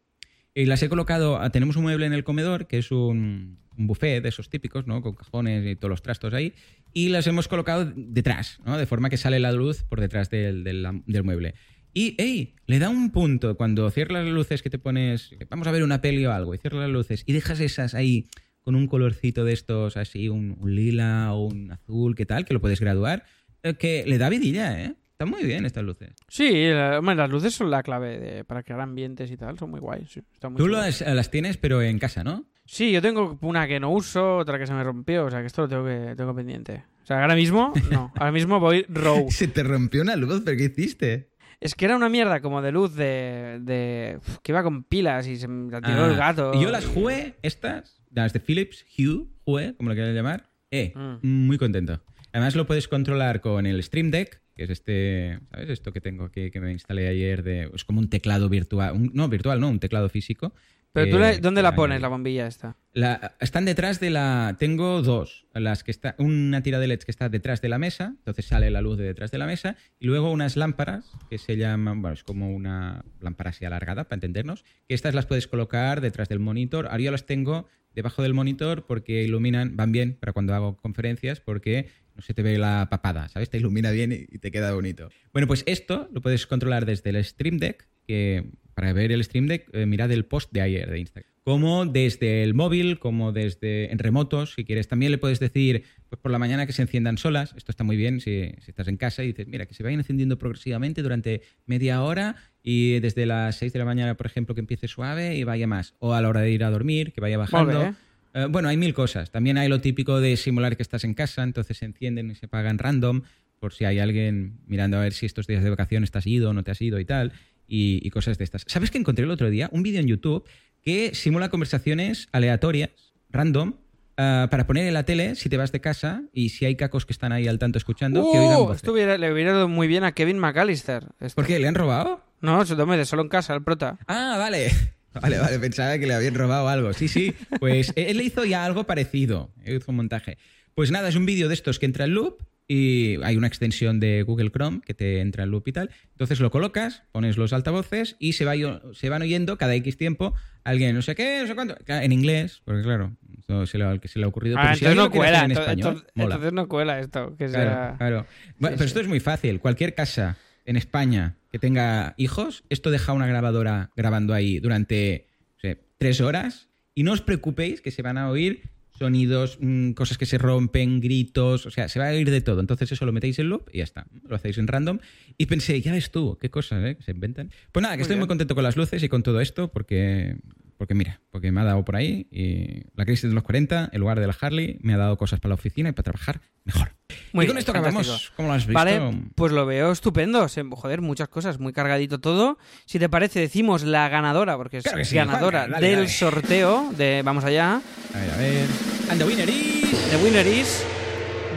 Y 0.53 0.65
las 0.65 0.83
he 0.83 0.89
colocado, 0.89 1.39
ah, 1.39 1.49
tenemos 1.49 1.77
un 1.77 1.83
mueble 1.83 2.05
en 2.05 2.13
el 2.13 2.23
comedor, 2.23 2.67
que 2.67 2.77
es 2.77 2.91
un, 2.91 3.59
un 3.81 3.87
buffet 3.87 4.21
de 4.23 4.29
esos 4.29 4.49
típicos, 4.49 4.87
¿no? 4.87 5.01
Con 5.01 5.13
cajones 5.15 5.65
y 5.65 5.75
todos 5.75 5.89
los 5.89 6.01
trastos 6.01 6.33
ahí. 6.33 6.53
Y 6.93 7.09
las 7.09 7.27
hemos 7.27 7.47
colocado 7.47 7.91
detrás, 7.95 8.59
¿no? 8.65 8.77
De 8.77 8.85
forma 8.85 9.09
que 9.09 9.17
sale 9.17 9.39
la 9.39 9.51
luz 9.51 9.83
por 9.83 9.99
detrás 9.99 10.29
del, 10.29 10.63
del- 10.63 11.01
del 11.05 11.23
mueble. 11.23 11.55
Y, 11.93 12.15
¡ey! 12.21 12.55
Le 12.67 12.79
da 12.79 12.89
un 12.89 13.11
punto 13.11 13.57
cuando 13.57 13.89
cierras 13.91 14.23
las 14.23 14.33
luces 14.33 14.61
que 14.61 14.69
te 14.69 14.79
pones, 14.79 15.31
vamos 15.49 15.67
a 15.67 15.71
ver 15.71 15.83
una 15.83 15.99
peli 16.01 16.25
o 16.25 16.31
algo, 16.31 16.55
y 16.55 16.57
cierras 16.57 16.81
las 16.83 16.89
luces 16.89 17.23
y 17.25 17.33
dejas 17.33 17.59
esas 17.59 17.93
ahí 17.95 18.27
con 18.61 18.75
un 18.75 18.87
colorcito 18.87 19.43
de 19.43 19.53
estos 19.53 19.97
así, 19.97 20.29
un, 20.29 20.55
un 20.59 20.73
lila 20.75 21.33
o 21.33 21.47
un 21.47 21.71
azul, 21.71 22.15
¿qué 22.15 22.25
tal? 22.25 22.45
Que 22.45 22.53
lo 22.53 22.61
puedes 22.61 22.79
graduar, 22.79 23.25
eh, 23.63 23.73
que 23.73 24.05
le 24.07 24.17
da 24.17 24.29
vidilla, 24.29 24.81
¿eh? 24.81 24.93
Están 25.11 25.29
muy 25.29 25.43
bien 25.43 25.65
estas 25.65 25.83
luces. 25.83 26.11
Sí, 26.29 26.49
la- 26.69 26.97
hombre, 26.99 27.15
las 27.15 27.29
luces 27.29 27.53
son 27.53 27.69
la 27.69 27.83
clave 27.83 28.19
de- 28.19 28.43
para 28.45 28.63
crear 28.63 28.79
ambientes 28.81 29.29
y 29.29 29.37
tal. 29.37 29.57
Son 29.59 29.69
muy 29.69 29.79
guays. 29.79 30.09
Sí, 30.11 30.21
muy 30.43 30.55
Tú 30.55 30.67
las, 30.67 31.01
las 31.01 31.29
tienes, 31.29 31.57
pero 31.57 31.81
en 31.81 31.99
casa, 31.99 32.23
¿no? 32.23 32.45
Sí, 32.65 32.91
yo 32.91 33.01
tengo 33.01 33.37
una 33.41 33.67
que 33.67 33.79
no 33.79 33.91
uso, 33.91 34.37
otra 34.37 34.57
que 34.57 34.67
se 34.67 34.73
me 34.73 34.83
rompió. 34.83 35.25
O 35.25 35.31
sea, 35.31 35.41
que 35.41 35.47
esto 35.47 35.63
lo 35.63 35.67
tengo, 35.67 35.85
que, 35.85 36.13
tengo 36.15 36.33
pendiente. 36.35 36.83
O 37.03 37.05
sea, 37.05 37.21
ahora 37.21 37.35
mismo, 37.35 37.73
no. 37.91 38.11
Ahora 38.15 38.31
mismo 38.31 38.59
voy 38.59 38.85
row. 38.87 39.27
Se 39.31 39.47
te 39.47 39.63
rompió 39.63 40.01
una 40.03 40.15
luz, 40.15 40.41
¿pero 40.45 40.55
qué 40.57 40.65
hiciste? 40.65 41.31
Es 41.59 41.75
que 41.75 41.85
era 41.85 41.95
una 41.95 42.09
mierda 42.09 42.39
como 42.41 42.61
de 42.61 42.71
luz 42.71 42.95
de. 42.95 43.59
de 43.61 44.17
uf, 44.19 44.37
que 44.41 44.51
iba 44.51 44.63
con 44.63 44.83
pilas 44.83 45.27
y 45.27 45.35
se 45.37 45.47
me 45.47 45.71
la 45.71 45.81
tiró 45.81 46.05
el 46.07 46.15
gato. 46.15 46.51
Ah, 46.53 46.57
Y 46.57 46.61
yo 46.63 46.71
las 46.71 46.85
jugué, 46.85 47.35
estas, 47.43 48.01
las 48.11 48.33
de 48.33 48.39
Philips, 48.39 48.85
Hue, 48.97 49.27
Hue, 49.45 49.75
como 49.75 49.89
lo 49.89 49.95
quieras 49.95 50.15
llamar, 50.15 50.49
eh, 50.71 50.93
Mm. 50.95 51.45
muy 51.47 51.57
contento. 51.57 52.01
Además 52.33 52.55
lo 52.55 52.65
puedes 52.65 52.87
controlar 52.87 53.41
con 53.41 53.65
el 53.67 53.83
Stream 53.83 54.09
Deck, 54.09 54.41
que 54.55 54.63
es 54.63 54.69
este, 54.71 55.39
¿sabes? 55.51 55.69
Esto 55.69 55.91
que 55.93 56.01
tengo 56.01 56.23
aquí, 56.25 56.49
que 56.49 56.61
me 56.61 56.71
instalé 56.71 57.07
ayer, 57.09 57.43
de, 57.43 57.69
es 57.75 57.83
como 57.83 57.99
un 57.99 58.09
teclado 58.09 58.47
virtual, 58.49 58.93
un- 58.93 59.11
no, 59.13 59.27
virtual, 59.27 59.59
no, 59.59 59.69
un 59.69 59.79
teclado 59.79 60.09
físico. 60.09 60.53
Pero 60.93 61.09
tú, 61.09 61.19
le- 61.19 61.39
¿dónde 61.39 61.61
la 61.61 61.73
pones, 61.73 62.01
la 62.01 62.09
bombilla 62.09 62.47
esta? 62.47 62.75
La- 62.93 63.35
están 63.39 63.63
detrás 63.63 63.99
de 64.01 64.09
la. 64.09 64.57
Tengo 64.59 65.01
dos. 65.01 65.47
Las 65.53 65.83
que 65.85 65.91
está, 65.91 66.15
una 66.17 66.61
tira 66.63 66.79
de 66.79 66.87
LEDs 66.87 67.05
que 67.05 67.11
está 67.11 67.29
detrás 67.29 67.61
de 67.61 67.69
la 67.69 67.77
mesa, 67.77 68.13
entonces 68.17 68.45
sale 68.45 68.69
la 68.71 68.81
luz 68.81 68.97
de 68.97 69.05
detrás 69.05 69.31
de 69.31 69.37
la 69.37 69.45
mesa, 69.45 69.77
y 69.99 70.07
luego 70.07 70.31
unas 70.31 70.57
lámparas 70.57 71.09
que 71.29 71.37
se 71.37 71.55
llaman, 71.55 72.01
bueno, 72.01 72.13
es 72.15 72.23
como 72.23 72.51
una 72.53 73.05
lámpara 73.21 73.51
así 73.51 73.63
alargada, 73.63 74.03
para 74.05 74.17
entendernos, 74.17 74.63
que 74.87 74.93
estas 74.93 75.15
las 75.15 75.25
puedes 75.25 75.47
colocar 75.47 76.01
detrás 76.01 76.27
del 76.27 76.39
monitor. 76.39 76.87
Ahora 76.87 76.99
yo 76.99 77.11
las 77.11 77.25
tengo 77.25 77.67
debajo 77.95 78.21
del 78.23 78.33
monitor 78.33 78.85
porque 78.85 79.23
iluminan, 79.23 79.77
van 79.77 79.91
bien 79.93 80.17
para 80.19 80.33
cuando 80.33 80.53
hago 80.53 80.75
conferencias, 80.77 81.39
porque 81.39 81.87
no 82.15 82.21
se 82.21 82.33
te 82.33 82.41
ve 82.43 82.57
la 82.57 82.87
papada, 82.89 83.29
¿sabes? 83.29 83.49
Te 83.49 83.57
ilumina 83.57 83.91
bien 83.91 84.11
y 84.11 84.25
y 84.29 84.39
te 84.39 84.51
queda 84.51 84.73
bonito. 84.73 85.09
Bueno, 85.31 85.47
pues 85.47 85.63
esto 85.67 86.09
lo 86.11 86.19
puedes 86.21 86.45
controlar 86.47 86.85
desde 86.85 87.11
el 87.11 87.23
Stream 87.23 87.57
Deck, 87.59 87.87
que 88.05 88.49
para 88.73 88.93
ver 88.93 89.11
el 89.11 89.23
Stream 89.23 89.47
Deck, 89.47 89.69
eh, 89.73 89.85
mirad 89.85 90.11
el 90.11 90.25
post 90.25 90.51
de 90.51 90.61
ayer 90.61 90.89
de 90.89 90.99
Instagram. 90.99 91.31
como 91.43 91.85
desde 91.87 92.43
el 92.43 92.53
móvil, 92.53 92.99
como 92.99 93.31
desde 93.31 93.91
en 93.91 93.97
remotos, 93.97 94.53
si 94.53 94.63
quieres. 94.63 94.87
También 94.87 95.11
le 95.11 95.17
puedes 95.17 95.39
decir 95.39 95.83
pues 96.07 96.21
por 96.21 96.31
la 96.31 96.37
mañana 96.37 96.67
que 96.67 96.73
se 96.73 96.83
enciendan 96.83 97.17
solas. 97.17 97.53
Esto 97.57 97.71
está 97.71 97.83
muy 97.83 97.97
bien 97.97 98.19
si, 98.19 98.51
si 98.59 98.71
estás 98.71 98.87
en 98.87 98.97
casa 98.97 99.23
y 99.23 99.27
dices, 99.27 99.47
mira, 99.47 99.65
que 99.65 99.73
se 99.73 99.81
vayan 99.81 99.99
encendiendo 99.99 100.37
progresivamente 100.37 101.01
durante 101.01 101.41
media 101.65 102.03
hora 102.03 102.35
y 102.61 102.99
desde 102.99 103.25
las 103.25 103.57
6 103.57 103.73
de 103.73 103.79
la 103.79 103.85
mañana, 103.85 104.15
por 104.15 104.27
ejemplo, 104.27 104.53
que 104.53 104.61
empiece 104.61 104.87
suave 104.87 105.35
y 105.35 105.43
vaya 105.43 105.65
más. 105.67 105.95
O 105.99 106.13
a 106.13 106.21
la 106.21 106.29
hora 106.29 106.41
de 106.41 106.51
ir 106.51 106.63
a 106.63 106.69
dormir, 106.69 107.11
que 107.11 107.21
vaya 107.21 107.37
bajando. 107.37 107.95
Eh, 108.33 108.47
bueno, 108.49 108.69
hay 108.69 108.77
mil 108.77 108.93
cosas. 108.93 109.31
También 109.31 109.57
hay 109.57 109.67
lo 109.67 109.81
típico 109.81 110.19
de 110.19 110.37
simular 110.37 110.77
que 110.77 110.83
estás 110.83 111.03
en 111.03 111.13
casa, 111.13 111.43
entonces 111.43 111.77
se 111.77 111.85
encienden 111.85 112.31
y 112.31 112.35
se 112.35 112.45
apagan 112.45 112.77
random, 112.77 113.23
por 113.59 113.73
si 113.73 113.85
hay 113.85 113.99
alguien 113.99 114.59
mirando 114.65 114.97
a 114.97 115.01
ver 115.01 115.13
si 115.13 115.25
estos 115.25 115.47
días 115.47 115.63
de 115.63 115.69
vacaciones 115.69 116.11
te 116.11 116.17
has 116.17 116.27
ido 116.27 116.49
o 116.49 116.53
no 116.53 116.63
te 116.63 116.71
has 116.71 116.81
ido 116.81 116.99
y 116.99 117.05
tal, 117.05 117.33
y, 117.71 118.05
y 118.05 118.09
cosas 118.09 118.37
de 118.37 118.43
estas. 118.43 118.63
¿Sabes 118.67 118.91
que 118.91 118.97
encontré 118.97 119.23
el 119.23 119.31
otro 119.31 119.49
día? 119.49 119.69
Un 119.71 119.81
vídeo 119.81 119.99
en 120.01 120.07
YouTube 120.07 120.43
que 120.83 121.15
simula 121.15 121.49
conversaciones 121.49 122.27
aleatorias, 122.33 122.89
random, 123.29 123.75
eh, 124.17 124.47
para 124.51 124.67
poner 124.67 124.87
en 124.87 124.93
la 124.93 125.03
tele 125.03 125.35
si 125.35 125.47
te 125.47 125.55
vas 125.57 125.71
de 125.71 125.79
casa 125.79 126.23
y 126.33 126.49
si 126.49 126.65
hay 126.65 126.75
cacos 126.75 127.05
que 127.05 127.13
están 127.13 127.31
ahí 127.31 127.47
al 127.47 127.59
tanto 127.59 127.77
escuchando, 127.77 128.29
que 128.31 128.37
oigan 128.39 128.59
Uh, 128.61 128.73
esto 128.73 128.91
hubiera- 128.91 129.17
le 129.17 129.31
hubiera 129.31 129.51
ido 129.51 129.67
muy 129.69 129.87
bien 129.87 130.03
a 130.03 130.11
Kevin 130.11 130.37
McAllister. 130.39 131.05
Esto. 131.21 131.35
¿Por 131.35 131.45
qué? 131.47 131.59
¿Le 131.59 131.67
han 131.67 131.75
robado? 131.75 132.21
No, 132.41 132.65
se 132.65 132.75
tome 132.75 132.97
de 132.97 133.05
solo 133.05 133.21
en 133.21 133.29
casa, 133.29 133.53
el 133.53 133.63
prota. 133.63 133.97
Ah, 134.07 134.35
vale. 134.37 134.69
Vale, 135.21 135.39
vale, 135.39 135.59
pensaba 135.59 135.97
que 135.99 136.07
le 136.07 136.13
habían 136.13 136.35
robado 136.35 136.69
algo. 136.69 136.93
Sí, 136.93 137.09
sí. 137.09 137.33
Pues 137.59 137.91
él 137.97 138.21
hizo 138.21 138.45
ya 138.45 138.63
algo 138.63 138.85
parecido. 138.85 139.51
Hizo 139.65 139.91
un 139.91 139.97
montaje. 139.97 140.37
Pues 140.73 140.89
nada, 140.89 141.09
es 141.09 141.15
un 141.17 141.25
vídeo 141.25 141.49
de 141.49 141.53
estos 141.53 141.79
que 141.79 141.85
entra 141.85 142.05
en 142.05 142.13
loop 142.13 142.41
y 142.73 143.17
hay 143.23 143.35
una 143.35 143.47
extensión 143.47 143.99
de 143.99 144.23
Google 144.23 144.49
Chrome 144.49 144.79
que 144.85 144.93
te 144.93 145.19
entra 145.19 145.43
en 145.43 145.51
loop 145.51 145.67
y 145.67 145.73
tal. 145.73 145.89
Entonces 146.11 146.39
lo 146.39 146.51
colocas, 146.51 147.03
pones 147.11 147.35
los 147.35 147.51
altavoces 147.51 148.15
y 148.17 148.33
se, 148.33 148.45
va, 148.45 148.53
se 148.93 149.09
van 149.09 149.21
oyendo 149.21 149.57
cada 149.57 149.75
X 149.75 149.97
tiempo 149.97 150.33
alguien, 150.63 150.95
no 150.95 151.01
sé 151.01 151.13
qué, 151.15 151.39
no 151.41 151.47
sé 151.47 151.55
cuánto, 151.55 151.75
en 151.87 152.11
inglés, 152.13 152.61
porque 152.63 152.81
claro, 152.83 153.11
eso 153.39 153.65
se 153.65 153.77
le, 153.77 153.83
ha- 153.83 153.97
que 153.97 154.07
se 154.07 154.19
le 154.19 154.25
ha 154.25 154.27
ocurrido. 154.29 154.57
Ah, 154.57 154.61
pero 154.63 154.75
si 154.75 154.85
entonces 154.85 154.99
alguien 155.03 155.03
no 155.05 155.19
cuela. 155.19 155.43
en 155.45 155.51
español, 155.51 155.77
entonces- 155.89 156.11
mola. 156.15 156.35
entonces 156.35 156.53
no 156.53 156.67
cuela 156.69 156.99
esto. 156.99 157.35
Que 157.37 157.47
Claro, 157.47 157.69
sea... 157.71 157.95
claro. 157.97 158.25
Bueno, 158.57 158.75
Sí, 158.75 158.77
pero 158.77 158.77
sí. 158.77 158.85
esto 158.85 158.99
es 159.01 159.07
muy 159.09 159.19
fácil. 159.19 159.59
Cualquier 159.59 159.93
casa 159.93 160.37
en 160.65 160.77
España 160.77 161.35
que 161.51 161.59
tenga 161.59 162.13
hijos, 162.15 162.63
esto 162.69 162.89
deja 162.91 163.11
una 163.11 163.27
grabadora 163.27 163.89
grabando 163.97 164.33
ahí 164.33 164.59
durante 164.59 165.27
no 165.61 165.75
tres 165.97 166.21
horas 166.21 166.69
y 166.95 167.03
no 167.03 167.11
os 167.11 167.21
preocupéis 167.21 167.81
que 167.81 167.91
se 167.91 168.01
van 168.01 168.17
a 168.17 168.29
oír 168.29 168.61
sonidos, 169.01 169.57
mm, 169.59 169.93
cosas 169.93 170.19
que 170.19 170.27
se 170.27 170.37
rompen, 170.37 171.01
gritos, 171.01 171.65
o 171.65 171.71
sea, 171.71 171.89
se 171.89 171.97
va 171.97 172.09
a 172.09 172.11
oír 172.11 172.29
de 172.29 172.41
todo. 172.41 172.59
Entonces 172.59 172.91
eso 172.91 173.03
lo 173.03 173.11
metéis 173.11 173.39
en 173.39 173.49
loop 173.49 173.67
y 173.73 173.79
ya 173.79 173.83
está. 173.83 174.05
Lo 174.27 174.35
hacéis 174.35 174.59
en 174.59 174.67
random. 174.67 174.99
Y 175.39 175.47
pensé, 175.47 175.81
ya 175.81 175.91
ves 175.91 176.11
tú, 176.11 176.37
qué 176.39 176.51
cosas, 176.51 176.85
¿eh? 176.85 176.95
Que 176.95 177.03
se 177.03 177.11
inventan. 177.11 177.49
Pues 177.71 177.81
nada, 177.81 177.95
que 177.95 178.01
Muy 178.01 178.03
estoy 178.03 178.17
muy 178.17 178.27
contento 178.27 178.53
con 178.53 178.63
las 178.63 178.77
luces 178.77 179.01
y 179.01 179.09
con 179.09 179.23
todo 179.23 179.41
esto 179.41 179.71
porque, 179.71 180.37
porque 180.77 180.93
mira, 180.93 181.19
porque 181.31 181.51
me 181.51 181.61
ha 181.61 181.63
dado 181.63 181.83
por 181.83 181.95
ahí 181.95 182.27
y 182.29 182.83
la 182.95 183.05
crisis 183.05 183.27
de 183.27 183.33
los 183.33 183.43
40, 183.43 183.89
en 183.91 183.99
lugar 183.99 184.19
de 184.19 184.27
la 184.27 184.37
Harley, 184.39 184.77
me 184.81 184.93
ha 184.93 184.97
dado 184.97 185.17
cosas 185.17 185.39
para 185.39 185.49
la 185.49 185.55
oficina 185.55 185.89
y 185.89 185.93
para 185.93 186.03
trabajar 186.03 186.41
mejor. 186.63 186.91
Muy 187.33 187.45
y 187.45 187.47
con 187.47 187.55
bien, 187.55 187.59
esto 187.59 187.73
fantástico. 187.73 188.01
acabamos. 188.01 188.31
¿Cómo 188.35 188.47
lo 188.49 188.53
has 188.55 188.65
visto? 188.65 188.73
Vale, 188.73 189.01
pues 189.35 189.51
lo 189.51 189.65
veo 189.65 189.91
estupendo. 189.91 190.47
Joder, 190.71 191.01
muchas 191.01 191.29
cosas, 191.29 191.59
muy 191.59 191.73
cargadito 191.73 192.19
todo. 192.19 192.57
Si 192.85 192.99
te 192.99 193.09
parece, 193.09 193.39
decimos 193.39 193.83
la 193.83 194.09
ganadora, 194.09 194.57
porque 194.57 194.77
es 194.77 194.83
Claro 194.83 194.97
que 194.97 195.05
sí, 195.05 195.15
ganadora 195.15 195.67
dale, 195.67 195.87
del 195.87 195.95
dale. 195.97 196.09
sorteo 196.09 196.91
de 196.97 197.21
Vamos 197.23 197.43
allá. 197.43 197.81
A 198.13 198.17
ver, 198.19 198.31
a 198.31 198.37
ver. 198.37 198.67
And 199.09 199.19
the 199.19 199.25
winner 199.25 199.49
is... 199.49 200.09
The 200.11 200.17
winner 200.23 200.45
is 200.47 200.83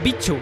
Bichu. 0.03 0.37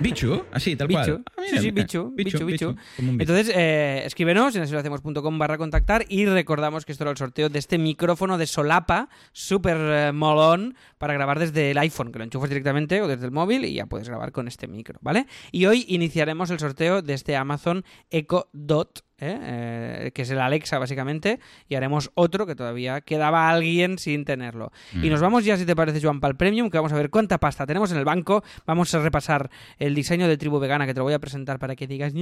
Bichu, 0.00 0.44
así, 0.52 0.76
tal 0.76 0.86
Bichu. 0.86 1.00
cual. 1.02 1.24
Ah, 1.36 1.42
Sí, 1.48 1.52
mira, 1.52 1.62
sí. 1.62 1.70
Bichu, 1.72 2.10
Bichu, 2.14 2.44
Bichu. 2.44 2.46
bicho. 2.46 2.76
Entonces, 2.98 3.50
eh, 3.54 4.02
escríbenos 4.04 4.54
en 4.54 4.62
asillohacemos.com 4.62 5.38
barra 5.38 5.58
contactar 5.58 6.04
y 6.08 6.26
recordamos 6.26 6.84
que 6.84 6.92
esto 6.92 7.04
era 7.04 7.10
el 7.10 7.16
sorteo 7.16 7.48
de 7.48 7.58
este 7.58 7.78
micrófono 7.78 8.38
de 8.38 8.46
solapa 8.46 9.08
súper 9.32 9.76
eh, 9.78 10.12
molón 10.12 10.76
para 10.98 11.14
grabar 11.14 11.38
desde 11.40 11.72
el 11.72 11.78
iPhone, 11.78 12.12
que 12.12 12.18
lo 12.18 12.24
enchufas 12.24 12.48
directamente 12.48 13.00
o 13.02 13.08
desde 13.08 13.24
el 13.24 13.32
móvil 13.32 13.64
y 13.64 13.74
ya 13.74 13.86
puedes 13.86 14.08
grabar 14.08 14.30
con 14.30 14.46
este 14.46 14.68
micro, 14.68 14.98
¿vale? 15.02 15.26
Y 15.50 15.66
hoy 15.66 15.84
iniciaremos 15.88 16.50
el 16.50 16.58
sorteo 16.60 17.02
de 17.02 17.14
este 17.14 17.34
Amazon 17.36 17.84
Echo 18.10 18.48
Dot. 18.52 19.04
¿Eh? 19.20 19.38
Eh, 19.40 20.10
que 20.14 20.22
es 20.22 20.30
el 20.30 20.40
Alexa 20.40 20.78
básicamente 20.78 21.40
y 21.68 21.74
haremos 21.74 22.10
otro 22.14 22.46
que 22.46 22.54
todavía 22.54 23.00
quedaba 23.00 23.48
alguien 23.50 23.98
sin 23.98 24.24
tenerlo 24.24 24.70
Mm. 24.94 25.04
y 25.04 25.10
nos 25.10 25.20
vamos 25.20 25.44
ya 25.44 25.56
si 25.56 25.66
te 25.66 25.74
parece 25.76 26.00
Joan 26.00 26.20
Pal 26.20 26.36
Premium 26.36 26.70
que 26.70 26.78
vamos 26.78 26.92
a 26.92 26.96
ver 26.96 27.10
cuánta 27.10 27.38
pasta 27.38 27.66
tenemos 27.66 27.90
en 27.92 27.98
el 27.98 28.04
banco 28.04 28.42
vamos 28.66 28.94
a 28.94 29.00
repasar 29.00 29.50
el 29.78 29.94
diseño 29.94 30.28
de 30.28 30.36
tribu 30.36 30.58
vegana 30.58 30.86
que 30.86 30.94
te 30.94 31.00
lo 31.00 31.04
voy 31.04 31.14
a 31.14 31.18
presentar 31.18 31.58
para 31.58 31.74
que 31.76 31.86
digas 31.86 32.12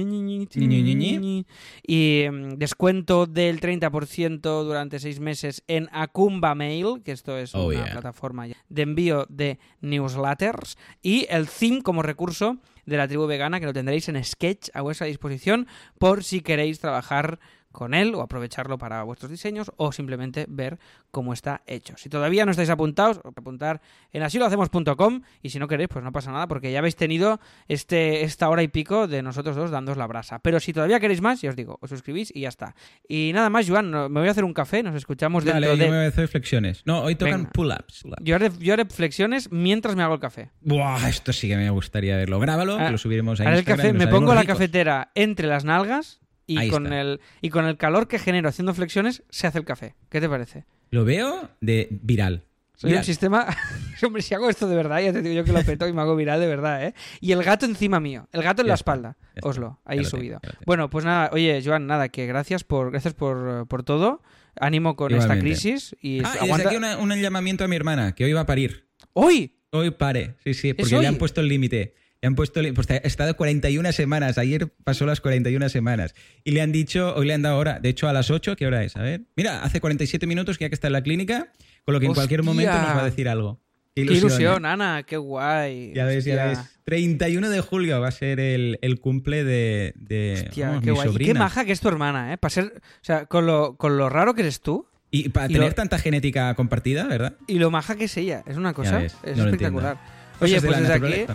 y 1.85 2.25
mm, 2.31 2.49
descuento 2.57 3.25
del 3.25 3.59
30% 3.61 4.63
durante 4.63 4.99
seis 4.99 5.19
meses 5.19 5.63
en 5.67 5.87
Akumba 5.91 6.55
Mail 6.55 7.01
que 7.03 7.11
esto 7.11 7.37
es 7.37 7.53
Oh, 7.55 7.67
una 7.67 7.83
yeah. 7.85 7.91
plataforma 7.93 8.47
de 8.69 8.81
envío 8.81 9.25
de 9.29 9.57
newsletters 9.81 10.77
y 11.01 11.25
el 11.29 11.47
theme 11.47 11.81
como 11.81 12.01
recurso 12.01 12.57
de 12.87 12.97
la 12.97 13.07
tribu 13.07 13.27
vegana 13.27 13.59
que 13.59 13.67
lo 13.67 13.73
tendréis 13.73 14.09
en 14.09 14.23
Sketch 14.23 14.69
a 14.73 14.81
vuestra 14.81 15.05
disposición 15.05 15.67
por 15.99 16.23
si 16.23 16.41
queréis 16.41 16.79
trabajar 16.79 17.39
con 17.77 17.93
él 17.93 18.15
o 18.15 18.21
aprovecharlo 18.23 18.79
para 18.79 19.03
vuestros 19.03 19.29
diseños 19.29 19.71
o 19.77 19.91
simplemente 19.91 20.47
ver 20.49 20.79
cómo 21.11 21.31
está 21.31 21.61
hecho. 21.67 21.93
Si 21.95 22.09
todavía 22.09 22.43
no 22.43 22.49
estáis 22.49 22.71
apuntados, 22.71 23.21
apuntar 23.23 23.81
en 24.11 24.23
asilohacemos.com 24.23 25.21
y 25.43 25.51
si 25.51 25.59
no 25.59 25.67
queréis, 25.67 25.87
pues 25.87 26.03
no 26.03 26.11
pasa 26.11 26.31
nada 26.31 26.47
porque 26.47 26.71
ya 26.71 26.79
habéis 26.79 26.95
tenido 26.95 27.39
este, 27.67 28.23
esta 28.23 28.49
hora 28.49 28.63
y 28.63 28.67
pico 28.67 29.07
de 29.07 29.21
nosotros 29.21 29.55
dos 29.55 29.69
dándoos 29.69 29.95
la 29.95 30.07
brasa. 30.07 30.39
Pero 30.39 30.59
si 30.59 30.73
todavía 30.73 30.99
queréis 30.99 31.21
más, 31.21 31.39
ya 31.39 31.51
os 31.51 31.55
digo, 31.55 31.77
os 31.79 31.91
suscribís 31.91 32.31
y 32.35 32.41
ya 32.41 32.49
está. 32.49 32.73
Y 33.07 33.29
nada 33.35 33.51
más, 33.51 33.69
Joan, 33.69 33.91
me 33.91 34.07
voy 34.21 34.27
a 34.27 34.31
hacer 34.31 34.43
un 34.43 34.55
café, 34.55 34.81
nos 34.81 34.95
escuchamos 34.95 35.45
Dale, 35.45 35.67
dentro 35.67 35.75
yo 35.75 35.83
de... 35.83 35.91
me 35.91 35.97
voy 35.97 36.05
a 36.05 36.09
hacer 36.09 36.27
flexiones. 36.29 36.81
No, 36.87 37.01
hoy 37.03 37.13
tocan 37.13 37.45
pull-ups. 37.51 38.01
pull-ups. 38.01 38.23
Yo 38.23 38.33
haré, 38.33 38.49
yo 38.59 38.73
haré 38.73 38.85
flexiones 38.85 39.51
mientras 39.51 39.95
me 39.95 40.01
hago 40.01 40.15
el 40.15 40.19
café. 40.19 40.49
Buah, 40.61 41.07
esto 41.09 41.31
sí 41.31 41.47
que 41.47 41.57
me 41.57 41.69
gustaría 41.69 42.17
verlo. 42.17 42.39
Grábalo, 42.39 42.77
Ah, 42.79 42.85
que 42.87 42.91
lo 42.93 42.97
subiremos 42.97 43.39
a 43.39 43.43
Haré 43.43 43.51
el 43.53 43.59
Instagram 43.59 43.85
café, 43.85 43.93
me 43.93 44.07
pongo 44.07 44.33
la 44.33 44.41
ricos. 44.41 44.55
cafetera 44.55 45.11
entre 45.13 45.45
las 45.47 45.63
nalgas 45.63 46.21
y 46.47 46.57
Ahí 46.57 46.69
con, 46.69 46.85
está. 46.85 47.01
el, 47.01 47.19
y 47.41 47.49
con 47.49 47.65
el 47.65 47.77
calor 47.77 48.07
que 48.07 48.17
genero 48.19 48.49
haciendo 48.49 48.73
flexiones 48.73 49.21
se 49.29 49.45
hace 49.47 49.59
el 49.59 49.65
café. 49.65 49.95
¿Qué 50.09 50.19
te 50.21 50.27
parece? 50.29 50.65
Lo 50.89 51.05
veo 51.05 51.49
de 51.61 51.87
viral. 51.91 52.45
Soy 52.75 52.89
Viral. 52.91 53.01
un 53.01 53.05
sistema... 53.05 53.47
Hombre, 54.03 54.21
si 54.21 54.33
hago 54.35 54.49
esto 54.49 54.67
de 54.69 54.75
verdad, 54.75 54.99
ya 55.01 55.11
te 55.11 55.21
digo 55.23 55.33
yo 55.35 55.43
que 55.43 55.51
lo 55.51 55.63
peto 55.63 55.87
y 55.87 55.93
me 55.93 56.01
hago 56.01 56.15
viral 56.15 56.39
de 56.39 56.45
verdad, 56.47 56.85
¿eh? 56.85 56.93
Y 57.19 57.31
el 57.31 57.43
gato 57.43 57.65
encima 57.65 57.99
mío. 57.99 58.27
El 58.31 58.43
gato 58.43 58.61
en 58.61 58.67
Ya 58.67 58.69
la 58.69 58.73
está, 58.75 58.91
espalda. 58.93 59.17
Oslo, 59.41 59.79
ahí 59.83 60.05
subido. 60.05 60.39
Bueno, 60.65 60.87
pues 60.89 61.03
nada, 61.03 61.31
oye, 61.33 61.59
Joan, 61.65 61.87
nada, 61.87 62.09
que 62.09 62.27
gracias 62.27 62.63
por 62.63 62.91
gracias 62.91 63.13
por, 63.15 63.67
por 63.67 63.81
todo. 63.83 64.21
Ánimo 64.59 64.95
con 64.95 65.13
esta 65.13 65.37
crisis 65.39 65.95
y 66.01 66.23
Ah, 66.23 66.33
y 66.41 66.45
aguanta. 66.45 66.67
aquí 66.69 66.77
una- 66.77 66.97
un 66.97 67.09
llamamiento 67.19 67.63
a 67.63 67.67
mi 67.67 67.75
hermana, 67.75 68.13
que 68.13 68.25
hoy 68.25 68.33
va 68.33 68.41
a 68.41 68.45
parir. 68.45 68.87
¡Hoy! 69.13 69.55
Hoy 69.71 69.91
pare, 69.91 70.35
sí, 70.43 70.53
sí, 70.53 70.73
porque 70.73 70.97
le 70.99 71.07
han 71.07 71.17
puesto 71.17 71.41
el 71.41 71.47
límite. 71.49 71.95
Le 72.21 72.27
han 72.27 72.35
puesto 72.35 72.61
pues, 72.73 72.89
ha 72.89 72.95
estado 72.97 73.35
41 73.37 73.91
semanas. 73.91 74.37
Ayer 74.37 74.67
pasó 74.83 75.05
las 75.05 75.21
41 75.21 75.69
semanas. 75.69 76.15
Y 76.43 76.51
le 76.51 76.61
han 76.61 76.71
dicho, 76.71 77.13
hoy 77.15 77.27
le 77.27 77.33
han 77.33 77.43
dado 77.43 77.57
hora. 77.57 77.79
De 77.79 77.89
hecho, 77.89 78.07
a 78.07 78.13
las 78.13 78.31
8, 78.31 78.55
¿qué 78.55 78.65
hora 78.65 78.83
es? 78.83 78.95
A 78.95 79.01
ver. 79.03 79.21
Mira, 79.35 79.61
hace 79.63 79.79
47 79.79 80.25
minutos 80.25 80.57
que 80.57 80.65
ya 80.65 80.69
que 80.69 80.75
está 80.75 80.87
en 80.87 80.93
la 80.93 81.03
clínica, 81.03 81.51
con 81.85 81.93
lo 81.93 81.99
que 81.99 82.07
en 82.07 82.13
cualquier 82.13 82.41
momento 82.43 82.73
nos 82.73 82.89
va 82.95 83.01
a 83.01 83.05
decir 83.05 83.29
algo. 83.29 83.59
Qué 83.95 84.03
¡Qué 84.05 84.13
ilusión. 84.13 84.29
ilusión, 84.31 84.65
¿eh? 84.65 84.69
Ana! 84.69 85.03
¡Qué 85.03 85.17
guay! 85.17 85.91
Ya 85.95 86.05
ves, 86.05 86.23
ya 86.25 86.45
ves. 86.45 86.59
31 86.85 87.49
de 87.49 87.61
julio 87.61 87.99
va 87.99 88.07
a 88.09 88.11
ser 88.11 88.39
el, 88.39 88.77
el 88.81 88.99
cumple 88.99 89.43
de, 89.43 89.93
de 89.95 90.43
Hostia, 90.47 90.67
vamos, 90.69 90.83
qué 90.83 90.91
mi 90.91 90.95
guay. 90.95 91.07
Y 91.07 91.09
qué 91.09 91.13
sobrina. 91.13 91.39
maja 91.39 91.65
que 91.65 91.71
es 91.71 91.79
tu 91.81 91.87
hermana, 91.87 92.33
¿eh? 92.33 92.37
Para 92.37 92.49
ser, 92.51 92.65
o 92.75 93.03
sea, 93.03 93.25
con 93.25 93.45
lo, 93.47 93.75
con 93.75 93.97
lo 93.97 94.07
raro 94.09 94.35
que 94.35 94.41
eres 94.41 94.61
tú 94.61 94.87
Y 95.09 95.29
para 95.29 95.47
Y 95.47 95.53
tener 95.53 95.69
lo- 95.69 95.75
tanta 95.75 95.97
genética 95.97 96.53
compartida, 96.55 97.05
¿verdad? 97.07 97.37
y 97.47 97.57
lo 97.59 97.71
maja 97.71 97.95
que 97.95 98.03
es 98.05 98.15
ella. 98.17 98.43
Es 98.45 98.57
una 98.57 98.73
cosa 98.73 99.03
es 99.03 99.15
no 99.35 99.45
espectacular. 99.45 99.97
Oye, 100.39 100.61
pues 100.61 100.79
desde 100.79 100.93
aquí. 100.93 101.25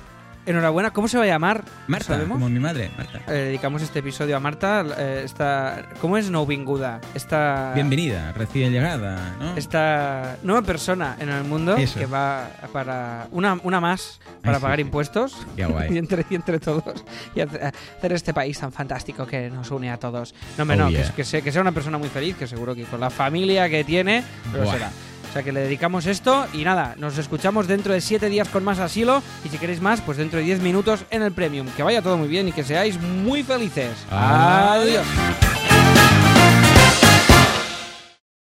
Enhorabuena. 0.47 0.91
¿Cómo 0.93 1.09
se 1.09 1.19
va 1.19 1.25
a 1.25 1.27
llamar? 1.27 1.65
Marta, 1.87 2.07
¿Sabemos? 2.15 2.35
como 2.37 2.49
mi 2.49 2.59
madre, 2.61 2.91
Marta. 2.97 3.21
Eh, 3.29 3.33
dedicamos 3.47 3.83
este 3.83 4.01
episodio 4.01 4.37
a 4.37 4.41
Marta. 4.41 4.85
eh, 4.99 5.23
esta, 5.25 5.89
¿Cómo 6.01 6.17
es 6.17 6.31
no 6.31 6.45
vinguda? 6.47 7.01
Esta, 7.15 7.73
Bienvenida, 7.75 8.33
recién 8.33 8.73
llegada, 8.73 9.37
¿no? 9.39 9.57
esta 9.57 10.37
nueva 10.43 10.63
persona 10.63 11.17
en 11.21 11.29
el 11.29 11.45
mundo 11.45 11.77
Eso. 11.77 11.99
que 12.01 12.07
va 12.07 12.49
para 12.73 13.27
una, 13.31 13.59
una 13.63 13.81
más 13.81 14.21
para 14.43 14.55
Ay, 14.57 14.59
sí, 14.59 14.63
pagar 14.63 14.77
sí. 14.79 14.83
impuestos 14.83 15.37
Qué 15.57 15.65
guay. 15.67 15.89
y, 15.95 15.99
entre, 15.99 16.25
y 16.29 16.35
entre 16.35 16.59
todos 16.59 17.05
y 17.35 17.41
hace- 17.41 17.61
hacer 17.99 18.13
este 18.13 18.35
país 18.35 18.59
tan 18.59 18.73
fantástico 18.73 19.27
que 19.27 19.51
nos 19.51 19.71
une 19.71 19.91
a 19.91 19.97
todos. 19.99 20.35
No, 20.59 20.65
Oh, 20.73 20.77
no, 20.77 20.87
que, 20.89 20.93
yeah. 20.95 21.13
que 21.15 21.25
sea, 21.25 21.41
que 21.43 21.53
sea 21.53 21.61
una 21.61 21.73
persona 21.73 21.99
muy 21.99 22.09
feliz, 22.09 22.35
que 22.37 22.47
seguro 22.47 22.75
que 22.75 22.85
con 22.85 22.99
la 23.01 23.11
familia 23.11 23.69
que 23.69 23.85
tiene 23.85 24.23
lo 24.55 24.65
será. 24.71 24.91
O 25.33 25.35
sea 25.35 25.43
que 25.43 25.51
le 25.51 25.61
dedicamos 25.61 26.05
esto 26.05 26.47
y 26.53 26.63
nada, 26.63 26.95
nos 26.99 27.17
escuchamos 27.17 27.67
dentro 27.67 27.95
de 27.95 28.03
7 28.03 28.29
días 28.29 28.51
con 28.51 28.65
más 28.65 28.79
asilo 28.79 29.23
y 29.43 29.49
si 29.49 29.57
queréis 29.57 29.81
más, 29.81 30.03
pues 30.03 30.19
dentro 30.19 30.39
de 30.39 30.45
10 30.45 30.61
minutos 30.61 31.07
en 31.09 31.23
el 31.23 31.33
Premium. 31.33 31.69
Que 31.75 31.83
vaya 31.83 32.03
todo 32.03 32.19
muy 32.19 32.29
bien 32.29 32.49
y 32.49 32.53
que 32.53 32.63
seáis 32.63 33.01
muy 33.01 33.43
felices. 33.43 33.93
Adiós. 34.11 35.07
Adiós. 35.09 36.32